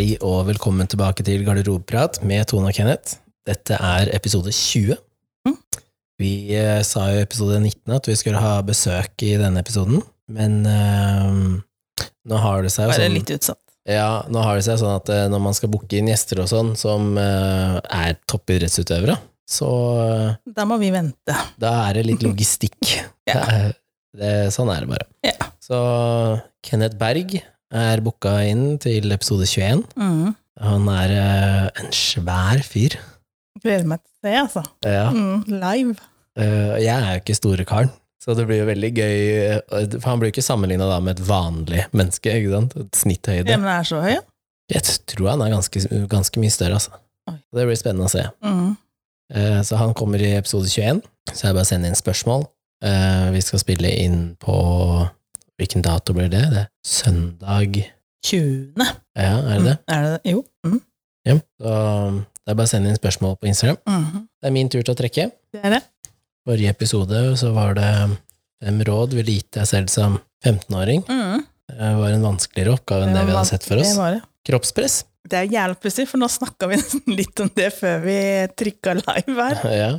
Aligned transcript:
Hei 0.00 0.14
og 0.24 0.46
velkommen 0.48 0.88
tilbake 0.88 1.20
til 1.20 1.42
Garderobeprat 1.44 2.22
med 2.24 2.46
Tone 2.48 2.70
og 2.70 2.72
Kenneth. 2.72 3.18
Dette 3.44 3.76
er 3.76 4.08
episode 4.16 4.48
20. 4.48 4.94
Mm. 5.44 5.58
Vi 6.22 6.30
eh, 6.56 6.78
sa 6.88 7.02
jo 7.10 7.18
i 7.18 7.26
episode 7.26 7.58
19 7.60 7.92
at 7.98 8.08
vi 8.08 8.16
skulle 8.16 8.40
ha 8.40 8.54
besøk 8.64 9.26
i 9.26 9.34
denne 9.36 9.60
episoden, 9.60 10.00
men 10.32 10.56
eh, 10.64 11.36
nå 12.32 12.40
har 12.46 12.64
det 12.64 12.72
seg 12.72 12.88
jo 12.88 12.94
Bare 12.94 13.10
sånn 13.10 13.18
litt 13.18 13.34
utsatt. 13.36 13.60
Ja, 13.92 14.24
nå 14.32 14.46
har 14.46 14.56
det 14.56 14.64
seg 14.70 14.80
sånn 14.80 14.96
at 15.02 15.12
eh, 15.12 15.26
når 15.34 15.44
man 15.50 15.60
skal 15.60 15.74
booke 15.76 16.00
inn 16.00 16.08
gjester 16.08 16.40
og 16.46 16.48
sånn 16.48 16.72
som 16.80 17.12
eh, 17.20 17.76
er 18.00 18.16
toppidrettsutøvere, 18.24 19.20
så 19.44 19.70
eh, 20.00 20.26
Da 20.56 20.64
må 20.64 20.80
vi 20.80 20.94
vente. 20.96 21.36
da 21.60 21.76
er 21.90 22.00
det 22.00 22.08
litt 22.08 22.24
logistikk. 22.30 22.80
Ja. 23.28 23.44
det 23.44 23.76
det, 24.16 24.34
sånn 24.56 24.72
er 24.72 24.80
det 24.80 24.94
bare. 24.96 25.12
Ja. 25.28 25.36
Så 25.60 25.76
Kenneth 26.64 26.96
Berg 26.96 27.42
er 27.70 28.02
booka 28.04 28.34
inn 28.48 28.78
til 28.82 29.12
episode 29.14 29.46
21. 29.46 29.84
Mm. 29.96 30.34
Han 30.60 30.88
er 30.92 31.14
uh, 31.16 31.66
en 31.80 31.92
svær 31.94 32.62
fyr. 32.66 32.98
Gleder 33.62 33.86
meg 33.88 34.02
til 34.02 34.10
se, 34.20 34.34
altså. 34.42 34.62
Ja. 34.84 35.08
Mm, 35.14 35.44
live. 35.48 35.96
Uh, 36.38 36.76
jeg 36.80 36.94
er 36.94 37.14
jo 37.14 37.22
ikke 37.22 37.38
store 37.38 37.66
karen, 37.68 37.92
så 38.22 38.34
det 38.36 38.46
blir 38.48 38.60
jo 38.60 38.68
veldig 38.68 38.90
gøy 38.94 39.14
eh, 39.40 39.94
For 39.96 40.10
han 40.10 40.20
blir 40.20 40.28
jo 40.28 40.34
ikke 40.36 40.44
sammenligna 40.44 40.88
med 41.00 41.16
et 41.16 41.24
vanlig 41.26 41.86
menneske, 41.96 42.34
ikke 42.36 42.52
sant? 42.52 42.76
Et 42.76 43.00
snitthøyde. 43.00 43.48
Ja, 43.48 43.56
men 43.56 43.70
det 43.70 43.78
er 43.78 43.88
så 43.88 44.02
høy. 44.04 44.18
Jeg 44.70 44.98
tror 45.10 45.32
han 45.32 45.42
er 45.42 45.54
ganske, 45.54 45.82
ganske 46.10 46.42
mye 46.42 46.54
større, 46.54 46.78
altså. 46.78 47.00
Oi. 47.30 47.38
Det 47.56 47.66
blir 47.66 47.80
spennende 47.80 48.10
å 48.10 48.12
se. 48.12 48.26
Mm. 48.44 48.74
Uh, 49.34 49.60
Så 49.66 49.80
han 49.80 49.94
kommer 49.96 50.22
i 50.22 50.34
episode 50.36 50.68
21, 50.70 51.00
så 51.32 51.48
jeg 51.48 51.56
bare 51.56 51.68
sender 51.68 51.92
inn 51.92 51.98
spørsmål. 51.98 52.48
Vi 52.80 53.40
skal 53.44 53.60
spille 53.60 53.90
inn 54.00 54.20
på 54.40 54.54
Hvilken 55.60 55.82
dato 55.84 56.14
blir 56.16 56.30
det? 56.32 56.40
Det 56.54 56.60
er 56.62 56.68
søndag 56.86 57.82
20. 58.24 58.72
Ja, 59.16 59.34
er 59.44 59.58
det 59.60 59.66
det? 59.66 59.74
Mm. 59.76 59.92
Er 59.92 60.02
det 60.06 60.12
det? 60.14 60.32
Jo. 60.32 60.44
Mm. 60.64 60.80
Ja. 61.28 61.34
Så 61.60 61.72
det 62.40 62.52
er 62.52 62.56
bare 62.56 62.68
å 62.68 62.70
sende 62.70 62.88
inn 62.88 62.96
spørsmål 62.96 63.36
på 63.36 63.50
Instagram. 63.50 63.76
Mhm. 63.84 64.22
Det 64.40 64.48
er 64.48 64.54
min 64.56 64.70
tur 64.72 64.80
til 64.80 64.94
å 64.94 64.96
trekke. 64.96 65.26
Det 65.52 65.60
er 65.60 65.74
det. 65.76 65.82
Forrige 66.48 66.72
episode 66.72 67.20
så 67.36 67.52
var 67.52 67.76
det 67.76 67.90
fem 68.64 68.80
råd 68.88 69.12
ville 69.18 69.36
gitt 69.36 69.50
deg 69.58 69.68
selv 69.68 69.92
som 69.92 70.16
15-åring. 70.46 71.04
Mm. 71.04 71.44
Det 71.70 71.92
var 72.00 72.14
en 72.16 72.24
vanskeligere 72.24 72.74
oppgave 72.78 73.04
enn 73.06 73.14
det 73.14 73.26
vi 73.28 73.36
hadde 73.36 73.50
sett 73.52 73.68
for 73.68 73.82
oss. 73.82 73.92
Det 73.92 74.00
var 74.00 74.16
det. 74.16 74.22
Kroppspress. 74.48 74.96
Det 75.30 75.42
er 75.42 75.52
jævlig 75.52 75.76
pussig, 75.84 76.08
for 76.08 76.22
nå 76.22 76.30
snakka 76.32 76.70
vi 76.70 76.78
nesten 76.80 77.16
litt 77.20 77.44
om 77.44 77.52
det 77.60 77.68
før 77.76 78.00
vi 78.08 78.16
trykka 78.56 78.96
live 79.02 79.36
her. 79.44 79.66
Ja. 79.82 79.90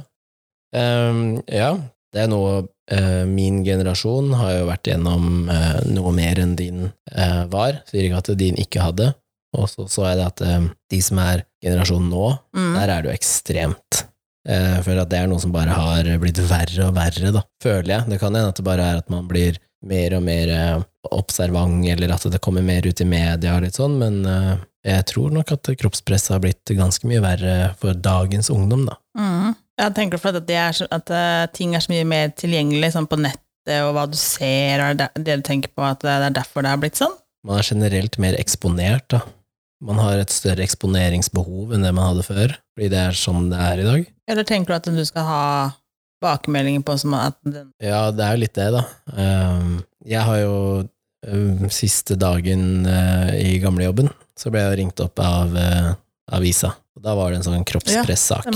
Um, 0.71 1.41
ja, 1.51 1.73
det 2.13 2.23
er 2.25 2.29
noe 2.31 2.67
eh, 2.91 3.23
Min 3.29 3.61
generasjon 3.63 4.33
har 4.35 4.51
jo 4.57 4.67
vært 4.67 4.89
gjennom 4.91 5.49
eh, 5.49 5.79
noe 5.95 6.11
mer 6.15 6.39
enn 6.43 6.55
din 6.59 6.85
eh, 7.15 7.43
var. 7.51 7.81
Sier 7.89 8.07
ikke 8.09 8.19
at 8.23 8.31
din 8.39 8.59
ikke 8.59 8.83
hadde. 8.83 9.13
Og 9.57 9.67
så 9.67 9.85
så 9.91 10.05
jeg 10.09 10.19
det 10.19 10.25
at 10.27 10.41
eh, 10.47 10.65
de 10.91 10.99
som 11.03 11.19
er 11.23 11.45
generasjonen 11.63 12.09
nå, 12.11 12.29
Mm. 12.55 12.73
der 12.75 12.89
er 12.91 13.01
det 13.05 13.11
jo 13.11 13.15
ekstremt. 13.17 14.01
Eh, 14.47 14.77
Jeg 14.77 14.83
føler 14.87 15.01
at 15.05 15.09
det 15.11 15.19
er 15.21 15.27
noe 15.31 15.39
som 15.39 15.51
bare 15.55 15.71
har 15.75 16.07
blitt 16.19 16.39
verre 16.49 16.87
og 16.89 16.95
verre, 16.95 17.31
da. 17.35 17.43
Føler 17.63 17.93
jeg. 17.95 18.09
Det 18.11 18.19
kan 18.19 18.35
hende 18.35 18.49
at 18.51 18.59
det 18.59 18.65
bare 18.67 18.87
er 18.91 18.97
at 19.03 19.09
man 19.13 19.27
blir 19.29 19.59
mer 19.87 20.13
og 20.17 20.23
mer 20.27 20.51
eh, 20.55 20.81
observant, 21.15 21.85
eller 21.89 22.11
at 22.13 22.27
det 22.31 22.41
kommer 22.43 22.61
mer 22.65 22.85
ut 22.85 23.01
i 23.01 23.07
media 23.07 23.55
og 23.55 23.63
litt 23.65 23.77
sånn, 23.79 23.95
men 23.97 24.19
jeg 24.85 25.05
tror 25.09 25.31
nok 25.33 25.51
at 25.55 25.69
kroppspresset 25.81 26.35
har 26.35 26.41
blitt 26.43 26.71
ganske 26.77 27.05
mye 27.09 27.21
verre 27.23 27.55
for 27.81 27.93
dagens 27.97 28.49
ungdom, 28.53 28.85
da. 28.89 28.95
Mm. 29.17 29.55
Jeg 29.81 29.95
tenker 29.97 30.21
for 30.21 30.37
at, 30.37 30.45
det 30.45 30.57
er 30.61 30.75
så, 30.77 30.85
at 30.93 31.09
eh, 31.09 31.45
ting 31.55 31.73
er 31.73 31.81
så 31.81 31.91
mye 31.93 32.05
mer 32.05 32.33
tilgjengelig 32.37 32.93
sånn 32.93 33.09
på 33.09 33.17
nettet, 33.21 33.79
og 33.81 33.95
hva 33.95 34.05
du 34.09 34.17
ser, 34.19 34.81
og 34.85 34.99
det, 34.99 35.09
det 35.17 35.39
du 35.41 35.45
tenker 35.47 35.73
på, 35.73 35.85
at 35.85 36.01
det 36.05 36.13
er 36.13 36.35
derfor 36.35 36.65
det 36.65 36.73
har 36.73 36.81
blitt 36.81 36.99
sånn. 37.01 37.13
Man 37.47 37.57
er 37.57 37.65
generelt 37.65 38.17
mer 38.21 38.37
eksponert, 38.37 39.07
da. 39.13 39.23
Man 39.81 39.97
har 39.97 40.19
et 40.21 40.29
større 40.29 40.61
eksponeringsbehov 40.61 41.71
enn 41.73 41.85
det 41.85 41.93
man 41.97 42.11
hadde 42.11 42.25
før, 42.27 42.53
fordi 42.75 42.89
det 42.93 42.99
er 43.01 43.17
sånn 43.17 43.47
det 43.49 43.61
er 43.65 43.81
i 43.81 43.87
dag. 43.87 44.09
Eller 44.29 44.45
tenker 44.45 44.75
du 44.75 44.77
at 44.77 44.89
du 44.93 45.05
skal 45.09 45.25
ha 45.25 45.45
bakemeldinger 46.21 46.83
på 46.85 46.97
som 47.01 47.15
at 47.17 47.39
den 47.41 47.71
Ja, 47.81 48.03
det 48.13 48.25
er 48.25 48.35
jo 48.37 48.43
litt 48.43 48.57
det, 48.59 48.67
da. 48.75 48.83
Ehm, 49.17 49.79
Jeg 50.05 50.21
har 50.27 50.37
jo 50.43 50.53
ehm, 51.25 51.65
siste 51.73 52.17
dagen 52.21 52.85
eh, 52.85 53.33
i 53.41 53.57
gamlejobben, 53.63 54.11
så 54.37 54.53
ble 54.53 54.61
jeg 54.61 54.77
ringt 54.83 55.01
opp 55.01 55.17
av 55.21 55.57
eh, 55.57 55.91
avisa. 56.37 56.75
Og 56.97 57.01
Da 57.05 57.17
var 57.17 57.31
det 57.31 57.41
en 57.41 57.47
sånn 57.49 57.65
kroppspressak, 57.65 58.53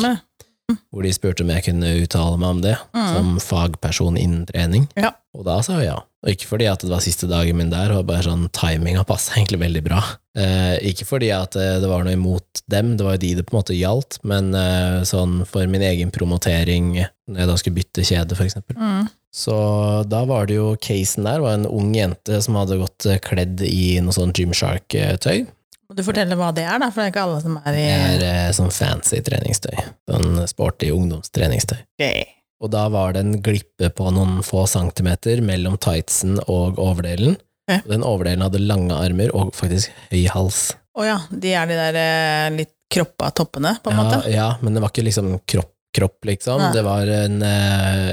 hvor 0.92 1.04
de 1.06 1.12
spurte 1.14 1.44
om 1.46 1.52
jeg 1.54 1.66
kunne 1.68 1.92
uttale 2.02 2.38
meg 2.42 2.50
om 2.50 2.62
det, 2.64 2.76
Mm. 2.96 3.08
som 3.14 3.40
fagperson 3.40 4.18
innen 4.18 4.46
trening. 4.50 4.88
Ja. 4.98 5.12
Og 5.36 5.46
da 5.46 5.60
sa 5.62 5.78
jeg 5.80 5.92
ja. 5.92 6.00
Og 6.26 6.32
ikke 6.32 6.48
fordi 6.48 6.66
at 6.72 6.80
det 6.82 6.90
var 6.90 7.04
siste 7.06 7.28
dagen 7.30 7.58
min 7.58 7.70
der, 7.70 7.92
og 7.94 8.08
bare 8.08 8.24
sånn 8.26 8.48
timinga 8.56 9.04
passa 9.06 9.36
egentlig 9.36 9.60
veldig 9.62 9.84
bra. 9.86 10.00
Eh, 10.36 10.80
ikke 10.90 11.06
fordi 11.06 11.30
at 11.36 11.56
eh, 11.56 11.76
det 11.84 11.88
var 11.92 12.04
noe 12.04 12.16
imot 12.18 12.64
dem, 12.72 12.96
det 12.98 13.06
var 13.06 13.14
jo 13.18 13.22
de 13.22 13.34
det 13.36 13.46
på 13.46 13.54
en 13.54 13.60
måte 13.62 13.78
gjaldt, 13.78 14.18
men 14.24 14.56
eh, 14.58 15.04
sånn 15.06 15.46
for 15.46 15.68
min 15.68 15.82
egen 15.86 16.10
promotering, 16.12 17.06
når 17.30 17.38
jeg 17.44 17.48
da 17.52 17.58
skulle 17.62 17.76
bytte 17.78 18.08
kjede, 18.08 18.36
for 18.36 18.46
eksempel. 18.48 18.76
Mm. 18.80 19.12
Så 19.36 20.08
da 20.10 20.24
var 20.26 20.48
det 20.48 20.56
jo 20.56 20.74
casen 20.82 21.28
der, 21.28 21.42
var 21.44 21.60
en 21.60 21.68
ung 21.68 21.94
jente 21.94 22.42
som 22.42 22.56
hadde 22.58 22.80
gått 22.82 23.06
eh, 23.06 23.20
kledd 23.22 23.62
i 23.62 24.00
noe 24.02 24.16
sånn 24.16 24.34
Gymshark-tøy. 24.34 25.46
Må 25.96 26.02
du 26.02 26.08
fortelle 26.10 26.36
hva 26.36 26.50
det 26.52 26.66
er, 26.68 26.76
da, 26.84 26.90
for 26.92 27.00
det 27.00 27.04
er 27.08 27.12
ikke 27.14 27.22
alle 27.24 27.36
som 27.40 27.54
er 27.62 27.76
i 27.80 27.84
Det 28.20 28.26
er 28.28 28.48
eh, 28.50 28.50
sånn 28.58 28.72
fancy 28.76 29.22
treningstøy. 29.24 29.78
Sånn 30.12 30.42
sporty 30.52 30.90
ungdomstreningstøy. 30.92 31.78
Okay. 31.96 32.26
Og 32.60 32.72
da 32.74 32.82
var 32.92 33.14
det 33.16 33.22
en 33.24 33.38
glippe 33.46 33.88
på 33.96 34.10
noen 34.12 34.42
få 34.44 34.66
centimeter 34.68 35.40
mellom 35.46 35.78
tightsen 35.80 36.36
og 36.52 36.82
overdelen. 36.84 37.38
Okay. 37.70 37.80
Og 37.86 37.94
den 37.94 38.04
overdelen 38.04 38.44
hadde 38.44 38.60
lange 38.68 38.98
armer 38.98 39.32
og 39.40 39.54
faktisk 39.56 39.94
høy 40.12 40.26
hals. 40.34 40.74
Å 41.00 41.06
ja, 41.08 41.16
de 41.32 41.54
er 41.62 41.72
de 41.72 41.78
der 41.80 42.00
eh, 42.02 42.50
litt 42.58 42.74
kroppa 42.92 43.30
toppene, 43.40 43.78
på 43.80 43.94
en 43.94 43.96
Ja, 43.96 44.04
måte? 44.04 44.34
ja, 44.36 44.50
men 44.60 44.76
det 44.76 44.84
var 44.84 44.92
ikke 44.92 45.06
liksom 45.08 45.32
kropp, 45.48 45.72
kropp 45.96 46.28
liksom. 46.28 46.60
Nei. 46.60 46.74
Det 46.76 46.84
var 46.84 47.14
en 47.22 47.40
eh, 47.40 48.12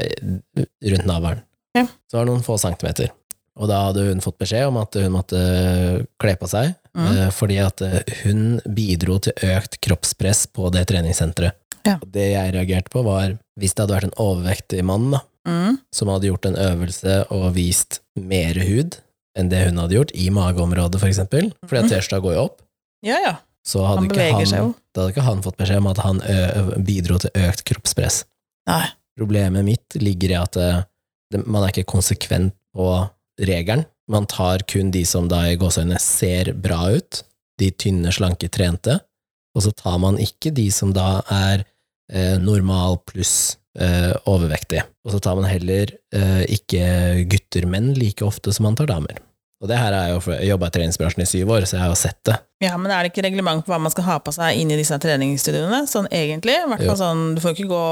rundt 0.94 1.10
navlen. 1.10 1.42
Okay. 1.74 1.90
Så 2.06 2.14
det 2.14 2.20
var 2.20 2.30
noen 2.30 2.46
få 2.46 2.60
centimeter. 2.62 3.10
Og 3.58 3.66
da 3.68 3.82
hadde 3.88 4.06
hun 4.06 4.22
fått 4.24 4.38
beskjed 4.40 4.70
om 4.70 4.78
at 4.80 4.94
hun 5.02 5.12
måtte 5.18 5.42
kle 6.22 6.38
på 6.38 6.46
seg, 6.54 6.76
Mm. 6.96 7.06
eh, 7.16 7.28
fordi 7.32 7.56
at 7.64 7.80
eh, 7.80 8.02
hun 8.24 8.60
bidro 8.68 9.18
til 9.24 9.32
økt 9.48 9.78
kroppspress 9.80 10.46
på 10.52 10.68
det 10.74 10.86
treningssenteret. 10.90 11.56
Ja. 11.86 11.96
Det 12.04 12.26
jeg 12.34 12.52
reagerte 12.54 12.92
på, 12.92 13.02
var 13.06 13.38
hvis 13.58 13.72
det 13.74 13.82
hadde 13.86 13.94
vært 13.96 14.10
en 14.10 14.18
overvektig 14.22 14.84
mann 14.84 15.10
da, 15.16 15.22
Mm. 15.42 15.78
som 15.90 16.06
hadde 16.06 16.28
gjort 16.28 16.44
en 16.46 16.54
øvelse 16.54 17.14
og 17.34 17.48
vist 17.56 17.96
mer 18.14 18.54
hud 18.62 19.00
enn 19.34 19.48
det 19.50 19.64
hun 19.66 19.80
hadde 19.80 19.96
gjort, 19.96 20.12
i 20.14 20.28
mageområdet 20.30 21.00
for 21.00 21.08
eksempel, 21.08 21.48
fordi 21.66 21.80
at 21.82 21.90
tirsdag 21.90 22.22
går 22.22 22.36
jo 22.36 22.44
opp, 22.44 22.60
Ja, 23.02 23.16
ja. 23.24 23.32
så 23.66 23.82
hadde 23.82 24.04
Han 24.04 24.10
ikke 24.12 24.28
han, 24.54 24.74
hadde 24.94 25.08
ikke 25.10 25.24
han 25.26 25.42
fått 25.42 25.56
beskjed 25.58 25.80
om 25.82 25.88
at 25.90 25.98
han 26.04 26.20
bidro 26.86 27.18
til 27.18 27.30
økt 27.34 27.64
kroppspress. 27.64 28.20
Nei. 28.70 28.84
Problemet 29.18 29.64
mitt 29.66 29.98
ligger 29.98 30.30
i 30.30 30.38
at 30.38 30.52
det, 30.54 31.42
man 31.46 31.64
er 31.64 31.72
ikke 31.74 31.90
konsekvent 31.90 32.54
på 32.76 32.86
regelen. 33.48 33.86
Man 34.10 34.26
tar 34.30 34.64
kun 34.68 34.90
de 34.94 35.04
som 35.08 35.28
da 35.30 35.44
i 35.48 35.58
gåseøynene 35.60 36.00
ser 36.02 36.52
bra 36.58 36.84
ut, 36.96 37.22
de 37.60 37.70
tynne, 37.70 38.12
slanke, 38.14 38.50
trente, 38.52 38.98
og 39.56 39.66
så 39.66 39.72
tar 39.76 39.98
man 40.02 40.18
ikke 40.20 40.52
de 40.56 40.68
som 40.72 40.94
da 40.96 41.22
er 41.32 41.64
eh, 42.12 42.38
normal 42.40 42.98
pluss 43.08 43.58
eh, 43.78 44.12
overvektige. 44.28 44.86
Og 45.04 45.14
så 45.14 45.20
tar 45.22 45.36
man 45.38 45.48
heller 45.48 45.92
eh, 46.14 46.44
ikke 46.56 46.86
gutter, 47.30 47.68
menn, 47.68 47.92
like 47.98 48.24
ofte 48.24 48.54
som 48.54 48.68
man 48.68 48.78
tar 48.78 48.90
damer. 48.90 49.20
Og 49.62 49.68
det 49.70 49.76
her 49.78 49.94
er 49.94 50.08
jo, 50.10 50.18
for 50.24 50.34
jeg 50.34 50.48
jobba 50.50 50.66
i 50.66 50.72
treningsbransjen 50.74 51.22
i 51.22 51.26
syv 51.30 51.50
år, 51.54 51.62
så 51.70 51.76
jeg 51.76 51.82
har 51.84 51.92
jo 51.92 51.98
sett 52.00 52.18
det. 52.26 52.34
Ja, 52.64 52.72
men 52.76 52.90
er 52.90 53.04
det 53.06 53.12
ikke 53.12 53.22
reglement 53.28 53.62
på 53.64 53.70
hva 53.70 53.78
man 53.82 53.92
skal 53.94 54.04
ha 54.08 54.16
på 54.18 54.32
seg 54.34 54.58
inn 54.58 54.70
i 54.74 54.76
disse 54.78 54.98
treningsstudioene? 54.98 55.84
Sånn 55.90 56.08
egentlig? 56.10 56.56
I 56.58 56.66
hvert 56.72 56.82
Jo. 56.82 56.88
fall 56.90 56.98
sånn, 56.98 57.22
du 57.36 57.40
får 57.44 57.54
ikke 57.54 57.68
gå 57.70 57.82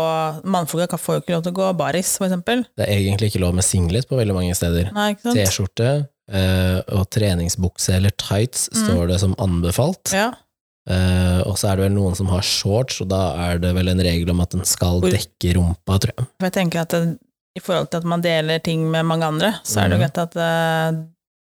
Mannfolk 0.50 0.90
får 0.98 1.14
jo 1.14 1.20
ikke 1.22 1.34
lov 1.36 1.42
til 1.46 1.52
å 1.54 1.58
gå 1.60 1.68
baris, 1.78 2.16
for 2.18 2.26
eksempel. 2.26 2.64
Det 2.76 2.88
er 2.88 2.98
egentlig 2.98 3.30
ikke 3.30 3.42
lov 3.44 3.54
med 3.54 3.64
singlet 3.64 4.08
på 4.10 4.18
veldig 4.18 4.34
mange 4.34 4.54
steder. 4.58 4.90
T-skjorte 5.22 6.08
eh, 6.30 6.80
og 6.94 7.06
treningsbukse 7.10 7.94
eller 7.96 8.10
tights 8.18 8.68
Mm. 8.74 8.82
står 8.86 9.08
det 9.08 9.20
som 9.20 9.34
anbefalt. 9.38 10.12
Ja. 10.12 10.32
Uh, 10.90 11.42
og 11.46 11.54
så 11.60 11.68
er 11.70 11.76
det 11.76 11.84
vel 11.84 11.92
noen 11.94 12.16
som 12.16 12.26
har 12.32 12.40
shorts, 12.42 13.00
og 13.04 13.08
da 13.12 13.18
er 13.50 13.58
det 13.62 13.74
vel 13.76 13.88
en 13.92 14.00
regel 14.00 14.30
om 14.32 14.40
at 14.40 14.50
den 14.50 14.64
skal 14.66 14.98
dekke 15.04 15.52
rumpa, 15.54 15.98
tror 16.02 16.14
jeg. 16.16 16.26
For 16.40 16.48
jeg 16.48 16.52
tenker 16.56 16.80
at 16.82 16.88
det, 16.96 17.18
i 17.54 17.60
forhold 17.62 17.90
til 17.92 17.98
at 18.00 18.04
man 18.10 18.22
deler 18.24 18.58
ting 18.64 18.88
med 18.90 19.04
mange 19.06 19.22
andre, 19.28 19.52
så 19.62 19.84
er 19.84 19.88
det 19.90 19.98
jo 19.98 20.00
Mhm. 20.00 20.06
greit 20.08 20.18
at 20.24 20.36
eh, 20.36 21.00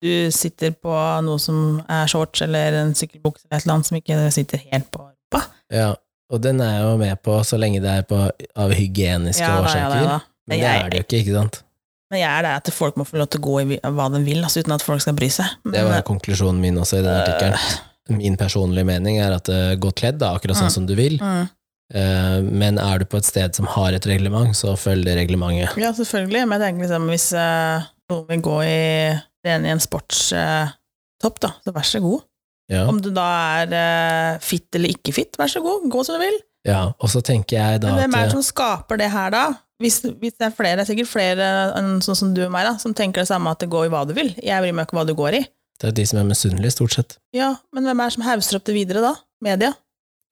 du 0.03 0.31
sitter 0.35 0.73
på 0.75 0.93
noe 1.25 1.39
som 1.41 1.79
er 1.87 2.09
shorts 2.11 2.41
eller 2.45 2.75
en 2.83 2.93
sykkelbukse 2.99 3.45
eller 3.47 3.57
et 3.61 3.65
eller 3.65 3.77
annet 3.77 3.89
som 3.89 3.97
ikke 3.99 4.19
sitter 4.35 4.61
helt 4.71 4.89
på 4.93 5.05
rumpa. 5.07 5.45
Ja, 5.73 5.89
og 6.33 6.41
den 6.43 6.59
er 6.61 6.73
jeg 6.77 6.83
jo 6.87 6.97
med 7.01 7.21
på 7.25 7.39
så 7.47 7.57
lenge 7.61 7.81
det 7.83 7.89
er 7.89 8.05
på, 8.09 8.19
av 8.59 8.73
hygieniske 8.75 9.41
Ja, 9.43 9.47
da, 9.47 9.55
ja, 9.55 9.63
årsaker. 9.63 9.89
da, 9.89 10.01
ja, 10.01 10.09
da. 10.11 10.19
Men 10.47 10.59
det 10.59 10.65
jeg- 10.65 10.81
er 10.83 10.89
det 10.89 10.97
jo 10.99 11.03
ikke, 11.07 11.21
ikke 11.23 11.37
sant? 11.39 11.63
Men 12.11 12.19
jeg 12.19 12.29
er 12.29 12.41
der 12.45 12.55
at 12.59 12.69
folk 12.75 12.95
må 12.99 13.05
få 13.09 13.17
lov 13.17 13.27
til 13.33 13.39
å 13.41 13.43
gå 13.47 13.55
i 13.63 13.79
hva 13.89 14.09
de 14.13 14.19
vil, 14.23 14.43
altså, 14.43 14.59
uten 14.61 14.73
at 14.75 14.83
folk 14.85 15.01
skal 15.01 15.13
bry 15.17 15.29
seg. 15.33 15.45
Det 15.63 15.71
Men, 15.79 15.85
var 15.89 16.01
konklusjonen 16.05 16.59
min 16.61 16.75
også 16.77 16.99
i 16.99 17.01
den 17.01 17.15
artikkelen. 17.15 17.57
Min 18.19 18.35
personlige 18.37 18.85
mening 18.85 19.17
er 19.23 19.31
at 19.33 19.47
uh, 19.49 19.73
gå 19.79 19.89
kledd, 19.95 20.19
da, 20.19 20.33
akkurat 20.35 20.57
sånn 20.59 20.67
Mm. 20.69 20.75
som 20.77 20.85
du 20.85 20.95
vil. 20.95 21.17
mm, 21.19 21.49
Uh, 21.93 22.41
men 22.41 22.79
er 22.79 22.99
du 22.99 23.05
på 23.05 23.17
et 23.17 23.25
sted 23.25 23.53
som 23.53 23.65
har 23.67 23.93
et 23.93 24.05
reglement, 24.07 24.49
så 24.55 24.71
følg 24.79 25.03
det 25.05 25.15
reglementet. 25.17 25.75
ja, 25.77 25.91
selvfølgelig, 25.91 26.47
men 26.47 26.59
jeg 26.61 26.73
tenker 26.73 26.87
liksom 26.87 27.07
hvis 27.11 27.33
uh, 27.37 27.83
noen 28.09 28.27
vil 28.29 28.41
gå 28.41 28.55
i 28.65 29.19
trene 29.43 29.69
i 29.69 29.73
en 29.75 29.83
sportstopp, 29.83 31.41
da, 31.43 31.51
så 31.63 31.75
vær 31.75 31.87
så 31.87 32.01
god. 32.03 32.23
Ja, 32.71 32.85
Om 32.87 33.01
du 33.03 33.09
da 33.13 33.25
er 33.59 33.73
eh, 33.75 34.41
fit 34.41 34.71
eller 34.77 34.93
ikke 34.95 35.13
fit, 35.15 35.35
vær 35.37 35.51
så 35.51 35.59
god, 35.63 35.83
gå 35.91 36.03
som 36.07 36.15
du 36.15 36.23
vil. 36.23 36.37
ja. 36.69 36.85
Og 37.03 37.11
så 37.11 37.19
tenker 37.25 37.59
jeg 37.59 37.81
da 37.83 37.91
Men 37.91 38.05
hvem 38.05 38.15
er 38.17 38.29
det 38.29 38.37
som 38.37 38.45
skaper 38.45 39.01
det 39.01 39.11
her, 39.11 39.33
da? 39.35 39.43
Hvis, 39.83 39.99
hvis 40.21 40.37
det 40.39 40.47
er 40.47 40.53
flere, 40.55 40.77
det 40.79 40.85
er 40.85 40.91
sikkert 40.93 41.11
flere 41.11 41.47
enn 41.75 41.97
sånn 42.05 42.15
som 42.15 42.31
du 42.35 42.45
og 42.45 42.53
meg, 42.53 42.63
da, 42.69 42.77
som 42.79 42.95
tenker 42.95 43.23
det 43.23 43.27
samme 43.27 43.51
at 43.51 43.59
det 43.59 43.67
går 43.73 43.89
i 43.89 43.91
hva 43.91 44.05
du 44.07 44.13
vil. 44.15 44.31
Jeg 44.39 44.63
bryr 44.63 44.75
meg 44.77 44.87
ikke 44.87 44.95
hva 44.95 45.03
du 45.09 45.11
går 45.17 45.41
i. 45.41 45.43
det 45.81 45.89
er 45.89 45.95
de 45.97 46.05
som 46.07 46.21
er 46.21 46.29
misunnelige, 46.29 46.77
stort 46.77 46.95
sett. 46.95 47.17
Ja, 47.35 47.55
men 47.75 47.83
hvem 47.83 47.99
er 47.99 48.07
det 48.07 48.15
som 48.15 48.23
hauser 48.29 48.61
opp 48.61 48.69
det 48.69 48.77
videre, 48.77 49.03
da? 49.03 49.11
Media? 49.43 49.73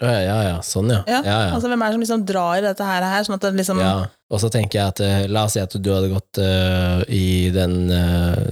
Ja, 0.01 0.13
ja, 0.23 0.37
ja. 0.47 0.55
Sånn, 0.65 0.89
ja. 0.89 1.03
Ja, 1.05 1.19
ja, 1.19 1.37
ja. 1.49 1.51
Altså, 1.53 1.67
hvem 1.69 1.83
er 1.83 1.91
det 1.91 1.97
som 1.97 2.05
liksom 2.05 2.25
drar 2.31 2.57
i 2.57 2.63
dette 2.63 2.87
her, 2.87 3.05
her 3.11 3.27
sånn 3.27 3.35
at 3.37 3.43
det 3.45 3.51
liksom 3.59 3.81
Ja, 3.83 3.93
og 4.31 4.41
så 4.41 4.49
tenker 4.53 4.79
jeg 4.79 4.93
at 4.95 5.01
eh, 5.05 5.27
la 5.29 5.43
oss 5.49 5.57
si 5.57 5.61
at 5.61 5.75
du 5.75 5.89
hadde 5.91 6.09
gått 6.13 6.39
uh, 6.41 7.03
i 7.11 7.51
den 7.53 7.75
uh, 7.91 8.47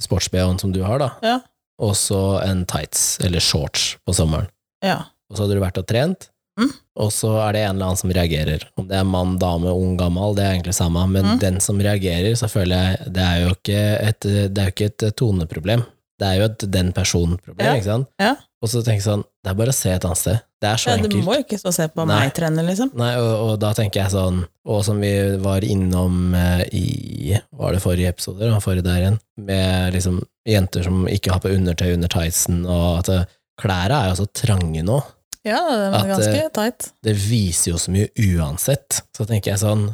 sports-BH-en 0.00 0.58
som 0.58 0.72
du 0.72 0.82
har, 0.82 0.98
da, 0.98 1.10
Ja. 1.22 1.38
og 1.80 1.94
så 1.94 2.40
en 2.44 2.64
tights 2.66 3.18
eller 3.24 3.40
shorts 3.40 3.96
på 4.06 4.14
sommeren. 4.16 4.48
ja. 4.82 5.02
Og 5.30 5.36
så 5.36 5.44
hadde 5.44 5.54
du 5.54 5.60
vært 5.62 5.78
og 5.78 5.86
trent, 5.86 6.28
Mm. 6.58 6.72
og 6.98 7.10
så 7.14 7.28
er 7.48 7.52
det 7.54 7.60
en 7.62 7.76
eller 7.76 7.86
annen 7.86 7.96
som 7.96 8.10
reagerer. 8.10 8.64
Om 8.76 8.88
det 8.88 8.96
er 8.98 9.04
mann, 9.04 9.38
dame, 9.38 9.70
ung, 9.70 9.96
gammel, 9.96 10.34
det 10.34 10.44
er 10.44 10.52
egentlig 10.56 10.74
samme, 10.74 11.06
men 11.08 11.24
Mm. 11.24 11.38
den 11.38 11.60
som 11.60 11.78
reagerer, 11.78 12.34
så 12.36 12.48
føler 12.50 12.76
jeg 12.98 13.12
det 13.14 13.22
er 13.22 13.36
jo 13.44 13.54
ikke 13.54 13.78
et, 14.08 14.20
det 14.20 14.58
er 14.58 14.64
jo 14.66 14.72
ikke 14.74 14.90
et 15.06 15.16
toneproblem. 15.16 15.84
Det 16.18 16.26
er 16.26 16.36
jo 16.40 16.44
et 16.50 16.58
den 16.70 16.92
personen-problem, 16.92 17.64
Ja. 17.64 17.74
ikke 17.74 17.84
sant? 17.84 18.08
Ja. 18.18 18.34
Og 18.60 18.68
så 18.68 18.82
tenker 18.82 19.00
jeg 19.00 19.02
sånn, 19.06 19.24
det 19.44 19.50
er 19.50 19.54
bare 19.54 19.68
å 19.68 19.74
se 19.74 19.90
et 19.90 20.04
annet 20.04 20.18
sted. 20.18 20.40
Det 20.60 20.68
er 20.68 20.80
så 20.80 20.90
ja, 20.92 20.96
Du 21.00 21.06
enkelt. 21.08 21.24
må 21.24 21.36
jo 21.38 21.44
ikke 21.46 21.58
stå 21.60 21.70
og 21.70 21.76
se 21.76 21.86
på 21.88 22.04
Nei. 22.04 22.16
meg 22.20 22.32
trene, 22.36 22.64
liksom. 22.66 22.90
Nei, 23.00 23.14
og, 23.16 23.30
og 23.46 23.52
da 23.62 23.70
tenker 23.76 24.02
jeg 24.02 24.12
sånn, 24.12 24.42
og 24.68 24.82
som 24.84 25.00
vi 25.00 25.12
var 25.40 25.64
innom 25.64 26.34
eh, 26.36 26.64
i, 26.76 27.38
var 27.56 27.72
det 27.72 27.80
forrige 27.84 28.12
episode, 28.12 28.44
da, 28.44 28.58
forrige 28.60 28.84
der 28.84 28.98
igjen, 29.06 29.16
med 29.40 29.96
liksom 29.96 30.20
jenter 30.48 30.84
som 30.84 31.06
ikke 31.08 31.32
har 31.32 31.40
på 31.44 31.54
undertøy 31.54 31.94
under 31.94 32.12
tightsen, 32.12 32.60
og 32.68 33.00
at 33.00 33.32
klærne 33.60 34.02
er 34.02 34.12
jo 34.12 34.20
så 34.20 34.28
trange 34.36 34.84
nå. 34.84 35.00
Ja, 35.48 35.62
det 35.72 35.86
er 35.86 35.94
At, 35.96 36.08
ganske 36.10 36.36
eh, 36.36 36.50
tight. 36.52 36.90
Det 37.08 37.14
viser 37.16 37.70
jo 37.72 37.78
så 37.80 37.92
mye 37.94 38.10
uansett. 38.36 38.98
Så 39.16 39.24
tenker 39.24 39.54
jeg 39.54 39.62
sånn, 39.62 39.86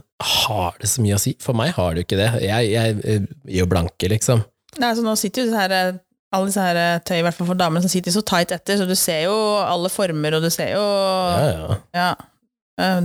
har 0.43 0.75
det 0.83 0.91
så 0.91 1.05
mye 1.05 1.15
å 1.15 1.23
si? 1.23 1.37
For 1.43 1.55
meg 1.55 1.77
har 1.77 1.95
det 1.95 2.03
jo 2.03 2.07
ikke 2.09 2.19
det. 2.19 2.31
Jeg, 2.43 2.73
jeg 2.73 2.97
eh, 3.05 3.29
gir 3.47 3.63
jo 3.63 3.69
blanke, 3.71 4.11
liksom. 4.11 4.43
Nei, 4.83 4.91
så 4.99 5.05
nå 5.07 5.15
sitter 5.17 5.45
jo 5.45 5.53
disse 5.53 5.61
her, 5.63 5.75
eh, 5.77 5.93
alle 6.35 6.49
disse 6.51 6.63
her 6.63 6.79
eh, 6.81 6.99
tøy, 7.07 7.19
i 7.21 7.25
hvert 7.27 7.37
fall 7.37 7.49
for 7.53 7.59
damene, 7.59 7.83
som 7.85 7.93
sitter 7.93 8.15
så 8.15 8.23
tight 8.27 8.51
etter, 8.55 8.79
så 8.81 8.87
du 8.89 8.95
ser 8.99 9.27
jo 9.29 9.37
alle 9.63 9.91
former, 9.93 10.37
og 10.39 10.43
du 10.47 10.51
ser 10.53 10.73
jo 10.75 10.83
Ja, 10.83 11.53
ja. 11.53 11.77
Ja. 11.97 12.09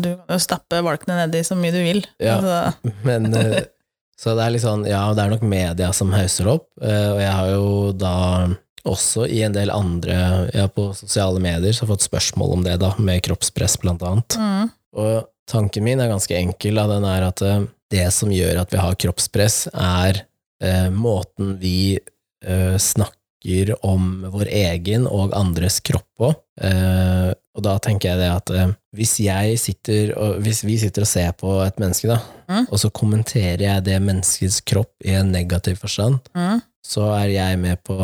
Du 0.01 0.09
kan 0.17 0.33
jo 0.35 0.39
stappe 0.43 0.81
valkene 0.83 1.15
nedi 1.21 1.43
så 1.47 1.55
mye 1.55 1.71
du 1.71 1.79
vil. 1.79 2.01
Ja. 2.19 2.39
Altså, 2.39 2.91
Men 3.07 3.29
eh, 3.33 3.61
Så 4.19 4.33
det 4.35 4.43
er 4.43 4.51
litt 4.53 4.65
sånn, 4.65 4.83
ja, 4.89 5.05
det 5.15 5.23
er 5.23 5.31
nok 5.31 5.45
media 5.47 5.93
som 5.95 6.11
hauser 6.13 6.49
opp, 6.51 6.67
eh, 6.83 7.07
og 7.13 7.21
jeg 7.23 7.31
har 7.37 7.51
jo 7.53 7.69
da 7.95 8.15
også 8.89 9.27
i 9.29 9.43
en 9.45 9.53
del 9.53 9.69
andre, 9.73 10.17
ja, 10.57 10.65
på 10.67 10.89
sosiale 10.97 11.39
medier, 11.41 11.71
så 11.71 11.83
har 11.83 11.87
jeg 11.87 11.93
fått 11.93 12.07
spørsmål 12.09 12.55
om 12.57 12.65
det, 12.65 12.79
da, 12.81 12.91
med 12.97 13.21
kroppspress 13.27 13.77
blant 13.83 14.01
annet. 14.05 14.37
mm, 14.41 14.71
Og 14.97 15.29
tanken 15.49 15.85
min 15.85 16.01
er 16.01 16.09
ganske 16.09 16.33
enkel, 16.37 16.79
da, 16.81 16.87
den 16.89 17.05
er 17.05 17.27
at 17.29 17.43
det 17.91 18.07
som 18.15 18.31
gjør 18.33 18.63
at 18.63 18.73
vi 18.73 18.79
har 18.81 18.97
kroppspress, 19.05 19.67
er 19.73 20.23
eh, 20.63 20.89
måten 20.89 21.55
vi 21.61 21.99
eh, 22.45 22.77
snakker 22.81 23.71
om 23.81 24.27
vår 24.29 24.49
egen 24.53 25.07
og 25.09 25.31
andres 25.33 25.79
kropp 25.81 26.21
òg. 26.21 26.35
Eh, 26.61 27.31
og 27.57 27.63
da 27.65 27.73
tenker 27.83 28.11
jeg 28.11 28.19
det 28.21 28.27
at 28.31 28.51
eh, 28.53 28.73
hvis 28.95 29.15
jeg 29.23 29.57
sitter 29.59 30.11
og, 30.13 30.35
hvis 30.45 30.61
vi 30.63 30.75
sitter 30.79 31.01
og 31.03 31.09
ser 31.09 31.31
på 31.39 31.55
et 31.65 31.79
menneske, 31.81 32.07
da, 32.11 32.19
Mm. 32.51 32.65
og 32.67 32.79
så 32.81 32.89
kommenterer 32.91 33.61
jeg 33.63 33.83
det 33.85 33.95
menneskets 34.03 34.57
kropp 34.67 34.91
i 35.07 35.13
en 35.15 35.29
negativ 35.31 35.77
forstand, 35.79 36.17
mm, 36.35 36.59
så 36.83 37.05
er 37.15 37.29
jeg 37.31 37.59
med 37.61 37.79
på 37.87 37.95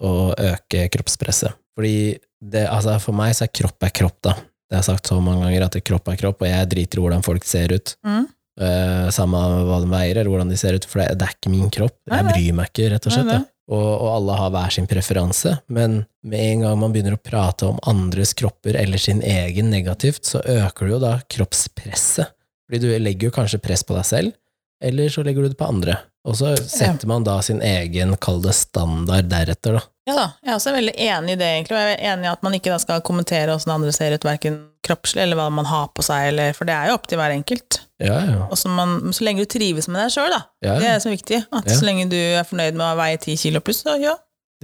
å 0.00 0.12
øke 0.32 0.86
kroppspresset. 0.94 1.52
Fordi 1.76 2.16
det, 2.40 2.62
altså 2.66 2.94
for 3.02 3.12
meg 3.18 3.34
så 3.36 3.44
er 3.44 3.52
kropp 3.52 3.84
er 3.84 3.92
kropp, 3.92 4.16
da. 4.24 4.32
Det 4.64 4.78
har 4.78 4.80
jeg 4.80 4.88
sagt 4.88 5.10
så 5.12 5.18
mange 5.20 5.44
ganger 5.44 5.66
at 5.66 5.76
kropp 5.84 6.08
er 6.08 6.16
kropp, 6.16 6.40
og 6.40 6.48
jeg 6.48 6.70
driter 6.72 6.98
i 6.98 7.04
hvordan 7.04 7.22
folk 7.26 7.44
ser 7.44 7.76
ut. 7.76 7.94
mm. 8.06 8.24
Uh, 8.54 9.08
samme 9.10 9.34
hva 9.66 9.80
de 9.82 9.88
veier, 9.90 10.14
eller 10.20 10.30
hvordan 10.30 10.48
de 10.52 10.56
ser 10.56 10.76
ut, 10.78 10.84
for 10.86 11.00
det, 11.02 11.18
det 11.18 11.26
er 11.26 11.32
ikke 11.34 11.50
min 11.50 11.70
kropp. 11.74 11.96
Jeg 12.06 12.22
bryr 12.28 12.52
meg 12.54 12.68
ikke, 12.70 12.84
rett 12.92 13.06
og 13.10 13.12
slett. 13.16 13.26
Da. 13.26 13.40
Og, 13.72 13.80
og 13.80 14.08
alle 14.10 14.36
har 14.36 14.50
hver 14.52 14.72
sin 14.74 14.88
preferanse, 14.88 15.54
men 15.72 16.02
med 16.20 16.40
en 16.50 16.64
gang 16.66 16.80
man 16.82 16.92
begynner 16.92 17.16
å 17.16 17.22
prate 17.22 17.64
om 17.70 17.78
andres 17.88 18.34
kropper 18.36 18.76
eller 18.76 19.00
sin 19.00 19.22
egen 19.24 19.70
negativt, 19.72 20.26
så 20.28 20.42
øker 20.44 20.84
du 20.84 20.96
jo 20.96 20.98
da 21.00 21.14
kroppspresset. 21.32 22.34
Fordi 22.68 22.80
du 22.82 22.90
legger 23.00 23.30
jo 23.30 23.36
kanskje 23.36 23.62
press 23.64 23.84
på 23.84 23.96
deg 23.96 24.04
selv, 24.08 24.36
eller 24.84 25.08
så 25.12 25.24
legger 25.24 25.44
du 25.44 25.54
det 25.54 25.60
på 25.60 25.68
andre. 25.68 25.96
Og 26.24 26.36
så 26.38 26.54
setter 26.56 27.08
man 27.08 27.24
da 27.24 27.38
sin 27.44 27.60
egen, 27.64 28.14
kall 28.16 28.40
det 28.44 28.54
standard 28.56 29.28
deretter, 29.28 29.76
da. 29.76 29.82
Ja 30.08 30.14
da, 30.16 30.24
jeg 30.44 30.50
er 30.50 30.56
også 30.58 30.72
veldig 30.72 30.94
enig 31.00 31.34
i 31.34 31.40
det, 31.40 31.48
egentlig. 31.48 31.76
Og 31.76 31.82
jeg 31.82 31.96
er 31.96 32.06
enig 32.12 32.28
i 32.28 32.32
at 32.32 32.44
man 32.44 32.56
ikke 32.56 32.72
da 32.72 32.78
skal 32.80 33.04
kommentere 33.04 33.52
hvordan 33.52 33.74
andre 33.78 33.92
ser 33.96 34.16
ut, 34.16 34.24
verken 34.28 34.58
kroppslig 34.84 35.24
eller 35.24 35.40
hva 35.40 35.50
man 35.52 35.68
har 35.68 35.90
på 35.96 36.04
seg, 36.04 36.30
eller, 36.32 36.56
for 36.56 36.68
det 36.68 36.76
er 36.76 36.90
jo 36.90 36.96
opp 36.96 37.08
til 37.08 37.20
hver 37.20 37.32
enkelt. 37.36 37.80
Ja, 38.02 38.16
ja. 38.26 38.46
Og 38.50 38.58
så, 38.58 38.68
man, 38.72 39.12
så 39.14 39.24
lenge 39.26 39.44
du 39.44 39.50
trives 39.50 39.86
med 39.86 40.00
deg 40.02 40.10
sjøl, 40.16 40.32
da. 40.32 40.40
ja, 40.64 40.74
Det 40.80 40.88
er 40.88 40.96
det 40.96 41.02
som 41.04 41.12
er 41.12 41.16
viktig. 41.18 41.40
At. 41.54 41.70
Så 41.70 41.86
lenge 41.86 42.08
du 42.10 42.18
er 42.18 42.42
fornøyd 42.48 42.74
med 42.78 42.86
å 42.88 42.98
veie 42.98 43.20
ti 43.22 43.36
kilo 43.38 43.62
pluss, 43.62 43.84
så 43.84 43.94
ja. 44.02 44.16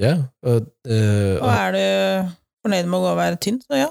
ja. 0.03 0.17
Og, 0.47 0.67
øh, 0.91 1.37
Og 1.38 1.50
er 1.53 1.77
du 1.77 1.82
fornøyd 2.67 2.91
med 2.91 2.99
å 2.99 3.03
gå 3.05 3.12
og 3.12 3.21
være 3.21 3.41
tynn, 3.43 3.61
så 3.62 3.79
ja. 3.85 3.88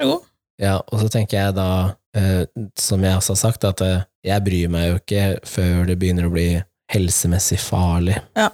Vær 0.00 0.10
god. 0.10 0.26
ja, 0.62 0.74
og 0.80 0.98
så 1.02 1.08
tenker 1.12 1.38
jeg 1.38 1.54
da, 1.60 1.68
øh, 2.18 2.42
som 2.80 3.06
jeg 3.06 3.20
også 3.20 3.36
har 3.36 3.40
sagt, 3.44 3.68
at 3.70 3.84
øh, 3.86 4.02
jeg 4.26 4.44
bryr 4.48 4.74
meg 4.74 4.88
jo 4.88 4.98
ikke 4.98 5.24
før 5.46 5.86
det 5.86 5.98
begynner 6.00 6.26
å 6.26 6.34
bli 6.34 6.50
helsemessig 6.92 7.60
farlig. 7.62 8.18
Ja 8.36 8.50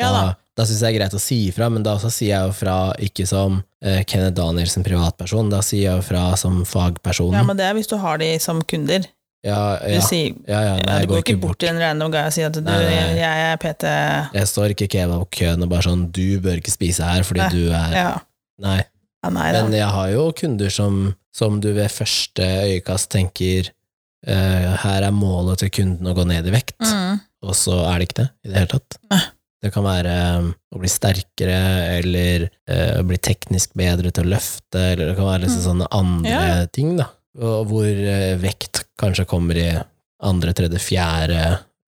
da. 0.00 0.10
Da, 0.10 0.26
da 0.56 0.64
syns 0.64 0.80
jeg 0.80 0.86
det 0.86 0.90
er 0.90 0.98
greit 0.98 1.14
å 1.14 1.20
si 1.22 1.36
ifra, 1.50 1.68
men 1.72 1.84
da 1.84 1.94
også 1.98 2.10
sier 2.14 2.32
jeg 2.32 2.48
jo 2.48 2.52
fra 2.56 2.76
ikke 3.04 3.26
som 3.28 3.60
Kenneth 3.80 4.40
Kenneth 4.40 4.72
som 4.72 4.84
privatperson, 4.84 5.50
da 5.52 5.60
sier 5.64 5.86
jeg 5.86 6.00
jo 6.00 6.04
fra 6.04 6.22
som 6.40 6.62
fagperson. 6.68 7.36
Ja, 7.36 7.42
men 7.44 7.58
det 7.58 7.66
er 7.68 7.76
hvis 7.76 7.88
du 7.90 7.98
har 8.00 8.20
de 8.20 8.30
som 8.42 8.62
kunder. 8.64 9.04
Ja, 9.46 9.78
Du, 9.80 10.00
sier, 10.04 10.34
ja, 10.48 10.60
ja, 10.66 10.74
nei, 10.84 10.98
ja, 11.00 11.06
du 11.06 11.06
går 11.14 11.22
ikke 11.24 11.36
bort 11.40 11.58
til 11.62 11.70
en 11.72 11.78
random 11.80 12.10
guy 12.12 12.20
og 12.26 12.32
sier 12.36 12.50
at 12.50 12.56
du, 12.58 12.60
Nei, 12.66 12.76
nei. 12.84 13.16
jeg 13.16 13.44
er 13.48 13.56
PT 13.62 13.84
Jeg 14.36 14.46
står 14.50 14.74
ikke 14.74 14.84
i 14.88 14.92
kebabkøen 14.98 15.62
og 15.64 15.70
bare 15.72 15.86
sånn 15.88 16.06
'du 16.12 16.40
bør 16.44 16.60
ikke 16.60 16.74
spise 16.74 17.02
her 17.08 17.22
fordi 17.24 17.46
du 17.54 17.62
er 17.72 17.94
Ja, 17.96 18.10
Nei. 18.60 18.78
ja. 19.24 19.30
Men 19.32 19.72
jeg 19.72 19.88
har 19.88 20.08
jo 20.12 20.30
kunder 20.32 20.70
som, 20.70 21.14
som 21.32 21.60
du 21.60 21.72
ved 21.72 21.88
første 21.92 22.42
øyekast 22.44 23.10
tenker 23.12 23.68
uh, 24.28 24.76
her 24.84 25.02
er 25.08 25.10
målet 25.12 25.58
til 25.64 25.70
kunden 25.70 26.06
å 26.06 26.14
gå 26.16 26.24
ned 26.28 26.46
i 26.46 26.50
vekt, 26.50 26.76
Mm. 26.80 27.20
og 27.42 27.54
så 27.56 27.84
er 27.88 27.98
det 27.98 28.08
ikke 28.08 28.22
det 28.22 28.30
i 28.44 28.48
det 28.48 28.56
hele 28.58 28.66
tatt. 28.76 28.98
Det 29.62 29.72
kan 29.74 29.84
være 29.84 30.12
um, 30.40 30.54
å 30.72 30.78
bli 30.80 30.88
sterkere, 30.88 31.98
eller 32.00 32.46
uh, 32.68 33.00
å 33.00 33.04
bli 33.04 33.16
teknisk 33.20 33.72
bedre 33.76 34.10
til 34.10 34.24
å 34.24 34.30
løfte, 34.32 34.80
eller 34.92 35.10
det 35.10 35.16
kan 35.16 35.26
være 35.28 35.42
liksom 35.44 35.62
sånne 35.66 35.88
andre 35.92 36.30
Mm. 36.30 36.48
Ja. 36.48 36.66
ting, 36.72 36.96
da. 36.96 37.06
Og 37.38 37.70
hvor 37.70 37.86
eh, 37.86 38.34
vekt 38.42 38.84
kanskje 39.00 39.28
kommer 39.30 39.58
i 39.58 39.70
andre, 40.20 40.52
tredje, 40.52 40.80
fjerde 40.82 41.40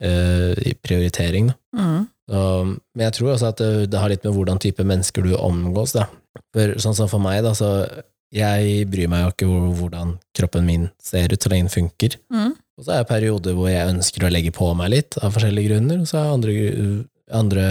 uh, 0.04 0.52
i 0.56 0.72
prioritering. 0.80 1.50
Mm. 1.76 2.06
Så, 2.30 2.44
men 2.64 3.04
jeg 3.04 3.14
tror 3.18 3.34
også 3.34 3.50
at 3.50 3.60
det, 3.60 3.90
det 3.92 4.00
har 4.00 4.08
litt 4.08 4.24
med 4.24 4.32
hvordan 4.32 4.60
type 4.62 4.86
mennesker 4.88 5.26
du 5.26 5.34
omgås, 5.36 5.92
da. 5.98 6.06
For 6.54 6.78
sånn 6.80 6.96
som 6.96 7.10
for 7.12 7.20
meg, 7.20 7.42
da, 7.44 7.52
så 7.52 7.68
jeg 8.32 8.86
bryr 8.88 9.10
meg 9.12 9.26
jo 9.26 9.32
ikke 9.34 9.48
om 9.50 9.72
hvordan 9.76 10.14
kroppen 10.36 10.64
min 10.64 10.86
ser 11.02 11.34
ut, 11.34 11.42
så 11.42 11.52
lenge 11.52 11.68
den 11.68 11.74
funker. 11.74 12.16
Mm. 12.32 12.54
Og 12.78 12.86
så 12.86 12.94
er 12.94 13.02
det 13.02 13.10
perioder 13.10 13.56
hvor 13.58 13.68
jeg 13.68 13.90
ønsker 13.92 14.24
å 14.24 14.32
legge 14.32 14.54
på 14.56 14.70
meg 14.78 14.94
litt, 14.94 15.18
av 15.20 15.34
forskjellige 15.34 15.74
grunner, 15.74 16.00
og 16.00 16.08
så 16.08 16.22
er 16.22 16.24
det 16.24 16.38
andre, 16.38 16.94
andre 17.42 17.66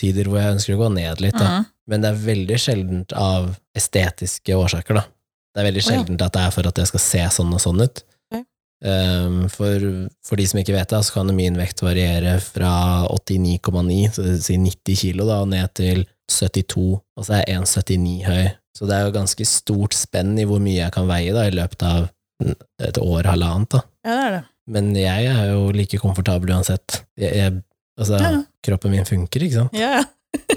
tider 0.00 0.30
hvor 0.30 0.42
jeg 0.42 0.56
ønsker 0.56 0.74
å 0.74 0.82
gå 0.82 0.90
ned 0.96 1.22
litt, 1.22 1.38
da. 1.38 1.60
Mm. 1.60 1.70
Men 1.90 2.02
det 2.02 2.10
er 2.10 2.26
veldig 2.26 2.58
sjeldent 2.62 3.14
av 3.18 3.52
estetiske 3.78 4.58
årsaker, 4.58 4.98
da. 4.98 5.06
Det 5.50 5.60
er 5.62 5.66
veldig 5.70 5.82
sjeldent 5.82 6.22
at 6.22 6.34
det 6.36 6.42
er 6.46 6.54
for 6.54 6.68
at 6.70 6.78
jeg 6.78 6.90
skal 6.92 7.02
se 7.02 7.22
sånn 7.40 7.54
og 7.56 7.60
sånn 7.62 7.82
ut. 7.82 8.02
Okay. 8.30 8.44
Um, 8.86 9.40
for, 9.50 9.86
for 10.24 10.40
de 10.40 10.46
som 10.46 10.60
ikke 10.62 10.76
vet 10.76 10.92
det, 10.92 11.00
så 11.04 11.16
kan 11.18 11.32
min 11.36 11.58
vekt 11.58 11.82
variere 11.82 12.36
fra 12.44 12.72
89,9, 13.10 13.98
så 14.14 14.22
det 14.24 14.36
vil 14.36 14.44
si 14.46 14.58
90 14.62 15.00
kilo, 15.02 15.26
da, 15.28 15.40
og 15.42 15.50
ned 15.50 15.74
til 15.74 16.04
72, 16.30 16.86
og 17.02 17.26
så 17.26 17.40
er 17.40 17.44
jeg 17.48 17.64
1,79 17.64 18.14
høy. 18.28 18.46
Så 18.78 18.86
det 18.86 18.96
er 18.96 19.08
jo 19.08 19.16
ganske 19.18 19.44
stort 19.50 19.96
spenn 19.98 20.38
i 20.38 20.46
hvor 20.48 20.62
mye 20.62 20.78
jeg 20.78 20.94
kan 20.94 21.08
veie 21.10 21.34
da, 21.34 21.48
i 21.50 21.56
løpet 21.56 21.82
av 21.84 22.06
et 22.80 23.00
år, 23.02 23.26
halvannet. 23.28 23.74
da. 23.74 23.82
Ja, 24.06 24.14
det 24.14 24.22
er 24.28 24.36
det. 24.38 24.44
Men 24.70 24.92
jeg 24.94 25.26
er 25.26 25.50
jo 25.50 25.66
like 25.74 25.98
komfortabel 25.98 26.52
uansett. 26.54 27.00
Jeg, 27.18 27.34
jeg, 27.34 27.58
altså, 27.98 28.20
Ja, 28.22 28.30
kroppen 28.64 28.94
min 28.94 29.08
funker, 29.08 29.42
ikke 29.42 29.64
sant? 29.64 29.74
Ja, 29.76 29.98
ja. 29.98 30.06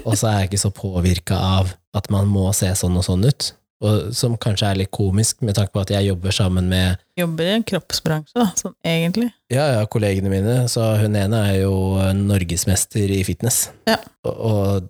Og 0.04 0.14
så 0.14 0.28
er 0.30 0.44
jeg 0.44 0.52
ikke 0.52 0.62
så 0.62 0.70
påvirka 0.70 1.34
av 1.58 1.72
at 1.98 2.06
man 2.14 2.28
må 2.30 2.46
se 2.54 2.68
sånn 2.78 2.94
og 3.00 3.02
sånn 3.08 3.26
ut. 3.26 3.48
Og 3.84 4.14
som 4.16 4.36
kanskje 4.40 4.70
er 4.70 4.78
litt 4.80 4.92
komisk, 4.94 5.42
med 5.44 5.56
tanke 5.58 5.74
på 5.74 5.82
at 5.82 5.92
jeg 5.92 6.08
jobber 6.08 6.34
sammen 6.34 6.70
med 6.70 7.00
Jobber 7.20 7.46
i 7.46 7.54
en 7.54 7.66
kroppsbransje, 7.66 8.32
da, 8.34 8.46
sånn 8.58 8.74
egentlig. 8.88 9.28
ja, 9.52 9.66
ja, 9.76 9.82
kollegene 9.90 10.32
mine. 10.32 10.56
Så 10.72 10.82
hun 11.02 11.18
ene 11.18 11.42
er 11.50 11.60
jo 11.62 11.74
norgesmester 12.18 13.12
i 13.12 13.20
fitness. 13.26 13.68
Ja. 13.90 14.00
Og, 14.30 14.88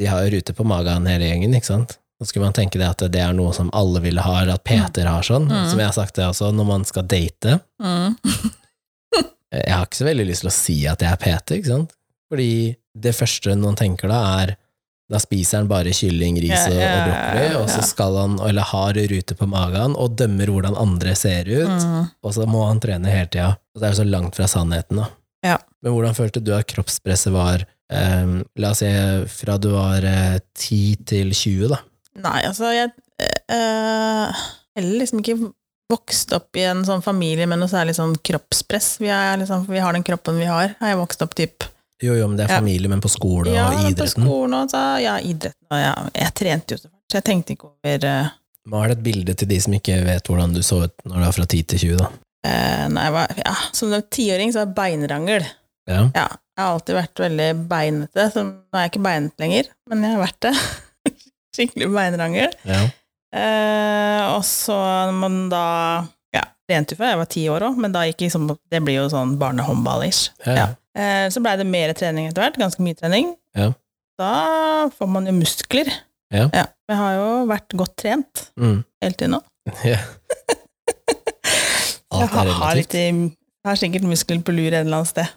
de 0.00 0.08
har 0.08 0.24
jo 0.24 0.32
rute 0.38 0.54
på 0.56 0.64
magen 0.64 1.06
hele 1.10 1.28
gjengen, 1.28 1.52
ikke 1.58 1.68
sant? 1.68 1.98
Så 2.20 2.30
skulle 2.30 2.48
man 2.48 2.56
tenke 2.56 2.80
det 2.80 2.88
at 2.88 3.04
det 3.12 3.20
er 3.20 3.36
noe 3.36 3.52
som 3.56 3.70
alle 3.76 4.00
ville 4.04 4.24
ha, 4.24 4.38
eller 4.40 4.56
at 4.56 4.64
Peter 4.64 5.08
har 5.08 5.24
sånn. 5.24 5.46
Mm. 5.48 5.68
Som 5.68 5.80
jeg 5.80 5.88
har 5.88 5.96
sagt 5.96 6.16
det 6.16 6.26
også, 6.26 6.50
når 6.56 6.68
man 6.68 6.86
skal 6.88 7.06
date. 7.08 7.60
Mm. 7.82 8.16
Jeg 9.50 9.74
har 9.74 9.82
ikke 9.82 9.98
så 9.98 10.06
veldig 10.06 10.24
lyst 10.28 10.44
til 10.44 10.48
å 10.50 10.54
si 10.54 10.74
at 10.86 11.00
jeg 11.02 11.10
er 11.10 11.18
Peter, 11.18 11.56
ikke 11.58 11.72
sant? 11.72 11.94
Fordi 12.30 12.52
det 13.02 13.12
første 13.18 13.56
noen 13.58 13.74
tenker 13.78 14.06
da, 14.12 14.20
er 14.44 14.52
Da 15.10 15.18
spiser 15.18 15.58
han 15.58 15.68
bare 15.70 15.90
kylling, 15.96 16.36
ris 16.38 16.68
og, 16.68 16.76
og 16.78 17.00
brokkoli, 17.08 17.46
og 17.58 17.66
så 17.72 17.82
skal 17.82 18.14
han, 18.20 18.36
eller 18.46 18.68
har 18.70 19.00
rute 19.10 19.34
på 19.34 19.48
magen, 19.50 19.96
og 19.98 20.14
dømmer 20.20 20.52
hvordan 20.54 20.76
andre 20.78 21.16
ser 21.18 21.50
ut, 21.50 21.80
Mm. 21.80 22.04
og 22.22 22.34
så 22.36 22.46
må 22.46 22.62
han 22.68 22.78
trene 22.82 23.10
hele 23.10 23.26
tida. 23.26 23.48
Og 23.74 23.80
det 23.82 23.88
er 23.88 23.92
jo 23.96 24.00
så 24.02 24.06
langt 24.06 24.38
fra 24.38 24.46
sannheten, 24.50 25.00
da. 25.02 25.08
Ja. 25.46 25.56
Men 25.82 25.96
hvordan 25.96 26.14
følte 26.14 26.42
du 26.44 26.52
at 26.54 26.68
kroppspresset 26.70 27.32
var, 27.34 27.64
eh, 27.90 28.34
la 28.60 28.70
oss 28.70 28.82
si 28.84 28.90
fra 29.34 29.56
du 29.58 29.70
var 29.74 30.04
eh, 30.06 30.38
10 30.54 30.96
til 31.10 31.32
20, 31.34 31.68
da? 31.74 31.80
Nei, 32.20 32.40
altså, 32.46 32.70
jeg 32.74 32.90
uh, 33.50 34.30
Heller 34.76 35.00
liksom 35.02 35.20
ikke 35.22 35.38
vokst 35.90 36.30
opp 36.36 36.54
i 36.58 36.62
en 36.70 36.84
sånn 36.86 37.02
familie 37.02 37.48
med 37.50 37.58
noe 37.58 37.70
særlig 37.70 37.96
sånn 37.98 38.14
kroppspress. 38.22 38.92
Vi, 39.02 39.08
er 39.10 39.40
liksom, 39.40 39.64
vi 39.66 39.80
har 39.82 39.96
den 39.96 40.06
kroppen 40.06 40.38
vi 40.38 40.46
har. 40.46 40.76
Har 40.78 40.92
jeg 40.92 41.00
vokst 41.00 41.24
opp 41.26 41.34
typ 41.38 41.66
Jo, 42.00 42.14
jo, 42.16 42.26
men 42.28 42.36
det 42.38 42.46
er 42.46 42.54
Ja. 42.54 42.58
familie, 42.62 42.88
men 42.88 43.00
på 43.04 43.10
skole 43.12 43.52
Ja, 43.52 43.68
og 43.76 43.96
på 43.98 44.06
skolen 44.08 44.54
og 44.56 44.70
så, 44.72 44.82
ja, 45.02 45.18
idretten 45.20 45.68
og 45.70 45.80
ja, 45.82 45.94
jeg 46.14 46.34
trente 46.34 46.74
jo 46.76 46.78
så 46.80 46.88
fælt, 46.88 47.06
så 47.12 47.18
jeg 47.20 47.24
tenkte 47.28 47.52
ikke 47.56 47.68
over 47.68 48.06
uh, 48.08 48.30
Mal 48.70 48.84
er 48.84 48.92
det 48.92 48.98
et 48.98 49.04
bilde 49.04 49.34
til 49.34 49.48
de 49.48 49.58
som 49.60 49.74
ikke 49.76 49.96
vet 50.06 50.26
hvordan 50.28 50.52
du 50.54 50.60
så 50.62 50.82
ut 50.86 50.94
når 51.04 51.16
du 51.16 51.24
var 51.24 51.32
fra 51.36 51.46
10 51.46 51.62
til 51.72 51.78
20, 51.78 51.96
da. 52.00 52.08
Uh, 52.46 52.86
Nei, 52.92 53.08
var, 53.12 53.32
ja, 53.40 53.54
som 53.76 53.92
tiåring 54.12 54.52
så 54.52 54.62
var 54.62 54.68
jeg 54.68 54.76
beinrangel. 54.78 55.46
Ja. 55.88 56.02
Ja, 56.14 56.26
jeg 56.56 56.60
har 56.64 56.74
alltid 56.76 56.96
vært 56.98 57.22
veldig 57.24 57.48
beinete. 57.68 58.26
Så 58.32 58.44
nå 58.44 58.76
er 58.76 58.84
jeg 58.84 58.92
ikke 58.92 59.02
beinet 59.08 59.42
lenger, 59.42 59.70
men 59.90 60.04
jeg 60.04 60.14
har 60.14 60.22
vært 60.22 60.40
det. 60.46 60.52
Skikkelig 61.56 61.90
beinrangel. 61.96 62.56
ja. 62.68 62.80
Uh, 63.30 64.34
og 64.34 64.40
så 64.42 64.74
man 65.14 65.44
da 65.52 65.64
ja, 66.34 66.40
trente 66.66 66.96
jo 66.96 66.98
før 66.98 67.12
jeg 67.12 67.18
var 67.20 67.28
ti 67.30 67.42
år 67.52 67.64
òg, 67.68 67.76
men 67.78 67.92
da 67.94 68.00
gikk 68.08 68.24
liksom 68.24 68.48
Det 68.70 68.80
blir 68.82 68.96
jo 68.96 69.04
sånn 69.12 69.36
barnehåndball-ish. 69.38 70.32
Ja, 70.46 70.56
ja. 70.56 70.64
Eh, 70.98 71.26
så 71.30 71.40
blei 71.42 71.56
det 71.60 71.66
mer 71.70 71.92
trening 71.94 72.26
etter 72.30 72.42
hvert, 72.42 72.58
ganske 72.60 72.82
mye 72.82 72.96
trening. 72.98 73.34
Ja. 73.56 73.70
Da 74.20 74.32
får 74.96 75.08
man 75.08 75.26
jo 75.30 75.32
muskler. 75.38 75.88
Ja. 76.34 76.48
Jeg 76.54 76.96
har 76.98 77.14
jo 77.18 77.28
vært 77.50 77.74
godt 77.78 77.96
trent 77.98 78.48
Mm. 78.58 78.82
hele 79.02 79.14
tiden 79.18 79.36
nå. 79.38 79.40
ja. 79.86 79.98
Jeg 82.10 82.26
har, 82.34 82.48
har, 82.58 82.74
litt, 82.74 82.92
jeg 82.96 83.30
har 83.64 83.76
sikkert 83.78 84.02
muskler 84.08 84.40
på 84.44 84.52
lur 84.52 84.66
et 84.72 84.80
eller 84.82 84.98
annet 84.98 85.10
sted. 85.12 85.28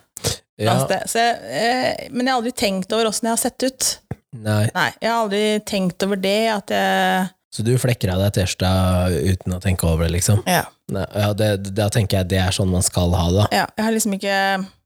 Ja, 0.57 0.73
annet 0.73 0.87
sted. 0.87 1.03
Så 1.11 1.21
jeg, 1.21 1.35
eh, 1.53 2.07
men 2.11 2.25
jeg 2.25 2.33
har 2.33 2.39
aldri 2.41 2.53
tenkt 2.57 2.95
over 2.95 3.09
åssen 3.11 3.29
jeg 3.29 3.35
har 3.35 3.41
sett 3.43 3.65
ut. 3.67 3.89
nei. 4.33 4.63
Nei, 4.73 4.87
jeg 4.97 5.11
har 5.11 5.19
aldri 5.21 5.41
tenkt 5.69 6.03
over 6.07 6.17
det, 6.19 6.33
at 6.49 6.73
jeg 6.73 7.29
Så 7.53 7.61
du 7.67 7.71
flekker 7.77 8.09
av 8.15 8.23
deg 8.23 8.33
T-skjorta 8.39 8.71
uten 9.13 9.53
å 9.53 9.59
tenke 9.61 9.85
over 9.85 10.07
det, 10.07 10.15
liksom? 10.17 10.41
Ja. 10.49 10.63
Nei, 10.93 11.05
ja, 11.13 11.29
det, 11.37 11.51
da 11.77 11.85
tenker 11.93 12.23
jeg 12.23 12.31
det 12.33 12.41
er 12.41 12.51
sånn 12.57 12.73
man 12.73 12.81
skal 12.85 13.13
ha 13.13 13.27
det. 13.37 13.45
Ja, 13.53 13.67
jeg 13.77 13.85
har 13.85 13.93
liksom 13.93 14.17
ikke 14.17 14.37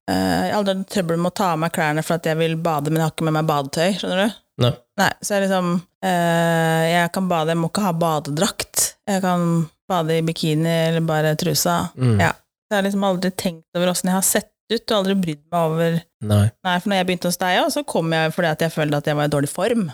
Jeg 0.07 0.51
har 0.51 0.57
aldri 0.61 0.73
hatt 0.77 0.89
trøbbel 0.93 1.17
med 1.19 1.31
å 1.33 1.35
ta 1.35 1.51
av 1.53 1.59
meg 1.59 1.73
klærne 1.75 2.03
for 2.05 2.15
at 2.15 2.27
jeg 2.29 2.37
vil 2.39 2.55
bade, 2.63 2.91
men 2.91 3.01
jeg 3.01 3.07
har 3.09 3.15
ikke 3.15 3.25
med 3.27 3.35
meg 3.39 3.47
badetøy, 3.49 3.89
skjønner 3.99 4.21
du? 4.23 4.35
Nei. 4.63 4.71
Nei, 4.97 5.09
så 5.21 5.35
jeg 5.35 5.43
liksom 5.45 5.67
eh, 6.07 6.83
Jeg 6.89 7.09
kan 7.13 7.27
bade, 7.29 7.51
jeg 7.53 7.59
må 7.61 7.67
ikke 7.69 7.83
ha 7.85 7.91
badedrakt. 7.93 8.85
Jeg 9.07 9.21
kan 9.21 9.43
bade 9.87 10.15
i 10.17 10.23
bikini 10.25 10.71
eller 10.87 11.03
bare 11.05 11.35
trusa. 11.39 11.89
Mm. 11.99 12.15
Ja. 12.23 12.31
Så 12.31 12.73
jeg 12.73 12.77
har 12.81 12.87
liksom 12.87 13.03
aldri 13.07 13.31
tenkt 13.39 13.77
over 13.77 13.91
åssen 13.93 14.09
jeg 14.09 14.17
har 14.17 14.25
sett 14.25 14.49
ut, 14.73 14.81
og 14.91 14.95
aldri 14.97 15.13
brydd 15.15 15.43
meg 15.51 15.59
over 15.69 15.99
Nei. 16.27 16.41
Nei, 16.65 16.73
for 16.81 16.89
når 16.91 16.97
jeg 16.99 17.07
begynte 17.11 17.29
hos 17.29 17.37
deg 17.43 17.59
òg, 17.61 17.69
så 17.75 17.83
kom 17.87 18.11
jeg 18.15 18.33
fordi 18.35 18.49
at 18.49 18.63
jeg 18.65 18.73
følte 18.73 18.99
at 19.03 19.07
jeg 19.11 19.15
var 19.19 19.29
i 19.29 19.33
dårlig 19.35 19.51
form. 19.51 19.85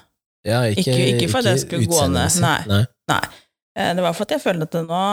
Ja, 0.48 0.62
ikke, 0.72 0.86
Ikke- 0.94 1.10
ikke 1.18 1.28
for 1.32 1.40
at 1.44 1.52
jeg 1.52 1.60
skulle 1.66 1.90
gå 1.92 2.06
ned, 2.14 2.40
nei. 2.42 2.80
Nei. 3.12 3.20
Eh, 3.78 3.92
det 3.98 4.04
var 4.06 4.14
for 4.16 4.26
at 4.30 4.34
jeg 4.38 4.42
følte 4.46 4.70
at 4.70 4.80
nå 4.88 5.04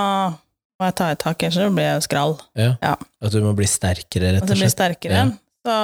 må 0.80 0.88
jeg 0.88 0.96
ta 0.98 1.10
i 1.12 1.18
tak, 1.20 1.42
ellers 1.46 1.74
blir 1.76 1.86
jeg 1.86 2.04
skral. 2.08 2.38
Ja. 2.58 2.70
Ja. 2.82 2.94
At 3.20 3.34
du 3.34 3.40
må 3.44 3.52
bli 3.58 3.68
sterkere, 3.68 4.32
rett 4.36 4.42
At 4.42 4.48
og 4.48 4.54
jeg 4.54 4.62
blir 4.62 4.70
slett. 4.70 4.76
sterkere 4.78 5.18
Ja. 5.20 5.26
Så 5.60 5.76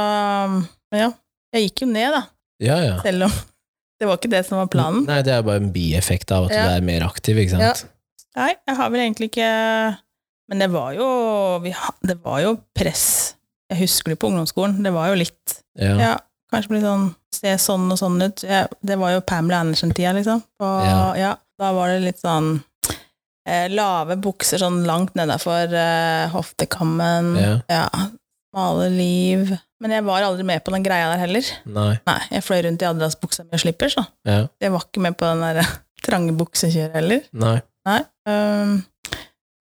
men 0.92 1.00
ja, 1.02 1.10
jeg 1.56 1.66
gikk 1.68 1.82
jo 1.84 1.88
ned, 1.90 2.14
da. 2.14 2.22
Ja, 2.64 2.76
ja. 2.80 2.94
Selv 3.04 3.26
om 3.28 3.34
det 4.00 4.08
var 4.08 4.18
ikke 4.20 4.30
det 4.32 4.42
som 4.48 4.58
var 4.60 4.70
planen. 4.72 5.04
Nei, 5.08 5.20
det 5.26 5.34
er 5.34 5.44
bare 5.44 5.60
en 5.62 5.72
bieffekt 5.74 6.32
av 6.32 6.48
at 6.48 6.56
Ja. 6.56 6.64
du 6.68 6.74
er 6.78 6.86
mer 6.88 7.04
aktiv, 7.08 7.36
ikke 7.42 7.56
sant? 7.58 7.84
Nei, 8.36 8.50
jeg 8.68 8.76
har 8.76 8.90
vel 8.92 9.00
egentlig 9.00 9.30
ikke 9.30 9.46
Men 10.50 10.60
det 10.60 10.66
var 10.70 10.92
jo 10.94 11.06
vi, 11.64 11.70
Det 12.04 12.18
var 12.22 12.40
jo 12.44 12.50
press. 12.76 13.34
Jeg 13.72 13.80
husker 13.80 14.12
det 14.12 14.18
på 14.20 14.28
ungdomsskolen. 14.28 14.82
Det 14.84 14.92
var 14.94 15.08
jo 15.10 15.16
litt 15.22 15.56
Ja. 15.80 15.94
Ja, 15.98 16.10
kanskje 16.52 16.74
bli 16.74 16.80
sånn 16.84 17.06
Se 17.36 17.50
sånn 17.60 17.88
og 17.92 17.98
sånn 18.00 18.20
ut. 18.22 18.44
Jeg, 18.46 18.68
det 18.80 18.96
var 18.96 19.10
jo 19.12 19.20
Pamela 19.20 19.58
Andersen-tida, 19.64 20.12
liksom. 20.16 20.38
Ja. 20.62 21.10
ja. 21.18 21.32
Da 21.60 21.72
var 21.76 21.90
det 21.92 21.98
litt 22.06 22.20
sånn 22.22 22.62
eh, 23.46 23.66
lave 23.72 24.18
bukser 24.22 24.60
sånn 24.62 24.82
langt 24.88 25.14
nedafor 25.18 25.72
eh, 25.72 26.26
hoftekammen. 26.34 27.34
Ja. 27.70 27.86
Smale 28.52 28.90
liv. 28.92 29.54
Men 29.82 29.92
jeg 29.92 30.06
var 30.06 30.24
aldri 30.24 30.46
med 30.48 30.64
på 30.64 30.72
den 30.72 30.84
greia 30.86 31.10
der 31.12 31.20
heller. 31.20 31.48
Nei. 31.68 31.90
Nei, 32.08 32.20
jeg 32.32 32.44
fløy 32.46 32.62
rundt 32.64 32.82
i 32.84 32.88
Adidas-buksa 32.88 33.44
mi 33.44 33.58
og 33.58 33.62
slippers, 33.62 33.98
da. 33.98 34.06
Ja. 34.28 34.38
Jeg 34.62 34.72
var 34.72 34.86
ikke 34.86 35.02
med 35.04 35.18
på 35.20 35.28
den 35.28 35.44
der 35.44 35.60
trange 36.06 36.32
buksekjøret 36.38 36.96
heller. 36.96 37.26
Nei. 37.36 37.58
Nei. 37.86 38.00
Um, 38.26 38.78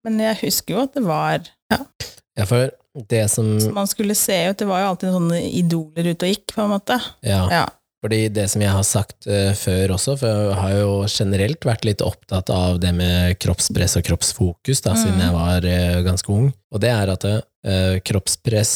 men 0.06 0.22
jeg 0.22 0.40
husker 0.44 0.74
jo 0.76 0.82
at 0.86 0.96
det 0.96 1.02
var 1.06 1.42
ja, 1.42 1.78
Ja, 2.38 2.44
for 2.46 2.70
det 3.10 3.24
som 3.30 3.48
Man 3.74 3.88
skulle 3.90 4.16
se 4.18 4.34
ut, 4.48 4.58
det 4.58 4.66
var 4.68 4.82
jo 4.82 4.90
alltid 4.92 5.14
sånne 5.14 5.40
idoler 5.58 6.10
ute 6.12 6.28
og 6.28 6.32
gikk, 6.32 6.54
på 6.54 6.64
en 6.64 6.72
måte. 6.72 6.96
Ja. 7.26 7.42
Ja. 7.52 7.64
Fordi 8.06 8.28
det 8.30 8.44
som 8.46 8.62
jeg 8.62 8.70
har 8.70 8.84
sagt 8.86 9.26
eh, 9.26 9.50
før 9.58 9.96
også, 9.96 10.12
for 10.20 10.30
jeg 10.30 10.58
har 10.60 10.74
jo 10.76 10.90
generelt 11.10 11.64
vært 11.66 11.86
litt 11.88 12.04
opptatt 12.06 12.52
av 12.54 12.76
det 12.78 12.92
med 12.94 13.34
kroppspress 13.42 13.96
og 13.98 14.04
kroppsfokus 14.06 14.84
da, 14.84 14.92
siden 14.94 15.16
Mm. 15.16 15.24
jeg 15.24 15.34
var 15.34 15.66
eh, 15.66 15.96
ganske 16.06 16.30
ung, 16.30 16.52
og 16.70 16.82
det 16.84 16.92
er 16.92 17.10
at 17.10 17.26
eh, 17.26 17.96
kroppspress 18.06 18.74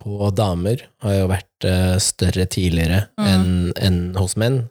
på 0.00 0.30
damer 0.32 0.86
har 1.04 1.18
jo 1.18 1.28
vært 1.34 1.68
større 2.00 2.46
tidligere 2.48 3.02
Mm. 3.20 3.28
enn 3.28 3.72
en 3.76 4.00
hos 4.16 4.38
menn, 4.40 4.62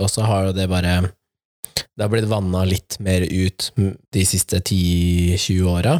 og 0.00 0.08
så 0.08 0.24
har 0.24 0.48
jo 0.48 0.56
det 0.56 0.68
bare 0.72 0.96
det 1.04 2.00
har 2.06 2.08
blitt 2.08 2.30
vanna 2.30 2.64
litt 2.64 2.96
mer 3.04 3.20
ut 3.28 3.70
de 3.76 4.24
siste 4.24 4.62
10-20 4.64 5.68
åra, 5.68 5.98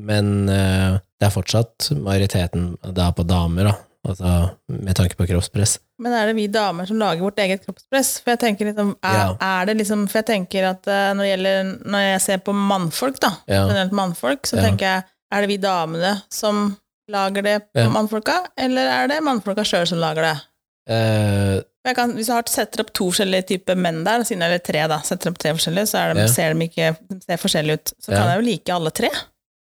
men 0.00 0.46
det 0.48 1.26
er 1.28 1.34
fortsatt 1.36 1.92
majoriteten 2.00 2.78
da 2.96 3.12
på 3.12 3.28
damer, 3.28 3.68
da, 3.74 3.76
altså 4.08 4.32
med 4.72 4.96
tanke 4.96 5.16
på 5.20 5.28
kroppspress. 5.28 5.78
Men 6.02 6.12
er 6.18 6.26
det 6.30 6.34
vi 6.36 6.48
damer 6.50 6.88
som 6.90 6.98
lager 6.98 7.22
vårt 7.22 7.38
eget 7.44 7.62
kroppspress? 7.64 8.12
For 8.24 8.32
jeg 8.34 8.40
tenker 8.42 8.66
liksom, 8.72 8.94
er, 9.06 9.18
Ja. 9.20 9.36
er 9.62 9.66
det 9.70 9.76
liksom 9.78 10.08
For 10.10 10.18
jeg 10.22 10.26
tenker 10.32 10.68
at 10.72 10.86
eh, 10.90 11.12
når, 11.14 11.22
det 11.22 11.32
gjelder, 11.32 11.72
når 11.94 12.06
jeg 12.10 12.20
ser 12.26 12.38
på 12.42 12.54
mannfolk, 12.58 13.20
da, 13.22 13.30
Ja. 13.46 13.66
generelt 13.68 13.92
mannfolk, 13.92 14.42
så 14.50 14.56
Ja. 14.58 14.62
tenker 14.68 14.86
jeg 14.88 15.04
er 15.32 15.40
det 15.40 15.48
vi 15.48 15.58
damene 15.62 16.22
som 16.28 16.76
lager 17.08 17.42
det 17.42 17.58
på 17.74 17.90
mannfolka, 17.92 18.46
eller 18.58 18.86
er 18.88 19.08
det 19.08 19.22
mannfolka 19.22 19.62
sjøl 19.64 19.86
som 19.86 19.98
lager 19.98 20.22
det? 20.22 20.40
Eh, 20.88 21.60
Jeg 21.84 21.96
kan, 21.96 22.12
hvis 22.14 22.28
jeg 22.28 22.34
har 22.36 22.42
setter 22.46 22.80
opp 22.84 22.92
to 22.94 23.08
forskjellige 23.10 23.46
typer 23.48 23.74
menn 23.74 24.04
der, 24.04 24.20
siden 24.22 24.42
eller 24.46 24.58
tre, 24.62 24.84
da, 24.86 25.00
setter 25.02 25.30
opp 25.32 25.38
tre 25.38 25.50
forskjellige, 25.56 25.88
så 25.90 26.14
de, 26.14 26.20
Ja. 26.20 26.26
ser 26.28 26.54
de 26.54 26.68
ikke 26.68 26.96
de 27.10 27.20
ser 27.26 27.36
forskjellige 27.42 27.74
ut. 27.74 27.92
Så 28.00 28.12
kan 28.14 28.28
jeg 28.28 28.38
jo 28.38 28.46
like 28.50 28.68
alle 28.70 28.90
tre. 28.90 29.08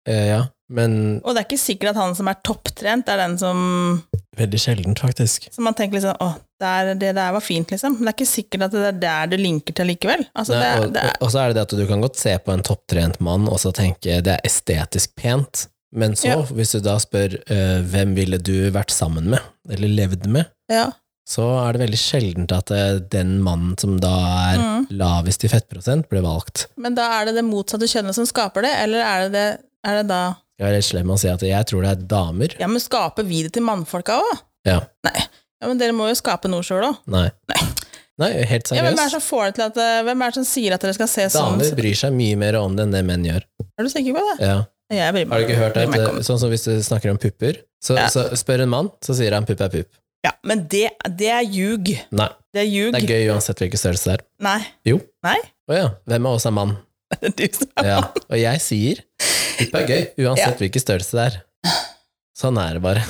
Eh, 0.08 0.27
ja, 0.34 0.41
men 0.72 1.20
Og 1.25 1.34
det 1.36 1.41
er 1.41 1.48
ikke 1.50 1.60
sikkert 1.60 1.89
at 1.96 2.00
han 2.00 2.15
som 2.15 2.29
er 2.31 2.38
topptrent, 2.48 3.10
er 3.12 3.17
den 3.25 3.38
som 3.41 3.60
veldig 4.39 4.60
sjeldent, 4.63 5.01
faktisk. 5.03 5.50
Som 5.51 5.65
man 5.67 5.75
tenker 5.75 5.98
liksom 6.00 6.15
åh, 6.24 6.38
der, 6.62 6.93
det 6.96 7.10
der 7.17 7.34
var 7.36 7.43
fint, 7.43 7.72
liksom. 7.74 7.98
Men 7.98 8.08
det 8.08 8.13
er 8.13 8.17
ikke 8.22 8.29
sikkert 8.31 8.63
at 8.70 8.72
det 8.77 8.86
er 8.88 9.01
der 9.01 9.31
du 9.34 9.36
linker 9.41 9.75
til 9.75 9.89
likevel. 9.91 10.24
Altså, 10.38 10.55
Nei, 10.55 10.62
det, 10.63 10.86
og, 10.86 10.93
det 10.96 11.03
er, 11.10 11.17
og 11.20 11.34
så 11.34 11.41
er 11.41 11.51
det 11.51 11.58
det 11.60 11.65
at 11.67 11.75
du 11.81 11.84
kan 11.89 12.05
godt 12.05 12.22
se 12.22 12.38
på 12.46 12.53
en 12.55 12.63
topptrent 12.63 13.20
mann 13.20 13.50
og 13.51 13.60
så 13.60 13.74
tenke 13.75 14.22
det 14.24 14.38
er 14.38 14.48
estetisk 14.48 15.12
pent, 15.20 15.65
men 15.91 16.15
så, 16.15 16.29
Ja. 16.31 16.38
hvis 16.55 16.72
du 16.72 16.79
da 16.86 16.96
spør 17.03 17.36
uh, 17.51 17.81
hvem 17.91 18.13
ville 18.15 18.38
du 18.39 18.55
vært 18.72 18.93
sammen 18.96 19.27
med, 19.34 19.43
eller 19.70 19.91
levd 19.91 20.29
med, 20.31 20.48
ja. 20.72 20.86
så 21.27 21.50
er 21.65 21.75
det 21.75 21.81
veldig 21.84 22.00
sjeldent 22.00 22.53
at 22.55 22.72
det, 22.72 23.10
den 23.12 23.41
mannen 23.43 23.75
som 23.81 23.98
da 24.00 24.13
er 24.53 24.62
Mm. 24.62 24.86
lavest 24.96 25.43
i 25.43 25.50
fettprosent, 25.51 26.08
blir 26.10 26.24
valgt. 26.24 26.70
Men 26.79 26.96
da 26.96 27.10
er 27.20 27.27
det 27.27 27.36
det 27.41 27.43
motsatte 27.46 27.91
kjønnet 27.91 28.15
som 28.15 28.25
skaper 28.29 28.63
det, 28.63 28.72
eller 28.86 29.03
er 29.03 29.27
det, 29.27 29.31
det, 29.36 29.60
er 29.88 30.01
det 30.01 30.07
da 30.13 30.21
er 30.61 30.75
litt 30.75 30.85
slem 30.85 31.09
å 31.09 31.17
si 31.17 31.27
at 31.31 31.41
jeg 31.41 31.65
tror 31.71 31.81
det 31.81 31.91
er 31.95 32.01
damer. 32.05 32.53
Ja, 32.61 32.67
men 32.69 32.81
skaper 32.83 33.25
vi 33.25 33.39
det 33.47 33.53
til 33.55 33.63
mannfolka 33.65 34.19
òg? 34.21 34.41
Ja. 34.67 34.79
Nei. 35.07 35.15
Ja, 35.61 35.67
men 35.69 35.79
dere 35.81 35.93
må 35.97 36.05
jo 36.09 36.17
skape 36.17 36.50
noe 36.51 36.61
sjøl 36.65 36.83
òg. 36.91 37.00
Nei. 37.09 37.29
Nei, 38.21 38.29
helt 38.45 38.69
Ja, 38.69 38.83
hvem 38.83 38.93
er 38.93 39.07
det 39.07 39.11
som 39.15 39.23
får 39.23 39.47
det 39.47 39.53
til 39.57 39.63
at 39.65 39.77
eh, 39.81 40.01
Hvem 40.05 40.21
er 40.21 40.29
det 40.33 40.35
som 40.35 40.45
sier 40.45 40.75
at 40.75 40.83
dere 40.83 40.93
skal 40.93 41.07
se 41.09 41.23
sånn 41.33 41.55
Damer 41.57 41.71
bryr 41.79 41.95
seg 41.97 42.13
mye 42.13 42.35
mer 42.38 42.57
om 42.59 42.75
det 42.77 42.83
enn 42.85 42.91
det 42.93 43.01
menn 43.07 43.23
gjør. 43.25 43.45
Er 43.79 43.88
du 43.88 43.89
sikker 43.89 44.17
på 44.19 44.21
det? 44.27 44.35
Ja. 44.45 44.57
Jeg 44.91 45.15
bryr 45.15 45.25
meg 45.25 45.31
Har 45.33 45.39
du 45.41 45.47
ikke 45.47 45.61
hørt 45.63 45.79
at 45.81 45.95
om- 46.11 46.19
Sånn 46.27 46.38
som 46.43 46.51
hvis 46.51 46.67
du 46.67 46.75
snakker 46.85 47.09
om 47.09 47.17
pupper, 47.17 47.57
så, 47.81 47.95
Ja. 47.97 48.05
så 48.13 48.27
spør 48.38 48.61
en 48.67 48.69
mann, 48.69 48.91
så 49.01 49.15
sier 49.17 49.33
han 49.33 49.47
pupp 49.47 49.61
er 49.65 49.69
pupp. 49.73 49.89
Ja, 50.27 50.31
men 50.45 50.67
det, 50.69 50.91
det 51.17 51.31
er 51.33 51.41
ljug. 51.41 51.88
Nei, 52.11 52.29
Det 52.53 52.61
er 52.61 52.69
ljug. 52.69 52.91
det 52.93 53.01
er 53.01 53.07
gøy 53.15 53.31
uansett 53.33 53.57
hvilken 53.63 53.79
størrelse 53.81 54.03
det 54.11 54.13
er. 54.19 54.25
Nei. 54.45 54.59
Jo. 54.85 55.00
Nei? 55.25 55.39
Å 55.71 55.73
ja, 55.79 55.88
hvem 56.05 56.27
av 56.29 56.35
oss 56.38 56.45
er 56.45 56.51
mann? 56.51 56.75
Du 57.37 57.43
som 57.53 57.69
er 57.81 57.89
Ja, 57.91 57.99
og 58.27 58.37
jeg 58.39 58.61
sier 58.63 59.01
pupp 59.59 59.75
er 59.81 59.87
gøy, 59.89 60.03
uansett 60.25 60.61
hvilken 60.63 60.81
størrelse 60.83 61.17
det 61.17 61.25
er. 61.29 61.39
Sånn 62.41 62.57
er 62.57 62.77
det 62.79 62.81
bare. 62.83 63.03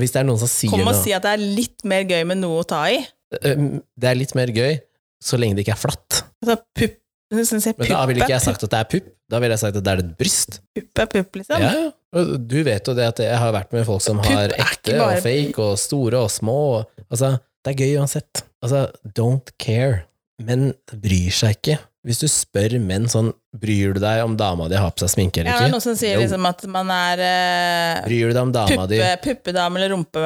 Hvis 0.00 0.12
det 0.14 0.20
er 0.22 0.26
noen 0.28 0.40
som 0.40 0.48
sier 0.50 0.72
Kom 0.72 0.82
og 0.84 0.90
noe 0.90 0.98
si 1.02 1.12
at 1.16 1.24
det 1.24 1.32
er 1.36 1.42
litt 1.60 1.84
mer 1.88 2.04
gøy 2.08 2.22
med 2.28 2.40
noe 2.42 2.60
å 2.62 2.66
ta 2.68 2.82
i. 2.92 2.98
Det 3.32 4.08
er 4.10 4.18
litt 4.18 4.34
mer 4.36 4.52
gøy 4.52 4.74
så 5.22 5.38
lenge 5.40 5.56
det 5.56 5.64
ikke 5.66 5.76
er 5.76 5.80
flatt. 5.80 6.22
Altså, 6.42 6.58
pupp 6.76 6.98
Men 7.32 7.88
da 7.88 8.00
ville 8.10 8.20
ikke 8.26 8.34
jeg 8.34 8.44
sagt 8.44 8.64
at 8.66 8.72
det 8.74 8.78
er 8.82 8.88
pupp, 8.92 9.06
da 9.32 9.38
ville 9.40 9.54
jeg 9.56 9.62
sagt 9.62 9.76
at 9.80 9.84
det 9.86 9.92
er 9.94 10.00
et 10.02 10.10
bryst. 10.20 10.58
Pupp 10.76 11.00
er 11.04 11.06
pupp, 11.14 11.38
liksom. 11.40 11.62
Ja, 11.64 11.70
ja. 11.86 12.24
Du 12.52 12.58
vet 12.66 12.90
jo 12.90 12.92
det 12.98 13.06
at 13.08 13.22
jeg 13.24 13.38
har 13.40 13.54
vært 13.56 13.72
med 13.72 13.86
folk 13.88 14.02
som 14.04 14.18
pup 14.20 14.28
har 14.28 14.52
ekte 14.60 14.98
bare- 14.98 15.16
og 15.16 15.24
fake 15.24 15.62
og 15.64 15.78
store 15.80 16.20
og 16.26 16.28
små. 16.34 16.58
Og, 16.82 17.06
altså, 17.08 17.30
det 17.64 17.72
er 17.72 17.78
gøy 17.86 17.94
uansett. 18.02 18.42
Altså, 18.60 18.82
don't 19.16 19.54
care. 19.62 20.02
Menn 20.42 20.72
bryr 20.92 21.32
seg 21.32 21.56
ikke. 21.56 21.78
Hvis 22.02 22.18
du 22.18 22.26
spør 22.26 22.72
menn 22.82 23.04
sånn 23.10 23.28
Bryr 23.54 23.92
du 23.94 24.00
deg 24.02 24.24
om 24.24 24.32
dama 24.36 24.66
di 24.70 24.74
har 24.80 24.90
på 24.90 25.04
seg 25.04 25.12
sminke 25.12 25.44
Ja, 25.44 25.52
eller 25.52 25.60
det 25.60 25.68
er 25.68 25.74
noen 25.76 25.84
som 25.84 25.94
sier 26.00 26.16
Jo. 26.16 26.22
liksom 26.24 26.46
at 26.48 26.64
man 26.72 26.90
er 26.90 27.22
eh, 27.22 28.00
Bryr 28.08 28.32
du 28.32 28.34
deg 28.34 28.42
om 28.42 28.52
dama 28.56 28.86
di 28.90 28.98
puppedame 29.22 29.78
eller 29.78 29.92
rumpe... 29.94 30.24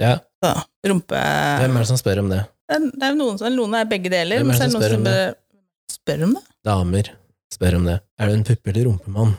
Ja, 0.00 0.18
Så, 0.42 0.50
rumpe... 0.88 1.22
hvem 1.62 1.76
er 1.76 1.84
det 1.84 1.88
som 1.92 2.00
spør 2.00 2.20
om 2.24 2.28
det? 2.32 2.42
Det 2.68 2.76
er, 2.76 2.84
det 2.92 3.08
er 3.08 3.16
noen, 3.16 3.38
som- 3.40 3.52
noen 3.56 3.74
er 3.80 3.88
begge 3.88 4.12
deler, 4.12 4.40
Hvem 4.42 4.52
er 4.52 4.56
det 4.56 4.60
så 4.60 4.64
er 4.64 4.68
det 4.68 4.92
som 4.92 5.04
noen 5.04 5.12
spør 5.12 5.26
som 5.28 5.32
om 5.32 5.94
spør 5.96 6.24
om 6.26 6.36
det. 6.36 6.42
Damer 6.68 7.10
spør 7.52 7.76
om 7.80 7.88
det. 7.90 7.96
Er 8.20 8.28
du 8.30 8.32
en 8.38 8.44
puppe- 8.48 8.72
eller 8.72 8.86
rumpemann? 8.88 9.34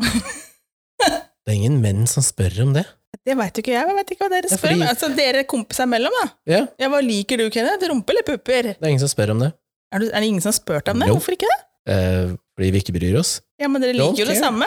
Det 1.44 1.52
er 1.52 1.58
ingen 1.58 1.80
menn 1.84 2.06
som 2.08 2.24
spør 2.24 2.54
om 2.64 2.70
det. 2.76 2.84
Det 3.24 3.34
veit 3.36 3.58
ikke 3.60 3.72
jeg. 3.74 3.84
Jeg 3.88 3.96
vet 3.98 4.12
ikke 4.14 4.24
hva 4.24 4.30
dere 4.32 4.48
Ja, 4.50 4.56
spør 4.58 4.72
om. 4.76 4.82
Altså, 4.88 5.08
dere 5.16 5.42
er 5.42 5.48
kompiser 5.48 5.84
imellom, 5.88 6.14
da. 6.22 6.26
Ja, 6.48 6.60
Ja, 6.80 6.88
hva 6.92 7.00
liker 7.04 7.40
du, 7.40 7.44
Kenneth? 7.52 7.84
Rumpe 7.90 8.14
eller 8.14 8.24
pupper? 8.26 8.70
det 8.72 8.80
er 8.80 8.88
ingen 8.92 9.02
som 9.02 9.10
spør 9.12 9.34
om 9.34 9.42
det. 9.44 9.50
Er, 9.94 10.02
du, 10.02 10.08
er 10.10 10.18
det 10.24 10.26
ingen 10.32 10.42
som 10.42 10.50
har 10.50 10.58
spurt 10.58 10.88
om 10.90 10.98
det? 11.00 11.06
Jo. 11.10 11.14
Hvorfor 11.18 11.36
ikke 11.36 11.46
det? 11.50 11.60
Eh, 11.94 12.32
fordi 12.56 12.70
vi 12.74 12.80
ikke 12.82 12.94
bryr 12.96 13.18
oss. 13.20 13.36
Ja, 13.62 13.68
men 13.70 13.82
dere 13.84 13.94
liker 13.96 14.24
jo 14.24 14.26
det 14.30 14.38
samme. 14.40 14.66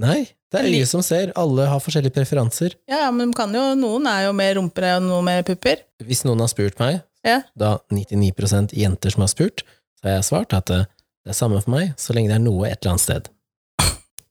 Nei, 0.00 0.20
det 0.50 0.58
er 0.60 0.66
øyet 0.70 0.88
som 0.90 1.02
ser. 1.06 1.30
Alle 1.38 1.66
har 1.70 1.82
forskjellige 1.82 2.14
preferanser. 2.16 2.74
Ja, 2.90 3.04
ja, 3.04 3.10
men 3.14 3.34
kan 3.36 3.52
jo, 3.54 3.62
noen 3.78 4.08
er 4.10 4.24
jo 4.28 4.32
mer 4.34 4.56
rumpere 4.58 4.96
og 4.98 5.04
noen 5.06 5.26
mer 5.28 5.44
pupper. 5.46 5.84
Hvis 6.02 6.24
noen 6.26 6.40
har 6.42 6.50
spurt 6.50 6.80
meg, 6.82 7.02
Ja. 7.24 7.42
da 7.56 7.76
99% 7.94 8.74
jenter 8.76 9.14
som 9.14 9.22
har 9.24 9.30
spurt, 9.32 9.62
så 10.00 10.08
har 10.08 10.16
jeg 10.18 10.26
svart 10.30 10.52
at 10.56 10.70
eh, 10.74 10.84
det 11.24 11.32
er 11.32 11.38
samme 11.38 11.60
for 11.62 11.70
meg, 11.76 11.94
så 12.00 12.12
lenge 12.16 12.28
det 12.32 12.36
er 12.40 12.44
noe 12.44 12.66
et 12.68 12.80
eller 12.82 12.96
annet 12.96 13.04
sted. 13.06 13.30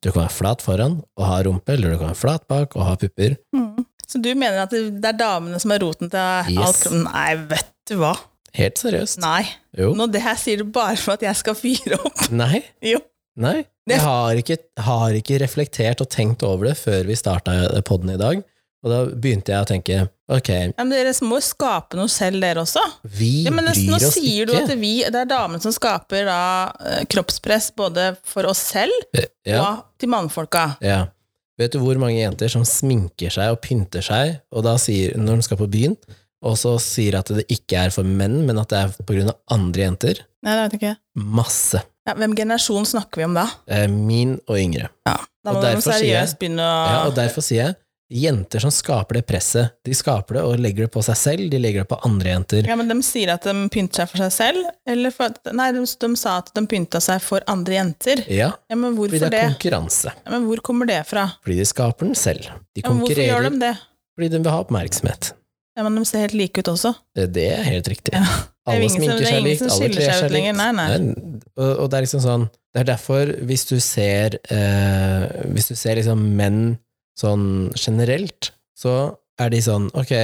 Du 0.04 0.10
kan 0.12 0.26
være 0.26 0.34
flat 0.36 0.60
foran 0.62 0.98
og 1.16 1.24
ha 1.24 1.38
rumpe, 1.46 1.72
eller 1.72 1.94
du 1.94 1.98
kan 2.02 2.10
være 2.12 2.20
flat 2.20 2.44
bak 2.50 2.76
og 2.76 2.84
ha 2.84 2.94
pupper. 3.00 3.38
Mm. 3.56 3.86
Så 4.04 4.20
du 4.20 4.28
mener 4.36 4.60
at 4.66 4.70
det 4.74 5.08
er 5.08 5.16
damene 5.16 5.56
som 5.62 5.72
er 5.72 5.80
roten 5.80 6.10
til 6.12 6.52
Yes. 6.52 6.84
alt 6.84 6.92
Nei, 7.06 7.30
vet 7.50 7.70
du 7.88 7.96
hva. 8.02 8.12
Helt 8.54 8.78
seriøst. 8.78 9.18
Nei. 9.24 9.42
Jo. 9.78 9.92
Nå, 9.98 10.06
det 10.14 10.22
her 10.22 10.36
sier 10.38 10.62
du 10.62 10.68
bare 10.70 10.96
for 11.00 11.16
at 11.18 11.24
jeg 11.26 11.34
skal 11.40 11.56
fyre 11.58 11.98
opp. 11.98 12.26
Nei. 12.34 12.62
Jo. 12.94 13.00
Nei. 13.40 13.64
Jeg 13.90 13.98
har 14.00 14.38
ikke, 14.38 14.56
har 14.86 15.12
ikke 15.18 15.40
reflektert 15.42 16.00
og 16.04 16.06
tenkt 16.14 16.44
over 16.46 16.68
det 16.70 16.76
før 16.78 17.02
vi 17.08 17.16
starta 17.18 17.56
podden 17.84 18.12
i 18.14 18.18
dag. 18.20 18.44
Og 18.84 18.92
da 18.92 18.98
begynte 19.10 19.50
jeg 19.50 19.64
å 19.64 19.66
tenke 19.68 19.96
ok, 20.30 20.48
Ja, 20.76 20.84
men 20.84 20.92
dere 20.92 21.12
må 21.24 21.38
jo 21.40 21.44
skape 21.46 21.96
noe 21.98 22.08
selv, 22.12 22.38
dere 22.44 22.62
også. 22.62 22.82
vi 23.16 23.30
Ja, 23.46 23.50
men 23.52 23.64
bryr 23.66 23.90
nå 23.90 23.96
oss 23.96 24.14
sier 24.14 24.44
ikke. 24.44 24.52
du 24.52 24.54
at 24.60 24.72
vi, 24.80 24.92
det 25.08 25.22
er 25.24 25.30
damene 25.30 25.60
som 25.64 25.72
skaper 25.74 26.28
da, 26.28 26.38
eh, 26.84 27.02
kroppspress 27.10 27.70
både 27.76 28.10
for 28.28 28.46
oss 28.52 28.60
selv 28.74 28.92
ja, 29.16 29.58
og 29.64 29.82
til 29.98 30.12
mannfolka. 30.14 30.66
ja. 30.84 31.06
Vet 31.58 31.70
du 31.70 31.78
hvor 31.78 31.94
mange 32.02 32.16
jenter 32.18 32.50
som 32.50 32.64
sminker 32.66 33.30
seg 33.30 33.52
og 33.54 33.60
pynter 33.62 34.02
seg, 34.02 34.40
og 34.50 34.64
da 34.66 34.72
sier, 34.82 35.12
når 35.14 35.38
de 35.38 35.44
skal 35.46 35.60
på 35.60 35.68
byen, 35.70 35.92
og 36.44 36.56
så 36.60 36.74
sier 36.82 37.16
at 37.20 37.30
det 37.32 37.46
ikke 37.52 37.86
er 37.86 37.92
for 37.94 38.04
menn, 38.06 38.42
men 38.48 38.58
at 38.60 38.68
det 38.72 38.80
er 38.82 39.28
av 39.28 39.36
andre 39.56 39.86
jenter? 39.88 40.20
Nei, 40.44 40.54
det 40.58 40.64
vet 40.66 40.74
jeg 40.76 40.82
ikke. 40.82 40.96
Masse. 41.40 41.80
Ja, 42.04 42.12
hvem 42.20 42.34
generasjon 42.36 42.84
snakker 42.84 43.22
vi 43.22 43.24
om 43.30 43.36
da? 43.38 43.46
Eh, 43.66 43.86
Min 43.88 44.36
og 44.44 44.58
yngre. 44.60 44.90
Da 45.08 45.16
må 45.48 45.56
man 45.56 45.64
derfor 45.70 45.94
seriøst 45.96 46.36
begynne 46.40 46.60
å 46.64 46.76
Ja, 46.92 47.00
og 47.08 47.14
derfor 47.16 47.44
sier 47.44 47.62
jeg 47.64 47.76
jenter 48.14 48.60
som 48.60 48.70
skaper 48.70 49.16
det 49.16 49.22
presset. 49.26 49.72
De 49.88 49.94
skaper 49.96 50.36
det 50.36 50.42
og 50.44 50.60
legger 50.60 50.84
det 50.84 50.90
på 50.92 51.00
seg 51.02 51.16
selv, 51.16 51.46
de 51.50 51.58
legger 51.58 51.82
det 51.82 51.88
på 51.90 51.96
andre 52.04 52.34
jenter. 52.34 52.68
Ja, 52.68 52.76
men 52.76 52.90
de 52.92 52.98
sier 53.02 53.32
at 53.32 53.46
de 53.48 53.54
pynter 53.72 54.02
seg 54.04 54.10
for 54.12 54.20
seg 54.20 54.34
selv, 54.36 54.68
eller 54.86 55.14
for 55.16 55.32
Nei, 55.56 55.70
de, 55.74 55.80
de 56.04 56.10
sa 56.20 56.36
at 56.42 56.52
de 56.54 56.62
pynta 56.70 57.00
seg 57.02 57.24
for 57.24 57.40
andre 57.50 57.78
jenter. 57.80 58.20
Ja, 58.28 58.50
Ja, 58.70 58.76
men 58.76 58.94
fordi 59.00 59.18
det 59.18 59.30
er 59.30 59.34
det? 59.38 59.42
konkurranse. 59.56 60.12
Ja, 60.20 60.34
men 60.36 60.44
hvor 60.50 60.60
kommer 60.68 60.86
det 60.92 61.00
fra? 61.08 61.24
Fordi 61.42 61.56
de 61.62 61.66
skaper 61.72 62.10
den 62.12 62.14
selv. 62.20 62.52
De 62.76 62.84
Ja, 62.84 62.92
men 62.92 63.00
hvorfor 63.00 63.24
gjør 63.24 63.48
de 63.48 63.58
det? 63.64 63.72
fordi 64.14 64.28
de 64.36 64.42
vil 64.44 64.52
ha 64.52 64.60
oppmerksomhet. 64.62 65.32
Ja, 65.74 65.82
men 65.82 65.96
de 65.98 66.04
ser 66.06 66.22
helt 66.22 66.36
like 66.38 66.62
ut 66.62 66.68
også. 66.70 66.92
Det, 67.18 67.46
er 67.50 67.64
helt 67.66 67.88
riktig. 67.90 68.14
Ja. 68.14 68.24
Alle 68.70 68.86
sminker 68.88 69.18
er 69.20 69.26
seg 69.26 69.42
likt, 69.44 69.64
alle 69.66 69.88
kler 69.90 70.14
seg 70.20 70.32
likt. 70.32 70.54
Nei, 70.56 70.70
nei. 70.78 70.86
Og, 71.58 71.70
og 71.82 71.88
det 71.90 71.98
er 71.98 72.06
liksom 72.06 72.22
sånn 72.24 72.46
Det 72.48 72.80
er 72.80 72.86
derfor, 72.94 73.32
hvis 73.44 73.66
du 73.68 73.74
ser 73.82 74.38
eh, 74.48 75.24
Hvis 75.52 75.68
du 75.68 75.74
ser 75.76 75.98
liksom 75.98 76.22
menn 76.38 76.62
sånn 77.18 77.44
generelt, 77.76 78.54
så 78.78 78.94
er 79.38 79.52
de 79.52 79.60
sånn 79.62 79.90
Ok, 79.98 80.14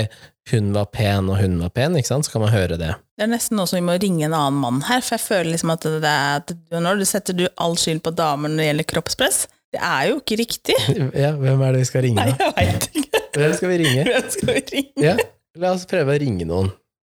hun 0.50 0.72
var 0.74 0.88
pen, 0.94 1.28
og 1.30 1.38
hun 1.42 1.60
var 1.60 1.74
pen, 1.76 1.98
ikke 1.98 2.10
sant? 2.10 2.26
Så 2.26 2.34
kan 2.34 2.46
man 2.46 2.54
høre 2.54 2.78
det. 2.80 2.94
Det 3.18 3.26
er 3.26 3.30
nesten 3.30 3.58
noe 3.60 3.68
som 3.68 3.78
vi 3.78 3.84
må 3.86 3.98
ringe 4.00 4.24
en 4.26 4.34
annen 4.34 4.58
mann 4.62 4.80
her, 4.88 5.02
for 5.04 5.18
jeg 5.18 5.26
føler 5.26 5.52
liksom 5.52 5.74
at 5.76 5.86
det 5.86 6.14
er 6.14 6.40
at 6.40 6.54
Når 6.72 7.02
du 7.02 7.06
setter 7.08 7.36
du 7.36 7.44
all 7.60 7.76
skyld 7.78 8.02
på 8.06 8.14
damer 8.16 8.50
når 8.50 8.62
det 8.62 8.70
gjelder 8.70 8.88
kroppspress, 8.94 9.42
det 9.70 9.82
er 9.86 10.08
jo 10.10 10.22
ikke 10.22 10.40
riktig. 10.40 10.78
Ja, 11.22 11.34
hvem 11.38 11.60
er 11.66 11.76
det 11.76 11.84
vi 11.84 11.90
skal 11.90 12.06
ringe, 12.08 12.24
Nei, 12.24 12.32
jeg 12.40 12.56
veit 12.56 12.88
ikke. 13.02 13.22
Hvem 13.36 13.52
skal 13.60 13.70
vi 13.70 13.76
ringe? 13.84 14.06
Hvem 14.08 14.32
skal 14.34 14.50
vi 14.50 14.64
ringe? 14.72 15.04
Ja, 15.04 15.14
la 15.60 15.72
oss 15.76 15.86
prøve 15.90 16.16
å 16.16 16.20
ringe 16.22 16.46
noen. 16.48 16.70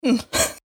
Mm. 0.07 0.21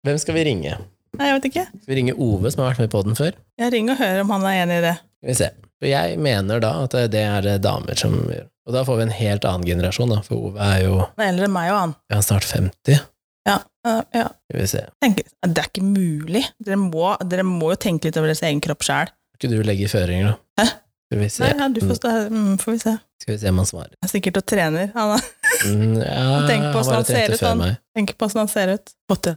Hvem 0.07 0.21
skal 0.23 0.39
vi 0.39 0.45
ringe? 0.49 0.79
Nei, 1.17 1.29
jeg 1.31 1.39
vet 1.39 1.49
ikke. 1.51 1.65
Skal 1.71 1.93
vi 1.93 1.99
ringe 2.01 2.17
Ove, 2.21 2.51
som 2.53 2.62
har 2.65 2.75
vært 2.75 2.85
med 2.85 2.93
på 2.93 3.03
den 3.07 3.19
før? 3.19 3.39
Jeg 3.61 3.73
ringer 3.73 3.97
og 3.97 4.03
hører 4.03 4.25
om 4.25 4.35
han 4.37 4.47
er 4.49 4.59
enig 4.65 4.81
i 4.81 4.85
det. 4.85 4.97
Skal 5.17 5.31
vi 5.31 5.39
se. 5.41 5.51
For 5.77 5.91
jeg 5.91 6.21
mener 6.25 6.62
da 6.65 6.73
at 6.85 6.97
det 7.12 7.23
er 7.23 7.49
damer 7.61 7.99
som 8.01 8.17
gjør. 8.25 8.47
Og 8.67 8.75
da 8.75 8.83
får 8.87 8.99
vi 8.99 9.05
en 9.07 9.15
helt 9.15 9.45
annen 9.47 9.69
generasjon, 9.69 10.11
da, 10.11 10.23
for 10.27 10.49
Ove 10.49 10.71
er 10.73 10.81
jo 10.87 10.97
Han 11.05 11.23
er 11.23 11.33
eldre 11.35 11.49
enn 11.49 11.55
meg 11.55 11.71
og 11.71 11.79
han. 11.79 11.95
Ja, 12.12 12.23
snart 12.25 12.49
50. 12.49 13.05
Ja, 13.47 13.61
Uh, 13.87 14.03
ja. 14.11 14.25
Skal 14.51 14.61
vi 14.61 14.67
se. 14.67 14.81
Tenker, 15.03 15.27
det 15.47 15.62
er 15.62 15.69
ikke 15.71 15.85
mulig. 15.87 16.43
Dere 16.59 16.79
må, 16.81 17.12
dere 17.23 17.45
må 17.47 17.71
jo 17.71 17.79
tenke 17.79 18.09
litt 18.09 18.17
over 18.19 18.33
deres 18.33 18.43
egen 18.47 18.59
kropp 18.65 18.83
sjæl. 18.83 19.12
Skal 19.37 19.47
ikke 19.47 19.51
du 19.53 19.69
legge 19.69 19.91
føringer, 19.93 20.33
da? 20.33 20.35
Hæ? 20.59 20.67
Skal 21.07 21.21
vi 21.21 21.29
se. 21.31 21.43
Nei, 21.45 21.53
ja, 21.61 21.69
du 21.71 21.79
får 21.85 21.99
stå 22.01 22.11
her. 22.11 22.25
Mm, 22.35 22.57
får 22.59 22.75
vi 22.75 22.81
se. 22.83 22.95
Skal 23.23 23.37
vi 23.37 23.39
se 23.45 23.53
om 23.53 23.61
han 23.62 23.69
svarer. 23.69 23.93
Han 23.95 24.09
er 24.09 24.11
sikkert 24.11 24.41
og 24.41 24.47
trener. 24.51 24.89
Han 24.97 25.12
er, 25.15 25.29
Mm, 25.64 25.97
ja, 26.03 26.47
Tenk 26.51 26.66
på 26.73 26.81
åssen 26.83 26.92
hvordan 26.92 27.03
han 27.03 27.09
ser 27.09 27.35
ut, 27.35 27.45
han. 27.47 27.64
Tenk 27.97 28.12
på 28.19 28.29
åssen 28.29 28.42
han 28.42 28.51
ser 28.53 28.75
ut. 28.77 28.92
Fått 29.11 29.29
det. 29.31 29.37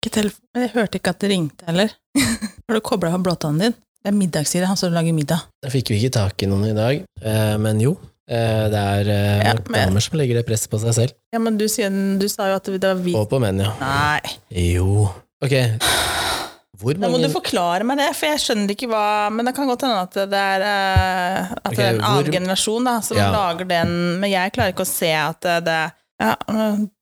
Ikke 0.00 0.12
telefon. 0.20 0.42
Men 0.54 0.66
jeg 0.66 0.72
hørte 0.76 1.00
ikke 1.00 1.12
at 1.16 1.20
det 1.24 1.30
ringte 1.32 1.66
heller. 1.68 1.94
Har 2.66 2.78
du 2.78 2.82
kobla 2.86 3.12
av 3.14 3.22
blåtannen 3.26 3.60
din? 3.68 3.76
Det 4.06 4.12
er 4.12 4.16
middagstid. 4.16 4.64
Han 4.70 4.78
står 4.78 4.92
og 4.94 4.98
lager 5.00 5.16
middag. 5.16 5.46
Da 5.64 5.70
fikk 5.72 5.90
vi 5.92 5.98
ikke 6.00 6.12
tak 6.18 6.42
i 6.46 6.48
noen 6.50 6.68
i 6.70 6.74
dag, 6.76 7.00
eh, 7.26 7.56
men 7.58 7.80
jo. 7.82 7.96
eh, 8.30 8.66
Det 8.70 8.82
er 9.00 9.10
eh, 9.10 9.44
Ja, 9.48 9.54
damer 9.66 10.04
som 10.04 10.18
legger 10.20 10.38
det 10.40 10.46
presset 10.46 10.70
på 10.70 10.78
seg 10.82 10.94
selv. 10.94 11.16
Ja, 11.34 11.40
men 11.42 11.58
du, 11.58 11.66
sier, 11.70 11.90
du 11.90 12.26
sa 12.30 12.46
jo 12.52 12.58
at 12.60 12.70
det 12.70 12.86
var 12.86 13.02
vi 13.02 13.16
Og 13.18 13.26
på 13.30 13.40
menn, 13.42 13.58
ja. 13.66 13.72
Nei. 13.82 14.36
Jo. 14.76 15.08
Ok. 15.42 15.56
Hvor 16.76 16.98
Da 17.00 17.08
må 17.08 17.18
du 17.22 17.28
forklare 17.32 17.84
meg 17.88 17.96
det, 17.98 18.08
for 18.18 18.26
jeg 18.28 18.40
skjønner 18.42 18.72
ikke 18.74 18.88
hva 18.90 19.04
Men 19.32 19.46
det 19.48 19.54
kan 19.56 19.68
godt 19.70 19.84
hende 19.86 20.00
at 20.02 20.16
det 20.32 20.40
er, 20.40 20.64
eh, 20.66 21.52
at 21.52 21.70
okay, 21.70 21.76
det 21.76 21.84
er 21.86 21.94
en 21.94 22.00
annen 22.00 22.24
hvor- 22.24 22.32
generasjon 22.36 22.84
da, 22.84 23.00
som 23.00 23.16
Ja. 23.16 23.30
lager 23.32 23.64
den, 23.68 24.20
men 24.20 24.30
jeg 24.30 24.52
klarer 24.52 24.72
ikke 24.74 24.84
å 24.84 24.90
se 24.90 25.12
at 25.12 25.40
det, 25.40 25.64
det 25.64 25.78
ja, 26.20 26.34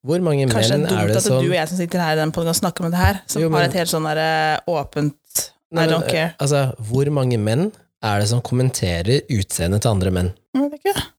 Hvor 0.05 0.21
mange 0.23 0.47
Kanskje 0.51 0.75
er 0.75 0.79
det 0.85 0.91
er 0.91 0.95
er 0.95 0.99
dumt 0.99 1.09
det 1.09 1.17
at 1.17 1.23
som 1.23 1.43
du 1.43 1.49
og 1.51 1.55
jeg 1.55 1.69
som 1.69 1.77
sitter 1.79 1.99
her 2.01 2.13
i 2.13 2.21
den 2.23 2.33
og 2.35 2.55
snakker 2.55 2.85
om 2.85 2.91
det 2.91 2.99
her, 3.01 3.21
som 3.27 3.43
Jo, 3.43 3.49
men- 3.49 3.61
har 3.61 3.69
et 3.69 3.75
helt 3.75 3.89
sånn 3.91 4.05
der, 4.15 4.19
eh, 4.19 4.61
åpent 4.69 5.51
Nei, 5.75 5.85
I 5.85 5.89
don't 5.91 6.09
care. 6.09 6.35
Altså, 6.39 6.75
hvor 6.79 7.11
mange 7.11 7.37
menn 7.39 7.73
er 8.03 8.21
det 8.21 8.29
som 8.29 8.41
kommenterer 8.41 9.23
utseendet 9.29 9.83
til 9.83 9.91
andre 9.91 10.11
menn? 10.11 10.33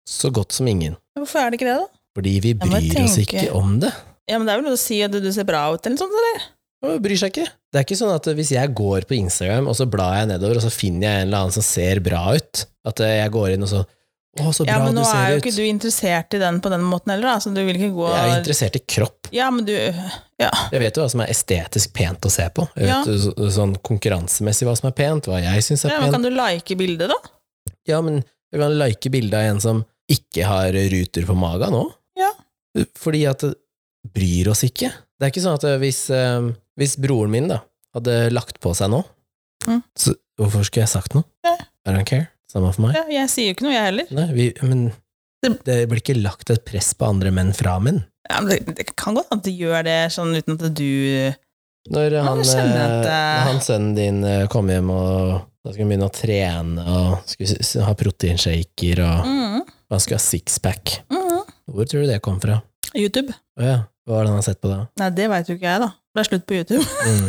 Så 0.07 0.31
godt 0.31 0.51
som 0.53 0.67
ingen. 0.67 0.95
Hvorfor 1.17 1.39
er 1.41 1.49
det 1.51 1.59
ikke 1.59 1.67
det, 1.67 1.79
da? 1.81 1.87
Fordi 2.15 2.39
vi 2.39 2.53
bryr 2.53 3.03
oss 3.03 3.17
ikke 3.17 3.53
om 3.53 3.79
det. 3.81 3.91
Ja, 4.29 4.37
men 4.37 4.47
Det 4.47 4.53
er 4.53 4.61
vel 4.61 4.69
noe 4.69 4.77
å 4.77 4.79
si 4.79 5.01
at 5.03 5.11
du 5.11 5.31
ser 5.31 5.43
bra 5.43 5.73
ut, 5.73 5.85
eller 5.85 5.97
noe 5.97 6.07
sånt, 6.07 6.15
eller? 6.21 6.45
Bryr 7.01 7.17
seg 7.19 7.33
ikke. 7.33 7.47
Det 7.71 7.79
er 7.81 7.85
ikke 7.87 7.97
sånn 7.99 8.13
at 8.15 8.27
hvis 8.37 8.51
jeg 8.55 8.73
går 8.77 9.05
på 9.09 9.15
Instagram, 9.17 9.67
og 9.71 9.75
så 9.77 9.85
blar 9.89 10.17
jeg 10.21 10.29
nedover, 10.31 10.59
og 10.61 10.65
så 10.65 10.71
finner 10.73 11.07
jeg 11.07 11.21
en 11.21 11.27
eller 11.27 11.43
annen 11.45 11.55
som 11.57 11.65
ser 11.65 11.99
bra 12.05 12.23
ut, 12.37 12.65
at 12.87 12.99
eh, 13.05 13.17
jeg 13.23 13.31
går 13.35 13.53
inn 13.57 13.67
og 13.67 13.71
så 13.73 13.83
Å, 14.35 14.49
så 14.51 14.65
bra 14.67 14.73
Ja, 14.73 14.79
men 14.83 14.91
du 14.91 14.99
nå 14.99 15.03
er 15.07 15.29
jo 15.31 15.35
ut. 15.37 15.45
ikke 15.45 15.55
du 15.55 15.61
interessert 15.63 16.33
i 16.35 16.39
den 16.41 16.57
på 16.59 16.67
den 16.73 16.81
måten 16.83 17.13
heller, 17.13 17.29
da, 17.29 17.35
så 17.39 17.53
du 17.55 17.61
vil 17.63 17.77
ikke 17.79 17.93
gå 17.95 18.07
Jeg 18.11 18.25
er 18.33 18.33
interessert 18.41 18.75
i 18.75 18.81
kropp. 18.83 19.29
Ja, 19.31 19.45
men 19.55 19.63
du 19.63 19.71
Ja. 19.71 20.49
Jeg 20.73 20.81
vet 20.81 20.97
jo 20.99 21.05
hva 21.05 21.09
som 21.13 21.21
er 21.23 21.29
estetisk 21.31 21.93
pent 21.95 22.27
å 22.27 22.31
se 22.33 22.49
på. 22.51 22.65
Jeg 22.75 22.89
Ja. 22.89 22.97
vet 23.07 23.21
så, 23.23 23.31
sånn 23.55 23.77
konkurransemessig 23.79 24.67
hva 24.67 24.73
som 24.75 24.89
er 24.89 24.95
pent, 24.97 25.29
hva 25.31 25.39
jeg 25.39 25.63
syns 25.63 25.85
er 25.87 25.93
ja 25.95 26.01
men 26.01 26.09
pent. 26.11 26.17
kan 26.17 26.27
du 26.27 26.35
like 26.35 26.75
bildet, 26.75 27.07
da? 27.13 27.15
Ja, 27.87 28.01
men 28.03 28.25
jeg 28.51 28.59
kan 28.59 28.75
like 28.77 29.09
bildet 29.15 29.39
av 29.39 29.47
en 29.53 29.61
som 29.63 29.85
ikke 30.11 30.43
har 30.51 30.75
ruter 30.91 31.23
på 31.31 31.37
magen 31.39 31.71
nå. 31.71 31.85
Ja. 32.19 32.33
Fordi 32.99 33.23
at 33.31 33.39
det 33.39 33.55
bryr 34.13 34.51
oss 34.51 34.65
ikke. 34.67 34.91
Det 35.15 35.23
er 35.29 35.31
ikke 35.31 35.45
sånn 35.47 35.55
at 35.55 35.79
hvis, 35.79 36.09
eh, 36.11 36.51
hvis 36.79 36.97
broren 37.01 37.31
min 37.33 37.47
da 37.51 37.61
hadde 37.95 38.17
lagt 38.35 38.59
på 38.63 38.73
seg 38.77 38.91
nå, 38.93 39.03
Mm. 39.65 39.79
så 39.97 40.11
hvorfor 40.37 40.65
skulle 40.67 40.83
jeg 40.83 40.91
sagt 40.91 41.15
noe? 41.17 41.23
Ja. 41.45 41.55
I 41.87 41.93
don't 41.95 42.05
care. 42.05 42.27
Samme 42.51 42.69
for 42.75 42.85
meg. 42.85 42.93
Ja, 42.97 43.05
jeg 43.09 43.31
sier 43.33 43.47
jo 43.49 43.55
ikke 43.55 43.65
noe, 43.65 43.73
jeg 43.73 43.85
heller. 43.87 44.11
Nei, 44.13 44.25
vi, 44.35 44.43
men 44.61 44.83
Det- 45.41 45.87
blir 45.89 46.01
ikke 46.01 46.21
lagt 46.21 46.49
et 46.53 46.63
press 46.65 46.93
på 46.93 47.07
andre 47.07 47.31
menn 47.31 47.51
fra 47.53 47.79
menn. 47.79 48.03
Ja, 48.29 48.41
men 48.41 48.49
det, 48.49 48.75
det 48.75 48.95
kan 48.95 49.15
godt 49.15 49.31
at 49.31 49.43
du 49.43 49.51
gjør 49.51 49.83
det 49.85 50.11
sånn 50.13 50.35
uten 50.35 50.53
at 50.57 50.73
du 50.73 51.33
Når 51.89 52.15
han, 52.25 52.39
at, 52.39 52.53
eh, 52.55 53.09
eh, 53.09 53.43
han 53.45 53.59
sønnen 53.61 53.95
din 53.95 54.23
eh, 54.23 54.47
kom 54.47 54.69
hjem 54.69 54.89
og 54.89 55.41
da 55.63 55.71
skulle 55.73 55.83
han 55.85 55.91
begynne 55.91 56.09
å 56.09 56.13
trene 56.13 56.85
og 56.85 57.19
skulle 57.29 57.85
ha 57.85 57.93
proteinshaker 57.97 59.01
og 59.05 59.25
mm, 59.25 59.59
han 59.93 59.99
skulle 60.01 60.17
ha 60.17 60.23
sixpack, 60.25 60.95
mm. 61.09 61.43
hvor 61.73 61.85
tror 61.89 62.05
du 62.05 62.09
det 62.09 62.21
kom 62.25 62.39
fra? 62.41 62.61
YouTube? 62.95 63.33
Å 63.59 63.61
ja, 63.65 63.77
hva 64.07 64.17
har 64.21 64.31
han 64.31 64.41
sett 64.45 64.61
på 64.61 64.69
da? 64.71 64.87
Nei, 65.01 65.09
det 65.17 65.29
veit 65.29 65.49
jo 65.49 65.57
ikke 65.57 65.69
jeg, 65.69 65.81
da. 65.85 65.91
Det 66.15 66.23
er 66.23 66.31
slutt 66.31 66.47
på 66.47 66.61
YouTube. 66.61 66.85
Mm. 67.05 67.27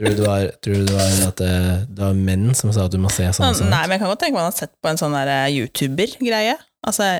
Tror 0.00 0.08
du 0.08 0.18
det 0.18 0.24
var, 0.24 0.44
tror 0.64 0.78
du 0.80 0.86
det 0.88 0.94
var 0.96 1.10
at 1.28 1.38
det, 1.38 1.56
det 1.94 2.02
var 2.02 2.14
menn 2.16 2.54
som 2.58 2.72
sa 2.74 2.86
at 2.88 2.94
du 2.94 2.96
må 2.98 3.10
se 3.12 3.26
sånn 3.36 3.54
sånn? 3.54 3.68
Nei, 3.70 3.82
men 3.84 3.94
jeg 3.94 4.02
kan 4.02 4.10
godt 4.10 4.22
tenke 4.24 4.34
meg 4.34 4.46
han 4.46 4.48
har 4.48 4.56
sett 4.56 4.72
på 4.82 4.88
en 4.90 4.98
sånn 4.98 5.14
eh, 5.20 5.52
YouTuber-greie. 5.52 6.56
Altså, 6.88 7.10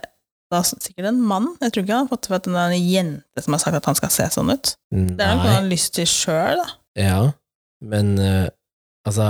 da 0.51 0.62
sikkert 0.66 1.11
en 1.12 1.20
mann. 1.20 1.51
Jeg 1.61 1.75
tror 1.75 1.85
ikke 1.85 1.94
han 1.94 2.09
har 2.09 2.11
fått 2.11 2.29
for 2.31 2.38
at 2.40 2.48
det 2.48 2.57
er 2.57 2.75
en 2.75 2.88
jente 2.88 3.44
som 3.44 3.55
har 3.55 3.62
sagt 3.62 3.79
at 3.79 3.88
han 3.92 3.98
skal 4.01 4.12
se 4.16 4.27
sånn 4.35 4.51
ut. 4.53 4.72
Det 4.90 5.25
er 5.25 5.37
noe 5.37 5.46
han 5.46 5.59
har 5.61 5.68
lyst 5.68 5.94
til 6.01 6.09
sjøl, 6.11 6.61
da. 6.64 6.66
ja, 6.98 7.20
men 7.92 8.12
uh, 8.18 8.48
altså, 9.09 9.29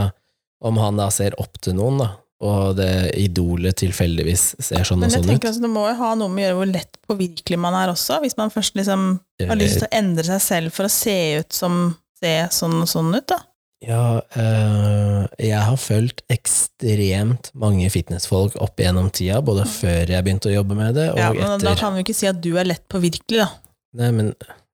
om 0.63 0.81
han 0.83 1.03
da 1.03 1.11
ser 1.15 1.37
opp 1.43 1.61
til 1.63 1.77
noen, 1.79 2.01
da, 2.03 2.09
og 2.43 2.77
det 2.79 3.13
idolet 3.23 3.77
tilfeldigvis 3.79 4.45
ser 4.59 4.83
sånn 4.87 4.99
Men 5.03 5.11
og 5.11 5.15
jeg 5.15 5.23
sånn 5.23 5.31
tenker 5.31 5.47
ut 5.47 5.53
altså, 5.53 5.63
det 5.63 5.73
må 5.73 5.87
jo 5.87 5.95
ha 6.01 6.11
noe 6.19 6.33
med 6.33 6.43
å 6.43 6.47
gjøre 6.49 6.59
hvor 6.59 6.71
lett 6.73 6.99
påvirkelig 7.07 7.59
man 7.63 7.77
er 7.79 7.93
også, 7.93 8.19
hvis 8.25 8.39
man 8.39 8.51
først 8.51 8.79
liksom 8.79 9.07
har 9.47 9.61
lyst 9.61 9.79
til 9.81 9.87
å 9.87 9.95
endre 10.01 10.27
seg 10.27 10.43
selv 10.43 10.75
for 10.75 10.89
å 10.89 10.93
se 10.93 11.17
ut 11.43 11.55
som 11.55 11.81
se 12.23 12.35
sånn 12.55 12.77
og 12.83 12.91
sånn 12.91 13.11
ut, 13.15 13.27
da. 13.31 13.41
Ja, 13.83 14.23
øh, 14.39 15.25
jeg 15.43 15.59
har 15.59 15.79
fulgt 15.81 16.23
ekstremt 16.31 17.51
mange 17.59 17.89
fitnessfolk 17.91 18.55
opp 18.63 18.79
igjennom 18.79 19.09
tida, 19.11 19.41
både 19.43 19.67
før 19.67 20.13
jeg 20.15 20.23
begynte 20.23 20.53
å 20.53 20.55
jobbe 20.55 20.77
med 20.79 20.95
det, 20.99 21.09
og 21.11 21.19
Ja, 21.19 21.33
men 21.35 21.65
da 21.65 21.75
kan 21.79 21.97
vi 21.97 22.05
ikke 22.05 22.15
si 22.15 22.29
at 22.31 22.39
du 22.45 22.53
er 22.55 22.69
lett 22.69 22.85
påvirkelig, 22.93 23.43
da. 23.43 23.49
Nei, 23.99 24.13
men 24.15 24.31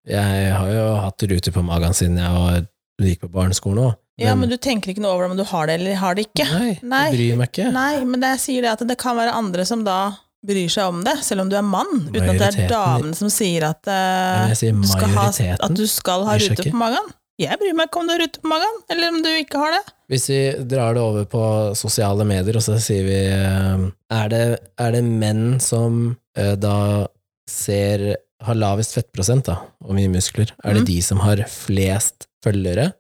jeg 0.09 0.53
har 0.53 0.73
jo 0.73 0.85
hatt 1.03 1.25
ruter 1.31 1.57
på 1.57 1.65
magen 1.65 1.97
siden 1.97 2.21
jeg 2.21 2.35
var, 2.37 2.69
gikk 3.05 3.25
på 3.25 3.33
barneskolen 3.33 3.89
òg. 3.89 3.97
Ja, 4.19 4.35
men 4.35 4.51
du 4.51 4.57
tenker 4.59 4.91
ikke 4.91 5.03
noe 5.05 5.15
over 5.15 5.29
det 5.29 5.31
om 5.37 5.39
du 5.39 5.45
har 5.47 5.69
det 5.71 5.77
eller 5.79 5.99
har 6.01 6.17
det 6.19 6.25
ikke. 6.29 6.47
Nei, 6.51 6.73
Nei. 6.83 7.03
jeg 7.09 7.15
bryr 7.19 7.37
meg 7.39 7.53
ikke. 7.53 7.69
Nei, 7.75 7.93
men 8.05 8.21
det 8.25 8.33
jeg 8.37 8.41
sier 8.47 8.67
det 8.67 8.73
at 8.73 8.83
det 8.89 8.97
kan 8.99 9.15
være 9.19 9.37
andre 9.39 9.67
som 9.69 9.85
da 9.87 9.99
bryr 10.49 10.69
seg 10.71 10.91
om 10.91 11.01
det, 11.07 11.17
selv 11.27 11.43
om 11.45 11.49
du 11.51 11.57
er 11.59 11.65
mann, 11.67 12.09
uten 12.15 12.29
at 12.31 12.39
det 12.39 12.49
er 12.65 12.69
damen 12.71 13.15
som 13.19 13.31
sier 13.33 13.65
at, 13.69 13.81
uh, 13.91 14.51
sier 14.59 14.75
du, 14.75 14.87
skal 14.87 15.15
ha, 15.17 15.25
at 15.59 15.75
du 15.75 15.87
skal 15.91 16.27
ha 16.29 16.37
rute 16.39 16.67
på 16.71 16.79
magen. 16.79 17.09
Jeg 17.39 17.55
bryr 17.61 17.75
meg 17.79 17.87
ikke 17.87 18.01
om 18.03 18.09
du 18.09 18.13
har 18.17 18.23
rute 18.25 18.41
på 18.43 18.51
magen, 18.51 18.79
eller 18.91 19.13
om 19.15 19.19
du 19.23 19.29
ikke 19.31 19.59
har 19.63 19.77
det. 19.77 19.83
Hvis 20.11 20.25
vi 20.31 20.39
drar 20.67 20.95
det 20.97 21.03
over 21.03 21.27
på 21.31 21.43
sosiale 21.79 22.27
medier, 22.27 22.59
og 22.59 22.65
så 22.65 22.79
sier 22.83 23.05
vi 23.07 23.19
eh, 23.31 23.85
Er 24.19 24.31
det, 24.33 24.41
er 24.81 24.95
det 24.97 25.03
menn 25.07 25.61
som 25.63 26.17
eh, 26.39 26.55
da 26.59 27.07
ser 27.51 28.17
har 28.43 28.55
lavest 28.59 28.95
fettprosent 28.95 29.47
da, 29.51 29.59
og 29.85 29.95
mye 29.99 30.11
muskler? 30.11 30.51
Er 30.65 30.75
det 30.79 30.83
Mm. 30.87 30.89
de 30.91 30.99
som 31.03 31.21
har 31.23 31.43
flest 31.51 32.27
følgere. 32.45 32.93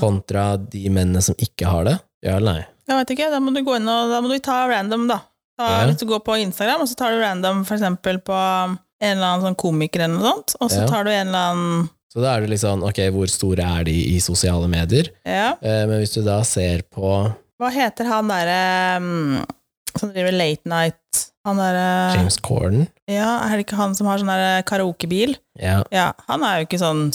Kontra 0.00 0.56
de 0.60 0.84
mennene 0.92 1.22
som 1.24 1.34
ikke 1.40 1.66
har 1.70 1.84
det? 1.88 1.96
Ja 2.26 2.36
eller 2.36 2.52
nei? 2.60 2.64
Jeg 2.90 2.98
vet 2.98 3.10
ikke, 3.14 3.30
da 3.32 3.38
må 3.40 3.52
du 3.54 3.62
gå 3.64 3.76
inn 3.78 3.88
og 3.88 4.10
da 4.10 4.18
må 4.20 4.28
du 4.32 4.38
ta 4.42 4.64
random, 4.68 5.06
da. 5.08 5.20
Ta, 5.60 5.66
Ja. 5.70 5.86
Hvis 5.88 5.98
du 6.00 6.06
går 6.08 6.20
på 6.24 6.36
Instagram, 6.40 6.82
og 6.82 6.88
så 6.90 6.96
tar 6.98 7.12
du 7.14 7.20
random 7.22 7.64
for 7.68 7.76
eksempel 7.76 8.18
på 8.24 8.34
en 8.36 8.76
eller 9.16 9.26
annen 9.26 9.44
sånn 9.46 9.56
komiker 9.60 10.02
eller 10.04 10.16
noe 10.18 10.30
sånt, 10.34 10.54
og 10.60 10.70
så 10.72 10.86
tar 10.88 11.04
du 11.04 11.10
en 11.12 11.28
eller 11.28 11.52
annen 11.52 11.88
Så 12.12 12.20
da 12.24 12.32
er 12.36 12.46
det 12.48 12.58
sånn, 12.58 12.82
ok, 12.82 12.98
hvor 13.14 13.28
store 13.30 13.62
er 13.78 13.84
de 13.86 13.94
i 14.16 14.18
sosiale 14.20 14.66
medier? 14.68 15.12
Ja, 15.24 15.54
Eh, 15.62 15.84
men 15.86 16.00
hvis 16.02 16.12
du 16.16 16.22
da 16.26 16.40
ser 16.44 16.82
på 16.82 17.12
hva 17.60 17.68
heter 17.70 18.08
han 18.08 18.26
derre 18.32 18.96
um, 18.98 19.44
som 19.94 20.08
driver 20.14 20.32
late 20.32 20.64
night 20.64 21.26
Han 21.44 21.58
derre 21.60 22.16
James 22.16 22.38
Corden 22.40 22.86
Ja, 23.06 23.44
er 23.44 23.56
det 23.58 23.66
ikke 23.66 23.76
han 23.76 23.94
som 23.94 24.08
har 24.08 24.18
sånn 24.18 24.32
der 24.32 24.62
karaokebil? 24.64 25.36
ja, 25.60 25.82
Ja, 25.92 26.12
han 26.26 26.42
er 26.42 26.60
jo 26.62 26.66
ikke 26.70 26.80
sånn 26.80 27.10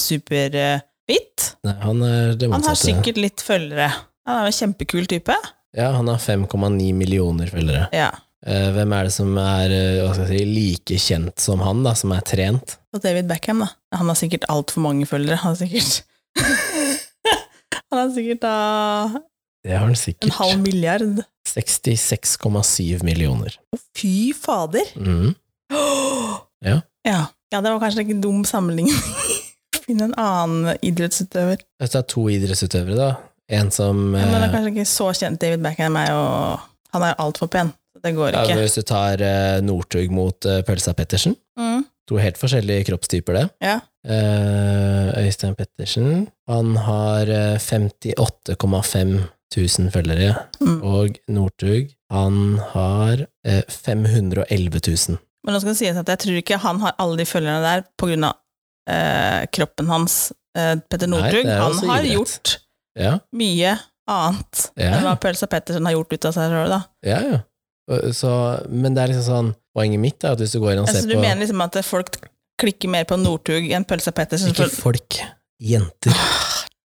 nei, 1.10 1.74
han 1.82 2.02
er 2.06 2.36
det 2.36 2.48
Han 2.50 2.56
har 2.56 2.62
motsatte. 2.62 2.86
sikkert 2.90 3.18
litt 3.22 3.42
følgere. 3.46 3.90
Han 4.26 4.40
er 4.40 4.48
jo 4.48 4.52
en 4.54 4.60
kjempekul 4.60 5.06
type. 5.10 5.36
Ja, 5.76 5.92
han 5.94 6.08
har 6.08 6.18
5,9 6.24 6.94
millioner 6.98 7.48
følgere. 7.52 7.90
Ja. 7.94 8.10
Eh, 8.46 8.70
hvem 8.76 8.94
er 8.94 9.08
det 9.10 9.14
som 9.14 9.32
er 9.42 9.72
eh, 9.74 10.02
hva 10.06 10.14
skal 10.16 10.30
jeg 10.30 10.40
si, 10.40 10.46
like 10.56 10.98
kjent 11.02 11.40
som 11.42 11.62
han, 11.66 11.84
da, 11.86 11.94
som 11.98 12.12
er 12.16 12.22
trent? 12.26 12.78
Og 12.94 13.02
David 13.04 13.28
Beckham, 13.30 13.64
da. 13.66 13.70
Han 13.98 14.08
har 14.12 14.16
sikkert 14.20 14.46
altfor 14.50 14.82
mange 14.86 15.06
følgere. 15.10 15.38
Han 15.44 15.54
har 15.56 15.62
sikkert 15.62 16.04
Han 17.92 18.00
har 18.02 18.12
sikkert 18.16 18.42
da 18.44 18.56
Det 19.66 19.72
har 19.74 19.80
han 19.86 19.94
en 19.94 20.00
sikkert. 20.00 20.34
halv 20.40 20.60
milliard. 20.62 21.24
66,7 21.48 23.04
millioner. 23.06 23.56
Å, 23.74 23.80
fy 23.98 24.34
fader! 24.38 24.90
Mhm. 24.98 25.36
Ja. 26.66 26.80
ja! 27.06 27.20
Ja, 27.54 27.60
det 27.62 27.70
var 27.70 27.78
kanskje 27.84 28.02
ikke 28.02 28.16
en 28.16 28.22
dum 28.24 28.40
sammenligning. 28.48 28.96
Finn 29.86 30.02
en 30.02 30.14
annen 30.18 30.76
idrettsutøver. 30.86 31.62
Hvis 31.82 31.94
det 31.94 32.00
er 32.02 32.08
to 32.10 32.24
idrettsutøvere, 32.34 32.96
da. 32.98 33.10
En 33.56 33.70
som 33.72 34.00
Men 34.16 34.32
det 34.32 34.40
er 34.40 34.48
eh, 34.48 34.54
kanskje 34.56 34.72
ikke 34.74 34.88
så 34.90 35.10
kjent. 35.14 35.40
David 35.44 35.62
Beckham 35.62 35.98
er 36.02 36.08
jo 36.10 36.22
Han 36.96 37.04
er 37.06 37.20
altfor 37.22 37.48
pen. 37.54 37.74
Det 38.02 38.14
går 38.18 38.34
ikke. 38.38 38.54
ja. 38.56 38.62
Hvis 38.64 38.78
du 38.80 38.82
tar 38.86 39.22
eh, 39.22 39.60
Northug 39.66 40.10
mot 40.14 40.46
eh, 40.50 40.62
Pølsa 40.68 40.94
Pettersen 40.98 41.36
Mm, 41.58 41.86
To 42.10 42.18
helt 42.20 42.36
forskjellige 42.38 42.84
kroppstyper, 42.90 43.34
det. 43.38 43.46
ja. 43.64 43.80
Øystein 45.18 45.56
Pettersen 45.58 46.28
Han 46.50 46.76
har 46.78 47.30
eh, 47.32 47.56
58,5 47.58 49.14
000 49.56 49.92
følgere. 49.94 50.36
Mm. 50.62 50.82
Og 50.84 51.16
Northug, 51.32 51.94
han 52.12 52.60
har 52.74 53.26
eh, 53.48 53.62
511 53.70 54.82
000. 55.10 55.18
Men 55.46 55.54
nå 55.56 55.62
skal 55.62 55.72
det 55.74 55.78
sies 55.80 55.98
at 56.02 56.10
jeg 56.10 56.20
tror 56.26 56.40
ikke 56.42 56.58
han 56.66 56.80
har 56.82 56.96
alle 57.02 57.18
de 57.22 57.26
følgerne 57.30 57.62
der 57.64 57.86
av 58.26 58.36
eh, 58.90 59.46
kroppen 59.54 59.90
hans. 59.92 60.34
Eh, 60.58 60.76
Petter 60.90 61.10
Northug, 61.12 61.46
han 61.46 61.76
har 61.90 62.06
idrett. 62.06 62.14
gjort 62.14 62.56
Ja, 62.96 63.18
mye 63.36 63.76
annet 64.08 64.70
Ja. 64.78 64.94
enn 64.96 65.04
hva 65.04 65.18
Pølsa 65.20 65.50
Pettersen 65.52 65.86
har 65.86 65.98
gjort 65.98 66.14
ut 66.14 66.26
av 66.30 66.36
seg 66.38 66.54
sjøl, 66.54 66.72
da. 66.72 66.82
ja. 67.04 67.20
ja. 67.34 67.42
Så, 67.86 68.32
men 68.70 68.96
det 68.96 69.04
er 69.04 69.12
liksom 69.12 69.26
sånn 69.28 69.50
Poenget 69.76 70.02
mitt 70.02 70.24
er 70.26 70.34
at 70.34 70.40
hvis 70.42 70.56
du 70.56 70.62
går 70.64 70.72
inn 70.72 70.80
og 70.82 70.88
Altså, 70.88 71.04
ser 71.04 71.12
du 71.12 71.18
på 71.18 71.22
mener 71.22 71.44
liksom 71.44 71.62
at 71.62 71.76
folk 71.86 72.16
klikker 72.58 72.90
mer 72.90 73.04
på 73.06 73.18
Northug 73.20 73.68
enn 73.76 73.86
Pølsa 73.86 74.14
Pettersen? 74.16 74.54
Ikke 74.56 74.70
folk, 74.72 75.18
jenter. 75.62 76.16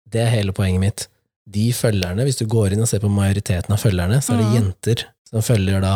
Det 0.07 0.21
er 0.23 0.31
hele 0.31 0.55
poenget 0.55 0.81
mitt. 0.81 1.03
De 1.51 1.67
følgerne, 1.75 2.23
hvis 2.23 2.39
du 2.39 2.45
går 2.47 2.73
inn 2.73 2.85
og 2.85 2.87
ser 2.89 3.03
på 3.03 3.11
majoriteten 3.11 3.75
av 3.75 3.81
følgerne, 3.83 4.21
så 4.23 4.33
er 4.33 4.39
det 4.39 4.47
mm. 4.47 4.55
jenter 4.55 5.03
som 5.27 5.43
følger 5.43 5.83
da 5.83 5.93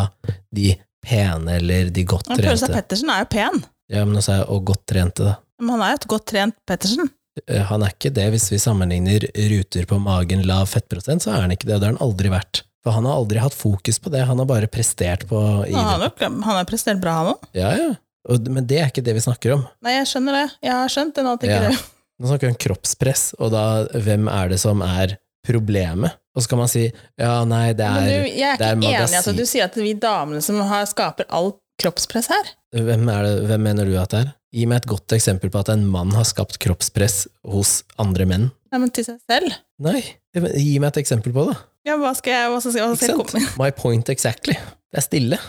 de 0.52 0.74
pene 1.02 1.56
eller 1.58 1.90
de 1.96 2.04
godt 2.08 2.28
trente. 2.28 2.44
Pølsa. 2.46 2.70
Pettersen 2.76 3.12
er 3.16 3.24
jo 3.24 3.30
pen. 3.32 3.64
Ja, 3.92 4.04
men 4.08 4.20
også 4.20 4.36
er 4.38 4.52
og 4.52 4.68
godt 4.70 4.84
trente, 4.92 5.32
da. 5.32 5.38
Men 5.62 5.76
han 5.78 5.86
er 5.86 5.94
jo 5.94 6.02
et 6.02 6.10
godt 6.16 6.28
trent 6.34 6.58
Pettersen. 6.68 7.12
Eh, 7.48 7.62
Han 7.70 7.86
er 7.86 7.94
ikke 7.94 8.12
det 8.14 8.28
hvis 8.34 8.50
vi 8.52 8.60
sammenligner 8.60 9.24
ruter 9.54 9.88
på 9.88 10.00
magen 10.04 10.44
lav 10.48 10.66
fettprosent, 10.72 11.24
så 11.24 11.36
er 11.36 11.46
han 11.46 11.54
ikke 11.56 11.70
det, 11.70 11.78
og 11.78 11.84
det 11.84 11.90
har 11.92 11.96
han 11.96 12.04
aldri 12.04 12.34
vært. 12.34 12.64
For 12.82 12.96
han 12.98 13.06
har 13.06 13.20
aldri 13.22 13.42
hatt 13.44 13.54
fokus 13.56 14.02
på 14.02 14.10
det, 14.12 14.24
han 14.26 14.42
har 14.42 14.48
bare 14.50 14.68
prestert 14.72 15.28
på 15.30 15.40
Han 15.40 15.74
har 15.86 16.12
han 16.18 16.42
har 16.44 16.66
prestert 16.70 17.02
bra, 17.02 17.20
han 17.22 17.34
òg. 17.36 17.50
Ja, 17.56 17.72
ja. 17.78 17.92
Og, 18.30 18.50
men 18.54 18.68
det 18.70 18.78
er 18.82 18.90
ikke 18.92 19.04
det 19.06 19.16
vi 19.18 19.24
snakker 19.24 19.56
om. 19.56 19.64
Nei, 19.86 19.96
jeg 20.00 20.10
skjønner 20.12 20.36
det. 20.38 20.48
Jeg 20.66 20.78
har 20.78 20.92
skjønt 20.94 21.16
det 21.18 21.24
nå. 21.26 21.36
ikke 21.40 21.50
Ja. 21.56 21.70
det. 21.70 21.78
Nå 22.22 22.30
snakker 22.30 22.48
vi 22.48 22.54
om 22.54 22.60
kroppspress, 22.62 23.24
og 23.42 23.54
da 23.54 23.64
hvem 23.98 24.28
er 24.30 24.52
det 24.52 24.60
som 24.62 24.84
er 24.86 25.16
problemet? 25.48 26.20
Og 26.36 26.44
så 26.44 26.52
kan 26.52 26.62
man 26.62 26.70
si 26.72 26.84
ja, 27.20 27.32
nei, 27.50 27.72
det 27.74 27.88
er 27.88 28.06
du, 28.06 28.28
jeg 28.30 28.46
er 28.54 28.60
det 28.60 28.68
er 28.68 28.78
ikke 28.78 28.92
enig 28.92 29.16
i 29.16 29.20
at 29.20 29.32
du 29.40 29.46
sier 29.50 29.66
at 29.66 29.80
vi 29.80 29.96
damene 30.00 30.44
som 30.46 30.60
har, 30.70 30.86
skaper 30.90 31.26
alt 31.34 31.58
kroppspress 31.82 32.30
her. 32.32 32.52
hvem, 32.78 33.10
det, 33.10 33.34
hvem 33.50 33.66
mener 33.66 33.90
du 33.90 33.98
at 34.00 34.14
det 34.14 34.22
er? 34.22 34.30
Gi 34.52 34.66
meg 34.68 34.82
et 34.82 34.90
godt 34.92 35.14
eksempel 35.16 35.52
på 35.52 35.62
at 35.62 35.70
en 35.72 35.84
mann 35.88 36.12
har 36.12 36.26
skapt 36.28 36.58
kroppspress 36.60 37.24
hos 37.48 37.82
andre 38.02 38.26
menn. 38.28 38.50
Nei, 38.72 38.80
men 38.84 38.92
til 38.92 39.06
seg 39.08 39.20
selv. 39.24 39.54
Nei, 39.84 40.02
gi 40.36 40.74
meg 40.80 40.92
et 40.92 41.02
eksempel 41.06 41.32
på 41.36 41.46
det. 41.48 41.56
Ja, 41.88 41.96
hva 42.00 42.12
skal 42.18 42.36
jeg, 42.36 42.50
hva 42.52 42.60
skal 42.62 42.76
jeg, 42.76 42.88
hva 42.92 42.98
skal 43.00 43.14
jeg 43.14 43.20
komme 43.22 43.40
med? 43.40 43.54
My 43.60 43.70
point 43.76 44.12
exactly. 44.12 44.56
Det 44.92 45.00
er 45.00 45.06
stille. 45.06 45.40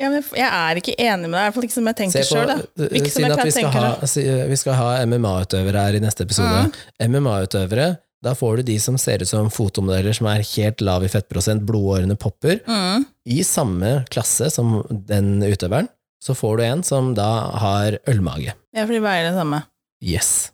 ja, 0.00 0.10
men 0.12 0.20
Jeg 0.36 0.46
er 0.46 0.80
ikke 0.82 0.94
enig 1.00 1.30
med 1.30 1.34
deg, 1.34 1.40
i 1.40 1.46
hvert 1.48 1.56
fall 1.56 1.66
ikke 1.68 1.76
som 1.78 1.88
jeg 1.90 1.98
tenker 2.02 2.28
sjøl. 2.28 2.52
Ikke 2.90 3.12
siden 3.14 3.34
at 3.34 3.42
vi 3.44 3.54
skal, 3.56 3.72
ha, 3.74 3.88
vi 4.52 4.60
skal 4.60 4.78
ha 4.78 4.90
MMA-utøvere 5.08 5.86
her 5.88 5.96
i 5.98 6.02
neste 6.04 6.28
episode. 6.28 6.66
Mm. 6.68 7.16
MMA-utøvere, 7.16 7.88
da 8.20 8.34
får 8.36 8.60
du 8.60 8.68
de 8.68 8.76
som 8.84 8.98
ser 9.00 9.24
ut 9.24 9.32
som 9.32 9.48
fotomodeller 9.52 10.12
som 10.16 10.28
er 10.28 10.44
helt 10.44 10.84
lav 10.84 11.04
i 11.04 11.08
fettprosent, 11.12 11.64
blodårene 11.64 12.18
popper. 12.20 12.60
Mm. 12.68 13.08
I 13.32 13.40
samme 13.48 13.94
klasse 14.12 14.52
som 14.52 14.82
den 15.08 15.38
utøveren, 15.40 15.88
så 16.22 16.34
får 16.36 16.56
du 16.60 16.64
en 16.64 16.82
som 16.86 17.12
da 17.16 17.28
har 17.62 17.98
ølmage. 18.10 18.52
Ja, 18.76 18.84
for 18.86 18.92
de 18.94 19.00
veier 19.04 19.30
det 19.30 19.36
samme. 19.38 19.62
Yes. 20.04 20.50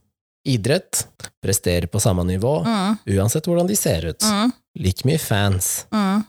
Idrett 0.47 1.07
presterer 1.43 1.87
på 1.91 2.01
samme 2.01 2.23
nivå, 2.25 2.61
Mm. 2.65 2.99
uansett 3.19 3.47
hvordan 3.47 3.67
de 3.67 3.77
ser 3.77 4.07
ut. 4.13 4.23
Mm. 4.23 4.53
Like 4.79 5.05
mye 5.09 5.19
fans. 5.19 5.87
Mm. 5.93 6.25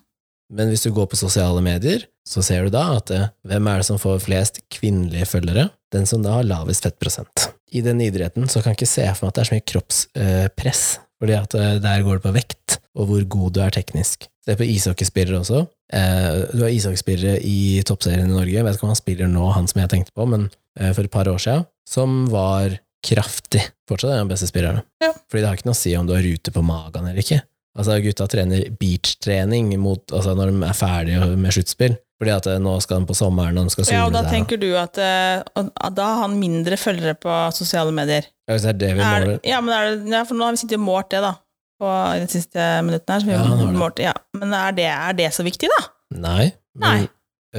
Men 0.53 0.69
hvis 0.71 0.83
du 0.87 0.91
går 0.95 1.07
på 1.11 1.17
sosiale 1.19 1.61
medier, 1.61 2.05
så 2.27 2.41
ser 2.43 2.63
du 2.63 2.69
da 2.73 2.95
at 2.97 3.11
eh, 3.11 3.27
hvem 3.47 3.67
er 3.67 3.77
det 3.81 3.85
som 3.85 3.99
får 3.99 4.19
flest 4.25 4.61
kvinnelige 4.73 5.27
følgere? 5.27 5.69
Den 5.93 6.05
som 6.09 6.23
da 6.23 6.31
har 6.37 6.43
lavest 6.47 6.83
fettprosent. 6.83 7.51
I 7.71 7.81
den 7.81 7.99
idretten 8.01 8.47
så 8.49 8.61
kan 8.63 8.73
jeg 8.73 8.77
ikke 8.81 8.89
se 8.89 9.05
for 9.15 9.25
meg 9.27 9.29
at 9.31 9.35
det 9.35 9.41
er 9.43 9.49
så 9.49 9.55
mye 9.57 9.67
kroppspress, 9.71 10.81
fordi 11.21 11.37
at 11.37 11.55
eh, 11.57 11.77
der 11.83 12.03
går 12.05 12.19
det 12.19 12.25
på 12.25 12.35
vekt, 12.35 12.77
og 12.97 13.09
hvor 13.09 13.27
god 13.37 13.55
du 13.55 13.61
er 13.63 13.73
teknisk. 13.73 14.27
Se 14.45 14.55
på 14.57 14.67
ishockeyspillere 14.67 15.41
også. 15.41 15.65
Eh, 15.93 16.29
du 16.53 16.63
har 16.63 16.73
ishockeyspillere 16.73 17.41
i 17.43 17.83
toppserien 17.87 18.29
i 18.29 18.33
Norge, 18.33 18.55
jeg 18.55 18.65
vet 18.65 18.77
ikke 18.77 18.87
om 18.87 18.93
han 18.93 19.01
spiller 19.01 19.31
nå, 19.31 19.49
han 19.55 19.69
som 19.69 19.81
jeg 19.83 19.91
tenkte 19.93 20.15
på, 20.15 20.27
men 20.29 20.47
eh, 20.79 20.93
for 20.93 21.03
et 21.03 21.13
par 21.13 21.29
år 21.31 21.41
siden, 21.43 21.67
som 21.87 22.23
var 22.31 22.77
kraftig. 23.07 23.61
Fortsatt 23.87 24.15
er 24.15 24.23
han 24.23 24.31
beste 24.31 24.49
spilleren. 24.49 24.81
Ja. 25.03 25.13
Fordi 25.29 25.43
det 25.43 25.49
har 25.49 25.59
ikke 25.59 25.69
noe 25.69 25.77
å 25.77 25.83
si 25.83 25.93
om 25.97 26.07
du 26.07 26.15
har 26.15 26.25
rute 26.25 26.53
på 26.53 26.65
magen 26.65 27.05
eller 27.05 27.21
ikke. 27.21 27.41
Altså, 27.77 27.99
gutta 28.01 28.25
trener 28.25 28.71
beach-trening 28.79 29.69
mot, 29.79 30.01
altså 30.09 30.33
når 30.33 30.49
de 30.49 30.65
er 30.65 30.77
ferdige 30.77 31.27
med 31.37 31.53
sluttspill. 31.53 31.97
Fordi 32.17 32.31
at 32.33 32.47
eh, 32.49 32.57
nå 32.57 32.71
skal 32.81 32.97
han 33.01 33.05
på 33.09 33.13
sommeren, 33.13 33.57
og 33.61 33.67
de 33.67 33.73
skal 33.75 33.85
sole 33.85 33.97
Ja, 33.97 34.05
og 34.07 34.13
da 34.15 34.23
der, 34.25 34.31
tenker 34.33 34.57
du 34.57 34.71
at, 34.79 34.97
eh, 34.97 35.43
at 35.57 35.93
da 35.97 36.05
har 36.15 36.23
han 36.23 36.39
mindre 36.39 36.77
følgere 36.81 37.13
på 37.13 37.33
sosiale 37.53 37.91
medier. 37.93 38.25
Ja, 38.47 38.55
Hvis 38.55 38.63
det 38.65 38.71
er 38.73 38.79
det 38.81 38.93
vi 38.97 39.03
Er, 39.05 39.25
måler 39.27 39.39
ja, 39.45 39.59
men 39.61 39.73
er 39.75 39.91
det, 39.91 40.07
ja, 40.15 40.23
for 40.25 40.39
nå 40.39 40.47
har 40.47 40.55
vi 40.55 40.61
sittet 40.63 40.79
og 40.79 40.85
målt 40.87 41.11
det, 41.13 41.21
da. 41.21 41.35
På 41.77 41.91
i 42.15 42.23
de 42.23 42.27
siste 42.31 42.63
minuttene 42.87 43.13
her. 43.13 43.21
Så 43.21 43.27
vi 43.29 43.35
Ja, 43.35 43.43
han 43.45 43.59
det. 43.67 43.75
målt, 43.77 43.99
ja. 44.01 44.13
Men 44.33 44.53
er 44.57 44.71
det, 44.79 44.87
er 44.89 45.13
det 45.19 45.27
så 45.35 45.45
viktig, 45.45 45.69
da? 45.77 45.83
Nei. 46.23 46.47
Men 46.73 46.87
Nei. 47.03 47.09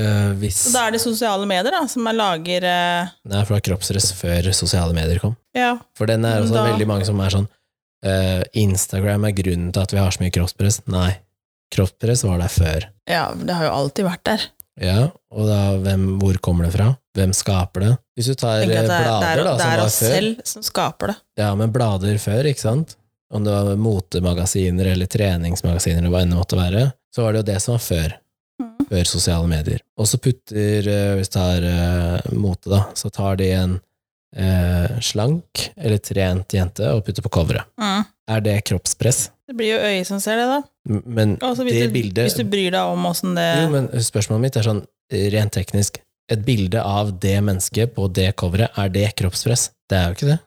øh, 0.02 0.32
hvis 0.40 0.56
Så 0.66 0.72
da 0.74 0.88
er 0.88 0.96
det 0.96 1.00
sosiale 1.04 1.46
medier 1.46 1.70
da, 1.70 1.84
som 1.86 2.06
er 2.10 2.16
lager 2.18 2.66
eh, 2.66 3.12
Nei, 3.30 3.44
for 3.44 3.54
det 3.54 3.60
er 3.62 3.66
kroppspress 3.70 4.10
før 4.18 4.50
sosiale 4.58 4.94
medier 4.96 5.22
kom. 5.22 5.36
Ja. 5.54 5.76
For 5.94 6.06
den 6.10 6.24
er 6.26 6.42
også 6.42 6.54
Da- 6.58 6.66
veldig 6.72 6.86
mange 6.90 7.06
som 7.06 7.20
er 7.22 7.30
sånn 7.30 7.46
øh, 8.04 8.42
Instagram 8.54 9.24
er 9.30 9.32
grunnen 9.38 9.70
til 9.72 9.82
at 9.86 9.92
vi 9.94 9.98
har 10.02 10.10
så 10.10 10.22
mye 10.22 10.34
kroppspress. 10.34 10.80
Nei, 10.90 11.12
kroppspress 11.74 12.24
var 12.24 12.38
der 12.42 12.52
før. 12.52 12.88
ja, 13.09 13.26
det 13.35 13.54
har 13.54 13.68
jo 13.68 13.74
alltid 13.83 14.09
vært 14.09 14.24
der. 14.28 14.46
Ja, 14.78 15.09
og 15.35 15.48
da, 15.48 15.61
hvem, 15.83 16.04
hvor 16.22 16.37
kommer 16.44 16.68
det 16.68 16.72
fra? 16.76 16.92
Hvem 17.18 17.33
skaper 17.35 17.83
det? 17.83 17.90
Hvis 18.14 18.28
du 18.31 18.35
tar 18.38 18.61
det 18.62 18.76
er, 18.78 18.87
blader, 18.87 19.42
det, 19.42 19.42
er- 19.42 19.42
det, 19.42 19.48
som 19.48 19.50
er, 19.50 19.59
før 19.59 19.59
det 19.59 19.81
er 19.81 19.85
oss 19.85 19.98
selv 19.98 20.42
som 20.46 20.62
skaper 20.66 21.11
det. 21.12 21.16
Ja, 21.40 21.48
men 21.59 21.72
blader 21.74 22.20
før, 22.22 22.46
ikke 22.46 22.62
sant? 22.62 22.94
Om 23.35 23.44
det 23.44 23.52
var 23.52 23.81
motemagasiner 23.83 24.92
eller 24.94 25.11
treningsmagasiner 25.11 25.98
eller 26.00 26.14
hva 26.14 26.22
enn 26.24 26.31
det 26.33 26.38
måtte 26.38 26.57
være, 26.57 26.85
så 27.14 27.24
var 27.26 27.35
det 27.35 27.42
jo 27.42 27.48
det 27.50 27.59
som 27.64 27.74
var 27.74 27.83
før. 27.85 28.14
Mm. 28.62 28.87
Før 28.88 29.11
sosiale 29.11 29.50
medier. 29.50 29.83
Og 29.98 30.09
så 30.09 30.18
putter, 30.22 30.88
eh, 30.88 31.11
hvis 31.18 31.28
du 31.31 31.37
tar 31.37 31.66
uh, 31.66 32.31
mote, 32.38 32.70
da, 32.72 32.81
så 32.98 33.11
tar 33.14 33.37
de 33.42 33.50
en 33.54 33.74
uh, 34.38 34.94
slank 35.04 35.68
eller 35.76 36.00
trent 36.02 36.54
jente 36.57 36.88
og 36.94 37.04
putter 37.07 37.26
på 37.26 37.35
coveret. 37.35 37.68
Mm. 37.78 38.07
Er 38.31 38.46
det 38.46 38.57
kroppspress? 38.70 39.28
Det 39.48 39.56
blir 39.56 39.70
jo 39.72 39.78
øyet 39.80 40.08
som 40.08 40.20
ser 40.20 40.37
det, 40.37 40.46
da. 40.50 40.58
Men 41.08 41.38
Altså, 41.40 41.64
hvis, 41.64 41.78
det 41.78 41.88
du, 41.88 41.94
bildet 41.94 42.26
hvis 42.28 42.37
du 42.37 42.44
bryr 42.44 42.74
deg 42.74 42.92
om 42.92 43.06
åssen 43.08 43.32
det 43.38 43.46
Jo, 43.62 43.70
men 43.72 43.88
spørsmålet 44.04 44.44
mitt 44.44 44.58
er 44.61 44.66
sånn 44.66 44.82
rent 45.34 45.54
teknisk. 45.56 46.02
Et 46.28 46.42
bilde 46.44 46.82
av 46.84 47.14
det 47.22 47.38
mennesket 47.40 47.94
på 47.96 48.11
det 48.12 48.34
coveret, 48.37 48.76
er 48.76 48.92
det 48.92 49.06
kroppspress? 49.16 49.70
Det 49.88 49.96
er 49.96 50.11
jo 50.11 50.18
ikke 50.18 50.30
det. 50.34 50.38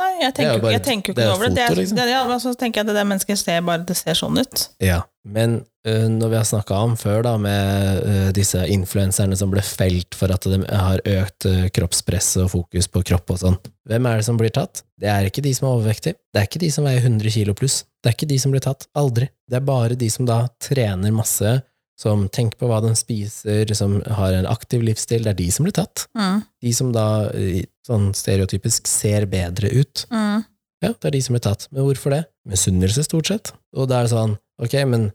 Nei, 0.00 0.10
jeg 0.18 0.26
er 0.26 0.32
tenker, 0.34 0.60
bare- 0.62 0.72
jeg 0.74 0.82
tenker 0.82 1.12
jo 1.12 1.14
ikke 1.14 1.24
noe 1.28 1.34
over 1.36 1.46
det. 1.48 1.54
det, 1.56 1.66
foto, 1.68 1.80
liksom. 1.80 1.98
det 2.00 2.06
ja, 2.10 2.22
men 2.26 2.40
så 2.42 2.52
tenker 2.58 2.80
jeg 2.80 2.84
at 2.84 2.90
det 2.90 2.96
der 2.98 3.06
mennesket 3.06 3.38
ser 3.38 3.60
bare 3.62 3.84
det 3.86 3.94
ser 3.96 4.18
sånn 4.18 4.40
ut. 4.40 4.64
Ja, 4.82 4.96
men 5.22 5.54
uh, 5.86 6.08
når 6.10 6.32
vi 6.32 6.38
har 6.40 6.48
snakka 6.48 6.80
om 6.88 6.96
før, 6.98 7.22
da, 7.22 7.36
med 7.38 8.00
uh, 8.02 8.30
disse 8.34 8.64
influenserne 8.74 9.38
som 9.38 9.52
ble 9.54 9.62
felt 9.62 10.18
for 10.18 10.34
at 10.34 10.48
de 10.50 10.58
har 10.66 10.98
økt 11.14 11.46
uh, 11.46 11.68
kroppspress 11.78 12.32
og 12.42 12.50
fokus 12.56 12.90
på 12.90 13.04
kropp 13.06 13.36
og 13.36 13.38
sånn, 13.44 13.58
hvem 13.86 14.10
er 14.10 14.18
det 14.18 14.26
som 14.26 14.40
blir 14.40 14.50
tatt? 14.54 14.82
Det 14.98 15.10
er 15.12 15.30
ikke 15.30 15.44
de 15.46 15.54
som 15.54 15.68
er 15.68 15.76
overvektige. 15.78 16.18
Det 16.34 16.42
er 16.42 16.48
ikke 16.50 16.64
de 16.64 16.72
som 16.74 16.88
veier 16.88 17.04
100 17.04 17.36
kilo 17.38 17.54
pluss. 17.54 17.84
Det 18.02 18.10
er 18.10 18.18
ikke 18.18 18.30
de 18.34 18.40
som 18.42 18.52
blir 18.54 18.64
tatt. 18.66 18.88
Aldri. 18.98 19.30
Det 19.48 19.60
er 19.60 19.64
bare 19.64 19.94
de 19.98 20.10
som 20.10 20.26
da 20.26 20.42
trener 20.62 21.14
masse, 21.14 21.54
som 22.00 22.26
tenker 22.28 22.58
på 22.58 22.68
hva 22.68 22.80
de 22.82 22.90
spiser, 22.98 23.70
som 23.78 24.00
har 24.18 24.34
en 24.34 24.48
aktiv 24.50 24.82
livsstil. 24.82 25.22
Det 25.24 25.34
er 25.34 25.38
de 25.38 25.50
som 25.54 25.66
blir 25.66 25.76
tatt. 25.76 26.06
Mm. 26.18 26.42
De 26.66 26.72
som 26.74 26.90
da, 26.94 27.06
øh, 27.30 27.62
sånn 27.86 28.08
stereotypisk, 28.16 28.90
ser 28.90 29.28
bedre 29.30 29.70
ut. 29.70 30.06
Mm. 30.10 30.44
Ja, 30.84 30.90
det 30.92 31.08
er 31.08 31.14
de 31.14 31.22
som 31.24 31.36
blir 31.36 31.44
tatt. 31.46 31.68
Men 31.70 31.86
hvorfor 31.86 32.16
det? 32.16 32.24
Misunnelse, 32.50 33.06
stort 33.06 33.30
sett. 33.30 33.52
Og 33.76 33.88
da 33.88 34.00
er 34.00 34.08
det 34.08 34.14
sånn, 34.14 34.38
ok, 34.62 34.78
men 34.90 35.12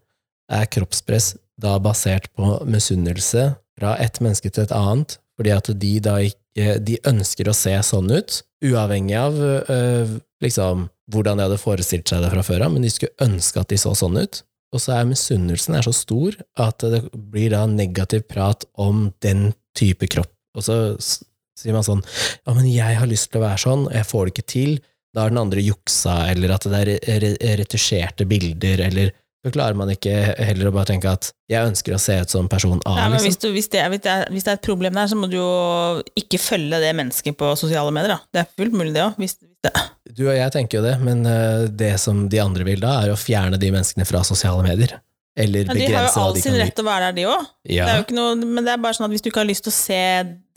er 0.50 0.70
kroppspress 0.72 1.34
da 1.60 1.76
basert 1.84 2.30
på 2.38 2.56
misunnelse 2.70 3.52
fra 3.80 3.96
et 4.02 4.20
menneske 4.24 4.50
til 4.50 4.66
et 4.66 4.76
annet, 4.76 5.18
fordi 5.38 5.56
at 5.56 5.72
de 5.82 5.96
da 6.04 6.20
ikke 6.24 6.36
De 6.84 6.98
ønsker 7.08 7.48
å 7.48 7.54
se 7.56 7.72
sånn 7.86 8.10
ut, 8.12 8.42
uavhengig 8.66 9.14
av 9.16 9.38
øh, 9.40 10.10
liksom 10.44 10.90
hvordan 11.14 11.40
de 11.40 11.46
hadde 11.46 11.60
forestilt 11.62 12.10
seg 12.10 12.26
det 12.26 12.32
fra 12.34 12.44
før 12.44 12.66
av, 12.66 12.74
men 12.74 12.84
de 12.84 12.90
skulle 12.92 13.16
ønske 13.24 13.62
at 13.62 13.70
de 13.72 13.78
så 13.80 13.94
sånn 13.96 14.18
ut. 14.20 14.42
Og 14.76 14.82
så 14.84 14.94
er 15.00 15.08
misunnelsen 15.10 15.80
så 15.82 15.94
stor 15.96 16.36
at 16.62 16.84
det 16.94 17.02
blir 17.14 17.50
da 17.56 17.64
negativ 17.70 18.28
prat 18.30 18.66
om 18.78 19.08
den 19.26 19.50
type 19.78 20.06
kropp. 20.12 20.32
Og 20.58 20.66
så 20.66 20.76
sier 21.00 21.74
man 21.76 21.86
sånn 21.86 22.04
ja, 22.06 22.54
men 22.54 22.68
jeg 22.70 23.00
har 23.00 23.10
lyst 23.10 23.32
til 23.32 23.42
å 23.42 23.48
være 23.48 23.64
sånn, 23.64 23.88
og 23.90 23.96
jeg 23.98 24.08
får 24.10 24.26
det 24.28 24.34
ikke 24.36 24.52
til. 24.54 24.76
Da 25.16 25.24
har 25.26 25.34
den 25.34 25.42
andre 25.42 25.64
juksa, 25.66 26.20
eller 26.30 26.54
at 26.54 26.68
det 26.70 26.80
er 26.84 26.92
re- 26.94 27.18
re- 27.26 27.56
retusjerte 27.64 28.28
bilder, 28.30 28.86
eller 28.92 29.10
så 29.46 29.52
klarer 29.56 29.78
man 29.80 29.88
ikke 29.94 30.12
heller 30.44 30.68
å 30.68 30.74
bare 30.76 30.90
tenke 30.90 31.08
at 31.12 31.30
jeg 31.50 31.64
ønsker 31.70 31.96
å 31.96 32.00
se 32.02 32.18
ut 32.20 32.34
som 32.34 32.50
person 32.52 32.82
A, 32.86 32.96
Nei, 32.98 33.06
men 33.14 33.22
hvis, 33.24 33.38
liksom. 33.38 33.42
du, 33.50 33.56
hvis, 33.56 33.70
det, 33.72 33.80
er- 33.80 33.90
hvis, 33.94 34.02
det 34.04 34.12
er, 34.12 34.26
hvis 34.36 34.44
det 34.48 34.52
er 34.52 34.58
et 34.60 34.66
problem 34.68 34.98
der, 35.00 35.08
så 35.12 35.16
må 35.20 35.30
du 35.32 35.38
jo 35.38 35.50
ikke 36.20 36.40
følge 36.44 36.82
det 36.84 36.90
mennesket 37.00 37.38
på 37.40 37.54
sosiale 37.60 37.94
medier. 37.96 38.18
Da. 38.18 38.20
Det 38.36 38.42
er 38.44 38.50
fullt 38.60 38.76
mulig, 38.76 38.92
det 38.98 39.06
òg. 39.06 39.16
Du 40.16 40.26
og 40.28 40.34
jeg 40.36 40.52
tenker 40.56 40.80
jo 40.80 40.84
det, 40.86 40.96
men 41.04 41.24
eh, 41.28 41.68
det 41.72 41.94
som 42.04 42.26
de 42.32 42.40
andre 42.44 42.68
vil 42.68 42.84
da, 42.84 42.98
er 43.06 43.14
å 43.14 43.20
fjerne 43.20 43.60
de 43.62 43.72
menneskene 43.76 44.08
fra 44.08 44.22
sosiale 44.28 44.64
medier. 44.68 44.98
Eller 45.40 45.64
ja, 45.64 45.72
De 45.72 45.72
har 45.72 45.80
jo 45.80 45.88
begrense 45.88 46.20
hva 46.20 46.26
all 46.28 46.36
de 46.36 46.42
sin 46.44 46.56
rett 46.60 46.76
til 46.76 46.84
å 46.84 46.90
være 46.90 47.10
der, 47.10 47.16
de 47.22 47.26
òg. 47.32 47.50
Ja, 47.72 47.86
Det 47.88 47.94
er 47.94 48.00
jo 48.02 48.06
ikke 48.10 48.18
noe, 48.20 48.36
men 48.44 48.66
det 48.68 48.74
er 48.76 48.82
bare 48.84 48.98
sånn 48.98 49.08
at 49.08 49.14
hvis 49.16 49.24
du 49.24 49.30
ikke 49.32 49.40
har 49.44 49.48
lyst 49.48 49.64
til 49.68 49.72
å 49.72 49.78
se 49.78 50.00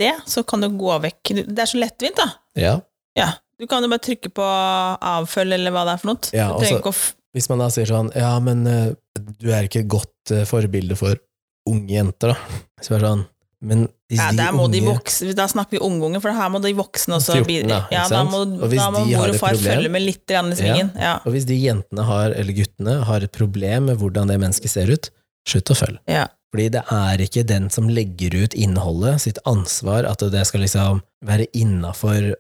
det, 0.03 0.13
så 0.27 0.43
kan 0.49 0.65
du 0.65 0.71
gå 0.81 0.97
vekk. 1.07 1.35
Det 1.47 1.63
er 1.63 1.71
så 1.71 1.79
lettvint, 1.83 2.19
da. 2.19 2.31
ja. 2.59 2.75
Ja, 3.15 3.29
Du 3.61 3.67
kan 3.71 3.85
jo 3.85 3.91
bare 3.93 4.03
trykke 4.03 4.31
på 4.35 4.43
avfølg, 5.07 5.53
eller 5.55 5.71
hva 5.75 5.83
det 5.87 5.93
er 5.95 6.01
for 6.03 6.11
noe. 6.15 6.31
Ja, 6.35 6.47
du 6.51 6.63
trenger 6.65 6.81
ikke 6.81 6.95
å 6.95 7.01
Hvis 7.33 7.49
man 7.49 7.63
da 7.65 7.69
sier 7.73 7.87
sånn, 7.89 8.11
ja, 8.15 8.33
men 8.45 8.67
eh, 8.69 8.89
du 9.41 9.51
er 9.53 9.65
ikke 9.69 9.81
et 9.85 9.89
godt 9.93 10.33
eh, 10.35 10.45
forbilde 10.49 10.97
for 11.01 11.17
unge 11.71 11.95
jenter, 11.95 12.35
da. 12.35 12.61
Så 12.83 12.97
er 12.97 13.01
det 13.05 13.09
sånn, 13.09 13.23
men 13.63 13.85
hvis 14.11 14.19
ja, 14.19 14.31
de 14.35 14.41
der 14.41 14.53
må 14.53 14.65
de 14.73 14.81
unge- 14.83 14.91
vokse, 14.97 15.29
Da 15.39 15.45
snakker 15.49 15.77
vi 15.79 15.81
unge, 15.87 16.19
for 16.21 16.35
her 16.35 16.49
må 16.51 16.59
de 16.65 16.73
voksne 16.75 17.15
også 17.21 17.37
14 17.39 17.47
bli 17.47 17.59
da, 17.71 17.79
ja, 17.95 18.03
da 18.11 18.25
må, 18.27 18.41
Og 18.43 18.73
da 18.75 18.89
må 18.91 19.05
de 19.07 19.15
mor 19.17 19.29
og 19.31 19.39
far 19.39 19.55
problem- 19.55 19.77
følge 19.79 19.91
med 19.95 20.03
litt 20.03 20.35
i 20.35 20.41
svingen. 20.59 20.91
Ja. 20.99 21.15
Og 21.25 21.33
hvis 21.37 21.47
de 21.47 21.57
jentene 21.63 22.05
har, 22.09 22.35
eller 22.35 22.53
guttene 22.59 22.97
har 23.07 23.23
et 23.23 23.33
problem 23.33 23.87
med 23.93 24.01
hvordan 24.03 24.27
det 24.29 24.41
mennesket 24.43 24.75
ser 24.75 24.91
ut, 24.91 25.09
slutt 25.49 25.71
å 25.71 25.79
følge. 25.79 26.01
Ja. 26.11 26.27
Fordi 26.53 26.67
det 26.75 26.83
er 26.93 27.23
ikke 27.25 27.47
den 27.49 27.71
som 27.71 27.87
legger 27.89 28.35
ut 28.43 28.53
innholdet, 28.59 29.23
sitt 29.25 29.39
ansvar, 29.49 30.05
at 30.11 30.19
det 30.35 30.43
skal 30.51 30.61
liksom 30.67 31.01
være 31.25 31.47
innafor 31.57 32.35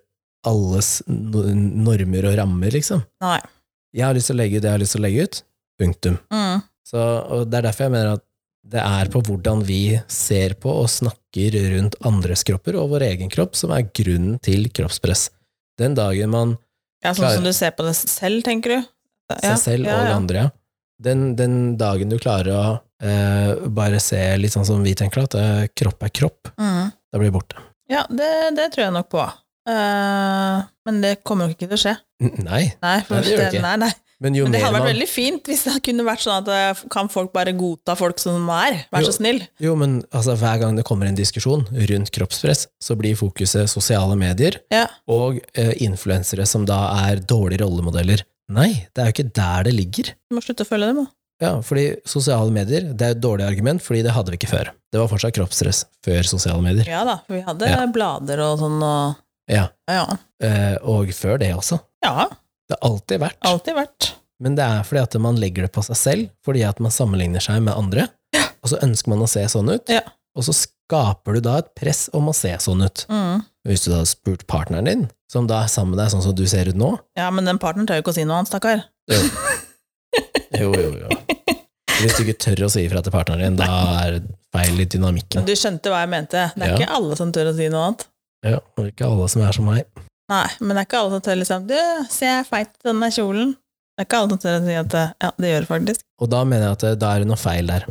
alles 0.44 1.00
normer 1.06 2.26
og 2.28 2.36
rammer, 2.42 2.70
liksom. 2.74 3.04
Nei. 3.22 3.38
Jeg 3.92 4.06
har 4.06 4.14
lyst 4.16 4.30
til 4.30 4.36
å 4.36 4.40
legge 4.42 4.56
ut 4.58 4.62
det 4.64 4.70
jeg 4.70 4.76
har 4.78 4.82
lyst 4.82 4.96
til 4.96 5.02
å 5.02 5.06
legge 5.06 5.24
ut. 5.28 5.40
Punktum. 5.82 6.18
Mm. 6.32 6.62
Så, 6.86 7.00
og 7.02 7.48
det 7.50 7.58
er 7.60 7.66
derfor 7.68 7.86
jeg 7.88 7.94
mener 7.94 8.14
at 8.18 8.24
det 8.72 8.82
er 8.86 9.08
på 9.10 9.20
hvordan 9.26 9.62
vi 9.66 9.80
ser 10.12 10.54
på 10.62 10.70
og 10.84 10.88
snakker 10.92 11.56
rundt 11.74 11.96
andres 12.06 12.44
kropper 12.46 12.76
og 12.78 12.92
vår 12.94 13.04
egen 13.08 13.30
kropp, 13.32 13.56
som 13.58 13.72
er 13.74 13.88
grunnen 13.90 14.36
til 14.44 14.68
kroppspress. 14.70 15.28
Den 15.80 15.96
dagen 15.98 16.30
man 16.30 16.56
Ja, 17.02 17.10
sånn 17.10 17.24
Klar. 17.24 17.34
som 17.40 17.44
du 17.48 17.52
ser 17.56 17.72
på 17.74 17.82
det 17.82 17.96
selv, 17.98 18.44
tenker 18.46 18.76
du? 18.76 18.88
seg 19.42 19.56
selv 19.58 19.88
og 19.88 20.10
andre, 20.12 20.42
ja. 20.44 20.50
Den, 21.02 21.32
den 21.34 21.54
dagen 21.80 22.12
du 22.12 22.18
klarer 22.20 22.52
å 22.54 22.64
eh, 23.02 23.64
bare 23.74 23.98
se 23.98 24.20
litt 24.38 24.52
sånn 24.54 24.66
som 24.68 24.84
vi 24.84 24.92
tenker, 24.94 25.24
at 25.24 25.34
eh, 25.34 25.64
kropp 25.74 26.04
er 26.06 26.12
kropp, 26.14 26.52
Mm. 26.60 26.92
da 27.10 27.18
blir 27.18 27.32
det 27.32 27.34
borte. 27.34 27.56
Ja, 27.90 28.04
det, 28.08 28.28
det 28.54 28.68
tror 28.74 28.84
jeg 28.84 28.94
nok 28.94 29.08
på. 29.10 29.24
Eh, 29.68 30.62
men 30.86 31.02
det 31.04 31.18
kommer 31.26 31.46
nok 31.48 31.56
ikke 31.56 31.68
til 31.70 31.78
å 31.78 31.82
skje. 31.84 31.92
Nei, 32.22 32.64
Nei, 32.82 32.96
Nei, 33.10 33.20
det 33.26 33.36
det. 33.52 33.60
Nei, 33.62 33.76
nei. 33.82 33.90
men 34.22 34.36
jo 34.38 34.44
Men 34.46 34.54
det 34.54 34.60
hadde 34.62 34.74
vært 34.76 34.84
man 34.84 34.90
veldig 34.92 35.08
fint 35.10 35.48
hvis 35.50 35.64
det 35.66 35.72
kunne 35.86 36.04
vært 36.06 36.22
sånn 36.24 36.42
at 36.44 36.50
eh, 36.54 36.82
kan 36.92 37.08
folk 37.10 37.32
bare 37.34 37.54
godta 37.58 37.96
folk 37.98 38.20
som 38.22 38.36
de 38.46 38.56
er? 38.58 38.80
Vær 38.94 39.06
så 39.06 39.14
snill. 39.16 39.40
Jo, 39.62 39.74
men 39.78 40.00
altså, 40.14 40.36
hver 40.38 40.60
gang 40.62 40.78
det 40.78 40.84
kommer 40.88 41.10
en 41.10 41.18
diskusjon 41.18 41.64
rundt 41.90 42.12
kroppspress, 42.14 42.66
så 42.82 42.98
blir 42.98 43.18
fokuset 43.18 43.70
sosiale 43.70 44.18
medier 44.18 44.60
Ja. 44.74 44.84
og 45.10 45.40
eh, 45.54 45.72
influensere 45.86 46.46
som 46.46 46.66
da 46.68 46.84
er 47.08 47.22
dårlige 47.22 47.64
rollemodeller. 47.64 48.22
Nei, 48.52 48.70
det 48.94 49.02
er 49.02 49.10
jo 49.10 49.16
ikke 49.16 49.32
der 49.38 49.66
det 49.70 49.74
ligger. 49.78 50.12
Du 50.30 50.36
må 50.36 50.42
slutte 50.44 50.66
å 50.66 50.68
følge 50.68 50.90
dem, 50.92 51.04
da. 51.04 51.10
Ja, 51.42 51.56
fordi 51.66 51.88
sosiale 52.06 52.52
medier, 52.54 52.84
det 52.94 53.02
er 53.06 53.14
et 53.16 53.22
dårlig 53.22 53.42
argument, 53.48 53.82
fordi 53.82 54.04
det 54.06 54.12
hadde 54.14 54.30
vi 54.30 54.38
ikke 54.38 54.50
før. 54.52 54.68
Det 54.94 55.00
var 55.00 55.08
fortsatt 55.10 55.34
kroppsstress 55.34 55.80
før 56.06 56.28
sosiale 56.28 56.62
medier. 56.62 56.86
Ja 56.86 57.00
da, 57.08 57.16
for 57.26 57.34
vi 57.34 57.42
hadde 57.46 57.66
Ja. 57.72 57.80
blader 57.90 58.42
og 58.44 58.60
sånn 58.60 58.78
og 58.78 59.16
Ja, 59.50 59.68
Ja. 59.88 60.04
eh, 60.42 60.76
og 60.82 61.08
før 61.16 61.38
det 61.38 61.52
også. 61.54 61.80
ja 62.04 62.28
Det 62.68 62.78
har 62.80 62.88
alltid 62.90 63.20
vært. 63.20 63.38
alltid 63.42 63.74
vært. 63.74 64.12
Men 64.40 64.54
det 64.56 64.64
er 64.64 64.82
fordi 64.82 65.02
at 65.02 65.14
man 65.20 65.36
legger 65.36 65.62
det 65.66 65.72
på 65.72 65.82
seg 65.84 65.96
selv, 65.96 66.30
fordi 66.44 66.62
at 66.68 66.80
man 66.80 66.90
sammenligner 66.90 67.40
seg 67.42 67.62
med 67.62 67.74
andre, 67.74 68.08
og 68.62 68.70
så 68.70 68.78
ønsker 68.82 69.08
man 69.08 69.18
å 69.22 69.28
se 69.28 69.40
sånn 69.46 69.70
ut, 69.72 69.88
Ja. 69.88 70.00
og 70.36 70.42
så 70.44 70.52
skaper 70.54 71.34
du 71.34 71.40
da 71.40 71.58
et 71.58 71.74
press 71.74 72.08
om 72.12 72.26
å 72.28 72.34
se 72.34 72.50
sånn 72.58 72.82
ut. 72.84 73.06
Mm. 73.08 73.44
Hvis 73.66 73.84
du 73.84 73.90
da 73.92 73.98
har 73.98 74.04
spurt 74.06 74.46
partneren 74.46 74.84
din, 74.84 75.10
som 75.30 75.46
da 75.46 75.62
er 75.62 75.68
sammen 75.68 75.94
med 75.94 75.98
deg 76.04 76.10
sånn 76.12 76.22
som 76.22 76.34
du 76.34 76.46
ser 76.46 76.66
ut 76.68 76.74
nå, 76.76 76.98
Ja, 77.16 77.30
men 77.30 77.44
den 77.44 77.58
partneren 77.58 77.86
tør 77.86 77.96
jo 78.00 78.02
ikke 78.02 78.14
å 78.14 78.14
si 78.14 78.24
noe 78.24 78.38
annet, 78.38 78.48
stakkar. 78.50 78.84
jo, 79.08 80.72
jo, 80.74 80.92
jo. 81.02 81.08
Hvis 82.02 82.16
du 82.18 82.24
ikke 82.24 82.38
tør 82.42 82.64
å 82.66 82.70
si 82.72 82.82
ifra 82.88 83.02
til 83.04 83.12
partneren 83.14 83.40
din, 83.44 83.56
da 83.60 83.68
er 84.02 84.16
det 84.18 84.34
feil 84.52 84.80
i 84.82 84.86
dynamikken. 84.90 85.44
du 85.46 85.52
skjønte 85.54 85.92
hva 85.92 86.00
jeg 86.02 86.10
mente. 86.10 86.52
Det 86.56 86.62
er 86.66 86.72
Ja. 86.72 86.78
ikke 86.78 86.90
alle 86.96 87.16
som 87.16 87.30
tør 87.32 87.52
å 87.52 87.56
si 87.56 87.68
noe 87.68 87.84
annet. 87.92 88.06
Ja, 88.42 88.58
og 88.78 88.88
ikke 88.90 89.06
alle 89.06 89.28
som 89.30 89.42
er 89.46 89.52
som 89.56 89.68
meg. 89.70 89.84
Nei, 90.32 90.46
men 90.60 90.72
det 90.74 90.80
er 90.82 90.86
ikke 90.88 91.00
alle 91.02 91.12
som 91.16 91.20
tør 91.26 91.36
liksom 91.38 91.66
Du, 91.68 91.74
se 92.10 92.24
jeg 92.26 92.38
er 92.40 92.46
feit 92.48 92.70
i 92.80 92.88
denne 92.88 93.10
kjolen. 93.14 93.52
Det 93.92 94.02
er 94.02 94.06
ikke 94.08 94.20
alle 94.22 94.32
som 94.34 94.40
tør 94.42 94.56
å 94.56 94.62
si 94.64 94.74
at 94.80 94.94
ja, 94.96 95.30
det 95.38 95.50
gjør 95.52 95.64
det 95.66 95.68
faktisk. 95.70 96.00
Og 96.22 96.30
da 96.32 96.40
mener 96.48 96.64
jeg 96.70 96.78
at 96.78 96.98
da 97.02 97.10
er 97.14 97.22
det 97.22 97.28
noe 97.30 97.38
feil 97.40 97.68
der. 97.68 97.84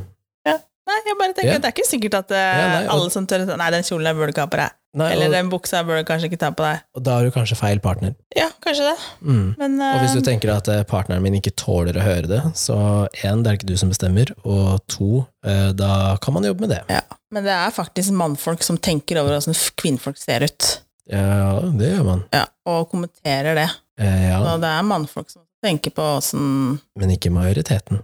Ja. 0.47 0.55
Nei, 0.89 0.97
jeg 1.05 1.17
bare 1.19 1.33
tenker 1.37 1.51
Ja. 1.51 1.55
at 1.59 1.65
det 1.65 1.69
er 1.71 1.75
ikke 1.77 1.87
sikkert 1.91 2.15
at 2.23 2.31
eh, 2.35 2.37
Ja, 2.59 2.67
nei, 2.73 2.83
og- 2.87 2.93
alle 2.95 3.09
som 3.13 3.27
tør 3.29 3.45
å 3.45 3.47
si 3.51 3.57
Nei, 3.61 3.69
den 3.77 3.83
kjolen 3.87 4.09
jeg 4.09 4.15
burde 4.17 4.33
ikke 4.33 4.45
ha 4.47 4.51
på 4.55 4.61
deg. 4.63 4.71
Nei, 4.97 5.13
Eller 5.13 5.29
og, 5.29 5.35
den 5.37 5.49
buksa 5.53 5.85
bør 5.87 6.01
du 6.01 6.07
kanskje 6.09 6.27
ikke 6.27 6.39
ta 6.41 6.49
på 6.51 6.65
deg. 6.65 6.81
og 6.97 7.03
da 7.05 7.13
har 7.15 7.23
du 7.27 7.31
kanskje 7.31 7.55
feil 7.55 7.79
partner. 7.83 8.11
Ja, 8.35 8.49
kanskje 8.63 8.89
det. 8.89 8.97
Mm. 9.23 9.53
Men 9.61 9.77
Og 9.87 10.01
hvis 10.03 10.17
du 10.17 10.19
eh, 10.19 10.25
tenker 10.27 10.51
at 10.51 10.67
eh, 10.71 10.83
partneren 10.87 11.23
min 11.23 11.37
ikke 11.39 11.53
tåler 11.55 11.95
å 11.95 12.03
høre 12.03 12.27
det, 12.27 12.41
så 12.59 12.75
én, 13.23 13.43
det 13.43 13.53
er 13.53 13.59
ikke 13.59 13.71
du 13.71 13.77
som 13.79 13.93
bestemmer, 13.93 14.33
og 14.43 14.83
to, 14.91 15.23
uh, 15.47 15.71
da 15.71 16.17
kan 16.23 16.35
man 16.35 16.47
jobbe 16.49 16.67
med 16.67 16.75
det. 16.75 16.83
ja. 16.91 17.05
Men 17.31 17.45
det 17.47 17.53
er 17.55 17.71
faktisk 17.71 18.11
mannfolk 18.11 18.59
som 18.67 18.75
tenker 18.75 19.21
over 19.21 19.37
hvordan 19.37 19.55
kvinnfolk 19.79 20.17
ser 20.19 20.43
ut. 20.43 20.65
Ja, 21.07 21.61
det 21.79 21.93
gjør 21.93 22.03
man. 22.07 22.25
Ja, 22.35 22.43
og 22.67 22.89
kommenterer 22.91 23.55
det. 23.55 23.69
Eh, 24.01 24.27
ja. 24.29 24.41
Og 24.43 24.59
det 24.63 24.67
er 24.67 24.83
mannfolk 24.87 25.31
som 25.31 25.43
tenker 25.61 25.93
på 25.95 26.05
åssen 26.17 26.79
Men 26.99 27.13
ikke 27.13 27.31
majoriteten. 27.33 28.01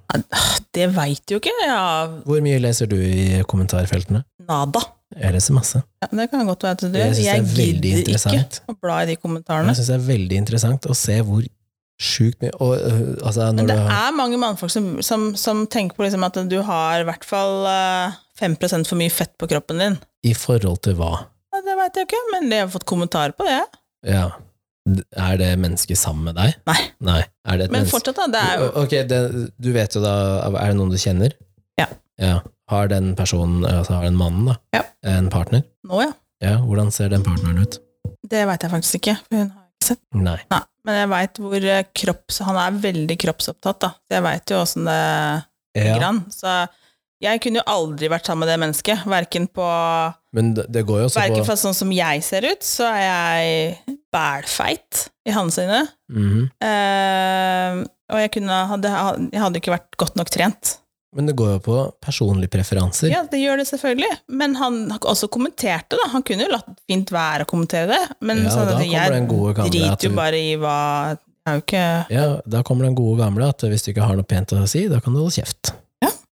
Det 0.76 0.88
veit 0.94 1.32
jo 1.32 1.40
ikke. 1.42 1.54
Ja, 1.66 2.08
Hvor 2.26 2.42
mye 2.46 2.62
leser 2.62 2.90
du 2.90 2.98
i 3.02 3.42
kommentarfeltene? 3.50 4.24
nada. 4.48 4.82
Jeg 5.18 5.34
leser 5.38 5.56
masse. 5.56 5.82
Ja, 6.04 6.10
det 6.20 6.28
kan 6.32 6.48
godt 6.48 6.66
være 6.66 6.76
at 6.78 6.82
du 6.84 6.88
gjør. 6.92 7.14
Jeg 7.24 7.44
gidder 7.56 8.02
ikke 8.12 8.42
å 8.68 8.76
bla 8.80 8.98
i 9.04 9.12
de 9.12 9.16
kommentarene. 9.20 9.72
Jeg 9.72 9.80
syns 9.80 9.92
det 9.94 9.96
er 9.98 10.08
veldig 10.08 10.40
interessant 10.42 10.88
å 10.88 10.96
se 10.98 11.16
hvor 11.26 11.46
sjukt 11.98 12.44
mye 12.44 12.54
og, 12.62 12.76
øh, 12.78 13.16
altså, 13.26 13.48
Men 13.58 13.70
det 13.72 13.78
har, 13.80 13.88
er 13.90 14.14
mange 14.14 14.38
mannfolk 14.38 14.70
som, 14.70 14.90
som, 15.02 15.32
som 15.40 15.64
tenker 15.66 15.98
på 15.98 16.06
liksom 16.06 16.26
at 16.28 16.38
du 16.46 16.60
har 16.68 17.02
i 17.02 17.08
hvert 17.08 17.26
fall 17.26 17.66
eh, 17.72 18.18
5 18.38 18.58
for 18.86 19.00
mye 19.00 19.14
fett 19.14 19.34
på 19.40 19.50
kroppen 19.50 19.82
din. 19.82 19.98
I 20.28 20.36
forhold 20.38 20.84
til 20.86 21.00
hva? 21.00 21.26
Det 21.58 21.74
veit 21.80 21.98
jeg 21.98 22.06
ikke, 22.06 22.20
men 22.36 22.52
jeg 22.54 22.68
har 22.68 22.70
fått 22.70 22.86
kommentarer 22.86 23.34
på 23.34 23.48
det. 23.48 23.64
Ja. 24.06 24.28
Er 25.18 25.38
det 25.40 25.50
mennesket 25.60 26.00
sammen 26.00 26.30
med 26.30 26.38
deg? 26.40 26.54
Nei. 26.70 26.78
Nei. 27.04 27.22
Men 27.48 27.64
menneske 27.74 27.94
fortsatt, 27.96 28.20
da. 28.22 28.28
Det 28.34 28.44
er 28.44 28.62
jo 28.62 28.68
Ok, 28.84 28.94
det, 29.10 29.20
du 29.60 29.70
vet 29.76 29.96
jo 29.98 30.02
da 30.04 30.14
Er 30.48 30.72
det 30.72 30.78
noen 30.80 30.94
du 30.94 30.98
kjenner? 31.02 31.34
Ja. 31.80 31.88
ja. 32.22 32.38
Har 32.72 32.90
den 32.92 33.14
personen, 33.16 33.66
altså 33.68 33.98
har 33.98 34.08
den 34.08 34.18
mannen, 34.20 34.50
da, 34.52 34.56
Ja. 34.76 34.84
en 35.18 35.30
partner? 35.34 35.64
nå, 35.88 36.02
ja. 36.04 36.14
Ja, 36.44 36.58
hvordan 36.62 36.92
ser 36.94 37.10
den 37.10 37.24
partneren 37.26 37.64
ut? 37.64 37.80
Det 38.30 38.44
veit 38.46 38.62
jeg 38.62 38.70
faktisk 38.74 39.00
ikke. 39.00 39.16
For 39.26 39.40
hun 39.40 39.48
har 39.56 39.64
ikke 39.72 39.88
sett. 39.88 40.02
Nei. 40.14 40.36
Nei, 40.52 40.60
men 40.86 40.98
jeg 41.00 41.10
veit 41.14 41.40
hvor 41.42 41.64
eh, 41.74 41.84
kropps... 41.98 42.38
Han 42.46 42.60
er 42.62 42.76
veldig 42.84 43.16
kroppsopptatt, 43.24 43.80
da. 43.82 43.90
Så 44.06 44.18
jeg 44.20 44.26
veit 44.28 44.52
jo 44.54 44.60
åssen 44.62 44.86
det 44.86 45.00
ligger 45.80 46.04
Ja, 46.04 46.12
an. 46.12 46.20
Så 46.34 46.54
jeg 47.24 47.42
kunne 47.42 47.62
jo 47.62 47.66
aldri 47.70 48.10
vært 48.14 48.30
sammen 48.30 48.46
med 48.46 48.52
det 48.54 48.62
mennesket. 48.62 49.06
Verken 49.10 49.48
på 49.50 49.68
men 50.38 50.52
det, 50.54 50.84
går 50.86 51.00
jo 51.02 51.06
også 51.08 51.22
Verken 51.22 51.42
på 51.42 51.48
fra 51.48 51.58
sånn 51.58 51.74
som 51.78 51.92
jeg 51.96 52.24
ser 52.26 52.46
ut, 52.46 52.66
så 52.66 52.90
er 52.92 53.02
jeg 53.02 53.96
bælfeit 54.14 55.08
i 55.26 55.34
hans 55.36 55.58
øyne. 55.62 55.86
Mhm. 56.14 56.50
uh, 56.62 57.86
og 58.08 58.22
jeg 58.24 58.32
kunne 58.38 58.58
hadde, 58.70 58.92
jeg 59.34 59.42
hadde 59.42 59.60
ikke 59.60 59.74
vært 59.74 59.98
godt 60.00 60.20
nok 60.20 60.30
trent. 60.32 60.78
Men 61.18 61.28
det 61.28 61.34
går 61.40 61.56
jo 61.56 61.60
på 61.66 61.78
personlige 62.04 62.52
preferanser. 62.54 63.10
Ja, 63.12 63.24
det 63.28 63.40
gjør 63.42 63.60
det 63.60 63.66
selvfølgelig. 63.70 64.12
Men 64.40 64.54
han 64.60 64.78
også 64.96 65.30
kommenterte, 65.34 65.98
da. 65.98 66.10
Han 66.14 66.24
kunne 66.24 66.46
jo 66.46 66.52
latt 66.54 66.70
fint 66.88 67.12
være 67.12 67.48
å 67.48 67.50
kommentere 67.50 67.90
det. 67.90 68.18
Men 68.22 68.46
Ja, 68.46 68.54
sånn 68.54 68.72
at 68.76 68.84
jeg 68.86 69.26
driter 69.72 70.08
jo 70.08 70.14
bare 70.16 70.40
i 70.40 70.54
hva 70.60 70.78
Jeg 71.18 71.48
er 71.48 71.58
jo 71.58 71.64
ikke 71.64 71.84
Ja, 72.12 72.26
da 72.44 72.62
kommer 72.68 72.88
den 72.88 72.96
gode 72.96 73.24
gamle 73.24 73.48
at 73.50 73.64
hvis 73.64 73.88
du 73.88 73.94
ikke 73.94 74.08
har 74.08 74.20
noe 74.20 74.28
pent 74.28 74.54
å 74.54 74.64
si, 74.68 74.86
da 74.92 75.00
kan 75.04 75.16
du 75.16 75.24
holde 75.24 75.40
kjeft. 75.40 75.74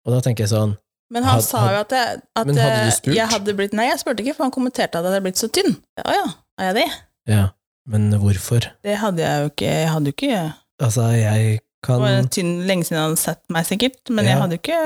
Ja. 0.05 0.11
Og 0.11 0.15
da 0.15 0.21
tenker 0.21 0.45
jeg 0.45 0.53
sånn 0.53 0.75
Men 1.13 1.23
han 1.23 1.37
Had- 1.37 1.43
sa 1.45 1.65
jo 1.73 1.81
at, 1.83 1.91
jeg, 1.93 2.21
at 2.35 2.47
hadde 2.47 3.13
jeg 3.15 3.27
hadde 3.29 3.53
blitt 3.57 3.73
Nei, 3.77 3.89
jeg 3.91 3.99
spurte 4.01 4.23
ikke, 4.23 4.35
for 4.37 4.45
han 4.47 4.53
kommenterte 4.55 4.97
at 4.97 5.03
jeg 5.05 5.11
hadde 5.11 5.25
blitt 5.25 5.41
så 5.41 5.49
tynn. 5.53 5.75
Å 6.01 6.15
ja, 6.15 6.25
er 6.59 6.71
jeg 6.71 6.75
det? 6.79 6.87
Ja, 7.29 7.43
men 7.89 8.09
hvorfor? 8.21 8.69
Det 8.85 8.97
hadde 9.01 9.21
jeg 9.25 9.43
jo 9.43 9.51
ikke 9.53 9.69
Jeg 9.69 9.91
hadde 9.93 10.11
jo 10.11 10.15
ikke 10.17 10.39
Altså, 10.81 11.09
jeg 11.15 11.59
kan 11.85 12.01
Det 12.01 12.07
var 12.09 12.31
tynn, 12.33 12.55
lenge 12.67 12.87
siden 12.87 12.97
han 13.01 13.11
hadde 13.11 13.21
sett 13.21 13.43
meg, 13.53 13.65
sikkert. 13.69 14.01
Men 14.09 14.25
jeg 14.25 14.37
hadde 14.41 14.57
jo 14.57 14.63
ikke 14.63 14.79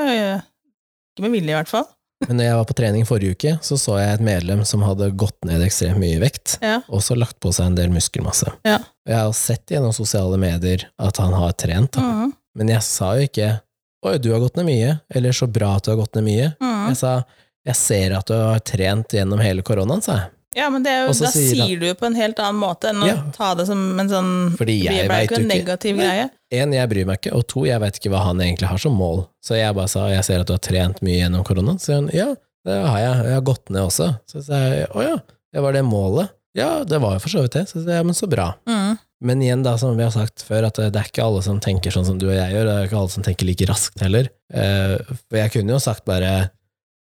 Ikke 1.16 1.24
med 1.24 1.34
vilje, 1.34 1.50
i 1.54 1.58
hvert 1.58 1.72
fall. 1.72 1.88
Men 2.28 2.36
når 2.36 2.44
jeg 2.50 2.56
var 2.58 2.66
på 2.68 2.74
trening 2.76 3.06
forrige 3.08 3.32
uke, 3.36 3.52
så 3.64 3.78
så 3.80 3.94
jeg 3.96 4.18
et 4.18 4.24
medlem 4.24 4.60
som 4.68 4.82
hadde 4.84 5.08
gått 5.16 5.38
ned 5.48 5.62
ekstremt 5.64 5.96
mye 6.02 6.18
i 6.18 6.20
vekt, 6.20 6.58
Ja. 6.60 6.82
og 6.92 7.00
så 7.00 7.16
lagt 7.16 7.38
på 7.40 7.48
seg 7.56 7.70
en 7.70 7.78
del 7.78 7.88
muskelmasse. 7.94 8.52
Ja. 8.68 8.76
Jeg 9.08 9.16
har 9.16 9.32
sett 9.32 9.72
gjennom 9.72 9.94
sosiale 9.96 10.36
medier 10.36 10.84
at 11.00 11.16
han 11.16 11.32
har 11.32 11.52
trent, 11.56 11.92
da. 11.96 12.00
-hmm. 12.04 12.32
men 12.60 12.68
jeg 12.68 12.82
sa 12.82 13.14
jo 13.16 13.22
ikke 13.24 13.60
'oi, 14.02 14.18
du 14.18 14.32
har 14.32 14.40
gått 14.40 14.56
ned 14.56 14.66
mye', 14.66 15.00
eller 15.14 15.32
'så 15.32 15.46
bra 15.50 15.76
at 15.76 15.84
du 15.84 15.90
har 15.90 15.96
gått 15.98 16.14
ned 16.14 16.24
mye'. 16.24 16.56
Mm. 16.60 16.88
Jeg 16.88 16.96
sa 16.96 17.22
'jeg 17.66 17.76
ser 17.76 18.12
at 18.18 18.26
du 18.26 18.34
har 18.34 18.58
trent 18.60 19.08
gjennom 19.08 19.40
hele 19.40 19.62
koronaen', 19.62 20.02
sa 20.02 20.12
jeg. 20.16 20.30
Ja, 20.56 20.68
men 20.68 20.82
det 20.82 20.90
jo, 20.90 21.06
da 21.14 21.30
sier 21.30 21.60
han- 21.62 21.78
du 21.78 21.86
jo 21.86 21.94
på 21.94 22.06
en 22.06 22.14
helt 22.16 22.36
annen 22.42 22.58
måte 22.58 22.88
enn 22.90 23.02
å 23.02 23.06
Ja. 23.06 23.22
ta 23.32 23.54
det 23.54 23.66
som 23.68 24.00
en 24.00 24.08
sånn 24.08 24.56
Fordi 24.58 24.82
jeg 24.82 25.06
vet 25.08 25.30
jo 25.30 25.36
ikke 25.36 25.40
en 25.40 25.48
negativ 25.48 25.96
greie. 25.96 26.30
En, 26.50 26.72
jeg 26.72 26.88
bryr 26.90 27.06
meg 27.06 27.20
ikke, 27.20 27.32
og 27.36 27.46
to, 27.46 27.64
jeg 27.64 27.78
vet 27.80 27.94
ikke 28.00 28.10
hva 28.10 28.24
han 28.24 28.38
egentlig 28.40 28.66
har 28.68 28.78
som 28.78 28.92
mål. 28.92 29.28
Så 29.44 29.54
jeg 29.54 29.72
bare 29.74 29.86
sa 29.88 30.08
'jeg 30.08 30.24
ser 30.24 30.40
at 30.40 30.46
du 30.48 30.52
har 30.54 30.58
trent 30.58 31.00
mye 31.02 31.20
gjennom 31.22 31.44
koronaen', 31.44 31.78
så 31.78 31.86
sier 31.86 31.94
han 31.94 32.08
'ja, 32.12 32.34
det 32.64 32.84
har 32.86 32.98
jeg, 32.98 33.24
jeg 33.26 33.34
har 33.34 33.40
gått 33.42 33.70
ned 33.70 33.82
også'. 33.82 34.18
Så 34.26 34.42
sa 34.44 34.52
jeg 34.54 34.88
'å 34.90 35.02
ja, 35.02 35.16
det 35.52 35.62
var 35.62 35.72
det 35.72 35.84
målet'? 35.84 36.30
Ja, 36.56 36.82
det 36.82 37.00
var 37.00 37.12
jo 37.12 37.18
for 37.20 37.28
så 37.28 37.42
vidt 37.42 37.52
det. 37.52 37.68
Så 37.68 37.84
sa 37.84 37.90
jeg 37.90 38.04
men 38.04 38.14
så 38.14 38.26
bra'. 38.26 38.54
Mhm. 38.66 38.98
Men 39.20 39.42
igjen, 39.44 39.62
da, 39.62 39.74
som 39.78 39.96
vi 39.98 40.04
har 40.04 40.14
sagt 40.14 40.42
før, 40.46 40.70
at 40.70 40.78
det 40.80 40.96
er 40.96 41.10
ikke 41.10 41.24
alle 41.26 41.42
som 41.44 41.60
tenker 41.60 41.92
sånn 41.92 42.06
som 42.08 42.16
du 42.20 42.26
og 42.30 42.36
jeg 42.38 42.54
gjør, 42.54 42.64
det 42.64 42.76
er 42.76 42.88
ikke 42.88 43.00
alle 43.02 43.12
som 43.12 43.26
tenker 43.26 43.48
like 43.48 43.68
raskt 43.68 44.00
heller. 44.00 44.30
Eh, 44.52 44.96
For 45.28 45.40
jeg 45.42 45.52
kunne 45.56 45.76
jo 45.76 45.82
sagt 45.82 46.06
bare 46.08 46.50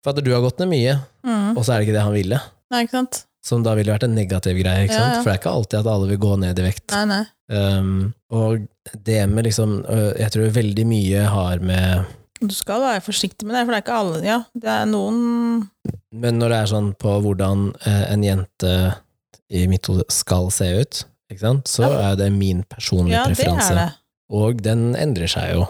'fader, 0.03 0.23
du 0.23 0.33
har 0.33 0.43
gått 0.43 0.59
ned 0.59 0.71
mye', 0.71 0.99
mm. 1.23 1.57
og 1.57 1.63
så 1.63 1.73
er 1.73 1.79
det 1.79 1.87
ikke 1.87 1.97
det 1.97 2.05
han 2.07 2.15
ville. 2.15 2.39
Nei, 2.71 2.83
ikke 2.83 2.97
sant? 2.97 3.23
Som 3.43 3.63
da 3.63 3.73
ville 3.75 3.91
vært 3.91 4.03
en 4.03 4.15
negativ 4.15 4.59
greie, 4.59 4.83
ikke 4.85 4.97
sant? 4.99 5.15
ja. 5.15 5.21
For 5.23 5.31
det 5.31 5.37
er 5.37 5.41
ikke 5.41 5.55
alltid 5.55 5.79
at 5.79 5.91
alle 5.93 6.09
vil 6.11 6.21
gå 6.21 6.35
ned 6.43 6.59
i 6.59 6.65
vekt. 6.65 6.91
Nei, 6.91 7.05
nei. 7.07 7.23
Um, 7.49 8.13
og 8.29 8.67
det 9.05 9.23
med 9.25 9.47
liksom 9.47 9.79
øh, 9.89 10.13
Jeg 10.19 10.29
tror 10.35 10.51
veldig 10.53 10.83
mye 10.85 11.23
har 11.33 11.63
med 11.65 12.05
Du 12.45 12.53
skal 12.53 12.83
være 12.83 13.01
forsiktig 13.01 13.47
med 13.47 13.55
det, 13.57 13.63
for 13.63 13.73
det 13.73 13.79
er 13.79 13.85
ikke 13.87 13.97
alle 13.97 14.19
Ja, 14.21 14.35
det 14.53 14.69
er 14.69 14.85
noen 14.85 15.17
Men 16.13 16.37
når 16.37 16.53
det 16.53 16.59
er 16.59 16.69
sånn 16.69 16.91
på 16.93 17.15
hvordan 17.25 17.71
eh, 17.89 18.03
en 18.13 18.25
jente 18.27 18.75
i 19.49 19.63
mitt 19.65 19.89
hode 19.89 20.05
skal 20.13 20.51
se 20.53 20.67
ut, 20.77 21.01
ikke 21.29 21.43
sant? 21.43 21.67
så 21.69 21.87
er 21.93 22.15
det 22.19 22.31
min 22.33 22.63
personlige 22.69 23.15
Ja, 23.17 23.25
det 23.27 23.35
preferanse. 23.37 23.71
er 23.73 23.79
det. 23.83 23.89
Og 24.39 24.61
den 24.65 24.95
endrer 24.99 25.29
seg 25.31 25.53
jo. 25.55 25.67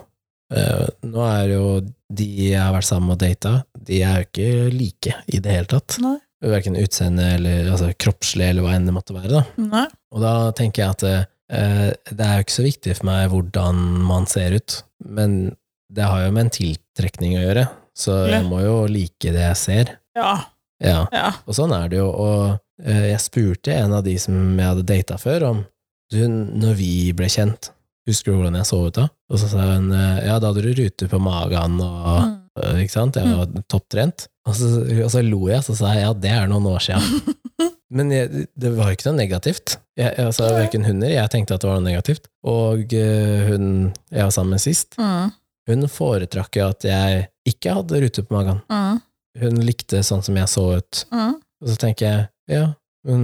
Uh, 0.50 0.88
nå 1.06 1.22
er 1.30 1.52
jo 1.54 1.66
de 2.10 2.26
jeg 2.50 2.58
har 2.60 2.74
vært 2.74 2.88
sammen 2.88 3.12
med 3.12 3.20
og 3.20 3.22
data, 3.22 3.52
de 3.86 4.00
er 4.02 4.16
jo 4.24 4.28
ikke 4.30 4.74
like 4.74 5.14
i 5.30 5.40
det 5.46 5.52
hele 5.54 5.70
tatt. 5.70 6.00
Nei. 6.02 6.16
Verken 6.42 6.78
utseende 6.80 7.26
eller 7.36 7.68
altså, 7.70 7.92
kroppslig 8.00 8.48
eller 8.50 8.64
hva 8.66 8.74
enn 8.78 8.88
det 8.88 8.94
måtte 8.96 9.14
være. 9.14 9.30
da. 9.30 9.44
Nei. 9.62 9.86
Og 10.16 10.24
da 10.24 10.34
tenker 10.58 10.82
jeg 10.86 10.96
at 10.96 11.04
uh, 11.06 11.92
det 12.10 12.26
er 12.26 12.40
jo 12.40 12.46
ikke 12.48 12.56
så 12.58 12.66
viktig 12.66 12.96
for 12.98 13.10
meg 13.12 13.28
hvordan 13.34 13.84
man 14.10 14.26
ser 14.32 14.56
ut, 14.58 14.80
men 15.06 15.56
det 15.92 16.06
har 16.08 16.24
jo 16.26 16.32
med 16.36 16.48
en 16.48 16.54
tiltrekning 16.56 17.36
å 17.38 17.44
gjøre, 17.44 17.68
så 17.98 18.16
jeg 18.30 18.44
må 18.48 18.60
jo 18.64 18.76
like 18.90 19.32
det 19.36 19.42
jeg 19.44 19.58
ser. 19.60 19.94
Ja. 20.18 20.34
Ja, 20.80 21.00
Ja. 21.12 21.30
og 21.46 21.56
sånn 21.58 21.74
er 21.76 21.90
det 21.92 21.98
jo. 22.00 22.08
Og 22.10 22.58
jeg 22.86 23.20
spurte 23.24 23.74
en 23.76 23.94
av 23.98 24.04
de 24.06 24.16
som 24.22 24.36
jeg 24.58 24.68
hadde 24.70 24.86
data 24.88 25.18
før, 25.20 25.44
om 25.50 25.66
du, 26.12 26.22
når 26.28 26.74
vi 26.80 26.92
ble 27.14 27.28
kjent, 27.30 27.72
husker 28.10 28.32
du 28.32 28.40
hvordan 28.40 28.56
jeg 28.58 28.66
så 28.70 28.80
ut 28.88 28.96
da? 28.98 29.08
Og 29.30 29.38
så 29.42 29.50
sa 29.52 29.66
hun 29.76 29.92
eh, 29.94 30.22
ja, 30.26 30.40
da 30.42 30.50
hadde 30.50 30.64
du 30.66 30.72
ruter 30.80 31.12
på 31.12 31.20
magen 31.22 31.80
og 31.86 32.38
Mm. 32.60 32.76
eh, 32.76 32.80
ikke 32.84 32.92
sant, 32.96 33.16
jeg 33.16 33.36
var 33.38 33.62
topptrent. 33.70 34.26
Og 34.50 34.56
så, 34.58 34.70
og 35.06 35.12
så 35.14 35.22
lo 35.24 35.44
jeg, 35.52 35.62
så 35.64 35.76
sa 35.78 35.92
jeg 35.94 36.02
ja, 36.08 36.14
det 36.18 36.32
er 36.34 36.48
noen 36.50 36.66
år 36.72 36.82
siden. 36.82 37.36
Men 37.96 38.10
jeg, 38.14 38.48
det 38.58 38.72
var 38.76 38.90
jo 38.90 38.98
ikke 38.98 39.08
noe 39.12 39.18
negativt. 39.20 39.76
Jeg, 39.98 40.14
altså. 40.22 40.48
Verken 40.58 40.84
hunder, 40.86 41.10
jeg 41.14 41.30
tenkte 41.34 41.56
at 41.56 41.62
det 41.64 41.70
var 41.70 41.80
noe 41.80 41.88
negativt. 41.90 42.28
Og 42.50 42.92
eh, 42.98 43.46
hun 43.52 43.70
jeg 44.12 44.24
var 44.26 44.34
sammen 44.36 44.56
med 44.58 44.64
sist, 44.66 44.98
Mm. 45.00 45.32
hun 45.70 45.86
foretrakk 45.94 46.58
jo 46.58 46.68
at 46.74 46.84
jeg 46.90 47.28
ikke 47.50 47.76
hadde 47.78 48.02
rute 48.04 48.24
på 48.26 48.34
magen. 48.36 48.60
Mm. 48.74 49.00
Hun 49.46 49.62
likte 49.64 50.02
sånn 50.06 50.24
som 50.26 50.36
jeg 50.42 50.50
så 50.50 50.66
ut. 50.82 51.04
Mm. 51.14 51.36
Og 51.62 51.70
så 51.70 51.78
tenker 51.86 52.06
jeg, 52.10 52.28
ja, 52.50 52.66
men 53.08 53.22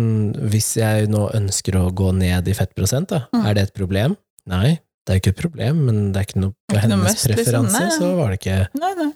hvis 0.54 0.76
jeg 0.80 1.10
nå 1.12 1.26
ønsker 1.36 1.76
å 1.82 1.90
gå 1.96 2.12
ned 2.16 2.48
i 2.48 2.54
fettprosent, 2.56 3.10
da, 3.12 3.26
Mm. 3.34 3.46
er 3.50 3.54
det 3.58 3.64
et 3.68 3.74
problem? 3.76 4.16
Nei, 4.48 4.80
det 5.06 5.12
er 5.12 5.18
jo 5.20 5.24
ikke 5.24 5.34
et 5.36 5.42
problem, 5.44 5.84
men 5.88 6.00
det 6.14 6.22
er 6.22 6.28
ikke 6.30 6.42
noe 6.46 6.54
på 6.72 6.80
hennes 6.80 6.96
noe 6.98 7.12
preferanse, 7.12 7.28
liksom. 7.28 7.68
preferanse, 7.68 8.00
så 8.00 8.16
var 8.18 8.32
det 8.32 8.40
ikke 8.40 8.60
Nei, 8.80 8.94
nei. 9.02 9.12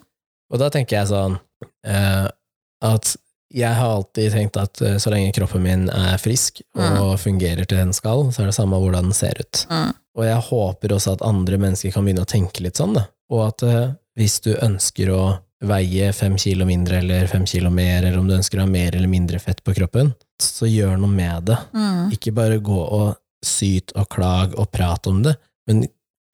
Og 0.50 0.58
da 0.58 0.68
tenker 0.74 0.98
jeg 0.98 1.08
sånn 1.12 1.38
eh, 1.86 2.28
at 2.82 3.16
jeg 3.50 3.74
har 3.74 3.90
alltid 3.96 4.32
tenkt 4.32 4.56
at 4.60 4.80
eh, 4.86 4.96
så 5.02 5.10
lenge 5.10 5.32
kroppen 5.34 5.62
min 5.64 5.88
er 5.90 6.18
frisk 6.22 6.60
og 6.78 7.16
fungerer 7.18 7.66
til 7.66 7.78
den 7.80 7.92
skal, 7.96 8.28
så 8.30 8.42
er 8.44 8.50
det 8.50 8.54
samme 8.54 8.78
hvordan 8.78 9.08
den 9.10 9.16
ser 9.16 9.34
ut. 9.40 9.64
Mm. 9.70 9.92
Og 10.18 10.24
jeg 10.26 10.44
håper 10.50 10.94
også 10.94 11.12
at 11.16 11.22
andre 11.26 11.58
mennesker 11.58 11.94
kan 11.94 12.04
begynne 12.06 12.22
å 12.26 12.30
tenke 12.30 12.62
litt 12.62 12.78
sånn, 12.78 12.94
da. 12.94 13.06
Og 13.30 13.42
at 13.48 13.62
eh, 13.66 13.88
hvis 14.18 14.40
du 14.44 14.52
ønsker 14.54 15.10
å 15.14 15.22
veie 15.60 16.12
fem 16.16 16.36
kilo 16.40 16.64
mindre 16.68 16.98
eller 17.02 17.26
fem 17.28 17.44
kilo 17.48 17.70
mer, 17.70 18.02
eller 18.04 18.18
om 18.18 18.28
du 18.28 18.34
ønsker 18.36 18.58
å 18.60 18.64
ha 18.64 18.70
mer 18.70 18.96
eller 18.96 19.10
mindre 19.10 19.38
fett 19.42 19.60
på 19.64 19.74
kroppen, 19.76 20.12
så 20.40 20.68
gjør 20.70 20.96
noe 21.00 21.12
med 21.12 21.50
det. 21.50 21.58
Mm. 21.76 22.06
Ikke 22.16 22.32
bare 22.36 22.58
gå 22.64 22.78
og 22.80 23.14
syt 23.44 23.92
og 23.96 24.08
klag 24.12 24.56
og 24.60 24.70
prat 24.72 25.06
om 25.10 25.22
det, 25.24 25.34
men 25.68 25.84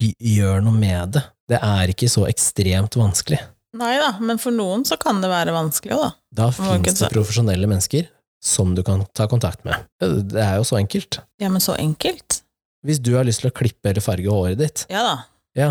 gjør 0.03 0.63
noe 0.67 0.77
med 0.77 1.17
det. 1.17 1.25
Det 1.51 1.59
er 1.63 1.93
ikke 1.93 2.09
så 2.11 2.27
ekstremt 2.31 2.99
vanskelig. 2.99 3.39
Nei 3.77 3.95
da, 4.01 4.15
men 4.25 4.39
for 4.41 4.55
noen 4.55 4.87
så 4.89 4.97
kan 5.01 5.19
det 5.23 5.29
være 5.31 5.53
vanskelig 5.55 5.95
òg, 5.97 6.05
da. 6.07 6.11
Da 6.37 6.47
fins 6.55 7.01
det 7.03 7.11
profesjonelle 7.13 7.69
mennesker 7.71 8.09
som 8.47 8.75
du 8.77 8.83
kan 8.87 9.03
ta 9.17 9.27
kontakt 9.31 9.65
med. 9.67 9.87
Det 10.01 10.41
er 10.43 10.59
jo 10.61 10.67
så 10.69 10.79
enkelt. 10.79 11.19
Ja, 11.43 11.51
men 11.51 11.63
så 11.65 11.75
enkelt. 11.81 12.43
Hvis 12.87 13.01
du 13.03 13.15
har 13.17 13.27
lyst 13.27 13.43
til 13.43 13.51
å 13.51 13.57
klippe 13.57 13.91
eller 13.91 14.05
farge 14.05 14.31
håret 14.31 14.61
ditt, 14.61 14.85
Ja 14.93 15.03
da. 15.03 15.15
ja, 15.59 15.71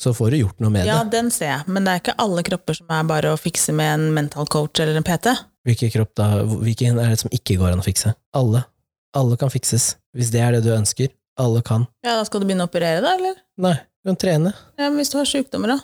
så 0.00 0.14
får 0.16 0.32
du 0.32 0.38
gjort 0.40 0.62
noe 0.64 0.72
med 0.72 0.86
Ja, 0.88 1.02
det. 1.04 1.12
den 1.12 1.28
ser 1.34 1.50
jeg, 1.52 1.68
men 1.68 1.84
det 1.84 1.92
er 1.92 2.00
ikke 2.02 2.14
alle 2.24 2.44
kropper 2.46 2.78
som 2.78 2.88
er 2.96 3.04
bare 3.10 3.34
å 3.34 3.38
fikse 3.40 3.74
med 3.76 3.92
en 3.98 4.06
mental 4.16 4.48
coach 4.48 4.80
eller 4.80 4.96
en 4.96 5.04
PT. 5.06 5.34
Hvilken 5.68 5.92
kropp 5.92 6.14
da, 6.16 6.28
hvilken 6.64 6.96
er 7.02 7.12
det 7.12 7.20
som 7.20 7.32
ikke 7.36 7.58
går 7.60 7.74
an 7.74 7.82
å 7.82 7.86
fikse? 7.86 8.14
Alle. 8.36 8.62
Alle 9.18 9.36
kan 9.36 9.52
fikses. 9.52 9.90
Hvis 10.16 10.30
det 10.32 10.40
er 10.40 10.56
det 10.56 10.62
du 10.64 10.70
ønsker. 10.72 11.10
Alle 11.40 11.60
kan. 11.64 11.84
Ja, 12.04 12.14
da 12.18 12.24
skal 12.28 12.40
du 12.42 12.46
begynne 12.48 12.64
å 12.64 12.70
operere, 12.70 13.00
da, 13.04 13.12
eller? 13.18 13.36
Nei, 13.60 13.74
du 14.00 14.10
kan 14.10 14.16
trene. 14.20 14.54
Ja, 14.80 14.88
men 14.88 14.96
hvis 15.02 15.12
du 15.12 15.18
har 15.20 15.28
sykdommer, 15.28 15.74
da? 15.76 15.78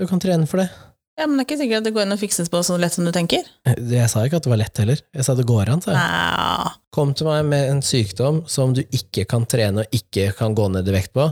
Du 0.00 0.06
kan 0.10 0.20
trene 0.22 0.46
for 0.50 0.60
det. 0.62 0.68
Ja, 1.16 1.28
men 1.30 1.36
det 1.38 1.44
er 1.44 1.48
ikke 1.48 1.58
sikkert 1.62 1.80
at 1.82 1.86
det 1.86 1.92
går 1.94 2.04
an 2.08 2.14
å 2.16 2.20
fikses 2.20 2.48
på 2.50 2.60
så 2.66 2.76
lett 2.80 2.92
som 2.96 3.06
du 3.06 3.12
tenker. 3.14 3.44
Jeg 3.70 4.08
sa 4.10 4.24
ikke 4.26 4.40
at 4.40 4.46
det 4.48 4.50
var 4.50 4.58
lett 4.60 4.80
heller. 4.82 5.02
Jeg 5.14 5.24
sa 5.28 5.36
det 5.38 5.44
går 5.46 5.70
an, 5.70 5.82
sa 5.84 5.92
jeg. 5.94 6.00
Nei. 6.00 6.72
Kom 6.96 7.12
til 7.14 7.28
meg 7.30 7.44
med 7.52 7.68
en 7.70 7.82
sykdom 7.86 8.40
som 8.50 8.72
du 8.74 8.82
ikke 8.84 9.22
kan 9.30 9.46
trene 9.46 9.84
og 9.84 9.94
ikke 9.94 10.32
kan 10.36 10.56
gå 10.58 10.66
ned 10.74 10.88
i 10.90 10.96
vekt 10.96 11.14
på, 11.16 11.28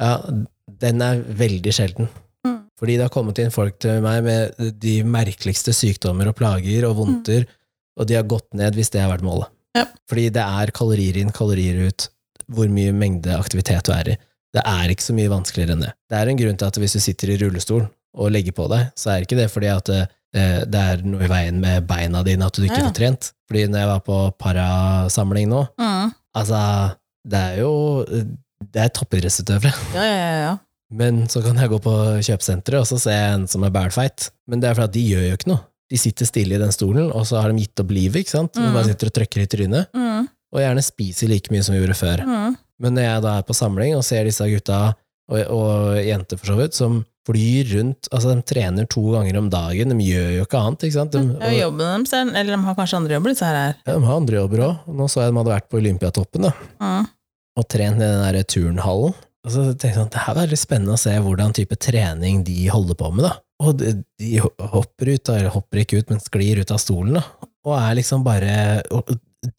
Ja, 0.00 0.14
den 0.82 1.02
er 1.04 1.22
veldig 1.38 1.72
sjelden. 1.74 2.08
Mm. 2.46 2.58
Fordi 2.78 2.96
det 2.98 3.06
har 3.08 3.14
kommet 3.14 3.40
inn 3.42 3.50
folk 3.54 3.78
til 3.82 4.02
meg 4.04 4.22
med 4.26 4.60
de 4.82 4.98
merkeligste 5.08 5.72
sykdommer 5.74 6.30
og 6.30 6.36
plager 6.38 6.86
og 6.88 6.96
vondter, 7.00 7.46
og 7.98 8.06
de 8.06 8.14
har 8.18 8.28
gått 8.30 8.52
ned 8.54 8.76
hvis 8.78 8.92
det 8.94 9.02
har 9.02 9.10
vært 9.10 9.26
målet. 9.26 9.50
Ja. 9.76 9.86
Fordi 10.10 10.28
det 10.34 10.44
er 10.44 10.72
kalorier 10.74 11.18
inn, 11.20 11.32
kalorier 11.34 11.80
ut, 11.88 12.08
hvor 12.48 12.70
mye 12.72 12.92
mengde 12.96 13.34
aktivitet 13.36 13.88
du 13.88 13.92
er 13.94 14.12
i. 14.14 14.18
Det 14.54 14.62
er 14.64 14.92
ikke 14.92 15.04
så 15.04 15.14
mye 15.16 15.30
vanskeligere 15.32 15.74
enn 15.76 15.82
det. 15.84 15.90
Det 16.08 16.16
er 16.20 16.30
en 16.30 16.38
grunn 16.40 16.56
til 16.60 16.70
at 16.70 16.78
hvis 16.80 16.94
du 16.96 17.00
sitter 17.04 17.34
i 17.34 17.40
rullestol 17.42 17.82
og 18.18 18.30
legger 18.32 18.54
på 18.56 18.68
deg, 18.72 18.86
så 18.96 19.12
er 19.12 19.26
ikke 19.26 19.36
det 19.36 19.50
fordi 19.52 19.68
at 19.74 19.90
det, 19.90 20.06
det 20.72 20.80
er 20.94 21.02
noe 21.04 21.26
i 21.26 21.30
veien 21.30 21.58
med 21.60 21.84
beina 21.90 22.22
dine 22.26 22.46
at 22.48 22.56
du 22.56 22.64
ikke 22.64 22.80
ja. 22.80 22.86
får 22.88 22.96
trent. 22.96 23.28
Fordi 23.50 23.66
når 23.68 23.82
jeg 23.82 23.90
var 23.90 24.00
på 24.06 24.18
parasamling 24.40 25.50
nå, 25.52 25.66
Mm. 25.78 26.14
altså, 26.36 26.62
det 27.28 27.38
er 27.50 27.60
jo 27.60 27.72
Det 28.64 28.82
er 28.82 28.88
toppidrettsutøvere. 28.94 29.72
Ja, 29.94 30.02
ja, 30.04 30.16
ja, 30.18 30.38
ja. 30.48 30.54
Men 30.90 31.26
så 31.28 31.42
kan 31.44 31.58
jeg 31.60 31.68
gå 31.70 31.78
på 31.84 31.92
kjøpesenteret 32.24 32.80
og 32.80 32.86
så 32.88 32.98
se 33.02 33.12
en 33.12 33.46
som 33.46 33.64
er 33.66 33.70
bælfeit. 33.74 34.30
Men 34.48 34.60
det 34.60 34.70
er 34.70 34.74
fordi 34.78 34.88
at 34.88 34.92
de 34.96 35.02
gjør 35.12 35.26
jo 35.28 35.36
ikke 35.38 35.50
noe. 35.52 35.60
De 35.88 35.96
sitter 36.00 36.28
stille 36.28 36.56
i 36.56 36.60
den 36.60 36.72
stolen, 36.72 37.10
og 37.16 37.24
så 37.28 37.40
har 37.40 37.52
de 37.52 37.62
gitt 37.62 37.80
opp 37.80 37.90
livet, 37.92 38.20
ikke 38.24 38.34
sant? 38.34 38.52
De 38.52 38.60
Mm. 38.60 38.72
bare 38.74 38.84
sitter 38.90 39.06
og 39.08 39.14
trykker 39.16 39.40
i 39.42 39.46
trynet, 39.46 39.86
Mm. 39.94 40.28
og 40.52 40.60
gjerne 40.60 40.82
spiser 40.84 41.28
like 41.28 41.48
mye 41.50 41.62
som 41.64 41.74
vi 41.74 41.80
gjorde 41.80 41.96
før. 41.96 42.24
Mm. 42.26 42.56
Men 42.80 42.94
når 42.94 43.02
jeg 43.02 43.22
da 43.22 43.38
er 43.38 43.42
på 43.42 43.54
samling 43.56 43.96
og 43.96 44.04
ser 44.04 44.24
disse 44.24 44.44
gutta, 44.48 44.94
og, 45.30 45.38
og 45.48 45.96
jenter 46.04 46.36
for 46.38 46.46
så 46.46 46.56
vidt, 46.56 46.74
som 46.74 47.04
flyr 47.28 47.68
rundt 47.76 48.08
Altså, 48.12 48.34
de 48.34 48.40
trener 48.42 48.86
to 48.88 49.02
ganger 49.12 49.36
om 49.36 49.50
dagen, 49.50 49.88
de 49.92 50.04
gjør 50.04 50.30
jo 50.38 50.44
ikke 50.46 50.60
annet, 50.60 50.84
ikke 50.88 50.92
sant? 50.96 51.12
De, 51.12 51.36
Ja, 51.40 51.68
jobben 51.68 52.06
selv, 52.08 52.32
eller 52.34 52.56
de 52.56 52.62
har 52.64 52.74
kanskje 52.74 52.96
andre 52.96 53.14
jobber, 53.16 53.28
disse 53.34 53.44
her. 53.44 53.74
ja, 53.86 53.92
de 53.98 54.04
har 54.06 54.16
andre 54.16 54.36
jobber 54.40 54.58
òg. 54.64 54.78
Nå 54.88 55.04
så 55.08 55.20
jeg 55.24 55.32
de 55.32 55.36
hadde 55.38 55.52
vært 55.56 55.68
på 55.68 55.80
Olympiatoppen, 55.80 56.42
da. 56.42 56.52
Mm. 56.80 57.08
Og 57.58 57.66
trent 57.70 57.98
i 57.98 58.06
den 58.06 58.22
der 58.22 58.46
turnhallen. 58.46 59.16
Og 59.46 59.52
så 59.54 59.62
tenkte 59.70 59.88
jeg 59.88 59.96
sånn, 59.96 60.10
det 60.12 60.24
her 60.24 60.36
var 60.36 60.50
litt 60.50 60.60
spennende 60.60 60.96
å 60.96 61.00
se 61.00 61.14
hvordan 61.24 61.54
type 61.56 61.78
trening 61.80 62.42
de 62.46 62.66
holder 62.72 62.98
på 62.98 63.12
med, 63.14 63.28
da. 63.28 63.36
Og 63.64 63.78
de, 63.80 63.94
de 64.20 64.42
hopper 64.42 65.14
ut, 65.14 65.30
eller 65.32 65.54
hopper 65.54 65.82
ikke 65.82 66.02
ut, 66.02 66.12
men 66.12 66.20
sklir 66.22 66.60
ut 66.62 66.74
av 66.74 66.82
stolen, 66.82 67.18
da. 67.18 67.48
Og 67.66 67.74
er 67.78 67.96
liksom 67.98 68.26
bare 68.26 68.52
og 68.94 69.08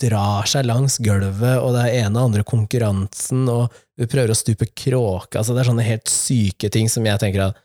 drar 0.01 0.47
seg 0.49 0.67
langs 0.67 0.97
gulvet, 1.01 1.55
og 1.61 1.73
det 1.75 1.85
er 1.85 2.05
ene 2.05 2.19
og 2.19 2.29
andre 2.29 2.45
konkurransen, 2.47 3.45
og 3.51 3.75
du 3.97 4.05
prøver 4.05 4.33
å 4.33 4.37
stupe 4.37 4.67
kråke. 4.67 5.39
Altså, 5.39 5.55
det 5.55 5.63
er 5.63 5.71
sånne 5.71 5.87
helt 5.87 6.11
syke 6.11 6.71
ting 6.73 6.91
som 6.91 7.07
jeg 7.07 7.21
tenker 7.21 7.49
at 7.49 7.63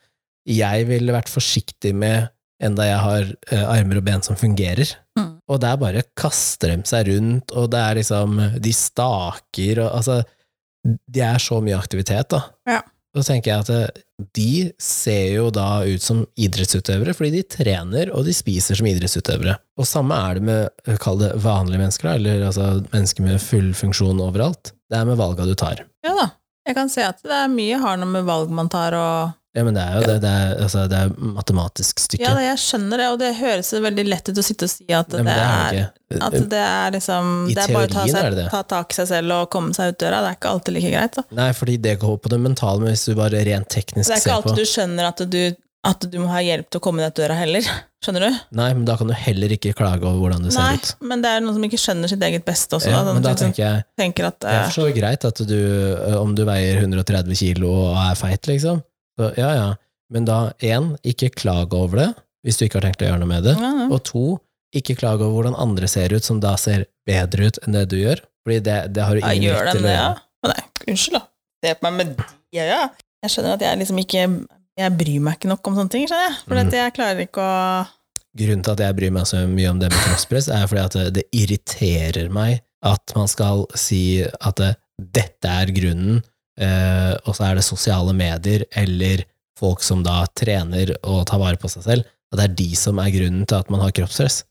jeg 0.49 0.87
ville 0.89 1.15
vært 1.15 1.33
forsiktig 1.33 1.95
med 1.97 2.31
enda 2.63 2.87
jeg 2.87 3.01
har 3.03 3.31
eh, 3.51 3.65
armer 3.67 4.01
og 4.01 4.07
ben 4.07 4.23
som 4.25 4.39
fungerer. 4.39 4.95
Mm. 5.19 5.34
Og 5.53 5.61
der 5.61 5.77
bare 5.81 6.07
kaster 6.17 6.73
de 6.73 6.89
seg 6.89 7.11
rundt, 7.11 7.53
og 7.53 7.69
det 7.73 7.81
er 7.81 7.99
liksom 8.01 8.39
De 8.65 8.73
staker 8.73 9.83
og 9.83 9.91
altså 9.99 10.23
Det 11.11 11.25
er 11.25 11.41
så 11.43 11.61
mye 11.65 11.77
aktivitet, 11.77 12.31
da. 12.33 12.41
Ja. 12.69 12.81
Og 13.15 13.23
så 13.23 13.31
tenker 13.31 13.53
jeg 13.53 13.63
at 13.63 13.71
eh, 13.71 14.03
de 14.35 14.73
ser 14.83 15.37
jo 15.37 15.47
da 15.55 15.85
ut 15.87 16.03
som 16.03 16.25
idrettsutøvere, 16.35 17.15
fordi 17.15 17.31
de 17.37 17.43
trener 17.47 18.11
og 18.11 18.27
de 18.27 18.35
spiser 18.35 18.79
som 18.79 18.89
idrettsutøvere. 18.91 19.55
Og 19.79 19.87
samme 19.87 20.19
er 20.19 20.39
det 20.39 20.47
med, 20.49 20.73
eh, 20.85 20.99
kall 21.01 21.21
det 21.23 21.31
vanlige 21.45 21.81
mennesker, 21.81 22.09
da, 22.09 22.17
eller 22.19 22.49
altså 22.49 22.67
mennesker 22.91 23.27
med 23.27 23.43
full 23.43 23.71
funksjon 23.79 24.23
overalt. 24.25 24.75
Det 24.91 24.99
er 24.99 25.07
med 25.09 25.21
valga 25.21 25.47
du 25.47 25.55
tar. 25.59 25.85
Ja 26.05 26.17
da. 26.19 26.33
Jeg 26.65 26.79
kan 26.79 26.89
se 26.89 27.03
at 27.05 27.19
det 27.21 27.35
er 27.37 27.51
mye 27.53 27.79
har 27.81 27.99
noe 28.01 28.09
med 28.09 28.25
valg 28.25 28.53
man 28.55 28.71
tar 28.73 28.97
og 28.97 29.35
Ja, 29.55 29.63
men 29.63 29.77
det 29.77 29.83
er 29.87 29.99
jo 30.01 30.07
det. 30.09 30.15
Det 30.25 30.31
er, 30.35 30.53
altså, 30.65 30.81
det 30.91 30.99
er 30.99 31.13
matematisk 31.37 32.01
stykke. 32.03 32.25
Ja, 32.25 32.33
det, 32.35 32.43
jeg 32.49 32.59
skjønner 32.59 32.99
det, 32.99 33.07
og 33.13 33.21
det 33.21 33.29
høres 33.39 33.71
veldig 33.85 34.05
lett 34.09 34.31
ut 34.33 34.41
å 34.41 34.45
sitte 34.45 34.67
og 34.67 34.73
si 34.73 34.87
at 34.91 35.15
Nei, 35.15 35.23
det, 35.23 35.27
det 35.31 35.45
er 35.45 35.77
er. 35.79 35.93
At 36.27 36.37
det 36.51 36.63
er 36.63 36.95
liksom 36.97 37.31
I 37.51 37.55
Det 37.55 37.63
er 37.65 37.75
bare 37.75 37.87
å 37.87 37.93
ta, 37.93 38.07
seg, 38.11 38.41
ta 38.51 38.63
tak 38.75 38.95
i 38.95 38.99
seg 38.99 39.11
selv 39.13 39.37
og 39.37 39.51
komme 39.55 39.75
seg 39.77 39.95
ut 39.95 40.01
døra. 40.03 40.25
Det 40.25 40.33
er 40.33 40.39
ikke 40.41 40.55
alltid 40.57 40.77
like 40.79 40.91
greit. 40.97 41.19
Da. 41.21 41.27
Nei, 41.39 41.51
fordi 41.55 41.77
det 41.87 41.99
går 42.03 42.17
på 42.25 42.33
det 42.35 42.41
mentale, 42.43 42.83
men 42.83 42.95
hvis 42.97 43.07
du 43.07 43.15
bare 43.19 43.45
rent 43.47 43.71
teknisk 43.71 44.09
ser 44.11 44.15
på 44.15 44.15
Det 44.15 44.19
er 44.19 44.25
ikke 44.27 44.37
alltid 44.41 44.51
på 44.51 44.59
du 44.59 44.73
skjønner 44.75 45.11
at 45.13 45.25
du, 45.37 45.43
at 45.95 46.07
du 46.11 46.17
må 46.23 46.31
ha 46.33 46.43
hjelp 46.43 46.71
til 46.71 46.81
å 46.81 46.85
komme 46.89 47.05
deg 47.05 47.15
ut 47.15 47.21
døra 47.23 47.37
heller. 47.39 47.69
Skjønner 48.05 48.27
du? 48.27 48.41
Nei, 48.59 48.71
men 48.77 48.83
da 48.85 48.99
kan 49.01 49.09
du 49.09 49.15
heller 49.17 49.55
ikke 49.55 49.71
klage 49.79 50.05
over 50.05 50.19
hvordan 50.27 50.43
du 50.45 50.51
Nei, 50.51 50.75
ser 50.75 50.83
ut. 50.83 51.07
men 51.09 51.23
det 51.25 51.31
er 51.31 51.45
noen 51.45 51.57
som 51.57 51.69
ikke 51.71 51.81
skjønner 51.81 52.11
sitt 52.11 52.27
eget 52.27 52.45
beste 52.45 52.77
også. 52.77 52.91
Ja, 52.91 53.05
da, 53.07 53.15
men 53.17 53.25
da 53.25 53.33
tenker 53.39 53.63
jeg 53.63 53.87
tenker 53.97 54.29
at 54.29 54.43
Det 54.43 54.51
er 54.51 54.59
eh, 54.59 54.67
for 54.67 54.83
så 54.83 54.89
greit 54.99 55.25
at 55.31 55.45
du, 55.49 55.61
om 56.19 56.35
du 56.37 56.43
veier 56.45 56.83
130 56.83 57.39
kilo 57.39 57.71
og 57.87 58.03
er 58.03 58.19
feit, 58.19 58.51
liksom. 58.51 58.83
Så, 59.19 59.31
ja, 59.39 59.51
ja. 59.55 59.69
Men 60.13 60.27
da, 60.29 60.39
én, 60.63 60.93
ikke 61.07 61.31
klag 61.35 61.73
over 61.75 62.01
det, 62.03 62.09
hvis 62.45 62.59
du 62.61 62.67
ikke 62.67 62.81
har 62.81 62.89
tenkt 62.89 63.03
å 63.05 63.09
gjøre 63.09 63.23
noe 63.23 63.31
med 63.31 63.47
det. 63.49 63.55
ja, 63.61 63.71
ja. 63.85 63.89
Og 63.95 64.03
to, 64.07 64.25
ikke 64.75 64.97
klag 64.99 65.23
over 65.23 65.39
hvordan 65.39 65.57
andre 65.61 65.89
ser 65.91 66.13
ut, 66.15 66.27
som 66.27 66.41
da 66.43 66.57
ser 66.61 66.87
bedre 67.07 67.49
ut 67.49 67.61
enn 67.65 67.77
det 67.77 67.87
du 67.93 67.97
gjør. 68.01 68.21
Fordi 68.45 68.59
det, 68.67 68.79
det 68.97 69.07
har 69.07 69.17
du 69.17 69.23
ingen 69.23 69.55
rett 69.55 69.71
til 69.79 69.85
å 69.85 69.89
det, 69.89 69.95
ja? 69.97 70.11
Nei, 70.51 70.61
unnskyld, 70.91 71.17
da. 71.17 71.23
Se 71.65 71.75
på 71.79 71.87
meg 71.89 71.95
med 72.01 72.11
de 72.19 72.61
øya. 72.61 72.81
Jeg 73.25 73.33
skjønner 73.33 73.55
at 73.57 73.63
jeg 73.65 73.81
liksom 73.81 74.01
ikke 74.03 74.25
Jeg 74.75 74.91
bryr 74.99 75.21
meg 75.23 75.37
ikke 75.39 75.49
nok 75.49 75.69
om 75.71 75.77
sånne 75.79 75.93
ting, 75.95 76.05
skjønner 76.11 76.27
jeg. 76.27 76.39
For 76.45 76.59
Mm. 76.59 76.73
jeg 76.75 76.95
klarer 76.97 77.21
ikke 77.25 77.41
å 77.41 77.87
Grunnen 78.35 78.65
til 78.67 78.73
at 78.75 78.81
jeg 78.83 78.97
bryr 78.99 79.13
meg 79.15 79.27
så 79.31 79.45
mye 79.47 79.71
om 79.71 79.79
det 79.79 79.89
med 79.93 80.01
kroppspress, 80.09 80.49
er 80.51 80.67
fordi 80.67 80.83
at 80.83 81.15
det, 81.15 81.23
irriterer 81.31 82.29
meg 82.35 82.65
at 82.83 83.13
man 83.15 83.29
skal 83.31 83.63
si 83.79 84.25
at 84.27 84.57
det, 84.59 84.73
dette 84.99 85.47
er 85.47 85.71
grunnen, 85.71 86.19
eh, 86.61 87.13
og 87.25 87.35
så 87.37 87.49
er 87.51 87.59
det 87.59 87.65
sosiale 87.67 88.13
medier 88.17 88.65
eller 88.79 89.25
folk 89.59 89.83
som 89.87 90.03
da 90.05 90.25
trener 90.35 90.95
og 91.07 91.25
tar 91.31 91.39
vare 91.43 91.57
på 91.61 91.71
seg 91.71 91.85
selv, 91.87 92.09
at 92.33 92.39
det 92.41 92.45
er 92.49 92.55
de 92.59 92.69
som 92.79 92.99
er 92.99 93.13
grunnen 93.15 93.47
til 93.47 93.61
at 93.61 93.71
man 93.71 93.81
har 93.85 93.93
kroppsstress. 93.95 94.43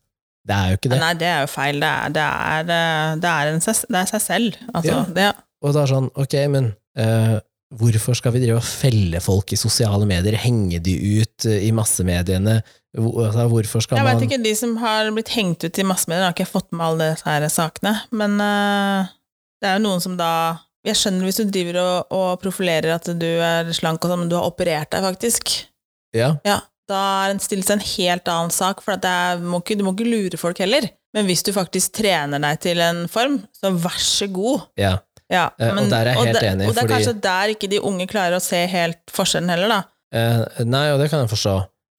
Det 0.47 0.55
er 0.55 0.69
jo 0.73 0.77
ikke 0.79 0.91
det. 0.91 0.99
Nei, 0.99 1.13
det 1.19 1.27
er 1.31 1.41
jo 1.45 1.49
feil. 1.51 1.79
Det 1.79 1.89
er, 1.89 2.13
det 2.15 2.23
er, 2.27 2.69
eh, 2.75 3.15
det 3.23 3.29
er, 3.31 3.51
en, 3.53 3.63
seg- 3.63 3.87
det 3.91 3.99
er 4.01 4.09
seg 4.11 4.23
selv. 4.23 4.61
Altså, 4.73 4.91
Ja. 4.93 5.01
det, 5.15 5.27
Og 5.63 5.73
det 5.75 5.81
er 5.83 5.91
sånn, 5.93 6.09
ok, 6.19 6.33
men 6.51 6.65
eh, 6.99 7.35
hvorfor 7.79 8.15
skal 8.19 8.33
vi 8.35 8.41
drive 8.43 8.59
og 8.59 8.67
felle 8.67 9.21
folk 9.23 9.53
i 9.55 9.59
sosiale 9.59 10.05
medier, 10.05 10.35
henge 10.43 10.81
de 10.83 10.95
ut 11.21 11.45
eh, 11.47 11.63
i 11.67 11.71
massemediene? 11.75 12.57
Altså, 12.93 13.47
hvorfor 13.49 13.81
skal 13.81 13.97
jeg 13.97 14.05
veit 14.05 14.25
ikke, 14.27 14.41
de 14.43 14.51
som 14.59 14.75
har 14.83 15.07
blitt 15.15 15.31
hengt 15.33 15.63
ut 15.63 15.79
i 15.79 15.85
massemedier, 15.87 16.27
har 16.27 16.35
ikke 16.35 16.45
fått 16.51 16.69
med 16.75 16.85
alle 16.85 17.07
disse 17.15 17.25
her 17.25 17.47
sakene, 17.49 17.95
men 18.13 18.35
uh, 18.43 19.07
det 19.63 19.71
er 19.71 19.79
jo 19.79 19.85
noen 19.87 20.03
som 20.03 20.13
da 20.19 20.27
Jeg 20.83 20.99
skjønner 20.99 21.23
hvis 21.29 21.39
du 21.39 21.45
driver 21.47 21.77
og, 21.79 22.11
og 22.11 22.29
profilerer 22.43 22.95
at 22.97 23.07
du 23.19 23.29
er 23.39 23.69
slank 23.75 24.03
og 24.03 24.11
sånn, 24.11 24.25
men 24.25 24.31
du 24.31 24.35
har 24.35 24.49
operert 24.49 24.91
deg 24.91 25.05
faktisk. 25.05 25.53
Ja, 26.15 26.33
Ja, 26.45 26.59
da 26.91 26.99
er 27.23 27.31
en 27.33 27.39
stillelse 27.41 27.77
en 27.77 27.85
helt 27.87 28.27
annen 28.27 28.51
sak, 28.53 28.81
for 28.83 28.99
er, 28.99 29.39
må 29.39 29.61
ikke, 29.63 29.77
du 29.79 29.85
må 29.87 29.93
ikke 29.95 30.09
lure 30.09 30.37
folk 30.41 30.59
heller. 30.59 30.89
Men 31.15 31.25
hvis 31.29 31.43
du 31.45 31.53
faktisk 31.55 31.93
trener 32.01 32.41
deg 32.43 32.59
til 32.65 32.81
en 32.83 33.05
form, 33.11 33.39
så 33.55 33.71
vær 33.71 33.99
så 34.01 34.27
god. 34.33 34.67
ja. 34.81 34.97
Ja, 35.31 35.47
men, 35.57 35.85
og 35.85 35.89
der 35.89 36.05
er 36.11 36.11
jeg 36.11 36.17
helt 36.27 36.35
det, 36.35 36.49
enig, 36.51 36.65
Og 36.67 36.73
det 36.75 36.81
er 36.83 36.83
fordi- 36.83 36.93
kanskje 36.93 37.21
der 37.23 37.51
ikke 37.55 37.67
de 37.71 37.77
unge 37.81 38.05
klarer 38.11 38.35
å 38.37 38.41
se 38.43 38.59
helt 38.69 38.99
forskjellen 39.09 39.49
heller, 39.49 39.71
da. 39.71 39.77
Eh, 40.13 40.63
nei, 40.67 40.83
og 40.93 40.99
det 40.99 41.07
kan 41.09 41.23
jeg 41.23 41.31
forstå, 41.31 41.53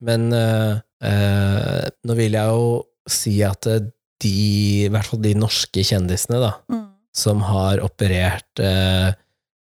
men 0.07 0.29
eh, 0.31 0.77
eh, 1.03 1.89
nå 2.05 2.15
vil 2.15 2.37
jeg 2.37 2.53
jo 2.53 2.85
si 3.11 3.33
at 3.43 3.67
eh, 3.67 3.81
de, 4.23 4.31
i 4.85 4.89
hvert 4.93 5.09
fall 5.09 5.19
de 5.25 5.33
norske 5.35 5.83
kjendisene, 5.83 6.39
da, 6.39 6.53
som 7.15 7.41
har 7.47 7.79
operert 7.85 8.59
eh, 8.59 9.13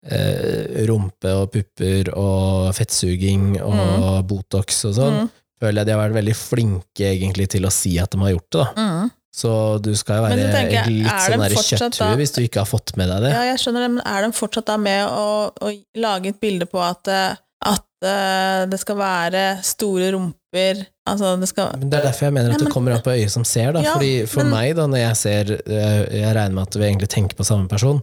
eh, 0.07 0.87
rumpe 0.89 1.33
og 1.33 1.51
pupper 1.55 2.13
og 2.15 2.73
fettsuging 2.77 3.55
og 3.65 4.25
Botox 4.29 4.85
og 4.91 4.97
sånn, 4.99 5.21
Mm. 5.25 5.31
føler 5.61 5.81
jeg 5.81 5.87
de 5.87 5.95
har 5.97 6.03
vært 6.05 6.19
veldig 6.21 6.37
flinke 6.39 7.07
egentlig 7.09 7.49
til 7.57 7.67
å 7.67 7.73
si 7.73 7.99
at 7.99 8.13
de 8.13 8.21
har 8.23 8.35
gjort 8.37 8.51
det, 8.51 8.61
da. 8.61 8.69
Mm. 8.77 9.11
Så 9.39 9.51
du 9.83 9.93
skal 9.95 10.19
jo 10.19 10.23
være 10.25 10.47
tenker 10.51 10.89
litt 10.91 11.27
sånn 11.29 11.43
kjøtthue 11.79 12.17
hvis 12.19 12.33
du 12.35 12.41
ikke 12.43 12.63
har 12.65 12.67
fått 12.69 12.97
med 12.99 13.11
deg 13.13 13.27
det. 13.27 13.35
Ja, 13.37 13.43
jeg 13.53 13.61
skjønner 13.63 13.85
det, 13.85 13.91
men 13.97 14.07
er 14.07 14.25
de 14.25 14.33
fortsatt 14.35 14.67
da 14.67 14.77
med 14.81 15.05
å, 15.07 15.53
å 15.53 15.73
lage 16.01 16.33
et 16.33 16.41
bilde 16.43 16.67
på 16.67 16.81
at, 16.83 17.11
eh, 17.13 17.37
at 17.69 17.87
uh, 18.07 18.67
det 18.71 18.81
skal 18.83 18.99
være 18.99 19.45
store 19.67 20.11
rumper 20.17 20.38
Altså, 20.55 21.37
det 21.41 21.49
skal 21.49 21.73
Men 21.79 21.91
Det 21.91 21.99
er 21.99 22.05
derfor 22.09 22.25
jeg 22.27 22.33
mener 22.33 22.49
at 22.49 22.53
Ja, 22.53 22.59
men- 22.59 22.67
det 22.67 22.73
kommer 22.73 22.93
an 22.95 23.03
på 23.03 23.11
øyet 23.13 23.31
som 23.31 23.45
ser. 23.45 23.73
Da. 23.73 23.81
Ja, 23.83 23.93
Fordi 23.95 24.27
For 24.29 24.43
men- 24.45 24.51
meg, 24.51 24.77
da, 24.77 24.87
når 24.87 24.97
jeg 24.97 25.17
ser 25.17 25.45
Jeg 25.67 26.09
jeg 26.13 26.35
regner 26.37 26.53
med 26.55 26.63
at 26.67 26.75
vi 26.75 26.85
egentlig 26.85 27.09
tenker 27.09 27.37
på 27.37 27.45
samme 27.45 27.69
person. 27.69 28.01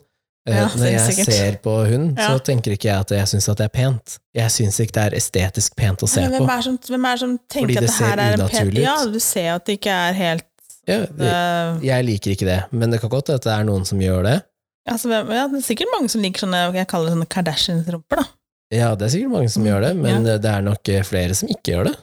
Eh, 0.48 0.54
Ja, 0.56 0.68
når 0.68 0.86
jeg 0.86 1.00
sikkert. 1.16 1.34
ser 1.34 1.52
på 1.64 1.90
hun, 1.90 2.16
så 2.16 2.40
tenker 2.44 2.72
ikke 2.72 2.84
jeg 2.86 3.00
at 3.00 3.10
jeg 3.10 3.26
syns 3.28 3.46
det 3.56 3.60
er 3.62 3.68
pent. 3.68 4.20
Jeg 4.36 4.50
syns 4.52 4.80
ikke 4.80 4.92
det 4.94 5.14
er 5.14 5.16
estetisk 5.18 5.76
pent 5.76 6.00
å 6.04 6.08
se 6.08 6.22
Men 6.22 6.32
på. 6.32 6.46
hvem 6.46 6.58
er, 6.58 6.62
som, 6.62 6.78
hvem 6.78 7.06
er 7.06 7.12
det 7.16 7.20
som 7.20 7.40
tenker 7.50 7.68
Fordi 7.68 7.78
at 7.78 7.82
det 7.82 7.90
her 7.90 8.18
er 8.20 8.34
en 8.44 8.50
pen. 8.50 8.72
Ja, 8.84 9.06
du 9.06 9.20
ser 9.20 9.56
at 9.56 9.66
det 9.66 9.80
ikke 9.82 9.90
er 9.90 10.14
helt 10.14 10.44
Ja, 10.88 11.00
det, 11.00 11.20
eh, 11.20 11.80
jeg 11.82 12.06
liker 12.06 12.32
ikke 12.32 12.46
det, 12.46 12.64
men 12.72 12.92
det 12.92 13.02
kan 13.02 13.10
godt 13.10 13.28
hende 13.28 13.36
at 13.36 13.42
det 13.42 13.54
er 13.54 13.64
noen 13.64 13.86
som 13.88 13.98
gjør 14.00 14.24
det. 14.24 14.44
altså, 14.88 15.10
ja, 15.10 15.48
Det 15.48 15.58
er 15.58 15.76
sikkert 15.76 15.88
mange 16.00 16.10
som 16.12 16.22
liker 16.22 16.46
sånne 16.46 16.74
jeg 16.76 16.88
kaller 16.88 17.10
det 17.10 17.18
sånne 17.18 17.28
Kardashians-rumper, 17.28 18.16
da. 18.18 18.24
Ja, 18.72 18.94
det 18.96 19.02
er 19.08 19.18
sikkert 19.18 19.32
mange 19.32 19.50
som 19.50 19.64
Mm, 19.64 19.68
gjør 19.72 19.82
det, 19.82 19.96
men 19.98 20.26
ja. 20.26 20.34
eh, 20.34 20.38
det 20.38 20.46
er 20.52 20.62
nok 20.62 20.90
eh, 20.90 21.02
flere 21.02 21.34
som 21.34 21.50
ikke 21.50 21.74
gjør 21.74 21.84
det. 21.86 21.96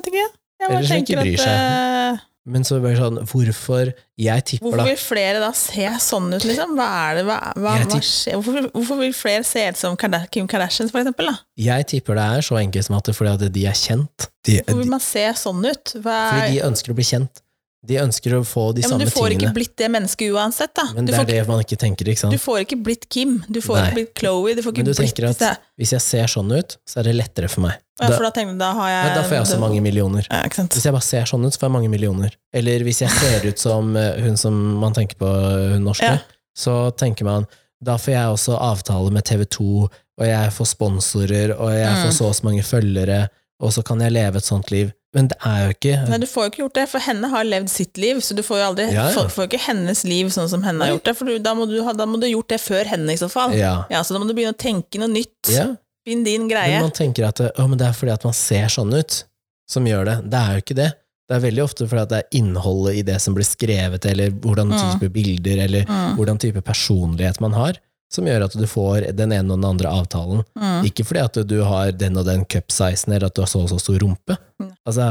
Vet 0.00 0.10
ikke. 0.10 0.26
Jeg 0.60 0.68
bare 0.68 0.80
Eller 0.82 1.00
ikke 1.04 1.20
bryr 1.22 1.40
seg. 1.40 1.54
eh, 1.54 2.26
Men 2.50 2.64
så 2.64 2.78
blir 2.80 2.94
det 2.96 3.00
sånn, 3.00 3.18
hvorfor 3.28 3.90
Jeg 4.18 4.44
tipper 4.48 4.64
Hvorfor 4.64 4.80
da 4.80 4.84
vil 4.88 4.96
flere 5.00 5.40
da 5.42 5.50
se 5.56 5.86
sånn 6.02 6.30
ut, 6.34 6.44
liksom? 6.48 6.72
Hva 6.78 6.86
er 7.10 7.18
det, 7.20 7.24
hva, 7.28 7.36
hva, 7.54 7.74
hva 7.84 8.00
skjer? 8.00 8.38
Hvorfor, 8.40 8.68
hvorfor 8.74 9.00
vil 9.04 9.12
flere 9.16 9.44
se 9.46 9.66
ut 9.68 9.76
som 9.80 9.96
Kim 10.32 10.48
Kardashian, 10.48 10.88
for 10.92 11.02
eksempel? 11.02 11.28
Da? 11.30 11.36
Jeg 11.60 11.86
tipper 11.92 12.16
det 12.18 12.24
er 12.40 12.46
så 12.48 12.58
enkelt 12.60 12.88
som 12.88 12.96
at 12.96 13.04
det 13.04 13.14
er 13.14 13.18
fordi 13.20 13.34
at 13.36 13.52
de 13.54 13.66
er 13.68 13.76
kjent. 13.76 14.28
De, 14.48 14.56
Hvorfor 14.64 14.80
vil 14.82 14.90
man 14.96 15.04
se 15.04 15.26
sånn 15.36 15.64
ut? 15.68 15.94
Hva 16.00 16.18
fordi 16.32 16.56
de 16.56 16.64
ønsker 16.70 16.92
å 16.92 16.98
bli 16.98 17.06
kjent. 17.12 17.44
De 17.82 17.96
ønsker 17.96 18.34
å 18.36 18.42
få 18.44 18.74
de 18.76 18.82
Ja, 18.82 18.88
men 18.92 18.98
du 19.00 19.06
får 19.08 19.30
tingene. 19.30 19.48
ikke 19.48 19.54
blitt 19.56 19.76
det 19.80 19.86
mennesket 19.90 20.32
uansett, 20.36 20.74
da. 20.76 20.82
Men 20.94 21.06
Du 21.06 21.12
det 21.12 21.18
får, 21.18 21.22
er 21.22 21.26
det 21.32 21.48
man 21.48 21.60
ikke 21.64 21.78
tenker, 21.80 22.04
ikke 22.04 22.12
ikke- 22.12 22.20
sant? 22.20 22.32
du 22.32 22.38
får 22.38 22.58
ikke 22.66 22.82
blitt 22.84 23.08
Kim, 23.08 23.42
du 23.50 23.60
får 23.60 23.76
Nei. 23.76 23.86
ikke 23.86 23.94
blitt 23.96 24.14
Chloé, 24.20 24.54
du 24.56 24.62
får 24.62 24.76
Men 24.76 24.84
du 24.84 24.92
blitt 24.92 24.96
tenker 25.16 25.28
at 25.30 25.38
det. 25.38 25.58
hvis 25.80 25.90
jeg 25.92 26.00
ser 26.02 26.24
sånn 26.28 26.52
ut, 26.58 26.76
så 26.86 27.00
er 27.00 27.02
det 27.04 27.14
lettere 27.16 27.48
for 27.48 27.62
meg. 27.62 27.72
Ja, 28.02 28.08
for 28.10 28.22
da 28.22 28.30
tenker 28.30 28.52
du, 28.52 28.58
da 28.58 28.72
har 28.74 28.88
jeg 28.88 29.06
ja, 29.08 29.14
da 29.14 29.22
får 29.28 29.30
jeg 29.32 29.42
også 29.42 29.58
mange 29.60 29.80
millioner. 29.80 30.26
Ja, 30.30 30.42
ikke 30.44 30.54
sant. 30.56 30.70
Hvis 30.72 30.84
jeg 30.84 30.92
bare 30.92 31.02
ser 31.02 31.22
sånn 31.24 31.44
ut, 31.46 31.52
så 31.52 31.58
får 31.58 31.68
jeg 31.68 31.72
mange 31.72 31.90
millioner. 31.90 32.30
Eller 32.52 32.78
hvis 32.80 33.00
jeg 33.00 33.10
ser 33.10 33.48
ut 33.48 33.58
som 33.58 33.96
eh, 33.96 34.20
hun 34.20 34.36
som 34.36 34.54
man 34.80 34.92
tenker 34.92 35.16
på, 35.16 35.26
eh, 35.28 35.72
hun 35.72 35.84
norske, 35.84 36.02
Ja. 36.04 36.18
så 36.56 36.94
tenker 36.94 37.24
man 37.24 37.46
da 37.82 37.96
får 37.96 38.12
jeg 38.12 38.28
også 38.28 38.60
avtale 38.60 39.10
med 39.10 39.24
TV 39.24 39.44
2, 39.46 39.88
og 40.18 40.26
jeg 40.26 40.50
får 40.52 40.66
sponsorer, 40.76 41.58
og 41.58 41.70
jeg 41.72 41.88
Mm. 41.96 42.04
får 42.04 42.12
så 42.12 42.24
og 42.28 42.34
så 42.34 42.44
mange 42.44 42.62
følgere, 42.62 43.28
og 43.58 43.70
så 43.72 43.82
kan 43.82 43.98
jeg 44.00 44.12
leve 44.12 44.36
et 44.36 44.44
sånt 44.44 44.70
liv. 44.70 44.92
Men 45.14 45.26
det 45.32 45.36
er 45.42 45.64
jo 45.64 45.70
ikke 45.74 45.94
Nei, 46.08 46.18
du 46.22 46.26
får 46.30 46.44
jo 46.44 46.50
ikke 46.52 46.60
gjort 46.62 46.74
det, 46.78 46.84
for 46.92 47.02
henne 47.02 47.28
har 47.32 47.42
levd 47.44 47.68
sitt 47.72 47.98
liv, 47.98 48.20
så 48.22 48.34
du 48.38 48.42
får 48.46 48.60
jo 48.60 48.66
aldri 48.68 48.84
Ja, 48.92 49.08
ja. 49.08 49.14
Får, 49.16 49.28
får 49.34 49.48
ikke 49.48 49.58
hennes 49.66 50.04
liv 50.06 50.28
sånn 50.30 50.48
som 50.52 50.62
henne 50.62 50.78
Nei. 50.78 50.86
har 50.86 50.94
gjort 50.98 51.08
det, 51.10 51.14
for 51.18 51.24
du, 51.26 51.38
da, 51.42 51.54
må 51.58 51.66
du, 51.66 51.80
ha- 51.82 51.96
da 51.98 52.06
må 52.06 52.20
du 52.22 52.28
gjort 52.28 52.48
det 52.54 52.60
før 52.62 52.84
henne 52.92 53.10
i 53.12 53.18
så 53.18 53.26
fall. 53.32 53.56
Ja. 53.58 53.72
Ja, 53.90 54.04
så 54.06 54.14
da 54.14 54.20
må 54.22 54.28
du 54.28 54.34
begynne 54.38 54.54
å 54.54 54.60
tenke 54.60 55.00
noe 55.02 55.10
nytt. 55.10 55.50
ja. 55.50 55.66
Finn 56.06 56.22
din 56.24 56.46
Men 56.48 56.80
man 56.80 56.94
tenker 56.96 57.26
at 57.28 57.40
å, 57.44 57.66
men 57.68 57.76
det 57.76 57.86
er 57.90 57.92
fordi 57.92 58.12
at 58.14 58.22
man 58.24 58.32
ser 58.32 58.70
sånn 58.72 58.94
ut, 58.96 59.24
som 59.68 59.84
gjør 59.84 60.06
det. 60.08 60.14
Det 60.32 60.38
er 60.40 60.52
jo 60.56 60.62
ikke 60.64 60.76
det. 60.78 60.86
Det 61.28 61.36
er 61.36 61.42
veldig 61.44 61.62
ofte 61.62 61.86
fordi 61.90 62.02
at 62.02 62.08
det 62.14 62.18
er 62.22 62.38
innholdet 62.40 62.94
i 62.96 63.02
det 63.06 63.18
som 63.20 63.34
blir 63.36 63.44
skrevet, 63.46 64.06
eller 64.08 64.30
hvordan 64.30 64.72
Mm. 64.72 64.80
type 64.98 65.10
bilder, 65.12 65.60
eller 65.66 65.84
Mm, 65.84 66.16
hvordan 66.16 66.38
type 66.40 66.62
personlighet 66.64 67.38
man 67.40 67.52
har, 67.52 67.76
som 68.10 68.26
gjør 68.26 68.46
at 68.48 68.54
du 68.58 68.66
får 68.66 69.10
den 69.16 69.32
ene 69.36 69.52
og 69.54 69.60
den 69.60 69.68
andre 69.68 69.90
avtalen. 70.00 70.44
mm. 70.58 70.86
Ikke 70.88 71.04
fordi 71.06 71.22
at 71.22 71.40
du 71.48 71.60
har 71.66 71.92
den 71.94 72.18
og 72.18 72.26
den 72.26 72.44
cup-sizen, 72.50 73.12
eller 73.14 73.28
at 73.30 73.36
du 73.36 73.44
har 73.44 73.50
så 73.50 73.62
og 73.62 73.70
så 73.70 73.78
stor 73.82 74.00
rumpe. 74.02 74.36
Mm. 74.60 74.72
Altså, 74.88 75.10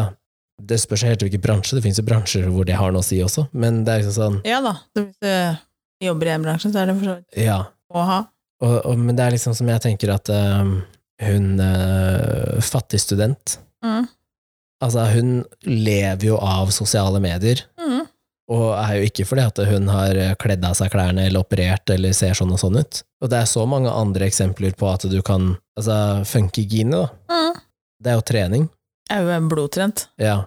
det 0.60 0.82
spørs 0.82 1.06
helt 1.08 1.24
hvilken 1.24 1.41
bransje. 1.43 1.78
Det 1.78 1.86
finnes 1.86 2.02
jo 2.02 2.08
bransjer 2.08 2.50
hvor 2.52 2.68
det 2.68 2.76
har 2.76 2.91
noe 2.91 3.04
å 3.04 3.08
si 3.08 3.22
også, 3.24 3.47
men 3.56 3.86
det 3.88 3.93
er 3.93 4.04
liksom 4.04 4.18
sånn, 4.18 4.38
Ja 4.47 4.60
da, 4.66 4.76
hvis 5.00 5.16
du 5.24 6.06
jobber 6.10 6.28
i 6.28 6.36
en 6.36 6.43
bransje, 6.43 6.74
så 6.74 6.84
er 6.84 6.91
det 6.91 6.97
for 7.00 7.12
så 7.12 7.18
vidt 7.22 7.41
ja. 7.47 7.62
å 7.95 8.06
ha. 8.12 8.20
Og, 8.60 8.76
og, 8.84 9.00
men 9.00 9.16
det 9.16 9.24
er 9.24 9.36
liksom 9.38 9.56
som 9.56 9.72
jeg 9.72 9.84
tenker 9.86 10.12
at 10.12 10.28
um, 10.36 10.82
hun 11.24 11.50
uh, 11.64 12.60
fattig 12.64 13.00
student 13.04 13.60
Mm. 13.80 14.08
Altså, 14.84 15.06
hun 15.14 15.30
lever 15.64 16.26
jo 16.30 16.38
av 16.43 16.72
sosiale 16.76 17.20
medier, 17.24 17.62
Mm. 17.80 17.99
Og 18.50 18.66
er 18.80 18.95
jo 18.97 19.08
ikke 19.10 19.26
fordi 19.30 19.43
at 19.45 19.60
hun 19.70 19.88
har 19.93 20.18
kledd 20.41 20.64
av 20.66 20.74
seg 20.78 20.89
klærne 20.93 21.28
eller 21.28 21.43
operert 21.43 21.91
eller 21.93 22.16
ser 22.18 22.34
sånn 22.38 22.54
og 22.56 22.60
sånn 22.62 22.80
ut. 22.82 23.02
Og 23.22 23.30
det 23.30 23.43
er 23.43 23.50
så 23.52 23.66
mange 23.70 23.91
andre 23.93 24.26
eksempler 24.30 24.74
på 24.80 24.88
at 24.89 25.06
du 25.12 25.20
kan 25.26 25.56
Altså, 25.80 25.95
funkygine, 26.28 26.97
da. 26.97 27.06
Mm. 27.32 27.60
Det 28.04 28.10
er 28.12 28.16
jo 28.18 28.24
trening, 28.28 28.64
er 29.12 29.22
jo 29.24 29.38
blodtrent. 29.47 30.10
ja, 30.20 30.41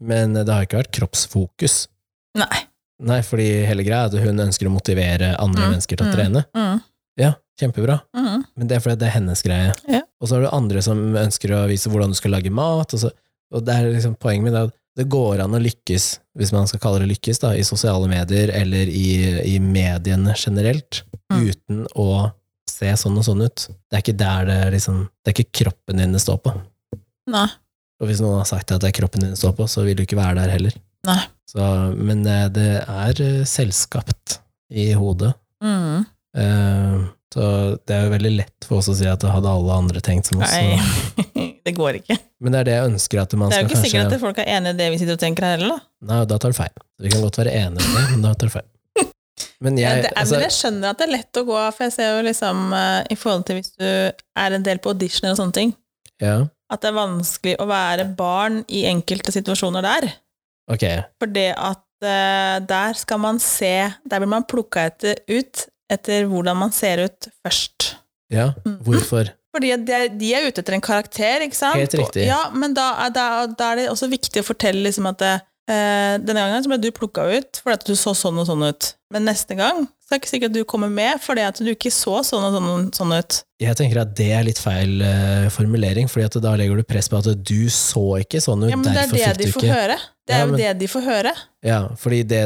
men 0.00 0.32
det 0.32 0.48
har 0.48 0.64
ikke 0.64 0.78
vært 0.78 0.94
kroppsfokus. 0.96 1.74
Nei. 2.38 2.62
Nei, 3.04 3.18
fordi 3.22 3.66
hele 3.68 3.84
greia 3.84 4.06
er 4.06 4.14
at 4.14 4.24
hun 4.24 4.40
ønsker 4.46 4.66
å 4.66 4.72
motivere 4.72 5.34
andre 5.38 5.66
Mm, 5.66 5.74
mennesker 5.74 5.96
til 6.00 6.06
å 6.06 6.08
mm. 6.08 6.14
trene. 6.16 6.44
Mm. 6.56 6.80
Ja, 7.20 7.32
kjempebra. 7.60 7.98
Mm. 8.16 8.46
Men 8.56 8.70
det 8.70 8.76
er 8.78 8.80
fordi 8.86 8.96
det 9.02 9.06
er 9.10 9.14
hennes 9.18 9.42
greie. 9.44 9.74
Ja. 9.92 10.00
Og 10.20 10.28
så 10.30 10.38
har 10.38 10.46
du 10.46 10.56
andre 10.56 10.80
som 10.82 11.04
ønsker 11.20 11.52
å 11.54 11.66
vise 11.68 11.92
hvordan 11.92 12.10
du 12.10 12.18
skal 12.18 12.32
lage 12.38 12.50
mat, 12.50 12.94
og, 12.96 12.98
så, 13.04 13.12
og 13.52 13.66
det 13.68 13.76
er 13.76 13.92
liksom 13.92 14.16
poenget 14.16 14.48
mitt 14.48 14.56
er 14.56 14.70
at 14.70 14.74
det 14.96 15.04
går 15.12 15.40
an 15.44 15.54
å 15.54 15.60
lykkes, 15.62 16.06
hvis 16.38 16.52
man 16.54 16.66
skal 16.70 16.80
kalle 16.82 17.02
det 17.04 17.10
lykkes, 17.12 17.38
da, 17.42 17.52
i 17.54 17.62
sosiale 17.66 18.08
medier 18.10 18.50
eller 18.54 18.88
i, 18.90 19.06
i 19.54 19.58
mediene 19.62 20.34
generelt, 20.38 21.02
Mm. 21.28 21.42
uten 21.50 21.80
å 22.00 22.30
se 22.64 22.88
sånn 22.96 23.18
og 23.20 23.24
sånn 23.26 23.42
ut. 23.44 23.66
Det 23.90 23.98
er 23.98 24.00
ikke 24.00 24.14
der 24.16 24.46
det 24.48 24.54
liksom 24.78 25.02
Det 25.20 25.28
er 25.28 25.34
ikke 25.42 25.58
kroppen 25.60 25.98
din 26.00 26.12
det 26.16 26.22
står 26.24 26.38
på. 26.40 26.54
Nei. 27.28 27.48
Og 28.00 28.08
hvis 28.08 28.22
noen 28.24 28.38
har 28.40 28.46
sagt 28.48 28.72
at 28.72 28.80
det 28.80 28.88
er 28.88 28.96
kroppen 28.96 29.20
din 29.20 29.34
det 29.34 29.38
står 29.38 29.52
på, 29.58 29.66
så 29.68 29.84
vil 29.84 29.94
du 29.98 30.04
ikke 30.06 30.16
være 30.16 30.38
der 30.40 30.48
heller. 30.54 30.72
Nei. 31.04 31.20
Så, 31.44 31.60
men 32.00 32.24
eh, 32.26 32.46
det 32.48 32.66
er 32.80 33.12
Selskapt 33.44 33.52
selvskapt 33.52 34.38
i 34.72 34.88
hodet. 34.96 35.34
Mm. 35.62 36.06
Eh, 36.36 37.04
Så 37.34 37.44
det 37.84 37.92
er 37.94 38.06
jo 38.06 38.14
veldig 38.16 38.32
lett 38.38 38.64
for 38.64 38.78
oss 38.80 38.88
å 38.88 38.94
si 38.96 39.04
at 39.04 39.20
det 39.20 39.28
hadde 39.34 39.52
alle 39.52 39.74
andre 39.84 40.00
tenkt 40.00 40.30
som 40.32 40.40
oss. 40.40 40.48
Det 41.68 41.74
går 41.76 42.00
ikke. 42.00 42.16
Men 42.40 42.54
det 42.54 42.60
er 42.62 42.68
det 42.70 42.74
jeg 42.78 42.88
ønsker 42.94 43.20
at 43.22 43.36
man 43.36 43.50
skal 43.50 43.52
Det 43.52 43.58
er 43.58 43.62
jo 43.62 43.68
ikke 43.68 43.76
kanskje 43.76 43.90
sikkert 43.92 44.16
at 44.16 44.22
folk 44.24 44.38
er 44.42 44.50
enig 44.56 44.72
i 44.74 44.78
det 44.80 44.88
vi 44.94 44.98
sitter 45.02 45.18
og 45.18 45.22
tenker 45.22 45.44
her 45.46 45.56
heller, 45.58 45.76
da. 45.76 46.08
Nei, 46.08 46.18
da 46.32 46.38
tar 46.40 46.54
du 46.54 46.58
feil. 46.58 46.74
Vi 47.04 47.12
kan 47.12 47.24
godt 47.26 47.38
være 47.42 47.54
enige 47.60 47.84
om 47.84 47.96
det, 47.98 48.04
men 48.14 48.22
da 48.24 48.34
tar 48.34 48.50
du 48.50 48.54
feil. 48.56 48.68
Men 49.62 49.78
Ja, 49.78 49.90
jeg, 49.96 50.04
det 50.04 50.10
er, 50.12 50.14
altså, 50.20 50.36
men 50.38 50.44
jeg 50.46 50.54
skjønner 50.54 50.92
at 50.92 50.98
det 51.00 51.06
er 51.08 51.12
lett 51.16 51.38
å 51.40 51.42
gå, 51.46 51.58
for 51.74 51.84
jeg 51.88 51.94
ser 51.96 52.08
jo 52.14 52.22
liksom 52.26 52.60
uh, 52.74 53.00
i 53.10 53.16
forhold 53.18 53.44
til 53.48 53.58
hvis 53.58 53.72
du 53.74 53.86
er 53.86 54.54
en 54.56 54.64
del 54.66 54.78
på 54.82 54.92
auditioner 54.94 55.34
og 55.34 55.40
sånne 55.40 55.56
ting, 55.56 55.72
ja, 56.22 56.36
at 56.70 56.82
det 56.84 56.90
er 56.90 56.96
vanskelig 56.98 57.54
å 57.62 57.66
være 57.70 58.04
barn 58.18 58.60
i 58.70 58.84
enkelte 58.90 59.34
situasjoner 59.34 59.82
der. 59.86 60.08
Okay. 60.70 61.00
For 61.18 61.30
det 61.34 61.48
at 61.56 61.82
uh, 62.06 62.58
der 62.70 62.98
skal 62.98 63.18
man 63.22 63.38
se 63.42 63.70
Der 64.04 64.20
blir 64.20 64.28
man 64.30 64.44
plukka 64.46 64.84
ut 64.92 65.64
etter 65.90 66.26
hvordan 66.28 66.58
man 66.60 66.74
ser 66.76 67.00
ut 67.06 67.30
først. 67.42 67.94
Ja, 68.30 68.50
Mhm. 68.64 68.78
hvorfor? 68.84 69.30
Fordi 69.54 69.72
de 69.88 70.00
de 70.20 70.32
er 70.36 70.48
ute 70.48 70.60
etter 70.62 70.76
en 70.76 70.84
karakter, 70.84 71.44
ikke 71.46 71.56
sant? 71.56 71.78
Helt 71.80 71.94
riktig. 71.96 72.26
Ja, 72.28 72.48
men 72.52 72.74
da 72.76 72.90
er, 73.06 73.12
da, 73.14 73.28
da 73.48 73.72
er 73.72 73.82
det 73.82 73.86
også 73.92 74.10
viktig 74.12 74.42
å 74.42 74.46
fortelle 74.46 74.82
liksom 74.84 75.08
at 75.08 75.18
det, 75.22 75.34
eh, 75.72 76.14
denne 76.20 76.42
gangen 76.44 76.64
så 76.64 76.68
ble 76.72 76.80
du 76.82 76.90
plukka 76.92 77.24
ut 77.32 77.60
fordi 77.64 77.78
at 77.78 77.86
du 77.88 77.94
så 77.96 78.12
sånn 78.16 78.40
og 78.42 78.48
sånn 78.50 78.66
ut. 78.68 78.90
Men 79.14 79.24
neste 79.24 79.56
gang 79.56 79.86
så 80.04 80.12
er 80.12 80.18
det 80.18 80.20
ikke 80.20 80.30
sikkert 80.34 80.52
at 80.52 80.58
du 80.58 80.64
kommer 80.68 80.92
med 80.92 81.20
fordi 81.24 81.46
at 81.48 81.60
du 81.64 81.70
ikke 81.72 81.92
så 81.92 82.20
sånn 82.28 82.44
og 82.44 82.58
sånn, 82.58 82.90
sånn 82.96 83.14
ut. 83.16 83.38
Jeg 83.64 83.78
tenker 83.80 84.02
at 84.04 84.12
det 84.20 84.28
er 84.36 84.44
litt 84.46 84.60
feil 84.60 85.00
eh, 85.02 85.48
formulering, 85.54 86.12
fordi 86.12 86.28
at 86.28 86.38
da 86.44 86.52
legger 86.60 86.76
du 86.78 86.84
press 86.86 87.08
på 87.08 87.18
at 87.22 87.32
du 87.32 87.62
så 87.72 88.04
ikke 88.20 88.44
sånn 88.44 88.66
ut, 88.66 88.72
Ja, 88.72 88.76
men 88.76 88.92
det 88.92 89.08
er 89.08 89.34
det 89.40 89.46
de 89.46 89.52
får 89.56 89.68
høre. 89.72 89.98
Det 90.28 90.36
er 90.36 90.44
Ja, 90.44 90.46
jo 90.46 90.60
det 90.60 90.74
de 90.84 90.92
får 90.92 91.08
høre. 91.08 91.32
Ja, 91.64 91.80
fordi 91.96 92.22
det 92.28 92.42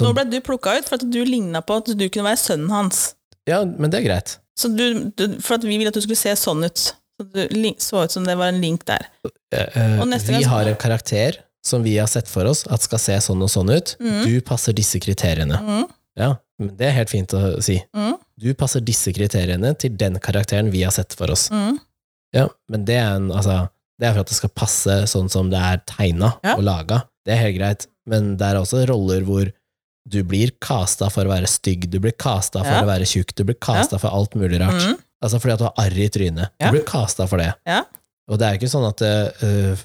Nå 0.00 0.12
ble 0.16 0.24
du 0.24 0.38
plukka 0.40 0.78
ut 0.78 0.86
for 0.88 0.96
at 1.00 1.02
du 1.04 1.18
ligna 1.28 1.60
på 1.64 1.80
at 1.82 1.90
du 1.92 2.06
kunne 2.08 2.30
være 2.30 2.40
sønnen 2.40 2.70
hans. 2.72 3.10
Ja, 3.48 3.58
men 3.64 3.90
det 3.92 4.00
er 4.00 4.06
greit. 4.06 4.38
Så 4.58 4.68
du, 4.76 5.10
du, 5.16 5.38
for 5.40 5.58
vi 5.64 5.78
ville 5.78 5.88
at 5.92 5.96
du 5.96 6.02
skulle 6.04 6.18
se 6.18 6.34
sånn 6.36 6.64
ut. 6.66 6.82
Så 7.18 7.26
du 7.28 7.72
så 7.80 8.02
ut 8.04 8.12
som 8.14 8.24
det 8.26 8.34
var 8.36 8.52
en 8.52 8.60
link 8.60 8.84
der. 8.88 9.06
Uh, 9.54 10.04
vi 10.28 10.42
har 10.48 10.68
en 10.68 10.76
karakter 10.80 11.38
som 11.64 11.82
vi 11.84 11.96
har 11.98 12.08
sett 12.10 12.28
for 12.28 12.48
oss 12.50 12.64
at 12.72 12.82
skal 12.82 12.98
se 13.00 13.16
sånn 13.28 13.42
og 13.44 13.50
sånn 13.52 13.70
ut. 13.72 13.94
Mm. 14.02 14.22
Du 14.26 14.40
passer 14.44 14.74
disse 14.76 15.00
kriteriene. 15.02 15.58
Mm, 15.62 15.84
Ja, 16.18 16.34
men 16.60 16.74
det 16.76 16.88
er 16.90 16.96
helt 16.98 17.08
fint 17.12 17.32
å 17.32 17.60
si. 17.64 17.78
mm, 17.96 18.16
Du 18.36 18.50
passer 18.58 18.82
disse 18.84 19.12
kriteriene 19.16 19.70
til 19.78 19.94
den 19.96 20.18
karakteren 20.20 20.68
vi 20.72 20.82
har 20.82 20.92
sett 20.92 21.14
for 21.16 21.30
oss. 21.32 21.48
mm. 21.50 21.78
Ja, 22.34 22.46
men 22.72 22.84
det 22.88 22.96
er, 22.96 23.16
en, 23.16 23.30
altså, 23.30 23.68
det 24.00 24.08
er 24.08 24.14
for 24.14 24.20
at 24.24 24.28
det 24.32 24.36
skal 24.38 24.52
passe 24.56 24.94
sånn 25.06 25.28
som 25.30 25.50
det 25.52 25.58
er 25.60 25.80
tegna 25.86 26.32
Ja. 26.44 26.54
og 26.56 26.62
laga. 26.64 27.02
Det 27.26 27.34
er 27.34 27.42
helt 27.44 27.58
greit, 27.58 27.86
men 28.08 28.36
det 28.40 28.46
er 28.48 28.56
også 28.60 28.86
roller 28.88 29.20
hvor 29.28 29.50
du 30.08 30.22
blir 30.26 30.50
casta 30.60 31.08
for 31.12 31.24
å 31.28 31.30
være 31.30 31.46
stygg, 31.50 31.88
du 31.90 31.98
blir 32.02 32.12
casta 32.18 32.62
for 32.64 32.72
Ja. 32.72 32.82
å 32.82 32.88
være 32.88 33.06
tjukk, 33.06 33.34
du 33.38 33.44
blir 33.44 33.58
casta 33.60 33.98
for 34.02 34.10
alt 34.10 34.34
mulig 34.34 34.58
rart. 34.60 34.82
Mm. 34.82 34.96
Altså 35.22 35.38
fordi 35.38 35.52
at 35.54 35.58
du 35.62 35.64
har 35.68 35.74
arr 35.78 35.98
i 36.02 36.08
trynet. 36.10 36.50
Du 36.58 36.70
blir 36.74 36.84
casta 36.84 37.26
for 37.30 37.38
det. 37.38 37.52
Ja. 37.66 37.84
Og 38.28 38.38
det 38.38 38.48
er 38.48 38.58
ikke 38.58 38.70
sånn 38.72 38.88
at 38.88 39.02
eh, 39.06 39.76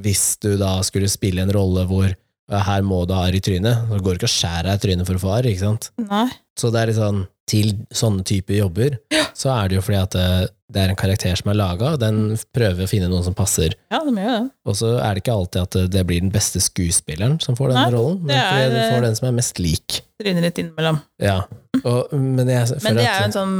hvis 0.00 0.36
du 0.42 0.56
da 0.58 0.80
skulle 0.86 1.08
spille 1.12 1.42
en 1.44 1.52
rolle 1.54 1.84
hvor 1.86 2.08
ja, 2.10 2.58
her 2.66 2.82
må 2.82 3.04
du 3.06 3.14
ha 3.14 3.28
arr 3.28 3.36
i 3.38 3.40
trynet, 3.44 3.86
så 3.86 4.00
går 4.02 4.16
det 4.16 4.18
ikke 4.20 4.30
å 4.30 4.34
skjære 4.34 4.64
deg 4.66 4.74
i 4.80 4.82
trynet 4.86 5.06
for 5.06 5.14
å 5.14 5.22
få 5.22 5.32
arr, 5.36 5.46
ikke 5.52 5.62
sant? 5.62 5.90
Nei. 6.02 6.26
Så 6.58 6.72
det 6.74 6.80
er 6.82 6.90
litt 6.90 6.98
sånn, 6.98 7.20
til 7.50 7.72
sånne 7.96 8.22
typer 8.28 8.60
jobber, 8.60 8.96
så 9.36 9.50
er 9.56 9.68
det 9.72 9.78
jo 9.78 9.82
fordi 9.86 9.98
at 10.00 10.14
det, 10.14 10.26
det 10.70 10.82
er 10.84 10.92
en 10.92 10.98
karakter 11.00 11.34
som 11.40 11.50
er 11.50 11.58
laga, 11.58 11.94
og 11.96 12.00
den 12.02 12.20
prøver 12.54 12.84
å 12.86 12.90
finne 12.90 13.08
noen 13.10 13.24
som 13.26 13.34
passer. 13.34 13.74
Ja, 13.90 13.98
de 14.06 14.12
gjør 14.14 14.36
det. 14.36 14.50
Og 14.70 14.76
så 14.78 14.92
er 15.02 15.16
det 15.18 15.24
ikke 15.24 15.34
alltid 15.34 15.60
at 15.64 15.76
det, 15.78 15.84
det 15.96 16.04
blir 16.06 16.22
den 16.22 16.30
beste 16.34 16.62
skuespilleren 16.62 17.40
som 17.42 17.58
får 17.58 17.72
denne 17.72 17.86
Nei, 17.88 17.94
rollen, 17.96 18.20
men 18.22 18.30
det 18.30 18.38
er- 18.38 18.70
du 18.76 18.78
får 18.94 19.06
den 19.08 19.18
som 19.18 19.28
er 19.30 19.36
mest 19.40 19.58
lik. 19.62 20.00
Tryner 20.22 20.46
litt 20.46 20.60
innimellom. 20.62 21.00
Ja. 21.22 21.40
Og, 21.82 22.12
men 22.14 22.46
jeg 22.52 22.80
Men 22.84 22.98
det 23.00 23.06
er 23.08 23.20
jo 23.24 23.28
en 23.30 23.36
sånn 23.40 23.58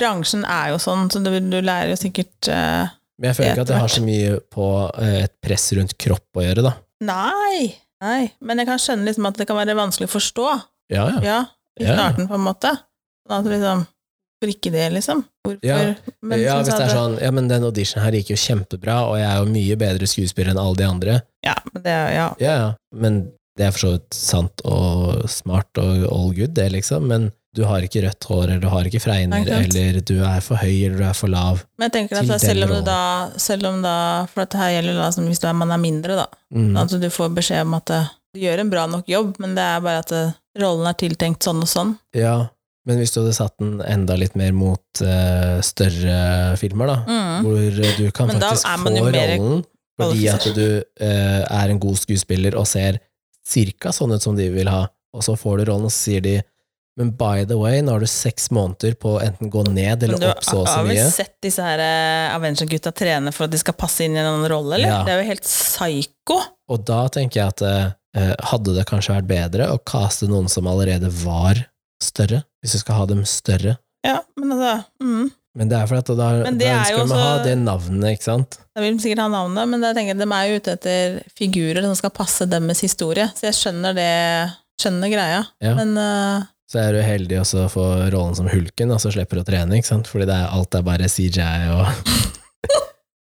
Bransjen 0.00 0.42
er 0.48 0.70
jo 0.72 0.78
sånn, 0.80 1.10
så 1.12 1.20
du, 1.20 1.28
du 1.52 1.58
lærer 1.60 1.90
jo 1.92 1.98
sikkert 2.00 2.48
uh, 2.48 2.88
Men 3.20 3.28
jeg 3.28 3.36
føler 3.38 3.50
ikke 3.52 3.64
at 3.66 3.70
det 3.74 3.80
har 3.82 3.90
så 3.92 4.02
mye 4.02 4.30
på 4.54 4.68
eh, 5.04 5.18
et 5.26 5.34
press 5.44 5.66
rundt 5.76 5.92
kropp 6.00 6.40
å 6.40 6.44
gjøre, 6.46 6.64
da. 6.64 6.72
Nei! 7.04 7.74
Nei. 8.02 8.22
Men 8.40 8.58
jeg 8.62 8.70
kan 8.70 8.80
skjønne 8.82 9.04
liksom 9.06 9.28
at 9.28 9.36
det 9.38 9.46
kan 9.50 9.58
være 9.60 9.76
vanskelig 9.78 10.08
å 10.08 10.14
forstå. 10.16 10.46
Ja, 10.96 11.04
ja. 11.12 11.20
Ja, 11.22 11.36
i 11.78 11.84
Ja. 11.86 11.92
starten, 11.98 12.26
på 12.30 12.34
en 12.40 12.46
måte. 12.48 12.72
Sånn 13.28 13.38
at 13.40 13.50
liksom 13.52 13.84
ikke 14.50 14.72
det, 14.74 14.88
liksom? 14.90 15.20
Hvorfor? 15.46 15.60
Ja. 15.66 15.94
Men 16.22 16.40
ja, 16.40 16.56
hvis 16.58 16.72
det 16.72 16.86
er 16.86 16.94
sånn 16.96 17.18
Ja, 17.22 17.30
men 17.34 17.50
den 17.50 17.66
auditionen 17.66 18.06
her 18.06 18.16
gikk 18.18 18.32
jo 18.32 18.38
kjempebra, 18.42 18.96
og 19.10 19.20
jeg 19.20 19.28
er 19.28 19.38
jo 19.38 19.52
mye 19.52 19.76
bedre 19.78 20.08
skuespiller 20.10 20.50
enn 20.50 20.62
alle 20.62 20.78
de 20.80 20.88
andre. 20.88 21.20
Ja, 21.46 21.54
men 21.72 21.84
det 21.84 21.92
er 21.92 22.10
Ja. 22.16 22.26
Ja, 22.40 22.56
ja. 22.64 22.72
Men 22.94 23.22
det 23.58 23.66
er 23.66 23.74
for 23.74 23.84
så 23.84 23.92
vidt 23.94 24.16
sant 24.16 24.62
og 24.64 25.28
smart 25.30 25.78
og 25.78 26.06
all 26.08 26.32
good, 26.34 26.54
det, 26.56 26.70
liksom. 26.72 27.06
Men 27.06 27.30
du 27.52 27.66
har 27.68 27.84
ikke 27.84 28.00
rødt 28.06 28.24
hår, 28.24 28.44
eller 28.46 28.62
du 28.62 28.70
har 28.72 28.88
ikke 28.88 29.02
fregner, 29.04 29.44
eller 29.44 30.00
du 30.00 30.14
er 30.24 30.40
for 30.40 30.56
høy, 30.56 30.86
eller 30.86 31.02
du 31.02 31.04
er 31.04 31.18
for 31.18 31.28
lav. 31.28 31.60
Men 31.76 31.90
jeg 31.90 31.94
tenker 31.98 32.22
at 32.22 32.30
da, 32.30 32.38
selv 32.40 32.64
om 32.64 32.78
da 32.86 33.00
Selv 33.36 33.68
om 33.68 33.82
da 33.84 34.24
For 34.30 34.46
dette 34.46 34.56
her 34.56 34.70
gjelder 34.78 34.96
da 35.02 35.10
som 35.12 35.26
hvis 35.28 35.42
du 35.42 35.46
er, 35.50 35.58
man 35.58 35.74
er 35.74 35.82
mindre, 35.82 36.16
da. 36.16 36.26
Mm. 36.54 36.72
At 36.80 36.96
du 36.96 37.10
får 37.12 37.34
beskjed 37.36 37.66
om 37.66 37.76
at 37.76 37.92
eh, 37.92 38.08
du 38.32 38.40
gjør 38.40 38.64
en 38.64 38.72
bra 38.72 38.86
nok 38.88 39.10
jobb, 39.10 39.36
men 39.44 39.54
det 39.58 39.66
er 39.68 39.84
bare 39.84 40.00
at 40.00 40.16
eh, 40.16 40.32
rollen 40.62 40.88
er 40.88 40.96
tiltenkt 40.96 41.44
sånn 41.44 41.60
og 41.60 41.68
sånn. 41.68 41.94
Ja, 42.16 42.48
men 42.88 42.98
hvis 42.98 43.12
du 43.14 43.20
hadde 43.20 43.34
satt 43.36 43.54
den 43.62 43.76
enda 43.86 44.16
litt 44.18 44.34
mer 44.38 44.52
mot 44.56 45.02
uh, 45.04 45.60
større 45.62 46.56
filmer, 46.60 46.90
da, 46.90 46.96
Mm. 47.06 47.44
hvor 47.44 47.82
du 47.98 48.10
kan 48.10 48.26
Men 48.32 48.40
faktisk 48.40 48.66
få 48.66 48.94
rollen 49.14 49.64
fordi 50.00 50.24
at 50.32 50.46
du 50.56 50.66
uh, 50.82 51.42
er 51.46 51.70
en 51.70 51.78
god 51.78 51.98
skuespiller 52.00 52.56
og 52.58 52.66
ser 52.66 52.98
cirka 53.46 53.92
sånn 53.94 54.14
ut 54.14 54.22
som 54.24 54.34
de 54.38 54.48
vil 54.50 54.70
ha, 54.72 54.86
og 55.14 55.22
så 55.22 55.36
får 55.38 55.58
du 55.62 55.70
rollen, 55.70 55.86
og 55.86 55.92
så 55.94 56.08
sier 56.10 56.24
de 56.24 56.40
men 56.98 57.08
by 57.16 57.46
the 57.48 57.56
way, 57.56 57.78
nå 57.80 57.94
har 57.94 58.02
du 58.04 58.06
seks 58.10 58.50
måneder 58.52 58.92
på 59.00 59.14
å 59.14 59.20
enten 59.24 59.48
gå 59.48 59.62
ned 59.72 60.02
eller 60.04 60.18
du 60.20 60.26
opp 60.28 60.42
så 60.44 60.58
og 60.60 60.66
så 60.68 60.74
har 60.76 60.84
vel 60.84 60.98
mye. 60.98 61.06
sett 61.08 61.38
disse 61.40 61.64
her 61.64 61.80
eh, 61.80 62.34
Avenger-gutta 62.34 62.92
trene 62.92 63.32
for 63.32 63.46
at 63.46 63.54
de 63.54 63.60
skal 63.62 63.72
passe 63.80 64.04
inn 64.04 64.12
i 64.12 64.20
en 64.20 64.44
rolle, 64.44 64.74
eller? 64.76 64.90
Ja. 64.90 64.98
Det 65.06 65.14
er 65.14 65.22
jo 65.22 65.28
helt 65.30 65.46
psyko. 65.48 66.36
Og 66.68 66.84
da 66.84 66.98
tenker 67.14 67.40
jeg 67.40 67.54
at 67.54 67.62
eh, 67.64 68.34
hadde 68.50 68.74
det 68.76 68.84
kanskje 68.90 69.14
vært 69.16 69.30
bedre 69.30 69.70
å 69.72 69.78
kaste 69.88 70.28
noen 70.28 70.52
som 70.52 70.68
allerede 70.68 71.08
var 71.22 71.62
større, 72.04 72.42
hvis 72.62 72.76
du 72.76 72.82
skal 72.82 73.00
ha 73.00 73.06
dem 73.10 73.22
større. 73.28 73.76
Ja, 74.06 74.18
men 74.38 74.52
altså 74.54 74.82
mm. 75.02 75.30
Men 75.58 75.68
det 75.68 75.76
er 75.76 75.88
fordi 75.88 76.00
at 76.00 76.10
da, 76.10 76.14
da 76.16 76.28
er 76.32 76.46
ønsker 76.48 77.10
de 77.10 77.12
å 77.12 77.20
ha 77.20 77.32
det 77.44 77.56
navnet, 77.60 78.16
ikke 78.16 78.24
sant? 78.24 78.56
Da 78.72 78.80
vil 78.80 78.96
de 78.96 79.04
sikkert 79.04 79.26
ha 79.26 79.28
navnet, 79.34 79.68
men 79.68 79.84
jeg 79.84 79.98
tenker, 79.98 80.16
de 80.16 80.28
er 80.32 80.46
jo 80.48 80.60
ute 80.62 80.76
etter 80.78 81.18
figurer 81.36 81.84
som 81.84 81.98
skal 81.98 82.14
passe 82.16 82.46
deres 82.48 82.80
historie, 82.80 83.26
så 83.36 83.50
jeg 83.50 83.58
skjønner 83.58 83.98
det, 83.98 84.14
skjønner 84.80 85.12
greia. 85.12 85.42
Ja. 85.60 85.74
Men 85.76 85.92
uh, 86.00 86.48
Så 86.72 86.80
er 86.80 86.96
du 86.96 87.02
heldig 87.04 87.42
også 87.42 87.66
å 87.66 87.72
få 87.72 87.84
rollen 88.14 88.38
som 88.38 88.48
hulken, 88.48 88.94
og 88.96 89.02
så 89.04 89.12
slipper 89.12 89.38
du 89.38 89.44
å 89.44 89.48
trene, 89.50 89.76
ikke 89.76 89.90
sant? 89.90 90.08
Fordi 90.08 90.30
det 90.30 90.38
er, 90.40 90.48
alt 90.56 90.78
er 90.78 90.88
bare 90.88 91.12
CJ 91.12 91.44
og 91.76 91.84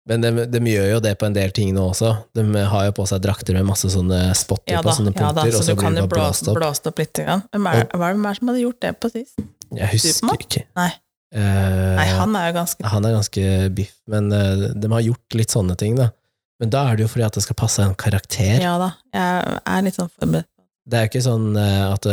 Men 0.10 0.24
de, 0.24 0.46
de 0.50 0.60
gjør 0.72 0.88
jo 0.96 1.02
det 1.06 1.12
på 1.22 1.28
en 1.28 1.36
del 1.36 1.52
ting 1.54 1.70
nå 1.76 1.84
også. 1.92 2.16
De 2.34 2.44
har 2.72 2.88
jo 2.88 2.96
på 2.98 3.06
seg 3.12 3.22
drakter 3.22 3.58
med 3.60 3.68
masse 3.68 3.92
sånne 3.94 4.32
spotter 4.38 4.80
ja 4.80 4.82
på 4.82 4.96
sånne 4.96 5.14
sånne 5.14 5.22
ja 5.22 5.34
da, 5.36 5.44
punkter, 5.46 5.60
så 5.60 5.68
så 5.68 5.76
du 5.76 5.84
kan 5.84 6.00
jo 6.00 6.08
blåst, 6.10 6.48
blåst 6.48 6.50
opp. 6.50 6.58
blåst 6.58 6.90
opp 6.90 7.02
litt. 7.04 7.14
Grann. 7.20 7.44
Hvem 7.54 7.70
er, 7.70 7.84
hva 7.94 8.10
er 8.10 8.18
det 8.18 8.34
som 8.40 8.52
hadde 8.52 8.64
gjort 8.64 8.80
det 8.86 8.94
på 8.98 9.12
sist? 9.14 9.44
Jeg 9.70 9.92
husker 9.94 10.16
Superman? 10.18 10.42
ikke. 10.48 10.64
Nei. 10.80 10.90
Uh, 11.30 11.94
Nei, 12.00 12.08
han 12.18 12.38
er 12.40 12.48
jo 12.48 12.54
ganske 12.56 12.90
han 12.90 13.06
er 13.06 13.12
ganske 13.14 13.50
biff, 13.78 13.92
men 14.10 14.32
uh, 14.34 14.64
de 14.74 14.90
har 14.96 15.04
gjort 15.06 15.36
litt 15.38 15.54
sånne 15.54 15.76
ting, 15.78 15.94
da. 16.00 16.10
Men 16.60 16.72
da 16.74 16.88
er 16.90 16.98
det 16.98 17.06
jo 17.06 17.12
fordi 17.14 17.28
at 17.28 17.38
det 17.38 17.44
skal 17.46 17.58
passe 17.60 17.86
en 17.86 17.94
karakter. 17.94 18.56
Ja 18.64 18.74
da, 18.82 18.90
jeg 19.14 19.60
er 19.62 19.86
litt 19.86 20.00
sånn 20.00 20.10
forberedt. 20.16 20.50
Det 20.90 20.98
er 20.98 21.06
jo 21.06 21.12
ikke 21.12 21.22
sånn 21.22 21.52
uh, 21.54 21.94
at 21.94 22.10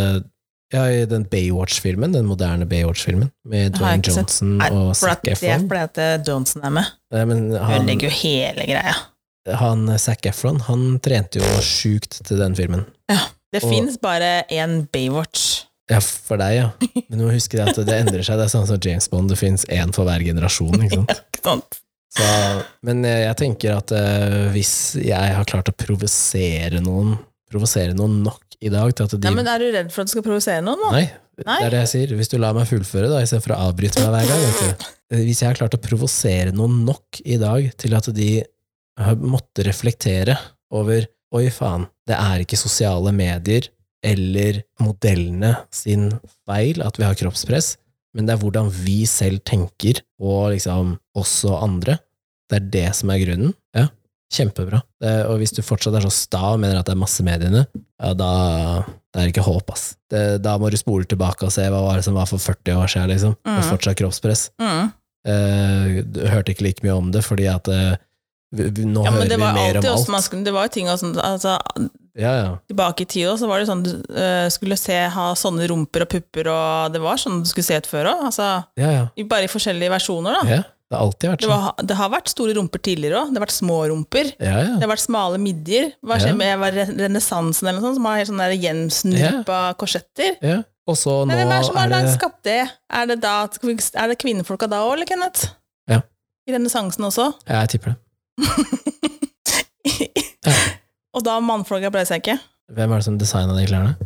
Ja, 0.74 0.82
i 0.90 1.04
den 1.06 1.24
Baywatch-filmen, 1.30 2.12
den 2.16 2.26
moderne 2.26 2.66
Baywatch-filmen, 2.66 3.28
med 3.46 3.76
Dwayne. 3.78 4.02
Johnson 4.02 4.56
Nei, 4.58 4.70
og 4.74 4.96
Zac 4.98 5.20
Efron. 5.22 5.36
Det 5.38 5.52
er 5.52 5.62
fordi 5.68 5.82
at 5.84 6.00
eh, 6.02 6.16
Johnson 6.26 6.64
er 6.66 6.72
med. 6.74 6.88
Nei, 7.14 7.22
men 7.30 7.44
han, 7.54 7.76
Ødelegger 7.84 8.08
jo 8.08 8.16
hele 8.18 8.66
greia. 8.66 8.96
han 9.62 9.86
Zac 10.02 10.26
Efron, 10.26 10.58
han 10.66 10.84
trente 11.04 11.38
jo 11.38 11.52
sjukt 11.62 12.18
til 12.26 12.42
den 12.42 12.56
filmen. 12.58 12.82
Ja, 13.12 13.20
Det 13.54 13.62
fins 13.62 13.94
bare 14.02 14.42
én 14.50 14.80
Baywatch. 14.92 15.62
Ja, 15.86 16.00
for 16.02 16.34
deg, 16.42 16.56
ja. 16.58 16.70
Men 17.06 17.20
du 17.20 17.24
må 17.28 17.30
huske 17.36 17.60
det 17.60 17.68
at 17.70 17.78
det 17.86 17.94
endrer 18.02 18.26
seg. 18.26 18.40
Det 18.40 18.48
er 18.48 18.50
sånn 18.56 18.66
som 18.66 18.80
James 18.82 19.06
Bond, 19.12 19.30
det 19.30 19.38
fins 19.38 19.62
én 19.70 19.94
for 19.94 20.02
hver 20.08 20.24
generasjon, 20.26 20.74
ikke 20.82 20.98
sant. 20.98 21.12
Ikke 21.30 21.44
sant? 21.46 21.78
Så, 22.16 22.26
men 22.86 23.04
eh, 23.06 23.20
jeg 23.28 23.36
tenker 23.38 23.76
at 23.76 23.92
uh, 23.94 24.48
hvis 24.54 24.72
jeg 24.98 25.34
har 25.36 25.46
klart 25.46 25.70
å 25.70 25.74
provosere 25.78 26.80
noen 26.82 27.14
Provosere 27.46 27.92
noen 27.94 28.24
nok 28.24 28.45
i 28.64 28.70
dag 28.72 28.92
til 28.96 29.06
at 29.06 29.14
de 29.16 29.28
Ja, 29.28 29.34
men 29.36 29.48
er 29.50 29.62
du 29.62 29.66
redd 29.74 29.92
for 29.94 30.02
at 30.04 30.10
du 30.10 30.14
skal 30.16 30.24
provosere 30.26 30.64
noen 30.64 30.80
nå? 30.80 30.90
Nei, 30.94 31.04
Nei. 31.44 31.58
det 31.60 31.66
er 31.68 31.74
det 31.76 31.80
jeg 31.84 31.92
sier. 31.92 32.14
Hvis 32.18 32.30
du 32.32 32.36
lar 32.40 32.56
meg 32.56 32.68
fullføre, 32.70 33.10
da, 33.12 33.20
istedenfor 33.24 33.54
å 33.56 33.60
avbryte 33.68 34.02
meg 34.04 34.12
hver 34.14 34.30
gang. 34.32 34.44
Vet 34.46 34.60
du. 34.62 34.86
Eh, 35.12 35.22
Hvis 35.26 35.42
jeg 35.42 35.50
har 35.50 35.58
klart 35.58 35.76
å 35.76 35.82
provosere 35.82 36.54
noen 36.56 36.80
nok 36.88 37.20
i 37.24 37.36
dag 37.42 37.68
til 37.78 37.96
at 37.98 38.08
de 38.16 38.30
har 38.96 39.18
måttet 39.20 39.66
reflektere 39.68 40.38
over 40.72 41.04
Oi, 41.36 41.48
faen, 41.50 41.88
det 42.06 42.14
er 42.16 42.44
ikke 42.44 42.56
sosiale 42.56 43.10
medier 43.12 43.66
eller 44.06 44.60
modellene 44.80 45.50
sin 45.74 46.06
feil 46.46 46.78
at 46.86 46.96
vi 47.00 47.04
har 47.04 47.16
kroppspress, 47.18 47.72
men 48.14 48.28
det 48.28 48.36
er 48.36 48.40
hvordan 48.40 48.70
vi 48.70 49.00
selv 49.10 49.42
tenker, 49.44 49.98
og 50.22 50.52
liksom 50.54 50.94
også 51.18 51.56
andre. 51.58 51.98
Det 52.48 52.60
er 52.60 52.68
det 52.76 52.84
som 52.96 53.10
er 53.12 53.20
grunnen. 53.24 53.52
Ja, 53.76 53.88
kjempebra. 54.32 54.80
Det, 55.00 55.12
og 55.30 55.38
hvis 55.38 55.52
du 55.54 55.62
fortsatt 55.62 55.94
er 55.94 56.06
så 56.06 56.10
sta 56.14 56.40
og 56.54 56.60
mener 56.62 56.80
at 56.80 56.86
det 56.88 56.94
er 56.96 57.00
massemediene, 57.02 57.66
ja, 58.02 58.12
da 58.14 58.30
det 59.14 59.22
er 59.22 59.30
ikke 59.32 59.44
håp, 59.46 59.70
ass. 59.72 59.94
Det, 60.12 60.42
da 60.44 60.56
må 60.60 60.68
du 60.70 60.76
spole 60.76 61.06
tilbake 61.08 61.46
og 61.46 61.52
se 61.54 61.64
hva 61.72 61.78
var 61.86 61.96
det 61.96 62.04
som 62.04 62.14
var 62.18 62.26
for 62.28 62.36
40 62.42 62.74
år 62.76 62.90
siden, 62.92 63.08
liksom. 63.14 63.36
Og 63.46 63.52
Mhm. 63.54 63.68
fortsatt 63.70 63.96
kroppspress. 63.96 64.50
Mm. 64.60 64.92
Eh, 65.26 66.02
du 66.04 66.20
hørte 66.28 66.52
ikke 66.52 66.66
like 66.66 66.82
mye 66.84 66.96
om 66.96 67.10
det, 67.12 67.24
fordi 67.24 67.46
at 67.50 67.66
eh, 67.72 67.96
vi, 68.54 68.68
vi, 68.70 68.84
nå 68.84 69.04
Ja, 69.04 69.10
hører 69.10 69.28
vi 69.32 69.36
mer 69.38 69.78
om 69.80 69.84
alt. 70.14 70.24
skulle, 70.24 70.44
Det 70.44 70.52
var 70.54 70.68
jo 70.68 70.74
ting 70.76 70.88
og 70.88 70.98
sånt, 71.00 71.16
altså, 71.18 71.58
Ja, 72.16 72.32
ja. 72.38 72.52
Tilbake 72.68 73.02
i 73.02 73.04
tida 73.04 73.34
så 73.36 73.46
var 73.48 73.58
det 73.60 73.68
sånn 73.68 73.82
du 73.84 73.90
uh, 74.16 74.48
skulle 74.48 74.76
se, 74.80 74.94
ha 75.12 75.34
sånne 75.36 75.66
rumper 75.68 76.02
og 76.06 76.08
pupper, 76.08 76.48
og 76.48 76.92
det 76.94 77.00
var 77.02 77.16
sånn 77.20 77.42
du 77.42 77.48
skulle 77.50 77.64
se 77.66 77.76
ut 77.76 77.86
før 77.90 78.08
òg. 78.08 78.22
Altså, 78.30 78.64
bare 79.28 79.44
i 79.44 79.52
forskjellige 79.52 79.90
versjoner, 79.92 80.32
da. 80.40 80.62
Det 80.86 80.94
har 80.94 81.02
alltid 81.02 81.30
vært 81.32 81.40
Det, 81.42 81.48
sånn. 81.50 81.62
var, 81.66 81.86
det 81.90 81.94
har 81.98 82.10
vært 82.12 82.28
store 82.30 82.52
rumper 82.54 82.80
tidligere 82.86 83.18
òg. 83.24 83.30
Det 83.32 83.40
har 83.40 83.44
vært 83.46 83.54
små 83.56 83.76
rumper. 83.90 84.28
Ja, 84.38 84.52
ja. 84.62 84.74
Det 84.78 84.84
har 84.86 84.90
vært 84.92 85.02
smale 85.02 85.40
midjer. 85.42 85.88
Hva 86.06 86.18
skjer 86.22 86.36
med 86.38 86.52
var 86.62 86.76
renessansen 86.78 87.66
eller 87.66 87.80
noe 87.80 87.88
sånt, 87.88 87.98
som 87.98 88.06
har 88.06 88.20
helt 88.20 88.30
sånne 88.30 88.46
gjensnurpa 88.54 89.58
korsetter? 89.80 90.36
ja. 90.46 90.60
Og 90.86 90.94
så 90.94 91.10
nå 91.26 91.34
hvem 91.34 91.50
er 91.50 91.50
det 91.50 91.66
som 91.66 91.74
har 91.80 91.88
det 91.90 91.98
skapt 92.12 92.44
det? 92.46 92.60
Er 92.94 93.08
det, 93.10 93.16
da, 93.24 93.32
er 93.50 94.12
det 94.12 94.16
kvinnefolka 94.22 94.68
da 94.70 94.84
òg, 94.86 94.92
eller, 94.94 95.08
Kenneth? 95.10 95.48
Ja. 95.90 95.98
I 96.46 96.54
renessansen 96.54 97.02
også? 97.08 97.24
Ja, 97.48 97.64
jeg 97.64 97.72
tipper 97.74 97.96
det. 97.96 97.98
Og 101.16 101.24
da 101.26 101.34
mannfolka 101.42 101.90
ble 101.90 102.04
seg 102.06 102.22
ikke? 102.22 102.36
Hvem 102.76 102.92
er 102.94 103.02
det 103.02 103.06
som 103.08 103.18
designa 103.18 103.56
de 103.58 103.66
klærne? 103.66 103.96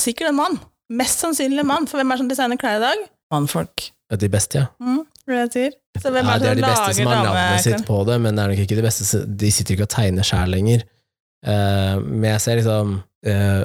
Sikkert 0.00 0.32
en 0.32 0.40
mann. 0.40 0.58
Mest 0.90 1.22
sannsynlig 1.22 1.62
en 1.62 1.70
mann, 1.70 1.86
for 1.86 2.00
hvem 2.02 2.10
er 2.10 2.18
det 2.18 2.24
som 2.24 2.32
designer 2.34 2.58
klær 2.60 2.80
i 2.80 2.82
dag? 2.82 3.06
Mannfolk. 3.34 3.92
De 4.14 4.28
beste, 4.30 4.60
ja. 4.64 4.68
Mm, 4.82 5.04
det 5.26 5.34
det 5.34 5.42
jeg 5.42 5.52
sier. 5.56 5.76
Så 6.02 6.10
hvem 6.10 6.26
ja 6.26 6.34
er 6.34 6.42
det 6.42 6.48
er 6.50 6.58
de 6.58 6.66
beste 6.66 6.94
som 6.98 7.10
har 7.10 7.20
navnet 7.24 7.64
sitt 7.64 7.86
på 7.86 7.98
det, 8.08 8.20
men 8.20 8.36
det 8.36 8.44
er 8.44 8.52
nok 8.52 8.62
ikke 8.64 8.78
de 8.78 8.84
beste 8.84 9.20
De 9.24 9.50
sitter 9.54 9.76
ikke 9.76 9.86
og 9.86 9.92
tegner 9.94 10.26
sjæl 10.26 10.54
lenger. 10.54 10.86
Uh, 11.44 12.00
men 12.00 12.30
jeg 12.32 12.40
ser 12.40 12.56
liksom 12.56 12.94
uh, 13.28 13.64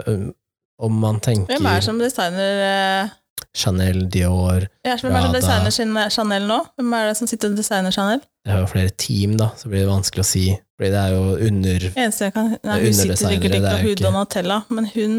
Om 0.83 0.97
man 0.99 1.21
tenker 1.23 1.55
Hvem 1.55 1.67
er 1.71 1.77
det 1.79 1.85
som 1.85 2.01
designer 2.01 2.57
uh... 2.59 3.13
Chanel, 3.55 4.01
Dior 4.11 4.65
ja, 4.83 4.97
Hvem 4.99 5.15
er 5.15 5.21
det 5.23 5.29
som 5.29 5.37
designer 5.37 5.71
sin 5.71 5.93
Chanel 6.11 6.47
nå? 6.49 6.57
Hvem 6.75 6.97
er 6.97 7.07
det 7.07 7.13
som 7.21 7.29
sitter 7.31 7.53
og 7.53 7.55
designer 7.55 7.95
Chanel? 7.95 8.19
Det 8.43 8.51
er 8.51 8.59
jo 8.59 8.67
flere 8.71 8.91
team, 8.99 9.37
da, 9.39 9.47
så 9.55 9.71
blir 9.71 9.85
det 9.85 9.89
vanskelig 9.89 10.25
å 10.25 10.27
si. 10.27 10.43
Fordi 10.79 10.91
det 10.91 10.99
er 10.99 11.15
jo 11.15 11.23
under 11.47 11.87
Eneste 11.89 12.27
jeg 12.27 12.35
kan 12.35 12.51
Nei, 12.55 12.77
hun 12.83 12.97
sitter 12.99 13.19
sikkert 13.19 13.57
ikke 13.57 13.71
på 13.71 13.93
ikke- 13.93 14.03
Donatella, 14.03 14.59
men 14.69 14.91
hun 14.93 15.15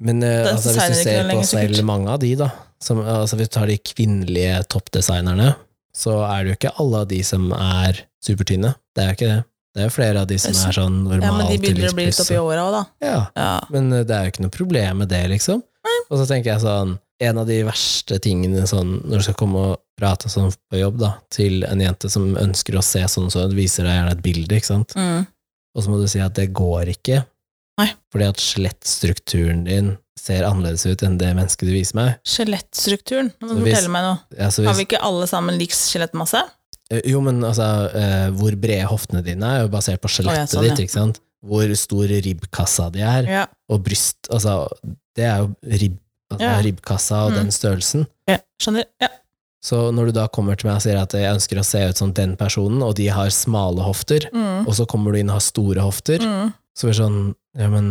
Men 0.00 0.22
uh, 0.22 0.52
altså, 0.52 0.72
hvis 0.74 0.92
du 0.92 1.02
ser 1.02 1.28
på 1.30 1.42
selv 1.48 1.84
mange 1.88 2.12
av 2.12 2.20
de, 2.20 2.32
da, 2.44 2.50
som, 2.82 3.00
altså, 3.00 3.36
hvis 3.38 3.48
du 3.50 3.54
tar 3.56 3.66
de 3.70 3.78
kvinnelige 3.78 4.62
toppdesignerne, 4.72 5.54
så 5.96 6.18
er 6.26 6.44
det 6.44 6.52
jo 6.52 6.58
ikke 6.58 6.74
alle 6.82 7.02
av 7.04 7.08
de 7.10 7.20
som 7.26 7.50
er 7.54 8.00
supertynne. 8.24 8.74
Det 8.96 9.02
er 9.04 9.10
jo 9.12 9.18
ikke 9.18 9.32
det. 9.34 9.42
Det 9.74 9.82
er 9.82 9.88
jo 9.88 9.94
flere 9.96 10.20
av 10.22 10.26
de 10.30 10.36
som 10.38 10.52
er 10.54 10.74
sånn 10.76 10.98
Ja, 11.10 11.32
men 11.34 11.48
de 11.50 11.56
begynner 11.58 11.88
å 11.90 11.96
bli 11.98 12.04
litt 12.06 12.20
oppi 12.22 12.36
åra 12.38 12.62
òg, 12.68 12.74
da. 12.76 12.82
Ja, 13.02 13.20
Ja. 13.34 13.54
men 13.74 13.88
eh, 13.92 14.04
det 14.06 14.14
er 14.14 14.26
jo 14.28 14.30
ikke 14.34 14.44
noe 14.44 14.54
problem 14.54 15.00
med 15.02 15.08
det, 15.10 15.22
liksom. 15.32 15.62
Og 16.10 16.20
så 16.20 16.26
tenker 16.30 16.52
jeg 16.52 16.62
sånn, 16.62 16.92
en 17.24 17.38
av 17.42 17.46
de 17.48 17.56
verste 17.66 18.18
tingene 18.22 18.66
sånn, 18.70 19.00
når 19.02 19.18
du 19.18 19.24
skal 19.26 19.36
komme 19.40 19.64
og 19.72 19.80
prate 19.98 20.30
sånn 20.30 20.52
på 20.70 20.78
jobb, 20.78 20.98
da, 21.02 21.10
til 21.30 21.64
en 21.66 21.82
jente 21.82 22.10
som 22.10 22.36
ønsker 22.38 22.78
å 22.78 22.82
se 22.86 23.02
sånn 23.10 23.26
og 23.26 23.34
sånn, 23.34 23.54
viser 23.58 23.86
deg 23.86 23.98
gjerne 23.98 24.14
et 24.14 24.22
bilde, 24.22 24.58
ikke 24.58 24.70
sant? 24.70 24.94
Mm. 24.98 25.26
Og 25.74 25.82
så 25.82 25.90
må 25.90 25.98
du 26.00 26.06
si 26.10 26.22
at 26.22 26.34
det 26.38 26.52
går 26.54 26.90
ikke. 26.94 27.24
Nei. 27.80 27.88
Fordi 28.12 28.28
at 28.28 28.36
skjelettstrukturen 28.42 29.64
din 29.66 29.96
ser 30.20 30.44
annerledes 30.46 30.84
ut 30.86 31.02
enn 31.04 31.18
det 31.18 31.32
mennesket 31.36 31.66
du 31.68 31.72
viser 31.74 31.98
meg. 31.98 32.12
Skjelettstrukturen, 32.28 33.32
nå 33.40 33.48
må 33.48 33.56
du 33.58 33.64
fortelle 33.64 33.90
meg 33.92 34.04
noe. 34.06 34.18
Altså, 34.46 34.64
Har 34.68 34.76
vi 34.78 34.86
ikke 34.86 35.00
alle 35.02 35.26
sammen 35.30 35.58
lik 35.58 35.74
skjelettmasse? 35.74 36.44
Eh, 36.92 37.00
Jo, 37.10 37.20
men 37.24 37.40
altså, 37.44 37.66
eh, 37.94 38.28
hvor 38.36 38.54
brede 38.60 38.86
hoftene 38.86 39.24
dine 39.26 39.42
er, 39.44 39.58
er 39.58 39.66
jo 39.66 39.72
basert 39.74 40.00
på 40.04 40.08
skjelettet 40.12 40.54
sånn, 40.54 40.62
ditt, 40.68 40.78
ja. 40.78 40.84
ikke 40.86 40.96
sant? 40.98 41.20
Hvor 41.44 41.74
stor 41.76 42.06
ribbkassa 42.08 42.90
di 42.92 43.00
er, 43.04 43.26
Ja. 43.28 43.46
og 43.68 43.82
bryst, 43.84 44.28
altså, 44.30 44.68
det 45.16 45.24
er 45.24 45.38
jo 45.42 45.54
ribb, 45.64 45.98
altså, 46.30 46.40
Ja. 46.46 46.60
ribbkassa 46.62 47.24
og 47.26 47.32
Mm. 47.32 47.36
den 47.36 47.50
størrelsen. 47.50 48.06
ja. 48.28 48.38
Skjønner. 48.60 48.84
Ja. 49.00 49.08
Så 49.62 49.90
når 49.92 50.06
du 50.06 50.12
da 50.12 50.28
kommer 50.28 50.56
til 50.56 50.68
meg 50.68 50.76
og 50.76 50.82
sier 50.82 51.00
at 51.00 51.12
jeg 51.12 51.34
ønsker 51.34 51.58
å 51.58 51.64
se 51.64 51.78
ut 51.88 51.96
som 51.96 52.12
den 52.12 52.36
personen, 52.36 52.82
og 52.82 52.94
de 52.96 53.08
har 53.08 53.28
smale 53.30 53.82
hofter, 53.82 54.20
Mm. 54.32 54.66
og 54.68 54.74
så 54.74 54.86
kommer 54.86 55.12
du 55.12 55.18
inn 55.18 55.28
og 55.30 55.34
har 55.34 55.40
store 55.40 55.80
hofter, 55.80 56.18
Mm. 56.20 56.52
så 56.76 56.84
blir 56.86 56.92
det 56.92 57.00
sånn, 57.02 57.34
ja, 57.58 57.68
men 57.70 57.86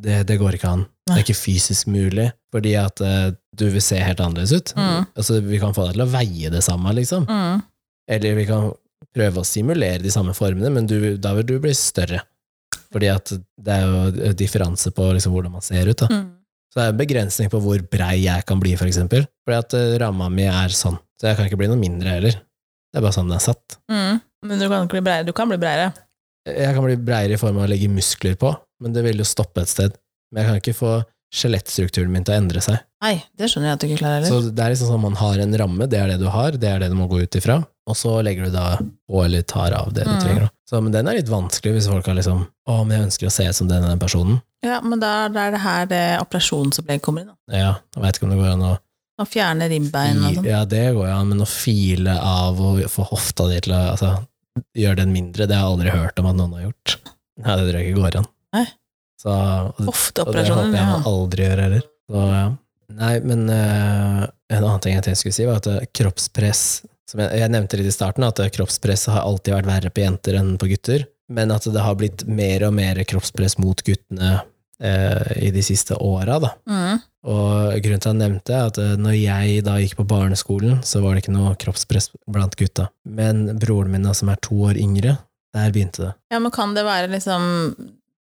det, 0.00 0.22
det 0.28 0.38
går 0.40 0.56
ikke 0.56 0.72
an. 0.74 0.84
Det 1.06 1.16
er 1.16 1.24
ikke 1.24 1.38
fysisk 1.38 1.88
mulig, 1.90 2.28
fordi 2.54 2.76
at 2.78 3.02
eh, 3.04 3.32
du 3.56 3.66
vil 3.74 3.82
se 3.82 3.98
helt 3.98 4.20
annerledes 4.22 4.52
ut. 4.54 4.72
Mm. 4.78 5.08
Altså, 5.18 5.40
vi 5.42 5.58
kan 5.62 5.74
få 5.76 5.88
deg 5.88 5.96
til 5.96 6.04
å 6.06 6.12
veie 6.12 6.52
det 6.52 6.62
samme, 6.64 6.94
liksom. 6.96 7.26
Mm. 7.26 7.62
Eller 8.10 8.36
vi 8.38 8.46
kan 8.48 8.70
prøve 9.16 9.42
å 9.42 9.46
simulere 9.48 10.02
de 10.04 10.12
samme 10.12 10.34
formene, 10.36 10.70
men 10.74 10.86
du, 10.86 11.16
da 11.18 11.34
vil 11.38 11.48
du 11.48 11.56
bli 11.62 11.74
større. 11.76 12.22
Fordi 12.90 13.10
at 13.10 13.32
det 13.34 13.74
er 13.74 13.86
jo 13.86 14.34
differanse 14.38 14.90
på 14.94 15.08
liksom 15.14 15.34
hvordan 15.34 15.54
man 15.58 15.64
ser 15.64 15.90
ut. 15.90 15.98
Da. 16.02 16.10
Mm. 16.10 16.28
Så 16.70 16.78
det 16.78 16.84
er 16.84 16.92
en 16.92 17.00
begrensning 17.00 17.50
på 17.50 17.60
hvor 17.62 17.82
brei 17.90 18.14
jeg 18.22 18.46
kan 18.46 18.62
bli, 18.62 18.76
for 18.78 18.90
eksempel. 18.90 19.26
Fordi 19.46 19.58
at 19.58 19.76
eh, 19.78 19.96
ramma 20.02 20.30
mi 20.32 20.46
er 20.46 20.74
sånn. 20.74 20.98
Så 21.18 21.30
jeg 21.30 21.38
kan 21.38 21.50
ikke 21.50 21.58
bli 21.60 21.70
noe 21.70 21.80
mindre 21.80 22.16
heller. 22.16 22.38
Det 22.90 22.98
er 22.98 23.04
bare 23.04 23.14
sånn 23.14 23.30
den 23.30 23.38
er 23.38 23.44
satt. 23.44 23.78
Mm. 23.90 24.22
Men 24.46 24.62
du 24.62 24.66
kan, 24.70 24.86
ikke 24.86 24.96
bli 24.96 25.04
breiere. 25.04 25.26
du 25.26 25.34
kan 25.36 25.50
bli 25.50 25.58
breiere. 25.60 25.90
Jeg 26.48 26.74
kan 26.74 26.86
bli 26.86 26.96
breiere 26.96 27.36
i 27.36 27.40
form 27.40 27.58
av 27.60 27.66
å 27.66 27.70
legge 27.70 27.90
muskler 27.92 28.38
på, 28.40 28.54
men 28.80 28.92
det 28.96 29.02
vil 29.06 29.20
jo 29.22 29.26
stoppe 29.28 29.62
et 29.64 29.68
sted. 29.72 29.96
Men 30.32 30.42
jeg 30.44 30.48
kan 30.50 30.60
ikke 30.62 30.78
få 30.80 30.92
skjelettstrukturen 31.34 32.10
min 32.10 32.24
til 32.26 32.34
å 32.34 32.38
endre 32.42 32.60
seg. 32.64 32.80
Nei, 33.04 33.14
det 33.38 33.48
skjønner 33.50 33.70
jeg 33.70 33.76
at 33.76 33.82
du 33.82 33.86
ikke 33.88 33.98
klarer 34.02 34.24
Så 34.28 34.38
det 34.50 34.64
er 34.64 34.72
liksom 34.74 34.88
sånn 34.90 35.02
man 35.04 35.14
har 35.20 35.38
en 35.40 35.54
ramme, 35.62 35.86
det 35.88 35.98
er 36.00 36.10
det 36.12 36.18
du 36.20 36.26
har, 36.32 36.56
det 36.58 36.68
er 36.68 36.82
det 36.82 36.88
du 36.92 36.96
må 36.98 37.06
gå 37.10 37.20
ut 37.22 37.38
ifra, 37.38 37.60
og 37.88 37.96
så 37.96 38.16
legger 38.26 38.48
du 38.50 38.54
da 38.56 38.64
på 38.80 39.22
eller 39.24 39.44
tar 39.48 39.72
av 39.78 39.92
det 39.94 40.04
du 40.08 40.10
Mm. 40.10 40.20
trenger. 40.24 40.48
Så, 40.68 40.80
men 40.82 40.92
den 40.92 41.08
er 41.08 41.14
litt 41.18 41.30
vanskelig 41.30 41.72
hvis 41.78 41.88
folk 41.90 42.06
har 42.06 42.14
liksom 42.18 42.42
Å, 42.70 42.74
men 42.84 42.96
jeg 42.96 43.06
ønsker 43.08 43.26
å 43.30 43.32
se 43.34 43.46
ut 43.48 43.56
som 43.56 43.68
den 43.70 43.82
den 43.86 43.98
personen. 44.02 44.40
Ja, 44.62 44.80
men 44.84 45.00
da, 45.00 45.28
da 45.32 45.46
er 45.48 45.54
det 45.54 45.60
her 45.64 45.86
det 45.90 46.02
operasjonsopplegget 46.20 47.02
kommer 47.02 47.22
inn. 47.24 47.30
Da. 47.32 47.56
Ja, 47.56 47.70
jeg 47.96 48.02
veit 48.04 48.18
ikke 48.18 48.26
om 48.28 48.34
det 48.34 48.40
går 48.42 48.52
an 48.56 48.66
å 48.68 48.74
Å 49.20 49.26
fjerne 49.28 49.66
ribbein 49.68 50.20
og 50.24 50.34
sånn. 50.38 50.46
Ja, 50.48 50.64
det 50.64 50.84
går 50.96 51.08
jo 51.08 51.14
an, 51.14 51.28
men 51.28 51.42
å 51.44 51.48
file 51.48 52.14
av 52.24 52.60
og 52.64 52.78
få 52.88 53.04
hofta 53.10 53.48
di 53.50 53.58
til 53.60 53.74
å 53.76 53.80
altså, 53.94 54.12
gjøre 54.76 54.96
den 55.02 55.12
mindre, 55.12 55.46
det 55.46 55.56
har 55.58 55.66
jeg 55.66 55.72
aldri 55.74 55.90
hørt 55.92 56.18
om 56.22 56.28
at 56.30 56.38
noen 56.38 56.54
har 56.56 56.62
gjort. 56.70 56.94
Nei, 57.40 57.56
det 57.56 57.66
tror 57.68 57.76
jeg 57.80 57.90
ikke 57.90 58.00
går 58.02 58.16
an. 58.22 58.28
Nei. 58.56 58.66
Så, 59.20 59.30
og, 59.30 59.88
og 59.90 60.32
det 60.32 60.46
håper 60.48 60.76
jeg 60.78 61.00
aldri 61.10 61.46
gjør 61.48 61.64
heller. 61.66 61.88
Så, 62.10 62.26
ja. 62.32 62.44
Nei, 63.00 63.16
men 63.22 63.44
uh, 63.46 64.24
en 64.50 64.64
annen 64.64 64.80
ting 64.82 64.96
jeg 64.96 65.04
tenkte 65.04 65.12
jeg 65.12 65.20
skulle 65.20 65.36
si, 65.36 65.46
var 65.46 65.60
at 65.60 65.68
eh, 65.70 65.84
kroppspress 65.94 66.62
som 67.10 67.22
jeg, 67.24 67.40
jeg 67.42 67.52
nevnte 67.52 67.80
litt 67.80 67.90
i 67.90 67.94
starten, 67.94 68.26
at 68.26 68.40
eh, 68.42 68.50
kroppspress 68.54 69.08
har 69.10 69.26
alltid 69.26 69.56
vært 69.56 69.70
verre 69.70 69.92
på 69.94 70.04
jenter 70.04 70.38
enn 70.40 70.54
på 70.60 70.70
gutter, 70.70 71.06
men 71.30 71.52
at 71.54 71.66
det 71.66 71.84
har 71.84 71.98
blitt 71.98 72.24
mer 72.30 72.66
og 72.68 72.74
mer 72.76 73.02
kroppspress 73.06 73.58
mot 73.62 73.82
guttene 73.86 74.32
eh, 74.82 75.32
i 75.48 75.52
de 75.54 75.62
siste 75.64 75.98
åra. 75.98 76.38
Mm. 76.70 77.00
Og 77.30 77.80
grunnen 77.84 78.02
til 78.02 78.10
at 78.10 78.14
jeg 78.14 78.20
nevnte, 78.20 78.56
er 78.56 78.70
at 78.70 79.00
når 79.00 79.16
jeg 79.18 79.64
da 79.66 79.76
gikk 79.82 79.98
på 79.98 80.08
barneskolen, 80.10 80.80
så 80.86 81.02
var 81.04 81.14
det 81.14 81.24
ikke 81.24 81.36
noe 81.36 81.56
kroppspress 81.60 82.12
blant 82.30 82.56
gutta. 82.58 82.88
Men 83.04 83.58
broren 83.60 83.92
min, 83.92 84.06
da, 84.06 84.14
som 84.16 84.30
er 84.32 84.40
to 84.42 84.62
år 84.70 84.78
yngre, 84.80 85.18
der 85.54 85.74
begynte 85.74 86.04
det. 86.04 86.12
ja, 86.30 86.38
men 86.38 86.54
kan 86.54 86.76
det 86.76 86.86
være 86.86 87.10
liksom 87.10 87.42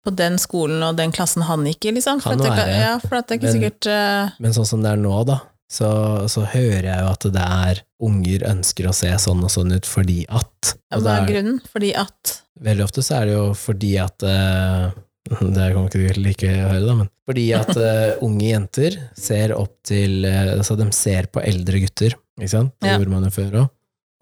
på 0.07 0.15
den 0.17 0.39
skolen 0.43 0.81
og 0.87 0.97
den 1.01 1.13
klassen 1.15 1.45
han 1.49 1.67
gikk 1.69 1.89
i, 1.91 1.97
liksom? 1.99 2.23
For 2.25 2.39
det 2.39 2.47
være. 2.49 2.79
Ja, 2.81 2.95
for 3.03 3.19
det 3.19 3.27
er 3.37 3.41
ikke 3.41 3.51
Men- 3.51 3.57
sikkert 3.59 3.91
uh... 3.91 4.33
Men 4.43 4.55
sånn 4.57 4.69
som 4.71 4.85
det 4.87 4.95
er 4.95 5.03
nå, 5.03 5.13
da, 5.29 5.41
så, 5.67 5.89
så 6.31 6.45
hører 6.53 6.87
jeg 6.87 7.03
jo 7.03 7.09
at 7.11 7.25
det 7.35 7.47
er 7.67 7.81
unger 8.07 8.45
ønsker 8.53 8.87
å 8.87 8.95
se 8.95 9.11
sånn 9.19 9.43
og 9.43 9.51
sånn 9.51 9.75
ut 9.75 9.89
fordi 9.89 10.21
at 10.31 10.75
ja, 10.93 11.01
Hva 11.03 11.17
er 11.21 11.27
grunnen? 11.33 11.59
Fordi 11.73 11.91
at 11.99 12.37
Veldig 12.63 12.85
ofte 12.87 13.03
så 13.05 13.19
er 13.19 13.27
det 13.29 13.35
jo 13.35 13.49
fordi 13.59 13.91
at 14.01 14.23
uh, 14.25 14.93
Det 15.57 15.67
kommer 15.75 15.89
ikke 15.91 15.99
til 15.99 16.21
å 16.23 16.25
like 16.29 16.51
å 16.55 16.69
høre, 16.71 16.85
da, 16.87 16.95
men 17.03 17.11
fordi 17.27 17.49
at 17.59 17.73
uh, 17.75 18.13
unge 18.27 18.47
jenter 18.53 19.01
ser 19.19 19.57
opp 19.59 19.75
til 19.91 20.23
Altså, 20.31 20.77
de 20.79 20.87
ser 20.95 21.27
på 21.35 21.43
eldre 21.43 21.81
gutter, 21.83 22.15
ikke 22.39 22.53
sant? 22.53 22.77
Det 22.79 22.93
Ja. 22.93 23.01
gjorde 23.01 23.17
man 23.17 23.27
jo 23.27 23.33
før 23.35 23.57
òg. 23.65 23.73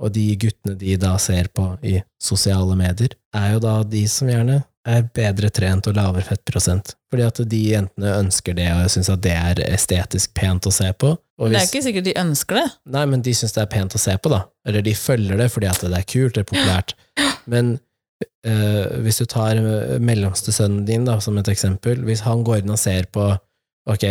Og 0.00 0.10
de 0.16 0.24
guttene 0.40 0.74
de 0.80 0.96
da 0.98 1.12
ser 1.22 1.50
på 1.54 1.66
i 1.86 1.98
sosiale 2.18 2.74
medier, 2.80 3.12
er 3.36 3.52
jo 3.52 3.60
da 3.62 3.74
de 3.86 4.00
som 4.10 4.26
gjerne 4.32 4.62
er 4.86 5.06
bedre 5.16 5.48
trent 5.54 5.86
og 5.88 5.96
lavere 5.96 6.24
fettprosent. 6.26 6.94
Fordi 7.12 7.24
at 7.24 7.40
de 7.50 7.60
jentene 7.70 8.16
ønsker 8.20 8.56
det, 8.58 8.66
og 8.74 8.90
syns 8.92 9.08
at 9.12 9.22
det 9.24 9.32
er 9.32 9.62
estetisk 9.70 10.34
pent 10.36 10.66
å 10.68 10.72
se 10.74 10.90
på. 10.98 11.14
Og 11.40 11.50
Det 11.50 11.58
er 11.60 11.68
ikke 11.68 11.82
sikkert 11.86 12.06
de 12.06 12.14
ønsker 12.20 12.60
det. 12.60 12.66
Nei, 12.94 13.06
men 13.10 13.24
de 13.24 13.32
syns 13.34 13.56
det 13.56 13.64
er 13.64 13.70
pent 13.72 13.96
å 13.96 14.00
se 14.02 14.14
på, 14.20 14.30
da. 14.32 14.44
Eller 14.68 14.84
de 14.86 14.94
følger 14.98 15.40
det 15.40 15.48
fordi 15.54 15.70
at 15.70 15.82
det 15.82 15.98
er 15.98 16.06
kult, 16.10 16.36
det 16.36 16.44
er 16.44 16.50
populært. 16.52 16.94
Men 17.50 17.74
øh, 18.46 19.00
hvis 19.04 19.18
du 19.20 19.26
tar 19.28 19.58
eh, 19.60 19.96
mellomste 20.00 20.54
sønnen 20.54 20.86
din 20.88 21.04
da, 21.08 21.18
som 21.20 21.36
et 21.40 21.50
eksempel, 21.52 22.04
hvis 22.06 22.22
han 22.24 22.44
går 22.46 22.62
inn 22.62 22.72
og 22.72 22.80
ser 22.80 23.08
på 23.12 23.26
ok, 23.90 24.04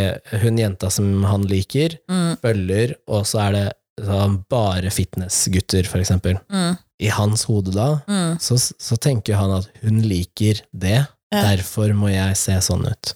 hun 0.43 0.59
jenta 0.61 0.91
som 0.93 1.23
han 1.25 1.47
liker, 1.49 1.95
Mm, 2.11 2.35
følger, 2.43 2.93
og 3.09 3.23
så 3.25 3.39
er 3.47 3.55
det 3.55 3.63
sånn, 4.01 4.39
bare 4.49 4.89
fitnessgutter, 4.93 5.85
for 5.89 5.99
eksempel. 6.01 6.39
mm, 6.51 6.77
I 7.03 7.09
hans 7.13 7.43
hode 7.49 7.73
da, 7.75 8.01
mm. 8.07 8.39
så, 8.41 8.57
så 8.57 8.97
tenker 8.97 9.35
han 9.37 9.51
at 9.59 9.69
hun 9.83 10.01
liker 10.01 10.61
det, 10.71 11.05
Ja. 11.33 11.41
derfor 11.49 11.93
må 11.97 12.11
jeg 12.13 12.37
se 12.37 12.53
sånn 12.61 12.85
ut. 12.85 13.13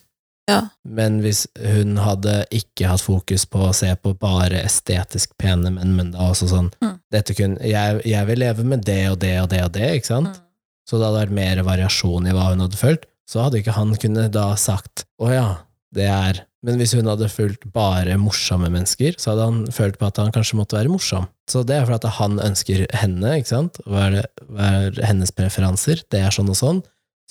Ja. 0.49 0.69
Men 0.87 1.19
hvis 1.21 1.45
hun 1.59 1.97
hadde 1.99 2.45
ikke 2.55 2.87
hatt 2.87 3.03
fokus 3.03 3.43
på 3.45 3.65
å 3.67 3.73
se 3.75 3.89
på 3.99 4.13
bare 4.17 4.61
estetisk 4.63 5.33
pene 5.37 5.69
menn, 5.75 5.95
men 5.95 6.11
da 6.15 6.29
også 6.31 6.47
sånn 6.49 6.71
Mm. 6.81 6.99
kun, 7.35 7.57
jeg, 7.61 8.01
jeg 8.05 8.25
vil 8.27 8.39
leve 8.39 8.63
med 8.63 8.85
det 8.85 9.09
og 9.11 9.19
det 9.19 9.41
og 9.41 9.49
det 9.49 9.61
og 9.63 9.71
det, 9.73 9.89
ikke 9.97 10.05
sant? 10.07 10.27
Mm. 10.27 10.43
Så 10.87 10.97
det 10.97 11.05
hadde 11.05 11.25
vært 11.27 11.35
mer 11.35 11.63
variasjon 11.63 12.27
i 12.27 12.31
hva 12.31 12.49
hun 12.53 12.63
hadde 12.63 12.79
følt. 12.79 13.05
Så 13.27 13.43
hadde 13.43 13.59
ikke 13.59 13.75
han 13.75 13.93
kunnet 13.99 14.31
da 14.31 14.55
sagt 14.55 15.05
å 15.19 15.31
ja, 15.33 15.57
det 15.93 16.07
er 16.07 16.45
Men 16.67 16.81
hvis 16.81 16.91
hun 16.97 17.07
hadde 17.07 17.29
fulgt 17.31 17.63
bare 17.71 18.17
morsomme 18.19 18.67
mennesker, 18.67 19.15
så 19.15 19.31
hadde 19.31 19.45
han 19.47 19.59
følt 19.71 19.95
på 20.01 20.09
at 20.09 20.17
han 20.19 20.33
kanskje 20.35 20.57
måtte 20.59 20.75
være 20.75 20.91
morsom. 20.91 21.29
Så 21.47 21.61
det 21.63 21.77
er 21.77 21.85
for 21.87 21.95
at 21.95 22.07
han 22.17 22.41
ønsker 22.43 22.83
henne, 22.99 23.37
ikke 23.39 23.53
sant? 23.53 23.79
Hva 23.87 24.09
er, 24.09 24.17
det, 24.17 24.45
hva 24.51 24.71
er 24.81 24.99
hennes 25.07 25.31
preferanser? 25.31 26.03
Det 26.11 26.19
er 26.19 26.35
sånn 26.35 26.51
og 26.51 26.59
sånn. 26.59 26.81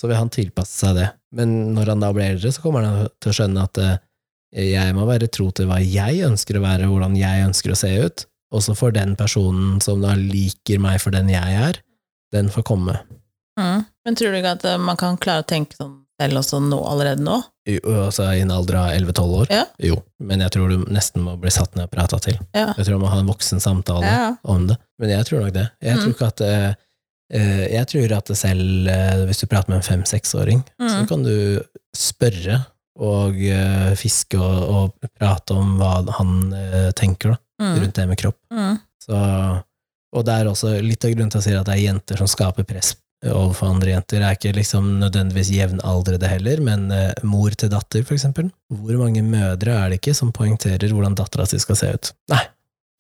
Så 0.01 0.09
vil 0.09 0.16
han 0.16 0.32
tilpasse 0.32 0.80
seg 0.80 0.97
det. 0.97 1.11
Men 1.37 1.53
når 1.76 1.93
han 1.93 2.05
da 2.05 2.11
blir 2.16 2.30
eldre, 2.32 2.53
så 2.53 2.64
kommer 2.64 2.89
han 2.89 3.12
til 3.20 3.32
å 3.32 3.37
skjønne 3.37 3.66
at 3.68 3.82
eh, 3.84 3.99
jeg 4.72 4.97
må 4.97 5.05
være 5.09 5.28
tro 5.28 5.51
til 5.53 5.68
hva 5.68 5.82
jeg 5.84 6.24
ønsker 6.24 6.57
å 6.57 6.64
være, 6.64 6.89
hvordan 6.89 7.20
jeg 7.20 7.45
ønsker 7.51 7.74
å 7.74 7.78
se 7.82 7.93
ut. 8.07 8.26
Og 8.57 8.64
så 8.64 8.76
får 8.78 8.97
den 8.97 9.12
personen 9.20 9.76
som 9.84 10.01
da 10.01 10.14
liker 10.16 10.80
meg 10.80 10.97
for 11.05 11.12
den 11.12 11.28
jeg 11.34 11.61
er, 11.61 11.82
den 12.32 12.49
får 12.53 12.64
komme. 12.72 12.97
Mm. 13.61 13.84
Men 13.84 14.16
tror 14.16 14.32
du 14.32 14.41
ikke 14.41 14.57
at 14.57 14.66
eh, 14.72 14.80
man 14.80 14.97
kan 15.01 15.20
klare 15.20 15.45
å 15.45 15.49
tenke 15.49 15.76
sånn 15.76 16.06
selv 16.21 16.39
også 16.41 16.61
nå, 16.64 16.79
allerede 16.89 17.21
nå? 17.25 17.43
Jo, 17.69 17.81
Altså 18.07 18.29
i 18.37 18.41
en 18.41 18.51
alder 18.55 18.77
av 18.81 18.91
11-12 18.95 19.35
år? 19.41 19.47
Ja. 19.51 19.64
Jo, 19.83 19.97
men 20.21 20.41
jeg 20.41 20.51
tror 20.55 20.71
du 20.71 20.85
nesten 20.95 21.23
må 21.27 21.35
bli 21.41 21.51
satt 21.51 21.75
ned 21.77 21.89
og 21.89 21.91
prata 21.93 22.19
til. 22.23 22.39
Ja. 22.55 22.73
Jeg 22.79 22.87
tror 22.87 22.97
du 22.97 23.03
må 23.05 23.11
ha 23.12 23.19
en 23.21 23.27
voksen 23.31 23.61
samtale 23.61 24.07
Ja. 24.07 24.37
om 24.45 24.67
det. 24.71 24.77
Men 24.99 25.11
jeg 25.11 25.27
tror 25.29 25.45
nok 25.45 25.53
det. 25.53 25.67
Jeg 25.83 25.97
tror 25.99 26.07
Mm. 26.07 26.14
ikke 26.14 26.27
at 26.29 26.41
eh, 26.41 26.75
eh, 27.33 27.67
Jeg 27.75 27.87
tror 27.93 28.17
at 28.17 28.37
selv, 28.37 28.89
eh, 28.89 29.27
hvis 29.27 29.41
du 29.41 29.47
prater 29.47 29.69
med 29.71 29.77
en 29.77 29.83
fem-seksåring, 29.91 30.64
så 30.81 31.03
Mm. 31.03 31.09
kan 31.09 31.23
du 31.23 31.61
spørre 31.95 32.64
og 32.99 33.35
eh, 33.37 33.95
fiske 33.95 34.39
og, 34.41 34.62
og 35.03 35.11
prate 35.19 35.53
om 35.53 35.77
hva 35.79 36.05
han 36.17 36.93
tenker 36.95 37.31
da, 37.35 37.37
Mm. 37.61 37.79
rundt 37.81 37.95
det 37.95 38.09
med 38.09 38.19
kropp. 38.19 38.37
Mm. 38.53 38.79
Så, 39.01 39.17
og 40.12 40.25
det 40.27 40.33
er 40.35 40.45
også 40.51 40.75
litt 40.83 41.05
av 41.05 41.11
grunnen 41.11 41.31
til 41.31 41.41
å 41.41 41.43
si 41.43 41.53
at 41.57 41.64
det 41.64 41.73
er 41.75 41.85
jenter 41.93 42.17
som 42.21 42.27
skaper 42.27 42.64
press 42.69 42.95
overfor 43.25 43.73
andre 43.73 43.95
jenter, 43.95 44.23
er 44.23 44.37
ikke 44.37 44.53
liksom 44.57 44.91
nødvendigvis 45.01 45.53
jevnaldrende 45.55 46.29
heller, 46.31 46.61
men 46.64 46.91
eh, 46.95 47.25
mor 47.27 47.55
til 47.57 47.73
datter, 47.73 48.05
for 48.07 48.17
eksempel. 48.19 48.51
Hvor 48.69 49.01
mange 49.01 49.25
mødre 49.25 49.79
er 49.79 49.91
det 49.93 50.01
ikke 50.01 50.17
som 50.17 50.35
poengterer 50.37 50.93
hvordan 50.93 51.17
dattera 51.19 51.49
si 51.49 51.61
skal 51.62 51.81
se 51.81 51.91
ut? 51.97 52.12
Nei, 52.33 52.43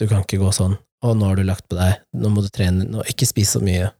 du 0.00 0.08
kan 0.08 0.24
ikke 0.24 0.40
gå 0.42 0.50
sånn. 0.54 0.78
Og 1.04 1.14
nå 1.18 1.28
har 1.28 1.38
du 1.38 1.44
lagt 1.46 1.66
på 1.68 1.76
deg, 1.78 2.00
nå 2.16 2.32
må 2.32 2.42
du 2.42 2.50
trene, 2.50 2.88
nå, 2.88 3.04
ikke 3.10 3.28
spis 3.28 3.52
så 3.54 3.62
mye. 3.62 3.92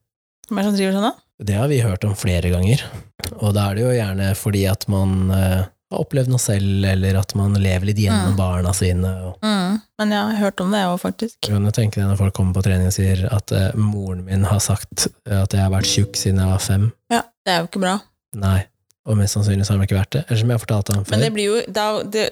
Hvem 0.48 0.58
er 0.58 0.64
det 0.64 0.70
som 0.70 0.78
driver 0.80 0.96
sånn, 0.96 1.08
da? 1.10 1.22
Det 1.46 1.56
har 1.58 1.68
vi 1.68 1.82
hørt 1.84 2.04
om 2.08 2.14
flere 2.16 2.48
ganger, 2.48 2.80
og 3.36 3.50
da 3.52 3.66
er 3.68 3.76
det 3.76 3.82
jo 3.82 3.92
gjerne 3.92 4.30
fordi 4.40 4.62
at 4.70 4.86
man 4.88 5.32
eh, 5.36 5.66
har 5.92 6.00
opplevd 6.02 6.28
noe 6.32 6.42
selv, 6.42 6.84
eller 6.90 7.14
at 7.20 7.34
man 7.38 7.54
lever 7.54 7.86
litt 7.86 8.00
gjennom 8.02 8.32
Mm. 8.34 8.36
barna 8.36 8.72
sine. 8.74 9.10
Mm. 9.42 9.80
Men 9.98 10.10
jeg 10.10 10.22
har 10.22 10.36
hørt 10.40 10.60
om 10.60 10.70
det, 10.74 10.80
òg, 10.86 10.98
faktisk. 11.00 11.36
Jeg 11.46 11.54
kan 11.54 11.72
tenke 11.72 12.00
deg 12.00 12.08
når 12.10 12.16
folk 12.18 12.34
kommer 12.34 12.54
på 12.54 12.62
trening 12.66 12.86
og 12.90 12.92
sier 12.96 13.26
at 13.32 13.52
eh, 13.52 13.70
moren 13.78 14.24
min 14.26 14.44
har 14.44 14.58
sagt 14.60 15.06
at 15.30 15.52
jeg 15.54 15.60
har 15.62 15.70
vært 15.70 15.86
tjukk 15.86 16.16
siden 16.18 16.38
jeg 16.42 16.50
var 16.50 16.58
fem. 16.58 16.92
Ja, 17.12 17.22
det 17.46 17.52
er 17.54 17.60
jo 17.62 17.68
ikke 17.70 17.80
bra. 17.86 18.00
Nei, 18.34 18.66
og 19.06 19.16
mest 19.16 19.36
sannsynlig 19.36 19.64
så 19.66 19.72
har 19.72 19.78
de 19.78 19.86
ikke 19.86 19.96
vært 20.00 20.10
det. 20.16 20.22
Eller 20.26 20.40
som 20.40 20.50
jeg 20.50 20.60
fortalte 20.62 20.94
ham 20.96 21.04
Men 21.06 21.12
før. 21.12 21.22
det 21.24 21.32
blir 21.36 21.44
jo 21.46 21.60
da, 21.72 21.84
det, 22.02 22.24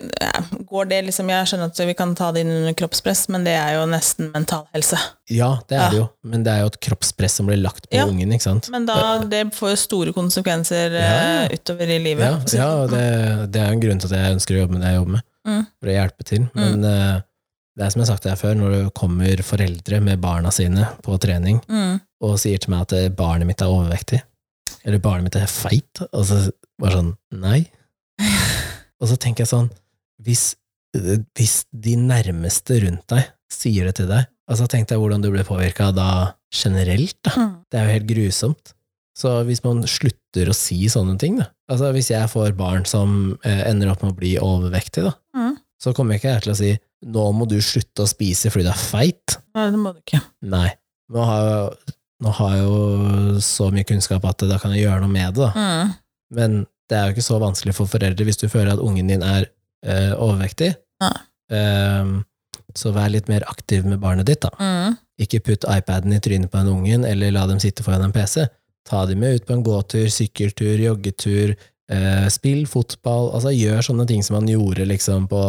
Går 0.67 0.89
det 0.91 0.99
liksom 1.07 1.29
Jeg 1.31 1.47
skjønner 1.47 1.71
at 1.71 1.83
vi 1.87 1.95
kan 1.95 2.15
ta 2.19 2.33
det 2.35 2.41
inn 2.43 2.51
under 2.51 2.75
kroppspress, 2.81 3.29
men 3.31 3.45
det 3.47 3.53
er 3.55 3.77
jo 3.77 3.85
nesten 3.87 4.33
mental 4.35 4.65
helse. 4.75 4.99
Ja, 5.31 5.53
det 5.69 5.77
er 5.79 5.83
Ja. 5.85 5.91
det 5.91 5.99
jo, 6.01 6.09
men 6.25 6.43
det 6.43 6.53
er 6.53 6.61
jo 6.65 6.67
et 6.73 6.81
kroppspress 6.81 7.39
som 7.41 7.47
blir 7.47 7.61
lagt 7.63 7.89
på 7.91 7.95
Ja. 7.97 8.07
ungen, 8.07 8.33
ikke 8.35 8.43
sant? 8.49 8.71
Men 8.75 8.87
da, 8.87 9.19
det 9.25 9.45
får 9.55 9.71
jo 9.71 9.77
store 9.77 10.13
konsekvenser 10.13 10.91
Ja, 10.99 11.45
eh, 11.45 11.55
utover 11.55 11.89
i 11.89 11.99
livet. 12.03 12.53
Ja, 12.53 12.59
ja 12.59 12.69
og 12.83 12.91
det, 12.91 13.53
det 13.53 13.61
er 13.63 13.67
jo 13.71 13.73
en 13.79 13.81
grunn 13.87 14.01
til 14.01 14.11
at 14.13 14.19
jeg 14.19 14.35
ønsker 14.35 14.55
å 14.57 14.61
jobbe 14.65 14.73
med 14.73 14.83
det 14.83 14.91
jeg 14.91 14.99
jobber 15.01 15.13
med, 15.19 15.23
Mm. 15.47 15.67
for 15.81 15.89
å 15.89 15.95
hjelpe 15.95 16.25
til. 16.25 16.51
Men 16.55 16.85
eh, 16.85 17.21
det 17.77 17.85
er 17.87 17.91
som 17.91 18.01
jeg 18.03 18.09
har 18.09 18.17
sagt 18.17 18.25
her 18.31 18.37
før, 18.37 18.55
når 18.57 18.71
det 18.75 18.95
kommer 18.95 19.43
foreldre 19.43 20.01
med 20.01 20.21
barna 20.21 20.51
sine 20.51 20.89
på 21.03 21.19
trening, 21.21 21.61
Mm. 21.69 22.01
og 22.23 22.39
sier 22.39 22.59
til 22.59 22.71
meg 22.71 22.81
at 22.83 22.93
eh, 22.95 23.09
barnet 23.11 23.47
mitt 23.47 23.61
er 23.63 23.67
overvektig, 23.67 24.23
eller 24.85 24.99
barnet 24.99 25.25
mitt 25.25 25.37
er 25.37 25.47
feit, 25.47 26.01
og 26.13 26.25
så 26.25 26.51
bare 26.81 26.99
sånn, 26.99 27.13
nei. 27.41 27.61
Og 29.01 29.11
så 29.11 29.17
tenker 29.21 29.45
jeg 29.45 29.51
sånn, 29.53 29.71
hvis, 30.25 30.55
eh, 30.97 31.19
hvis 31.37 31.57
de 31.75 31.97
nærmeste 32.01 32.79
rundt 32.85 33.07
deg 33.13 33.27
sier 33.53 33.89
det 33.91 33.97
til 34.01 34.09
deg, 34.11 34.27
altså 34.51 34.67
tenk 34.71 34.89
deg 34.91 35.01
hvordan 35.01 35.23
du 35.25 35.31
ble 35.33 35.45
påvirka 35.47 35.91
da 35.95 36.09
generelt, 36.55 37.17
da. 37.27 37.35
Mm. 37.39 37.53
Det 37.71 37.79
er 37.81 37.87
jo 37.89 37.95
helt 37.99 38.09
grusomt. 38.11 38.73
Så 39.15 39.31
hvis 39.47 39.61
man 39.63 39.85
slutter 39.87 40.49
å 40.51 40.55
si 40.59 40.81
sånne 40.91 41.15
ting, 41.23 41.37
da, 41.39 41.47
altså 41.71 41.93
hvis 41.95 42.09
jeg 42.11 42.31
får 42.33 42.57
barn 42.59 42.83
som 42.89 43.37
eh, 43.47 43.61
ender 43.71 43.93
opp 43.93 44.03
med 44.03 44.15
å 44.15 44.19
bli 44.19 44.33
overvektig, 44.43 45.05
da, 45.07 45.15
Mm. 45.35 45.57
så 45.83 45.93
kommer 45.95 46.17
ikke 46.19 46.31
jeg 46.33 46.43
til 46.45 46.53
å 46.55 46.57
si 46.59 46.73
nå 47.05 47.23
må 47.37 47.45
du 47.51 47.59
slutte 47.61 48.05
å 48.05 48.09
spise 48.09 48.49
fordi 48.51 48.65
du 48.65 48.71
er 48.73 48.81
feit. 48.81 49.35
Nei, 49.55 49.67
det 49.75 49.79
må 49.83 49.91
du 49.93 49.99
ikke. 50.01 50.23
Nei. 50.49 50.71
Nå 51.13 51.25
har 51.29 51.43
jeg, 51.51 51.95
nå 52.25 52.31
har 52.39 52.55
jeg 52.55 52.63
jo 52.65 53.41
så 53.45 53.67
mye 53.75 53.85
kunnskap 53.85 54.25
at 54.31 54.45
da 54.49 54.57
kan 54.63 54.73
jeg 54.73 54.87
gjøre 54.87 55.03
noe 55.03 55.13
med 55.13 55.35
det, 55.37 55.43
da. 55.45 55.51
Mm. 55.53 55.93
Men 56.37 56.65
det 56.91 56.99
er 56.99 57.07
jo 57.09 57.17
ikke 57.17 57.27
så 57.27 57.41
vanskelig 57.43 57.77
for 57.77 57.91
foreldre 57.91 58.27
hvis 58.29 58.41
du 58.43 58.49
føler 58.53 58.75
at 58.75 58.83
ungen 58.83 59.09
din 59.09 59.25
er 59.25 59.47
uh, 59.87 60.13
overvektig. 60.19 60.75
Nei. 61.05 61.17
Ehm, 61.53 62.23
så 62.75 62.91
vær 62.95 63.13
litt 63.13 63.29
mer 63.31 63.45
aktiv 63.51 63.87
med 63.87 64.01
barnet 64.03 64.29
ditt, 64.29 64.45
da. 64.45 64.51
Mm. 64.59 64.97
Ikke 65.25 65.43
putt 65.47 65.67
iPaden 65.71 66.15
i 66.17 66.21
trynet 66.23 66.51
på 66.51 66.61
den 66.61 66.73
ungen, 66.73 67.05
eller 67.07 67.35
la 67.35 67.45
dem 67.51 67.61
sitte 67.63 67.85
foran 67.87 68.09
en 68.09 68.15
PC. 68.15 68.49
Ta 68.89 69.05
dem 69.09 69.23
med 69.23 69.39
ut 69.39 69.47
på 69.47 69.55
en 69.57 69.63
gåtur, 69.65 70.09
sykkeltur, 70.13 70.75
joggetur, 70.83 71.55
eh, 71.93 72.27
spill 72.33 72.67
fotball, 72.69 73.31
altså 73.37 73.55
gjør 73.55 73.87
sånne 73.87 74.09
ting 74.11 74.25
som 74.27 74.41
man 74.41 74.51
gjorde 74.51 74.89
liksom 74.91 75.29
på 75.31 75.45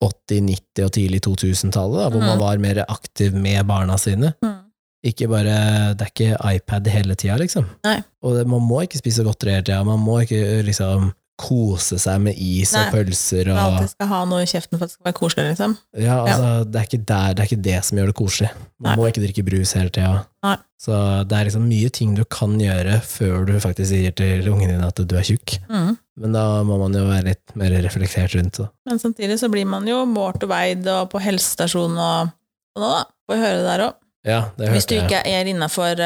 80-, 0.00 0.46
90- 0.46 0.86
og 0.86 0.94
tidlig 0.96 1.20
2000-tallet, 1.26 2.06
hvor 2.06 2.22
mm. 2.22 2.28
man 2.28 2.40
var 2.40 2.62
mer 2.62 2.84
aktiv 2.86 3.34
med 3.36 3.66
barna 3.68 3.98
sine. 4.00 4.32
Mm. 4.44 4.69
Ikke 5.06 5.30
bare, 5.32 5.54
det 5.96 6.04
er 6.04 6.10
ikke 6.12 6.56
iPad 6.58 6.90
hele 6.92 7.14
tida, 7.16 7.38
liksom. 7.40 7.64
Nei. 7.86 8.00
Og 8.20 8.36
det, 8.36 8.44
man 8.50 8.60
må 8.68 8.82
ikke 8.84 9.00
spise 9.00 9.24
godteri 9.24 9.54
hele 9.56 9.64
tida, 9.64 9.80
man 9.86 10.02
må 10.04 10.18
ikke 10.26 10.60
liksom 10.66 11.12
kose 11.40 11.96
seg 12.00 12.18
med 12.20 12.36
is 12.36 12.74
og 12.74 12.82
Nei. 12.82 12.90
pølser 12.92 13.48
Man 13.48 13.56
og 13.56 13.76
alltid 13.78 13.92
skal 13.94 14.08
ha 14.10 14.18
noe 14.28 14.42
i 14.44 14.48
kjeften 14.50 14.76
for 14.76 14.84
at 14.84 14.90
det 14.90 14.96
skal 14.98 15.08
være 15.08 15.16
koselig, 15.16 15.46
liksom. 15.54 15.76
Ja, 15.96 16.18
altså, 16.20 16.50
Det, 16.66 16.80
er 16.82 16.88
ikke 16.88 17.04
der, 17.08 17.32
det 17.32 17.40
er 17.42 17.48
ikke 17.48 17.64
det 17.64 17.78
som 17.86 18.00
gjør 18.00 18.10
det 18.10 18.16
koselig. 18.18 18.50
Man 18.76 18.90
Nei. 18.90 18.96
må 18.98 19.06
ikke 19.08 19.22
drikke 19.24 19.44
brus 19.46 19.72
hele 19.78 19.94
tida. 19.94 20.58
Så 20.80 20.96
det 21.28 21.36
er 21.36 21.48
liksom 21.48 21.64
mye 21.68 21.90
ting 21.92 22.12
du 22.16 22.22
kan 22.32 22.54
gjøre 22.60 22.98
før 23.04 23.48
du 23.48 23.54
faktisk 23.60 23.90
sier 23.92 24.14
til 24.16 24.46
ungen 24.52 24.70
din 24.72 24.84
at 24.84 25.00
du 25.00 25.16
er 25.16 25.26
tjukk. 25.28 25.56
Mm. 25.68 25.90
Men 26.20 26.36
da 26.36 26.44
må 26.68 26.76
man 26.80 26.96
jo 26.96 27.06
være 27.08 27.26
litt 27.30 27.56
mer 27.60 27.72
reflektert 27.84 28.36
rundt 28.36 28.60
det. 28.60 28.68
Men 28.88 29.00
samtidig 29.00 29.36
så 29.40 29.48
blir 29.52 29.68
man 29.68 29.88
jo 29.88 30.02
målt 30.08 30.44
og 30.44 30.52
veid 30.52 30.88
og 30.92 31.08
på 31.12 31.20
helsestasjon 31.24 31.96
og, 31.96 32.32
og 32.76 32.84
nå, 32.84 32.92
da. 32.98 33.02
Får 33.30 33.44
høre 33.44 33.58
det 33.60 33.66
der 33.68 33.86
òg. 33.88 33.98
Ja, 34.26 34.50
det 34.58 34.72
Hvis 34.74 34.88
du 34.90 34.98
ikke 34.98 35.22
er 35.24 35.48
innafor 35.48 36.00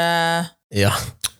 Ja, 0.75 0.93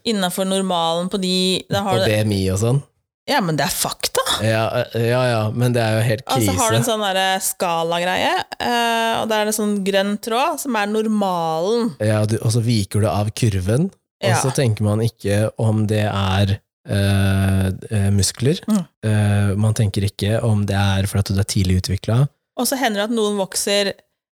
normalen 0.05 1.09
på 1.09 1.21
de 1.23 1.63
på 1.71 1.95
BMI 2.03 2.43
og 2.55 2.61
sånn. 2.61 2.83
Ja, 3.25 3.39
men 3.41 3.57
det 3.57 3.65
er 3.65 3.73
fakta! 3.73 4.21
Ja, 4.45 4.65
ja, 4.93 5.21
ja, 5.31 5.45
men 5.55 5.73
det 5.73 5.81
er 5.81 5.95
jo 5.97 6.03
helt 6.05 6.25
krise. 6.27 6.51
Altså 6.51 6.55
har 6.59 6.75
du 6.75 6.77
en 6.77 6.85
sånn 6.85 7.05
derre 7.07 7.29
skala-greie, 7.41 8.35
eh, 8.59 9.13
og 9.23 9.31
der 9.31 9.41
er 9.41 9.49
det 9.49 9.55
sånn 9.57 9.79
grønn 9.87 10.19
tråd, 10.21 10.61
som 10.61 10.77
er 10.77 10.91
normalen. 10.93 11.95
Ja, 12.05 12.21
og 12.21 12.53
så 12.53 12.61
viker 12.65 13.05
du 13.05 13.09
av 13.09 13.33
kurven, 13.33 13.89
og 14.25 14.37
så 14.43 14.53
tenker 14.57 14.85
man 14.85 15.01
ikke 15.05 15.47
om 15.61 15.87
det 15.89 16.05
er 16.11 16.59
eh, 16.59 17.67
eh, 17.67 18.11
muskler. 18.13 18.61
Mm. 18.69 18.85
Eh, 19.09 19.51
man 19.61 19.77
tenker 19.77 20.05
ikke 20.05 20.43
om 20.45 20.67
det 20.69 20.77
er 20.77 21.09
fordi 21.09 21.33
du 21.33 21.41
er 21.41 21.49
tidlig 21.49 21.81
utvikla. 21.81 22.25
Og 22.61 22.69
så 22.69 22.77
hender 22.81 23.03
det 23.03 23.09
at 23.09 23.17
noen 23.17 23.41
vokser 23.41 23.95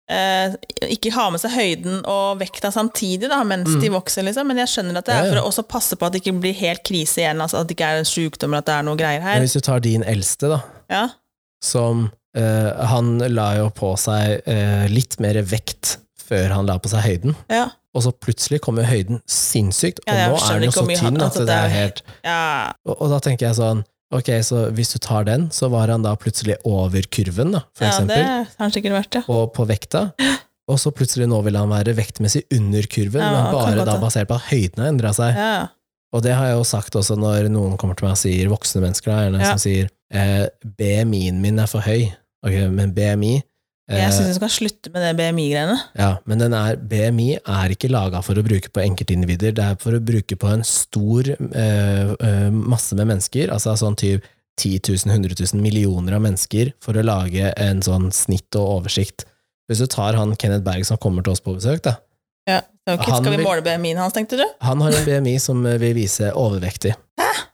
eh, 0.10 0.53
ikke 0.93 1.12
ha 1.16 1.30
med 1.34 1.41
seg 1.41 1.51
høyden 1.56 2.01
og 2.06 2.39
vekta 2.39 2.70
samtidig 2.72 3.30
da, 3.32 3.39
mens 3.43 3.70
Mm. 3.74 3.80
de 3.82 3.89
vokser, 3.89 4.24
liksom. 4.28 4.47
Men 4.47 4.58
jeg 4.58 4.68
skjønner 4.68 4.97
at 4.97 5.06
det 5.06 5.16
er 5.16 5.30
for 5.32 5.41
å 5.41 5.47
også 5.49 5.64
passe 5.68 5.95
på 5.97 6.06
at 6.06 6.14
det 6.14 6.22
ikke 6.24 6.39
blir 6.41 6.53
helt 6.53 6.84
krise 6.84 7.22
igjen, 7.24 7.41
altså 7.41 7.62
at 7.62 7.68
det 7.68 7.78
ikke 7.78 7.89
er 7.93 7.97
en 8.03 8.06
sykdom 8.06 8.51
eller 8.53 8.58
at 8.62 8.66
det 8.70 8.76
er 8.76 8.84
noe 8.84 8.95
greier 8.99 9.20
Men 9.24 9.28
her. 9.34 9.39
hvis 9.41 9.53
du 9.58 9.62
tar 9.62 9.80
din 9.80 10.03
eldste, 10.03 10.49
da, 10.49 10.62
Ja, 10.89 11.10
som 11.62 12.12
eh, 12.36 12.86
Han 12.91 13.18
la 13.34 13.56
jo 13.58 13.70
på 13.74 13.95
seg 13.97 14.41
eh, 14.45 14.86
litt 14.91 15.18
mer 15.20 15.41
vekt 15.41 15.97
før 16.26 16.49
han 16.53 16.66
la 16.66 16.78
på 16.78 16.89
seg 16.89 17.01
høyden. 17.06 17.36
ja, 17.49 17.70
Og 17.95 18.03
så 18.03 18.12
plutselig 18.12 18.60
kommer 18.62 18.84
høyden 18.84 19.22
sinnssykt, 19.26 19.99
og 20.08 20.14
Ja, 20.14 20.28
nå 20.30 20.36
er 20.38 20.60
den 20.60 20.70
jo 20.70 20.72
så 20.72 20.86
tynn 20.86 21.16
at 21.18 21.32
altså, 21.32 21.45
det 21.47 21.56
er- 21.56 21.70
helt 21.70 22.01
ja. 22.24 22.74
og, 22.86 23.01
og 23.01 23.10
da 23.10 23.20
tenker 23.20 23.47
jeg 23.47 23.56
sånn 23.56 23.84
Ok, 24.16 24.30
så 24.47 24.66
hvis 24.76 24.93
du 24.95 24.99
tar 25.03 25.26
den, 25.28 25.47
så 25.51 25.68
var 25.74 25.91
han 25.91 26.03
da 26.05 26.13
plutselig 26.20 26.55
over 26.68 27.03
kurven, 27.11 27.51
da, 27.57 27.61
for 27.76 27.86
ja 27.88 27.91
eksempel. 27.93 28.22
det 28.22 28.26
har 28.32 28.63
han 28.63 28.74
sikkert 28.76 28.95
vært, 28.95 29.18
ja. 29.20 29.24
og 29.34 29.49
på 29.57 29.66
vekta. 29.70 30.05
Og 30.72 30.80
så 30.82 30.89
plutselig 30.95 31.28
nå 31.30 31.41
vil 31.45 31.57
han 31.59 31.70
være 31.70 31.93
vektmessig 31.97 32.45
under 32.55 32.88
kurven, 32.89 33.22
Ja, 33.22 33.32
men 33.36 33.51
bare 33.53 33.84
da 33.86 33.97
basert 34.01 34.30
på 34.32 34.38
at 34.39 34.47
høyden 34.49 34.82
har 34.82 34.93
endra 34.93 35.11
seg. 35.13 35.36
ja. 35.38 35.68
Og 36.16 36.22
det 36.24 36.32
har 36.32 36.45
jeg 36.47 36.55
jo 36.55 36.63
sagt 36.63 36.95
også 36.95 37.18
når 37.20 37.49
noen 37.51 37.74
kommer 37.76 37.97
til 37.99 38.05
meg 38.07 38.13
og 38.16 38.20
sier, 38.22 38.47
voksne 38.47 38.80
mennesker 38.86 39.11
da, 39.11 39.16
gjerne, 39.26 39.41
Ja. 39.43 39.49
som 39.51 39.59
sier 39.59 39.89
eh, 40.16 40.45
BMI-en 40.80 41.41
min 41.43 41.59
er 41.59 41.68
for 41.68 41.84
høy. 41.84 42.05
Ok, 42.45 42.55
men 42.72 42.93
BMI 42.95 43.34
Jeg 43.88 44.14
syns 44.16 44.32
vi 44.32 44.38
skal 44.40 44.50
slutte 44.50 44.90
med 44.94 45.04
det 45.06 45.12
BMI-greiene. 45.20 45.76
ja, 46.00 46.08
men 46.26 46.40
den 46.42 46.54
er, 46.58 46.76
BMI 46.76 47.28
er 47.38 47.70
ikke 47.76 47.92
laga 47.94 48.22
for 48.26 48.34
å 48.34 48.44
bruke 48.46 48.72
på 48.74 48.82
enkeltindivider, 48.82 49.54
det 49.54 49.62
er 49.64 49.76
for 49.78 49.94
å 49.94 50.00
bruke 50.02 50.36
på 50.42 50.50
en 50.50 50.64
stor 50.66 51.30
eh, 51.30 52.16
eh, 52.18 52.50
masse 52.50 52.98
med 52.98 53.06
mennesker, 53.12 53.52
altså 53.54 53.76
sånn 53.78 53.96
typ 54.02 54.26
10 54.58 54.80
000, 55.06 55.14
100 55.14 55.38
000 55.54 55.62
millioner 55.62 56.16
av 56.18 56.24
mennesker, 56.26 56.74
for 56.82 56.98
å 56.98 57.04
lage 57.06 57.52
en 57.62 57.84
sånn 57.86 58.10
snitt 58.16 58.56
og 58.58 58.80
oversikt. 58.80 59.28
Hvis 59.70 59.82
du 59.84 59.88
tar 59.92 60.18
han 60.18 60.34
Kenneth 60.40 60.66
Berg 60.66 60.86
som 60.88 60.98
kommer 60.98 61.22
til 61.26 61.36
oss 61.36 61.44
på 61.46 61.54
besøk, 61.58 61.84
da, 61.86 61.98
Ja. 62.50 62.62
okay, 62.90 63.10
skal 63.20 63.34
vi 63.38 63.44
måle 63.46 63.62
BMI-en 63.66 63.98
hans, 64.02 64.14
tenkte 64.14 64.38
du? 64.42 64.46
han 64.62 64.82
har 64.82 64.94
en 64.98 65.06
BMI 65.06 65.38
som 65.42 65.62
eh, 65.66 65.78
vil 65.82 65.94
vise 65.98 66.32
overvektig. 66.34 66.96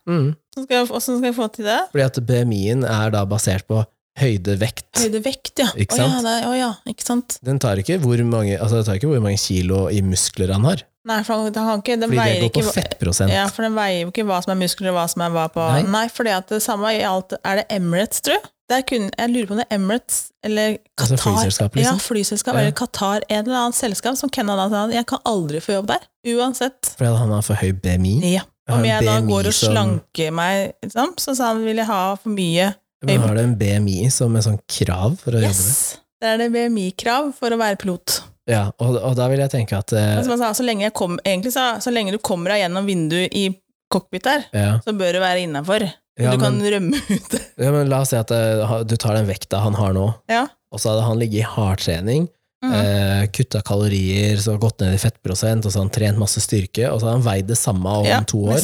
Mm, 0.07 0.31
Hvordan 0.55 0.63
skal 0.65 0.75
jeg- 0.77 0.87
Hvordan 0.87 1.01
skal 1.01 1.21
vi 1.27 1.37
få 1.37 1.45
til 1.53 1.65
det? 1.65 1.79
fordi 1.91 2.03
at 2.07 2.15
BMI-en 2.25 2.83
er 2.85 3.11
da 3.11 3.25
basert 3.25 3.67
på 3.67 3.83
høyde, 4.19 4.57
vekt. 4.59 4.89
Høyde 4.99 5.21
vekt, 5.23 5.53
ja. 5.59 5.69
Ikke 5.79 5.95
Å 5.95 6.05
ja, 6.07 6.21
det 6.25 6.37
å 6.49 6.53
ja, 6.57 6.71
ikke 6.89 7.05
sant? 7.05 7.37
Den 7.45 7.59
tar 7.59 7.79
ikke 7.81 7.99
hvor 8.03 8.21
mange, 8.27 8.57
altså 8.59 8.81
det 8.81 8.85
tar 8.89 8.99
ikke 8.99 9.07
hvor 9.13 9.21
mange 9.23 9.39
kilo 9.41 9.87
i 9.89 10.01
muskler 10.05 10.51
han 10.53 10.65
har, 10.67 10.83
Nei, 11.03 11.23
for 11.25 11.33
han, 11.33 11.47
han 11.49 11.81
kan 11.81 11.81
ikke, 11.81 11.95
den 11.97 12.11
fordi 12.11 12.33
det 12.37 12.41
går 12.43 12.51
på 12.53 12.61
ikke 12.61 12.73
fettprosent. 12.75 13.31
Ja, 13.33 13.47
for 13.49 13.65
den 13.65 13.73
veier 13.73 14.03
jo 14.03 14.11
ikke 14.11 14.21
hva 14.29 14.37
som 14.45 14.51
er 14.53 14.59
muskler 14.59 14.91
og 14.91 14.99
hva 14.99 15.05
som 15.09 15.23
er 15.25 15.31
hva 15.33 15.47
på 15.49 15.63
Nei. 15.65 15.79
Nei, 15.89 16.03
fordi 16.13 16.29
at 16.35 16.51
det 16.53 16.59
samme 16.61 16.91
i 16.93 16.99
alt 17.09 17.33
Er 17.41 17.57
det 17.57 17.63
Emirates, 17.73 18.21
tror 18.21 18.37
jeg? 18.37 18.85
Kunne, 18.87 19.09
jeg 19.17 19.31
lurer 19.33 19.47
på 19.49 19.55
om 19.55 19.59
det 19.59 19.65
er 19.65 19.75
Emirates 19.79 20.19
eller 20.45 20.77
Altså 21.01 21.17
flyselskap, 21.17 21.73
flyselskap, 21.73 21.73
Ja, 21.73 21.81
liksom. 21.81 22.03
flyselskap 22.05 22.53
Ja. 22.53 22.59
eller 22.61 22.75
Qatar. 22.77 23.25
En 23.27 23.41
eller 23.47 23.57
annen 23.63 23.73
selskap 23.75 24.15
som 24.21 24.29
Canada 24.29 24.69
sa 24.69 24.83
jeg 24.93 25.07
kan 25.09 25.19
aldri 25.25 25.59
få 25.65 25.73
jobb 25.79 25.89
der. 25.89 26.05
Uansett. 26.37 26.93
Fordi 27.01 27.17
han 27.17 27.33
har 27.33 27.41
for 27.49 27.55
høy 27.59 27.73
BMI. 27.81 28.13
Ja. 28.35 28.45
Om 28.71 28.85
jeg 28.85 29.03
da 29.09 29.17
går 29.25 29.49
og 29.49 29.53
som- 29.57 29.73
slanker 29.73 30.31
meg, 30.31 30.75
liksom, 30.85 31.17
så 31.17 31.35
sa 31.35 31.47
han 31.49 31.65
vil 31.65 31.81
jeg 31.81 31.89
ha 31.89 32.15
for 32.15 32.29
mye 32.29 32.75
Men 33.05 33.23
har 33.23 33.35
du 33.37 33.41
en 33.41 33.55
BMI 33.57 34.11
som 34.13 34.35
er 34.37 34.43
sånn 34.45 34.59
krav 34.69 35.15
for 35.21 35.33
å 35.33 35.41
jobbe 35.41 35.49
med? 35.49 35.71
Yes! 35.71 35.97
Det 36.21 36.29
er 36.29 36.37
det 36.37 36.51
BMI-krav 36.53 37.31
for 37.33 37.49
å 37.49 37.57
være 37.57 37.79
pilot. 37.81 38.19
Ja, 38.49 38.67
og, 38.77 38.97
og 38.99 39.15
da 39.17 39.25
vil 39.31 39.41
jeg 39.41 39.49
tenke 39.53 39.77
at 39.79 39.93
eh, 39.97 40.19
han 40.19 40.27
sa, 40.37 40.51
så 40.57 40.65
lenge, 40.65 40.91
kom, 40.93 41.17
sa, 41.49 41.65
så 41.81 41.93
lenge 41.93 42.13
du 42.13 42.19
kommer 42.21 42.53
deg 42.53 42.63
gjennom 42.65 42.85
vinduet 42.89 43.33
i 43.37 43.47
cockpit 43.91 44.25
der, 44.27 44.45
ja, 44.55 44.75
så 44.85 44.93
bør 44.97 45.17
du 45.17 45.21
være 45.23 45.43
innafor. 45.47 45.85
ja, 46.21 46.33
du 46.33 46.41
kan 46.41 46.59
men, 46.59 46.69
rømme 46.73 46.99
ut. 47.09 47.33
ja, 47.57 47.71
men 47.73 47.89
la 47.89 48.03
oss 48.05 48.13
si 48.13 48.19
at 48.19 48.31
uh, 48.33 48.77
du 48.85 48.95
tar 49.01 49.17
den 49.17 49.29
vekta 49.29 49.63
han 49.65 49.77
har 49.79 49.97
nå, 49.97 50.05
Ja. 50.31 50.45
og 50.71 50.81
så 50.81 50.93
hadde 50.93 51.07
han 51.09 51.19
ligget 51.21 51.41
i 51.41 51.49
hardtrening, 51.55 52.29
Mm. 52.61 52.73
eh, 52.77 53.27
kutta 53.33 53.61
kalorier, 53.65 54.37
så 54.37 54.53
gått 54.61 54.79
ned 54.83 54.93
i 54.93 54.97
fettprosent, 55.01 55.65
og 55.65 55.71
så 55.73 55.79
har 55.79 55.85
han 55.87 55.93
trent 55.95 56.17
masse 56.21 56.37
styrke, 56.43 56.91
og 56.91 56.99
så 57.01 57.07
har 57.07 57.15
han 57.17 57.23
veid 57.25 57.47
det 57.49 57.57
samme 57.57 57.89
om 57.89 58.05
ja, 58.05 58.19
to 58.21 58.37
år. 58.45 58.59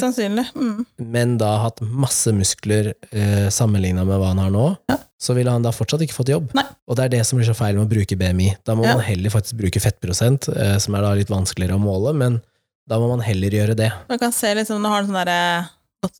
Mm. 0.53 0.85
men 1.01 1.37
da 1.41 1.55
hatt 1.63 1.81
masse 1.81 2.29
muskler 2.35 2.91
eh, 3.11 3.47
sammenligna 3.49 4.05
med 4.05 4.19
hva 4.21 4.27
han 4.27 4.37
har 4.43 4.51
nå, 4.53 4.65
Ja. 4.91 4.97
så 5.19 5.33
ville 5.33 5.49
han 5.49 5.63
da 5.65 5.71
fortsatt 5.73 6.03
ikke 6.05 6.13
fått 6.13 6.29
jobb. 6.29 6.51
Nei. 6.53 6.63
Og 6.87 6.95
det 6.95 7.05
er 7.07 7.09
det 7.17 7.23
som 7.25 7.39
blir 7.39 7.47
så 7.49 7.55
feil 7.57 7.73
med 7.75 7.87
å 7.87 7.89
bruke 7.89 8.15
BMI. 8.15 8.51
Da 8.63 8.75
må 8.77 8.85
Ja. 8.85 8.93
man 8.93 9.03
heller 9.03 9.29
faktisk 9.33 9.57
bruke 9.57 9.81
fettprosent, 9.81 10.47
eh, 10.55 10.77
som 10.77 10.93
er 10.93 11.01
da 11.01 11.13
litt 11.17 11.29
vanskeligere 11.33 11.73
å 11.79 11.81
måle, 11.81 12.13
men 12.15 12.41
da 12.87 12.99
må 12.99 13.09
man 13.09 13.25
heller 13.25 13.49
gjøre 13.49 13.75
det. 13.75 13.91
Man 14.09 14.19
kan 14.19 14.31
se 14.31 14.53
liksom, 14.53 14.79
Nå 14.79 14.89
har 14.89 15.01
du 15.01 15.07
sånn 15.11 15.25
der, 15.25 15.65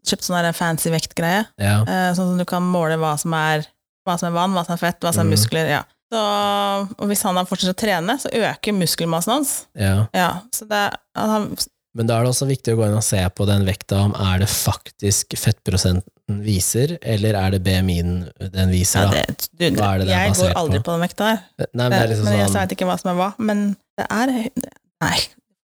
kjøpt 0.03 0.25
sånn 0.25 0.41
der 0.41 0.51
fancy 0.53 0.89
vektgreie, 0.89 1.45
Ja. 1.59 1.82
eh, 1.84 2.09
sånn 2.17 2.34
som 2.34 2.38
du 2.39 2.45
kan 2.45 2.63
måle 2.63 2.97
hva 2.97 3.17
som 3.19 3.34
er 3.34 3.67
hva 4.07 4.17
som 4.17 4.34
er 4.34 4.36
vann, 4.39 4.53
hva 4.55 4.65
som 4.65 4.73
er 4.73 4.78
fett, 4.80 4.99
hva 5.01 5.13
som 5.13 5.28
er 5.28 5.30
Mm. 5.30 5.38
muskler. 5.38 5.67
ja. 5.69 5.84
Så, 6.08 6.20
og 6.97 7.10
hvis 7.10 7.24
han 7.28 7.39
fortsetter 7.49 7.74
å 7.76 7.80
trene, 7.82 8.14
så 8.22 8.30
øker 8.32 8.76
muskelmassen 8.78 9.34
hans. 9.38 9.55
ja. 9.76 10.05
Ja, 10.16 10.30
så 10.55 10.68
det 10.70 10.84
han, 11.18 11.49
Men 11.97 12.08
da 12.08 12.20
er 12.20 12.28
det 12.28 12.30
også 12.32 12.45
viktig 12.47 12.76
å 12.76 12.78
gå 12.80 12.86
inn 12.88 12.95
og 12.99 13.03
se 13.03 13.20
på 13.36 13.45
den 13.49 13.66
vekta, 13.68 14.03
om 14.05 14.14
er 14.16 14.39
det 14.43 14.47
faktisk 14.51 15.36
fettprosenten 15.39 16.41
viser, 16.43 16.97
eller 17.01 17.36
er 17.39 17.51
det 17.55 17.60
BMI-en 17.66 18.14
den 18.53 18.72
viser, 18.72 19.08
ja, 19.08 19.26
det, 19.28 19.47
du, 19.51 19.66
Hva 19.80 19.93
er 19.95 20.03
det 20.03 20.08
den 20.10 20.14
er 20.16 20.26
jeg 20.28 20.36
går 20.38 20.55
aldri 20.60 20.80
på? 20.80 20.86
på 20.89 20.95
den 20.97 21.03
vekta 21.08 21.30
her. 21.32 21.43
Nei, 21.60 21.68
men 21.89 21.95
det 21.97 22.01
liksom 22.14 22.28
men 22.30 22.38
jeg 22.39 22.47
sånn 22.51 22.62
vet 22.62 22.76
ikke 22.78 22.88
hva 22.89 22.97
som 23.01 23.12
er 23.14 23.20
hva. 23.22 23.30
Men 23.49 23.62
det 23.97 24.08
er 24.12 24.34
Nei, 25.03 25.18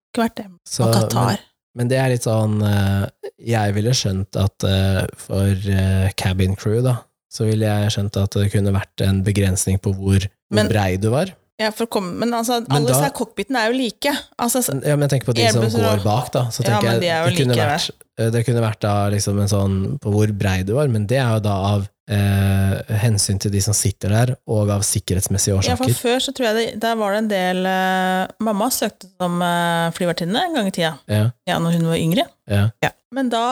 ikke 0.10 0.24
vært 0.26 0.38
det. 0.42 0.46
så, 0.68 0.88
Og 0.88 0.94
Qatar. 0.96 1.28
men, 1.28 1.50
men 1.80 1.92
det 1.92 1.98
er 2.04 2.12
litt 2.14 2.26
sånn 2.28 2.60
eh, 2.68 3.06
Jeg 3.54 3.74
ville 3.76 3.94
skjønt 3.98 4.38
at 4.40 4.68
eh, 4.70 5.02
for 5.18 5.68
eh, 5.78 6.12
cabin 6.20 6.56
crew, 6.60 6.80
da, 6.86 6.98
så 7.34 7.48
ville 7.50 7.66
jeg 7.66 7.94
skjønt 7.96 8.20
at 8.22 8.36
det 8.38 8.52
kunne 8.54 8.74
vært 8.76 9.02
en 9.08 9.24
begrensning 9.26 9.80
på 9.82 9.94
hvor, 9.98 10.28
hvor 10.54 10.70
brei 10.70 10.92
du 11.02 11.10
var. 11.14 11.32
ja, 11.60 11.70
for 11.74 11.86
å 11.88 11.90
komme, 11.96 12.12
men 12.20 12.34
altså, 12.34 12.60
Men 12.68 12.78
alle 12.78 12.92
da- 12.92 13.00
disse 13.00 13.14
cockpitene 13.18 13.62
er 13.64 13.72
jo 13.72 13.78
like. 13.80 14.12
Altså, 14.42 14.62
Ja, 14.84 14.96
men 14.98 15.08
jeg 15.08 15.14
tenker 15.16 15.32
på 15.32 15.36
de 15.38 15.48
som 15.54 15.64
går 15.70 16.04
bak, 16.04 16.32
da. 16.34 16.46
Så 16.52 16.62
Ja, 16.66 16.74
tenker 16.78 16.92
jeg 16.94 17.02
de 17.02 17.08
er 17.14 17.24
jo 17.24 17.30
det 17.32 17.38
kunne 17.42 17.56
like, 17.56 17.70
vært, 17.74 17.90
eh, 18.20 18.30
det 18.36 18.46
kunne 18.46 18.62
vært 18.66 18.80
da 18.86 18.94
liksom 19.14 19.40
en 19.42 19.52
sånn 19.52 19.76
på 20.04 20.12
hvor 20.14 20.34
brei 20.38 20.62
du 20.64 20.74
var, 20.78 20.88
men 20.94 21.06
det 21.08 21.18
er 21.22 21.34
jo 21.38 21.44
da 21.46 21.56
av 21.74 21.88
eh, 22.10 22.98
hensyn 23.04 23.40
til 23.40 23.52
de 23.54 23.62
som 23.64 23.74
sitter 23.78 24.12
der, 24.12 24.34
og 24.52 24.70
av 24.74 24.82
sikkerhetsmessige 24.84 25.56
årsaker. 25.56 25.70
Ja, 25.70 25.78
for 25.80 26.10
før 26.10 26.20
så 26.26 26.34
tror 26.36 26.50
jeg 26.50 26.56
det, 26.58 26.66
der 26.84 26.98
var 27.00 27.14
det 27.16 27.22
en 27.24 27.30
del 27.32 27.66
eh, 27.70 28.28
Mamma 28.44 28.68
søkte 28.76 29.08
som 29.22 29.40
eh, 29.46 29.92
flyvertinne 29.96 30.42
en 30.50 30.58
gang 30.58 30.68
i 30.68 30.74
tida, 30.76 30.98
Ja, 31.08 31.30
ja, 31.48 31.60
når 31.64 31.78
hun 31.80 31.88
var 31.94 31.98
yngre. 32.02 32.28
ja. 32.50 32.66
Ja. 32.84 32.92
Men 33.14 33.30
da 33.30 33.44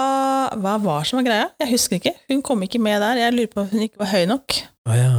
Hva 0.58 0.76
var 0.82 1.06
som 1.08 1.20
var 1.22 1.28
greia? 1.30 1.48
Jeg 1.62 1.72
husker 1.76 2.00
ikke. 2.00 2.16
Hun 2.32 2.42
kom 2.46 2.64
ikke 2.66 2.82
med 2.82 3.02
der. 3.04 3.20
Jeg 3.22 3.36
lurer 3.38 3.52
på 3.52 3.62
om 3.64 3.70
hun 3.72 3.86
ikke 3.86 4.02
var 4.02 4.10
høy 4.16 4.26
nok. 4.32 4.58
Å 4.90 4.98
ja. 4.98 5.14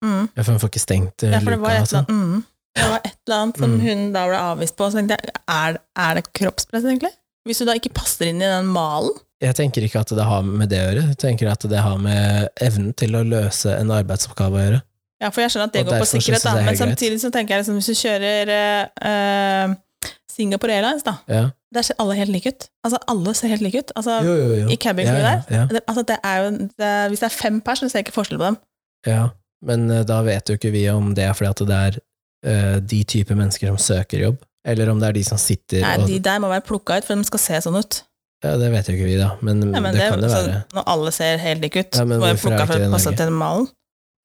Mm. 0.00 0.30
Ja, 0.32 0.42
for 0.42 0.54
hun 0.54 0.60
får 0.62 0.70
ikke 0.72 0.80
stengt 0.80 1.22
eh, 1.26 1.32
Ja, 1.34 1.40
for 1.44 1.52
det 1.52 1.60
var 1.60 1.74
luka, 1.74 1.76
et 1.76 1.82
altså. 1.84 1.98
eller 1.98 2.14
annet, 2.14 2.30
mm. 2.32 2.44
det 2.78 2.84
var 2.88 3.00
et 3.04 3.16
eller 3.26 3.36
annet 3.36 3.58
som 3.60 3.72
Mm. 3.74 3.80
hun 3.84 4.04
da 4.14 4.22
ble 4.30 4.38
avvist 4.52 4.76
på. 4.78 4.86
Så 4.90 4.96
tenkte 5.00 5.18
jeg, 5.18 5.34
er, 5.56 5.76
er 6.06 6.14
det 6.16 6.22
kroppspress, 6.32 6.86
egentlig? 6.88 7.10
Hvis 7.48 7.60
du 7.60 7.66
da 7.68 7.74
ikke 7.76 7.92
passer 7.96 8.30
inn 8.30 8.40
i 8.40 8.48
den 8.48 8.70
malen? 8.72 9.12
Jeg 9.40 9.56
tenker 9.56 9.84
ikke 9.84 10.00
at 10.00 10.12
det 10.16 10.24
har 10.28 10.42
med 10.44 10.68
det 10.72 10.80
å 10.80 10.86
gjøre, 10.88 11.04
jeg 11.12 11.18
tenker 11.20 11.48
at 11.52 11.62
det 11.68 11.80
har 11.80 12.00
med 12.00 12.48
evnen 12.60 12.92
til 12.96 13.16
å 13.16 13.22
løse 13.24 13.72
en 13.76 13.92
arbeidsoppgave 13.96 14.56
å 14.58 14.64
gjøre. 14.64 14.80
Ja, 15.20 15.28
for 15.28 15.44
jeg 15.44 15.52
skjønner 15.52 15.68
at 15.68 15.76
det 15.76 15.84
Og 15.84 15.88
går 15.92 16.00
på 16.00 16.08
sikkerhet, 16.14 16.44
da, 16.44 16.52
men 16.64 16.76
samtidig 16.80 17.20
så 17.20 17.30
tenker 17.32 17.54
jeg 17.54 17.62
liksom, 17.64 17.78
hvis 17.80 17.88
du 17.92 18.00
kjører 18.00 18.52
eh, 18.56 19.74
Singapore 20.30 20.72
Airlines, 20.76 21.02
da, 21.06 21.14
Ja. 21.28 21.42
der 21.74 21.82
ser 21.86 21.94
alle 22.02 22.14
helt 22.18 22.30
like 22.34 22.48
ut. 22.48 22.68
Altså, 22.86 22.98
alle 23.08 23.34
ser 23.34 23.48
helt 23.52 23.62
like 23.66 23.78
ut. 23.78 23.92
Altså, 23.96 24.20
Jo, 24.24 24.34
jo, 24.36 24.54
jo. 24.62 24.68
I 24.70 24.76
cabin 24.76 25.06
Ja, 25.06 25.14
ja, 25.50 25.66
der. 25.70 25.80
altså, 25.88 26.02
det 26.08 26.16
er 26.24 26.42
jo, 26.44 26.50
det, 26.50 26.90
hvis 27.12 27.20
det 27.20 27.28
er 27.28 27.36
fem 27.36 27.60
pers, 27.60 27.78
så 27.82 27.88
ser 27.88 27.98
jeg 28.00 28.06
ikke 28.08 28.16
forskjell 28.16 28.38
på 28.40 28.44
dem. 28.50 28.56
Ja, 29.06 29.28
men 29.66 29.90
uh, 29.90 30.02
da 30.08 30.20
vet 30.26 30.48
jo 30.48 30.56
ikke 30.58 30.72
vi 30.72 30.88
om 30.92 31.14
det 31.14 31.24
er 31.24 31.34
fordi 31.36 31.50
at 31.50 31.64
det 31.68 31.80
er 31.80 31.98
uh, 32.74 32.78
de 32.80 33.02
type 33.04 33.34
mennesker 33.34 33.68
som 33.68 33.78
søker 33.78 34.20
jobb. 34.26 34.38
eller 34.64 34.90
om 34.92 35.00
det 35.00 35.08
er 35.08 35.12
de 35.16 35.24
som 35.24 35.38
sitter 35.40 35.80
Nei, 35.80 35.96
og 35.96 36.08
de 36.08 36.18
der 36.20 36.38
må 36.38 36.48
være 36.50 36.60
plukka 36.60 36.98
ut 36.98 37.04
for 37.08 37.16
de 37.16 37.24
skal 37.24 37.40
se 37.40 37.60
sånn 37.64 37.78
ut. 37.80 38.02
Ja, 38.44 38.56
det 38.60 38.70
vet 38.72 38.88
jo 38.88 38.92
ikke 38.96 39.06
vi, 39.08 39.16
da, 39.20 39.30
men, 39.40 39.60
Nei, 39.60 39.80
men 39.80 39.94
det, 39.94 40.00
det, 40.00 40.10
kan 40.12 40.20
det 40.24 40.30
være 40.32 40.62
Når 40.72 40.84
alle 40.86 41.12
ser 41.12 41.40
helt 41.40 41.60
like 41.64 41.80
ut, 41.80 41.96
Ja, 41.96 42.04
men 42.08 42.20
må 42.20 42.28
jeg 42.28 42.40
plukke 42.40 42.66
fra 42.68 42.78
det 42.80 42.88
å 42.88 43.66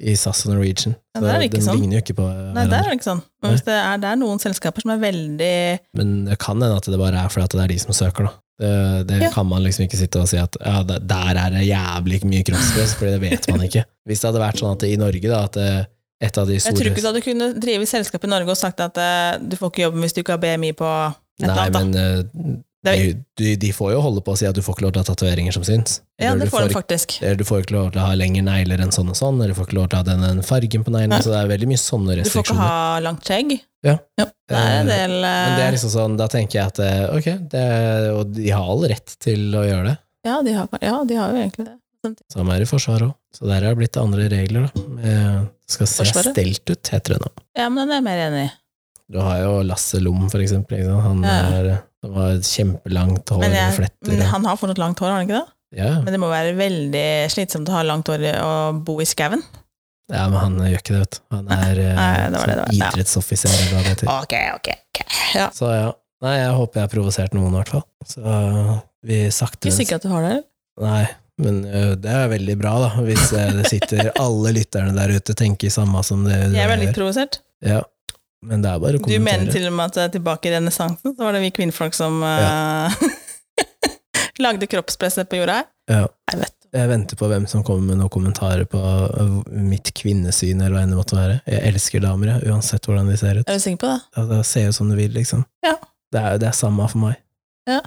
i 0.03 0.15
SAS 0.19 0.41
og 0.45 0.51
Norwegian. 0.53 0.95
Ja, 1.15 1.21
det 1.23 1.29
er 1.31 1.43
ikke 1.47 1.59
den 1.59 1.65
sånn. 1.69 1.79
ligner 1.79 1.99
jo 1.99 2.03
ikke 2.03 2.15
på 2.17 2.25
Nei, 2.27 2.65
det 2.65 2.71
hverandre. 2.71 2.79
er 2.91 2.97
ikke 2.97 3.07
sånn. 3.07 3.21
Men 3.41 3.53
hvis 3.55 3.63
det 3.67 3.75
er, 3.79 3.97
det 4.03 4.09
er 4.11 4.17
noen 4.19 4.41
selskaper 4.43 4.83
som 4.83 4.91
er 4.91 4.99
veldig 5.05 5.51
Men 5.95 6.09
det 6.27 6.37
kan 6.41 6.59
hende 6.59 6.75
at 6.81 6.89
det 6.91 6.99
bare 6.99 7.21
er 7.23 7.29
fordi 7.31 7.47
det 7.55 7.63
er 7.63 7.71
de 7.75 7.79
som 7.79 7.95
søker, 7.95 8.27
da. 8.27 8.33
Det, 8.59 9.07
det 9.09 9.21
Ja. 9.21 9.29
kan 9.35 9.47
man 9.47 9.63
liksom 9.63 9.83
ikke 9.85 9.97
sitte 9.99 10.19
og 10.21 10.27
si 10.31 10.37
at 10.39 10.55
ja, 10.63 10.77
der 10.83 11.35
er 11.39 11.49
det 11.55 11.63
jævlig 11.67 12.21
mye 12.27 12.43
kroppspress, 12.47 12.93
for 12.95 13.05
det 13.11 13.19
vet 13.23 13.47
man 13.51 13.63
ikke. 13.67 13.83
Hvis 14.07 14.21
det 14.23 14.29
hadde 14.31 14.43
vært 14.43 14.59
sånn 14.63 14.75
at 14.77 14.83
i 14.87 14.95
Norge, 14.99 15.27
da, 15.31 15.41
at 15.47 15.57
et 16.23 16.37
av 16.39 16.47
de 16.47 16.59
store 16.59 16.71
Jeg 16.71 16.79
tror 16.79 16.91
ikke 16.91 17.01
du 17.03 17.09
hadde 17.09 17.23
kunnet 17.25 17.57
drive 17.59 17.85
selskap 17.89 18.23
i 18.23 18.27
Norge 18.31 18.51
og 18.53 18.59
sagt 18.59 18.79
at 18.79 18.95
eh, 18.97 19.39
du 19.43 19.57
får 19.59 19.71
ikke 19.73 19.83
jobben 19.87 19.99
hvis 20.05 20.13
du 20.15 20.21
ikke 20.23 20.37
har 20.37 20.43
BMI 20.43 20.71
på 20.79 20.87
et 20.87 21.43
eller 21.43 21.65
annet. 21.65 21.75
Nei, 21.75 21.83
men 21.83 22.63
eh, 22.93 23.13
Det 23.35 23.47
er- 23.53 23.57
de, 23.61 23.71
får 23.73 23.91
jo 23.93 24.01
holde 24.01 24.21
på 24.21 24.33
å 24.33 24.37
si 24.37 24.45
at 24.45 24.55
du 24.55 24.61
får 24.61 24.75
ikke 24.75 24.85
lov 24.85 24.93
til 24.93 25.01
å 25.01 25.05
ha 25.05 25.09
tatoveringer 25.13 25.53
som 25.53 25.63
syns. 25.63 26.01
Ja, 26.21 26.33
det 26.35 26.45
du 26.45 26.51
får 26.53 26.67
de 26.69 26.73
faktisk. 26.75 27.17
eller 27.21 27.35
du 27.35 27.43
får 27.43 27.63
ikke 27.65 27.75
lov 27.75 27.91
til 27.91 28.01
å 28.01 28.05
ha 28.07 28.13
lengre 28.15 28.43
negler 28.45 28.79
enn 28.85 28.91
sånn 28.95 29.09
og 29.09 29.15
sånn, 29.19 29.35
eller 29.41 29.53
du 29.53 29.59
får 29.59 29.67
ikke 29.67 29.77
lov 29.79 29.89
til 29.89 29.99
å 29.99 30.03
ha 30.03 30.07
den, 30.27 30.41
fargen 30.43 30.83
på 30.85 30.91
neglene. 30.93 31.21
Så 31.21 31.31
det 31.33 31.39
er 31.41 31.47
veldig 31.51 31.67
mye 31.73 31.81
sånne 31.81 32.17
restriksjoner. 32.21 32.31
Du 32.31 32.31
får 32.31 32.43
ikke 32.43 32.59
ha 32.61 32.99
langt 32.99 33.23
skjegg. 33.27 33.55
Ja. 33.85 33.97
det 34.17 34.57
er 34.57 34.79
en 34.81 34.87
del 34.89 35.11
Men 35.21 35.55
det 35.57 35.63
er 35.63 35.67
eh, 35.67 35.73
liksom 35.75 35.91
sånn, 35.93 36.17
da 36.17 36.27
tenker 36.27 36.57
jeg 36.61 36.65
at 36.73 36.79
eh, 36.79 37.17
ok, 37.17 37.27
det, 37.51 37.65
og 38.15 38.31
de 38.33 38.49
har 38.49 38.63
all 38.63 38.85
rett 38.89 39.15
til 39.19 39.49
å 39.53 39.65
gjøre 39.65 39.89
det. 39.91 39.97
ja, 40.25 40.41
de 40.41 40.53
har, 40.53 40.69
ja, 40.81 41.03
de 41.05 41.15
har 41.19 41.29
jo 41.35 41.41
egentlig 41.43 41.65
det. 41.67 41.75
Samme 42.29 42.53
er 42.53 42.61
i 42.61 42.65
Forsvaret 42.69 43.01
òg. 43.09 43.13
Så 43.33 43.47
der 43.49 43.63
er 43.65 43.73
det 43.73 43.77
blitt 43.79 43.97
andre 43.97 44.27
regler, 44.29 44.67
da. 44.69 44.81
Eh, 45.01 45.39
Det 45.65 45.73
skal 45.73 45.87
se 45.89 46.03
Forsvaret? 46.03 46.33
stelt 46.37 46.69
ut, 46.69 46.89
heter 46.93 47.15
det 47.15 47.21
nå. 47.25 47.29
Ja, 47.57 47.69
men 47.69 47.87
den 47.87 47.91
er 47.91 47.95
jeg 47.97 48.03
mer 48.05 48.21
enig 48.29 48.43
i. 48.45 48.51
Du 49.11 49.19
har 49.21 49.41
jo 49.43 49.51
Lasse 49.67 49.99
Lom, 50.01 50.23
for 50.33 50.41
eksempel. 50.41 50.81
Han, 51.01 51.19
er, 51.29 51.67
han 52.05 52.15
har 52.15 52.37
et 52.39 52.47
kjempelangt 52.47 53.29
hår 53.35 53.43
Men, 53.43 53.53
jeg, 53.57 53.75
fletter. 53.77 54.09
men 54.11 54.23
han 54.31 54.47
har 54.49 54.57
fortsatt 54.57 54.81
langt 54.81 54.99
hår, 55.03 55.11
har 55.11 55.19
han 55.21 55.27
ikke 55.29 55.41
det? 55.41 55.51
ja. 55.75 55.91
Men 56.05 56.15
det 56.15 56.19
må 56.23 56.29
være 56.31 56.55
veldig 56.57 57.05
slitsomt 57.33 57.69
å 57.69 57.75
ha 57.75 57.83
langt 57.85 58.07
hår 58.09 58.23
og 58.39 58.79
bo 58.87 58.95
i 59.03 59.05
skauen. 59.09 59.43
ja, 60.13 60.23
men 60.31 60.39
han 60.39 60.55
gjør 60.71 60.79
ikke 60.81 60.95
det, 60.95 61.01
vet 61.03 61.17
du. 61.17 61.21
Han 61.35 61.51
er 61.53 61.81
eh, 61.83 61.99
det 62.31 62.39
var 62.39 62.49
det 62.49 62.55
det 62.55 62.63
var. 62.63 62.73
Ja. 62.79 62.89
idrettsoffiser, 62.93 63.53
eller 63.53 63.73
hva 63.75 63.83
det 63.85 63.93
heter. 63.93 64.11
Ok, 64.15 64.35
ok, 64.55 64.69
okay. 64.89 65.07
Ja. 65.35 65.47
Så 65.53 65.69
ja. 65.73 65.91
Nei, 66.25 66.35
jeg 66.39 66.53
håper 66.57 66.79
jeg 66.79 66.87
har 66.87 66.93
provosert 66.95 67.33
noen, 67.37 67.51
i 67.53 67.59
hvert 67.59 67.73
fall. 67.75 67.85
Så 68.07 68.35
vi 69.05 69.17
sakte 69.35 69.67
Ikke 69.69 69.77
sikker 69.83 69.99
at 69.99 70.05
du 70.07 70.09
har 70.13 70.23
det? 70.25 70.35
Nei, 70.81 71.01
men 71.43 71.57
ø, 71.67 71.81
det 71.99 72.13
er 72.15 72.29
veldig 72.31 72.55
bra, 72.61 72.71
da. 72.85 72.89
Hvis 73.05 73.27
eh, 73.35 73.51
det 73.59 73.67
sitter 73.69 74.09
alle 74.23 74.53
lytterne 74.55 74.95
der 74.95 75.13
ute 75.19 75.35
tenker 75.37 75.73
samme 75.73 76.01
som 76.07 76.23
det 76.25 76.37
Jeg 76.55 76.63
er 76.63 76.71
veldig 76.71 76.93
provosert. 76.95 77.41
Ja. 77.65 77.81
Men 78.45 78.63
det 78.63 78.71
er 78.71 78.81
bare 78.81 78.99
å 78.99 79.03
kommentere. 79.03 79.21
Du 79.21 79.25
mener 79.25 79.53
til 79.53 79.69
og 79.69 79.77
med 79.77 79.91
at 79.91 80.01
eh, 80.03 80.11
tilbake 80.15 80.49
i 80.49 80.53
renessansen 80.55 81.15
så 81.15 81.25
var 81.25 81.35
det 81.35 81.41
vi 81.45 81.53
kvinnfolk 81.55 81.97
som 81.97 82.21
ja. 82.21 82.89
lagde 84.45 84.69
kroppspresset 84.69 85.29
på 85.31 85.41
jorda 85.41 85.61
her? 85.61 85.71
Ja. 85.91 86.05
Jeg 86.33 86.41
vet 86.41 86.69
Jeg 86.75 86.91
venter 86.91 87.19
på 87.19 87.27
hvem 87.31 87.45
som 87.47 87.63
kommer 87.63 87.93
med 87.93 88.01
noen 88.01 88.11
kommentarer 88.11 88.65
på 88.67 88.79
mitt 89.47 89.93
kvinnesyn, 89.95 90.59
eller 90.59 90.75
hva 90.75 90.81
enn 90.83 90.91
det 90.91 90.97
måtte 90.99 91.15
være. 91.15 91.37
Jeg 91.47 91.61
elsker 91.71 92.03
damer, 92.03 92.33
jeg, 92.33 92.49
uansett 92.51 92.89
hvordan 92.89 93.07
de 93.07 93.15
ser 93.21 93.39
ut. 93.39 93.45
Er 93.47 93.59
du 93.59 93.63
sikker 93.63 93.81
på 93.85 93.91
det? 93.93 93.99
Ja, 94.17 94.25
Det 94.33 94.41
ser 94.49 94.67
ut 94.69 94.77
som 94.79 94.89
du 94.91 94.97
vil, 94.99 95.13
liksom. 95.15 95.45
Ja. 95.63 95.77
Det 96.11 96.19
er, 96.21 96.41
det 96.41 96.49
er 96.49 96.57
samme 96.57 96.89
for 96.91 97.05
meg. 97.05 97.21
Ja. 97.69 97.79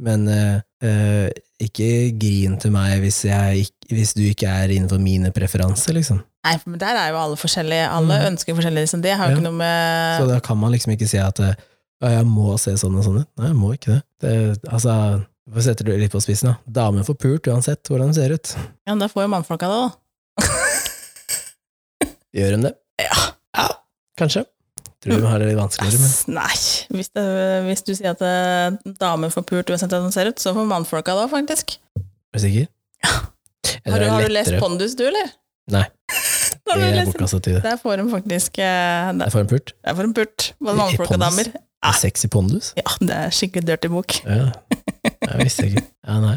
Men 0.00 0.24
uh, 0.28 0.56
uh, 0.84 1.28
ikke 1.60 1.90
grin 2.16 2.56
til 2.60 2.72
meg 2.72 3.02
hvis, 3.04 3.20
jeg, 3.28 3.68
hvis 3.92 4.14
du 4.16 4.24
ikke 4.24 4.48
er 4.48 4.72
innenfor 4.72 5.00
mine 5.02 5.32
preferanser, 5.36 5.98
liksom. 5.98 6.22
Nei, 6.44 6.54
men 6.66 6.78
der 6.80 6.96
er 6.96 7.10
jo 7.12 7.18
alle 7.20 7.36
forskjellige. 7.36 7.88
Alle 7.92 8.16
Mm. 8.20 8.26
ønsker 8.32 8.54
forskjellige, 8.56 8.84
Liksom. 8.86 9.02
Det 9.02 9.12
har 9.16 9.28
jo 9.28 9.32
Ja. 9.34 9.36
ikke 9.36 9.44
noe 9.48 9.58
med 9.58 10.20
Så 10.22 10.28
da 10.28 10.40
kan 10.40 10.56
man 10.58 10.72
liksom 10.72 10.92
ikke 10.96 11.08
si 11.08 11.18
at 11.18 11.38
eh, 11.40 11.54
«Ja, 12.02 12.08
jeg 12.08 12.24
må 12.26 12.58
se 12.58 12.72
sånn 12.80 12.96
og 12.96 13.04
sånn 13.04 13.20
ut. 13.20 13.28
Nei, 13.36 13.46
jeg 13.48 13.56
må 13.56 13.74
ikke 13.76 13.92
det. 13.92 14.02
det 14.20 14.72
altså, 14.72 15.26
Hvorfor 15.50 15.62
setter 15.66 15.84
du 15.84 15.90
det 15.92 16.00
litt 16.00 16.12
på 16.12 16.20
spissen, 16.22 16.48
da? 16.48 16.56
Damer 16.70 17.02
får 17.04 17.18
pult 17.18 17.42
uansett 17.50 17.82
hvordan 17.90 18.08
de 18.08 18.14
ser 18.14 18.30
ut. 18.32 18.54
Ja, 18.86 18.94
men 18.94 19.00
da 19.00 19.08
får 19.08 19.22
jo 19.24 19.28
mannfolka 19.28 19.66
det, 19.68 19.80
da. 19.82 19.90
Gjør 22.36 22.56
de 22.56 22.62
det? 22.68 22.74
Ja. 23.02 23.66
Kanskje. 24.20 24.44
Tror 25.02 25.16
de 25.16 25.26
har 25.26 25.38
det 25.40 25.48
litt 25.48 25.56
vanskeligere, 25.58 25.98
men 25.98 26.36
Nei, 26.36 26.56
hvis, 26.92 27.08
det, 27.16 27.24
hvis 27.66 27.82
du 27.86 27.94
sier 27.96 28.10
at 28.12 28.20
eh, 28.22 28.92
damer 29.00 29.32
får 29.32 29.46
pult 29.48 29.70
uansett 29.72 29.88
hvordan 29.90 30.10
de 30.10 30.12
ser 30.12 30.28
ut, 30.28 30.38
så 30.42 30.52
får 30.56 30.68
mannfolka 30.68 31.14
det 31.16 31.22
òg, 31.24 31.30
faktisk. 31.32 31.78
er 31.96 32.36
du 32.36 32.42
sikker? 32.44 32.66
Ja. 33.04 33.14
Har 33.90 33.98
du, 33.98 34.08
har 34.12 34.22
du 34.26 34.28
lest? 34.34 34.52
Pondus, 34.60 34.94
du, 34.98 35.06
eller? 35.08 35.32
Nei. 35.72 35.86
Det 36.78 36.86
er 36.90 37.08
bortkasta 37.10 37.40
tid. 37.46 37.58
Der 37.64 37.76
får 37.80 37.96
de 38.02 38.06
faktisk 38.12 38.60
der, 38.60 39.12
der 39.24 39.32
får 39.34 39.40
en 39.46 39.50
pult. 39.50 39.74
Der 39.86 39.96
får 39.98 40.08
de 40.08 40.14
pult. 40.20 40.46
Både 40.60 40.76
mannfolk 40.78 41.10
og 41.16 41.20
damer. 41.24 41.52
Er 41.80 41.96
Sexy 41.96 42.28
pondus? 42.28 42.72
Ja, 42.76 42.84
det 43.00 43.16
er 43.16 43.30
skikkelig 43.32 43.66
dirty 43.70 43.88
bok. 43.92 44.18
Ja. 44.26 44.50
Jeg 45.02 45.38
visste 45.44 45.68
ikke. 45.70 45.84
Ja, 46.06 46.18
nei. 46.20 46.36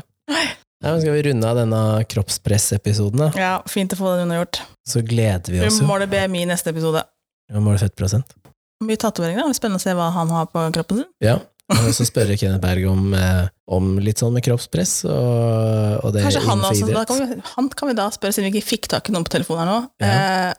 Men 0.84 1.00
Skal 1.02 1.16
vi 1.16 1.24
runde 1.30 1.48
av 1.48 1.58
denne 1.60 1.82
kroppspressepisoden, 2.12 3.22
da? 3.26 3.28
Ja, 3.40 3.52
fint 3.72 3.94
å 3.96 4.00
få 4.00 4.14
den 4.16 4.26
unnagjort. 4.28 4.62
Så 4.88 5.04
gleder 5.06 5.52
vi 5.54 5.62
oss 5.64 5.80
jo. 5.80 5.88
måler 5.88 6.10
BMI 6.12 6.44
i 6.44 6.48
neste 6.50 6.74
episode. 6.74 7.04
Vi 7.52 7.60
måler 7.64 7.80
fettprosent. 7.84 8.36
Mye 8.84 9.00
tatoveringer. 9.00 9.48
Spennende 9.56 9.80
å 9.80 9.84
se 9.84 9.94
hva 9.96 10.10
han 10.16 10.32
har 10.36 10.50
på 10.52 10.64
kroppen 10.76 11.04
sin. 11.04 11.10
Ja. 11.24 11.38
Så 11.98 12.06
spørre 12.10 12.36
Kenneth 12.38 12.62
Berg 12.64 12.86
om, 12.92 13.14
eh, 13.18 13.46
om 13.72 13.94
litt 14.04 14.20
sånn 14.20 14.34
med 14.36 14.44
kroppspress 14.46 15.06
og, 15.08 16.04
og 16.04 16.12
det 16.14 16.26
Kanskje 16.26 16.42
han 16.48 16.60
også, 16.68 16.90
kan 17.08 17.22
vi, 17.22 17.38
han 17.56 17.70
kan 17.72 17.92
vi 17.92 17.96
da 17.98 18.10
spørre, 18.14 18.36
siden 18.36 18.50
vi 18.52 18.58
ikke 18.60 18.68
fikk 18.74 18.90
tak 18.92 19.08
i 19.10 19.16
noen 19.16 19.24
på 19.28 19.32
telefonen 19.38 19.64
her 19.64 19.72
nå, 19.72 19.80
Ja. 20.04 20.12
eh, 20.50 20.54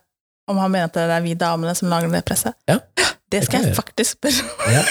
om 0.51 0.59
han 0.61 0.73
mener 0.73 0.91
at 0.91 0.97
det 0.97 1.05
er 1.09 1.23
vi 1.25 1.35
damene 1.41 1.73
som 1.77 1.89
lager 1.93 2.11
det 2.13 2.25
presset. 2.29 2.57
Ja, 2.69 2.79
Det 3.33 3.41
skal 3.47 3.65
det 3.65 3.71
jeg 3.73 3.77
faktisk 3.79 4.19
spørre. 4.19 4.45
Ja, 4.73 4.83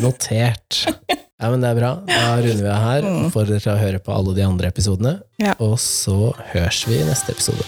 notert. 0.00 0.84
Ja, 1.40 1.48
men 1.48 1.62
det 1.64 1.70
er 1.70 1.78
bra. 1.78 1.90
Da 2.04 2.34
runder 2.36 2.58
vi 2.60 2.68
av 2.68 2.82
her. 2.84 3.06
Får 3.32 3.46
dere 3.48 3.62
til 3.64 3.70
å 3.72 3.78
høre 3.80 4.00
på 4.04 4.12
alle 4.12 4.34
de 4.36 4.42
andre 4.44 4.68
episodene. 4.68 5.14
Ja. 5.40 5.54
Og 5.64 5.78
så 5.80 6.34
høres 6.50 6.82
vi 6.84 6.98
i 7.00 7.06
neste 7.08 7.32
episode. 7.32 7.64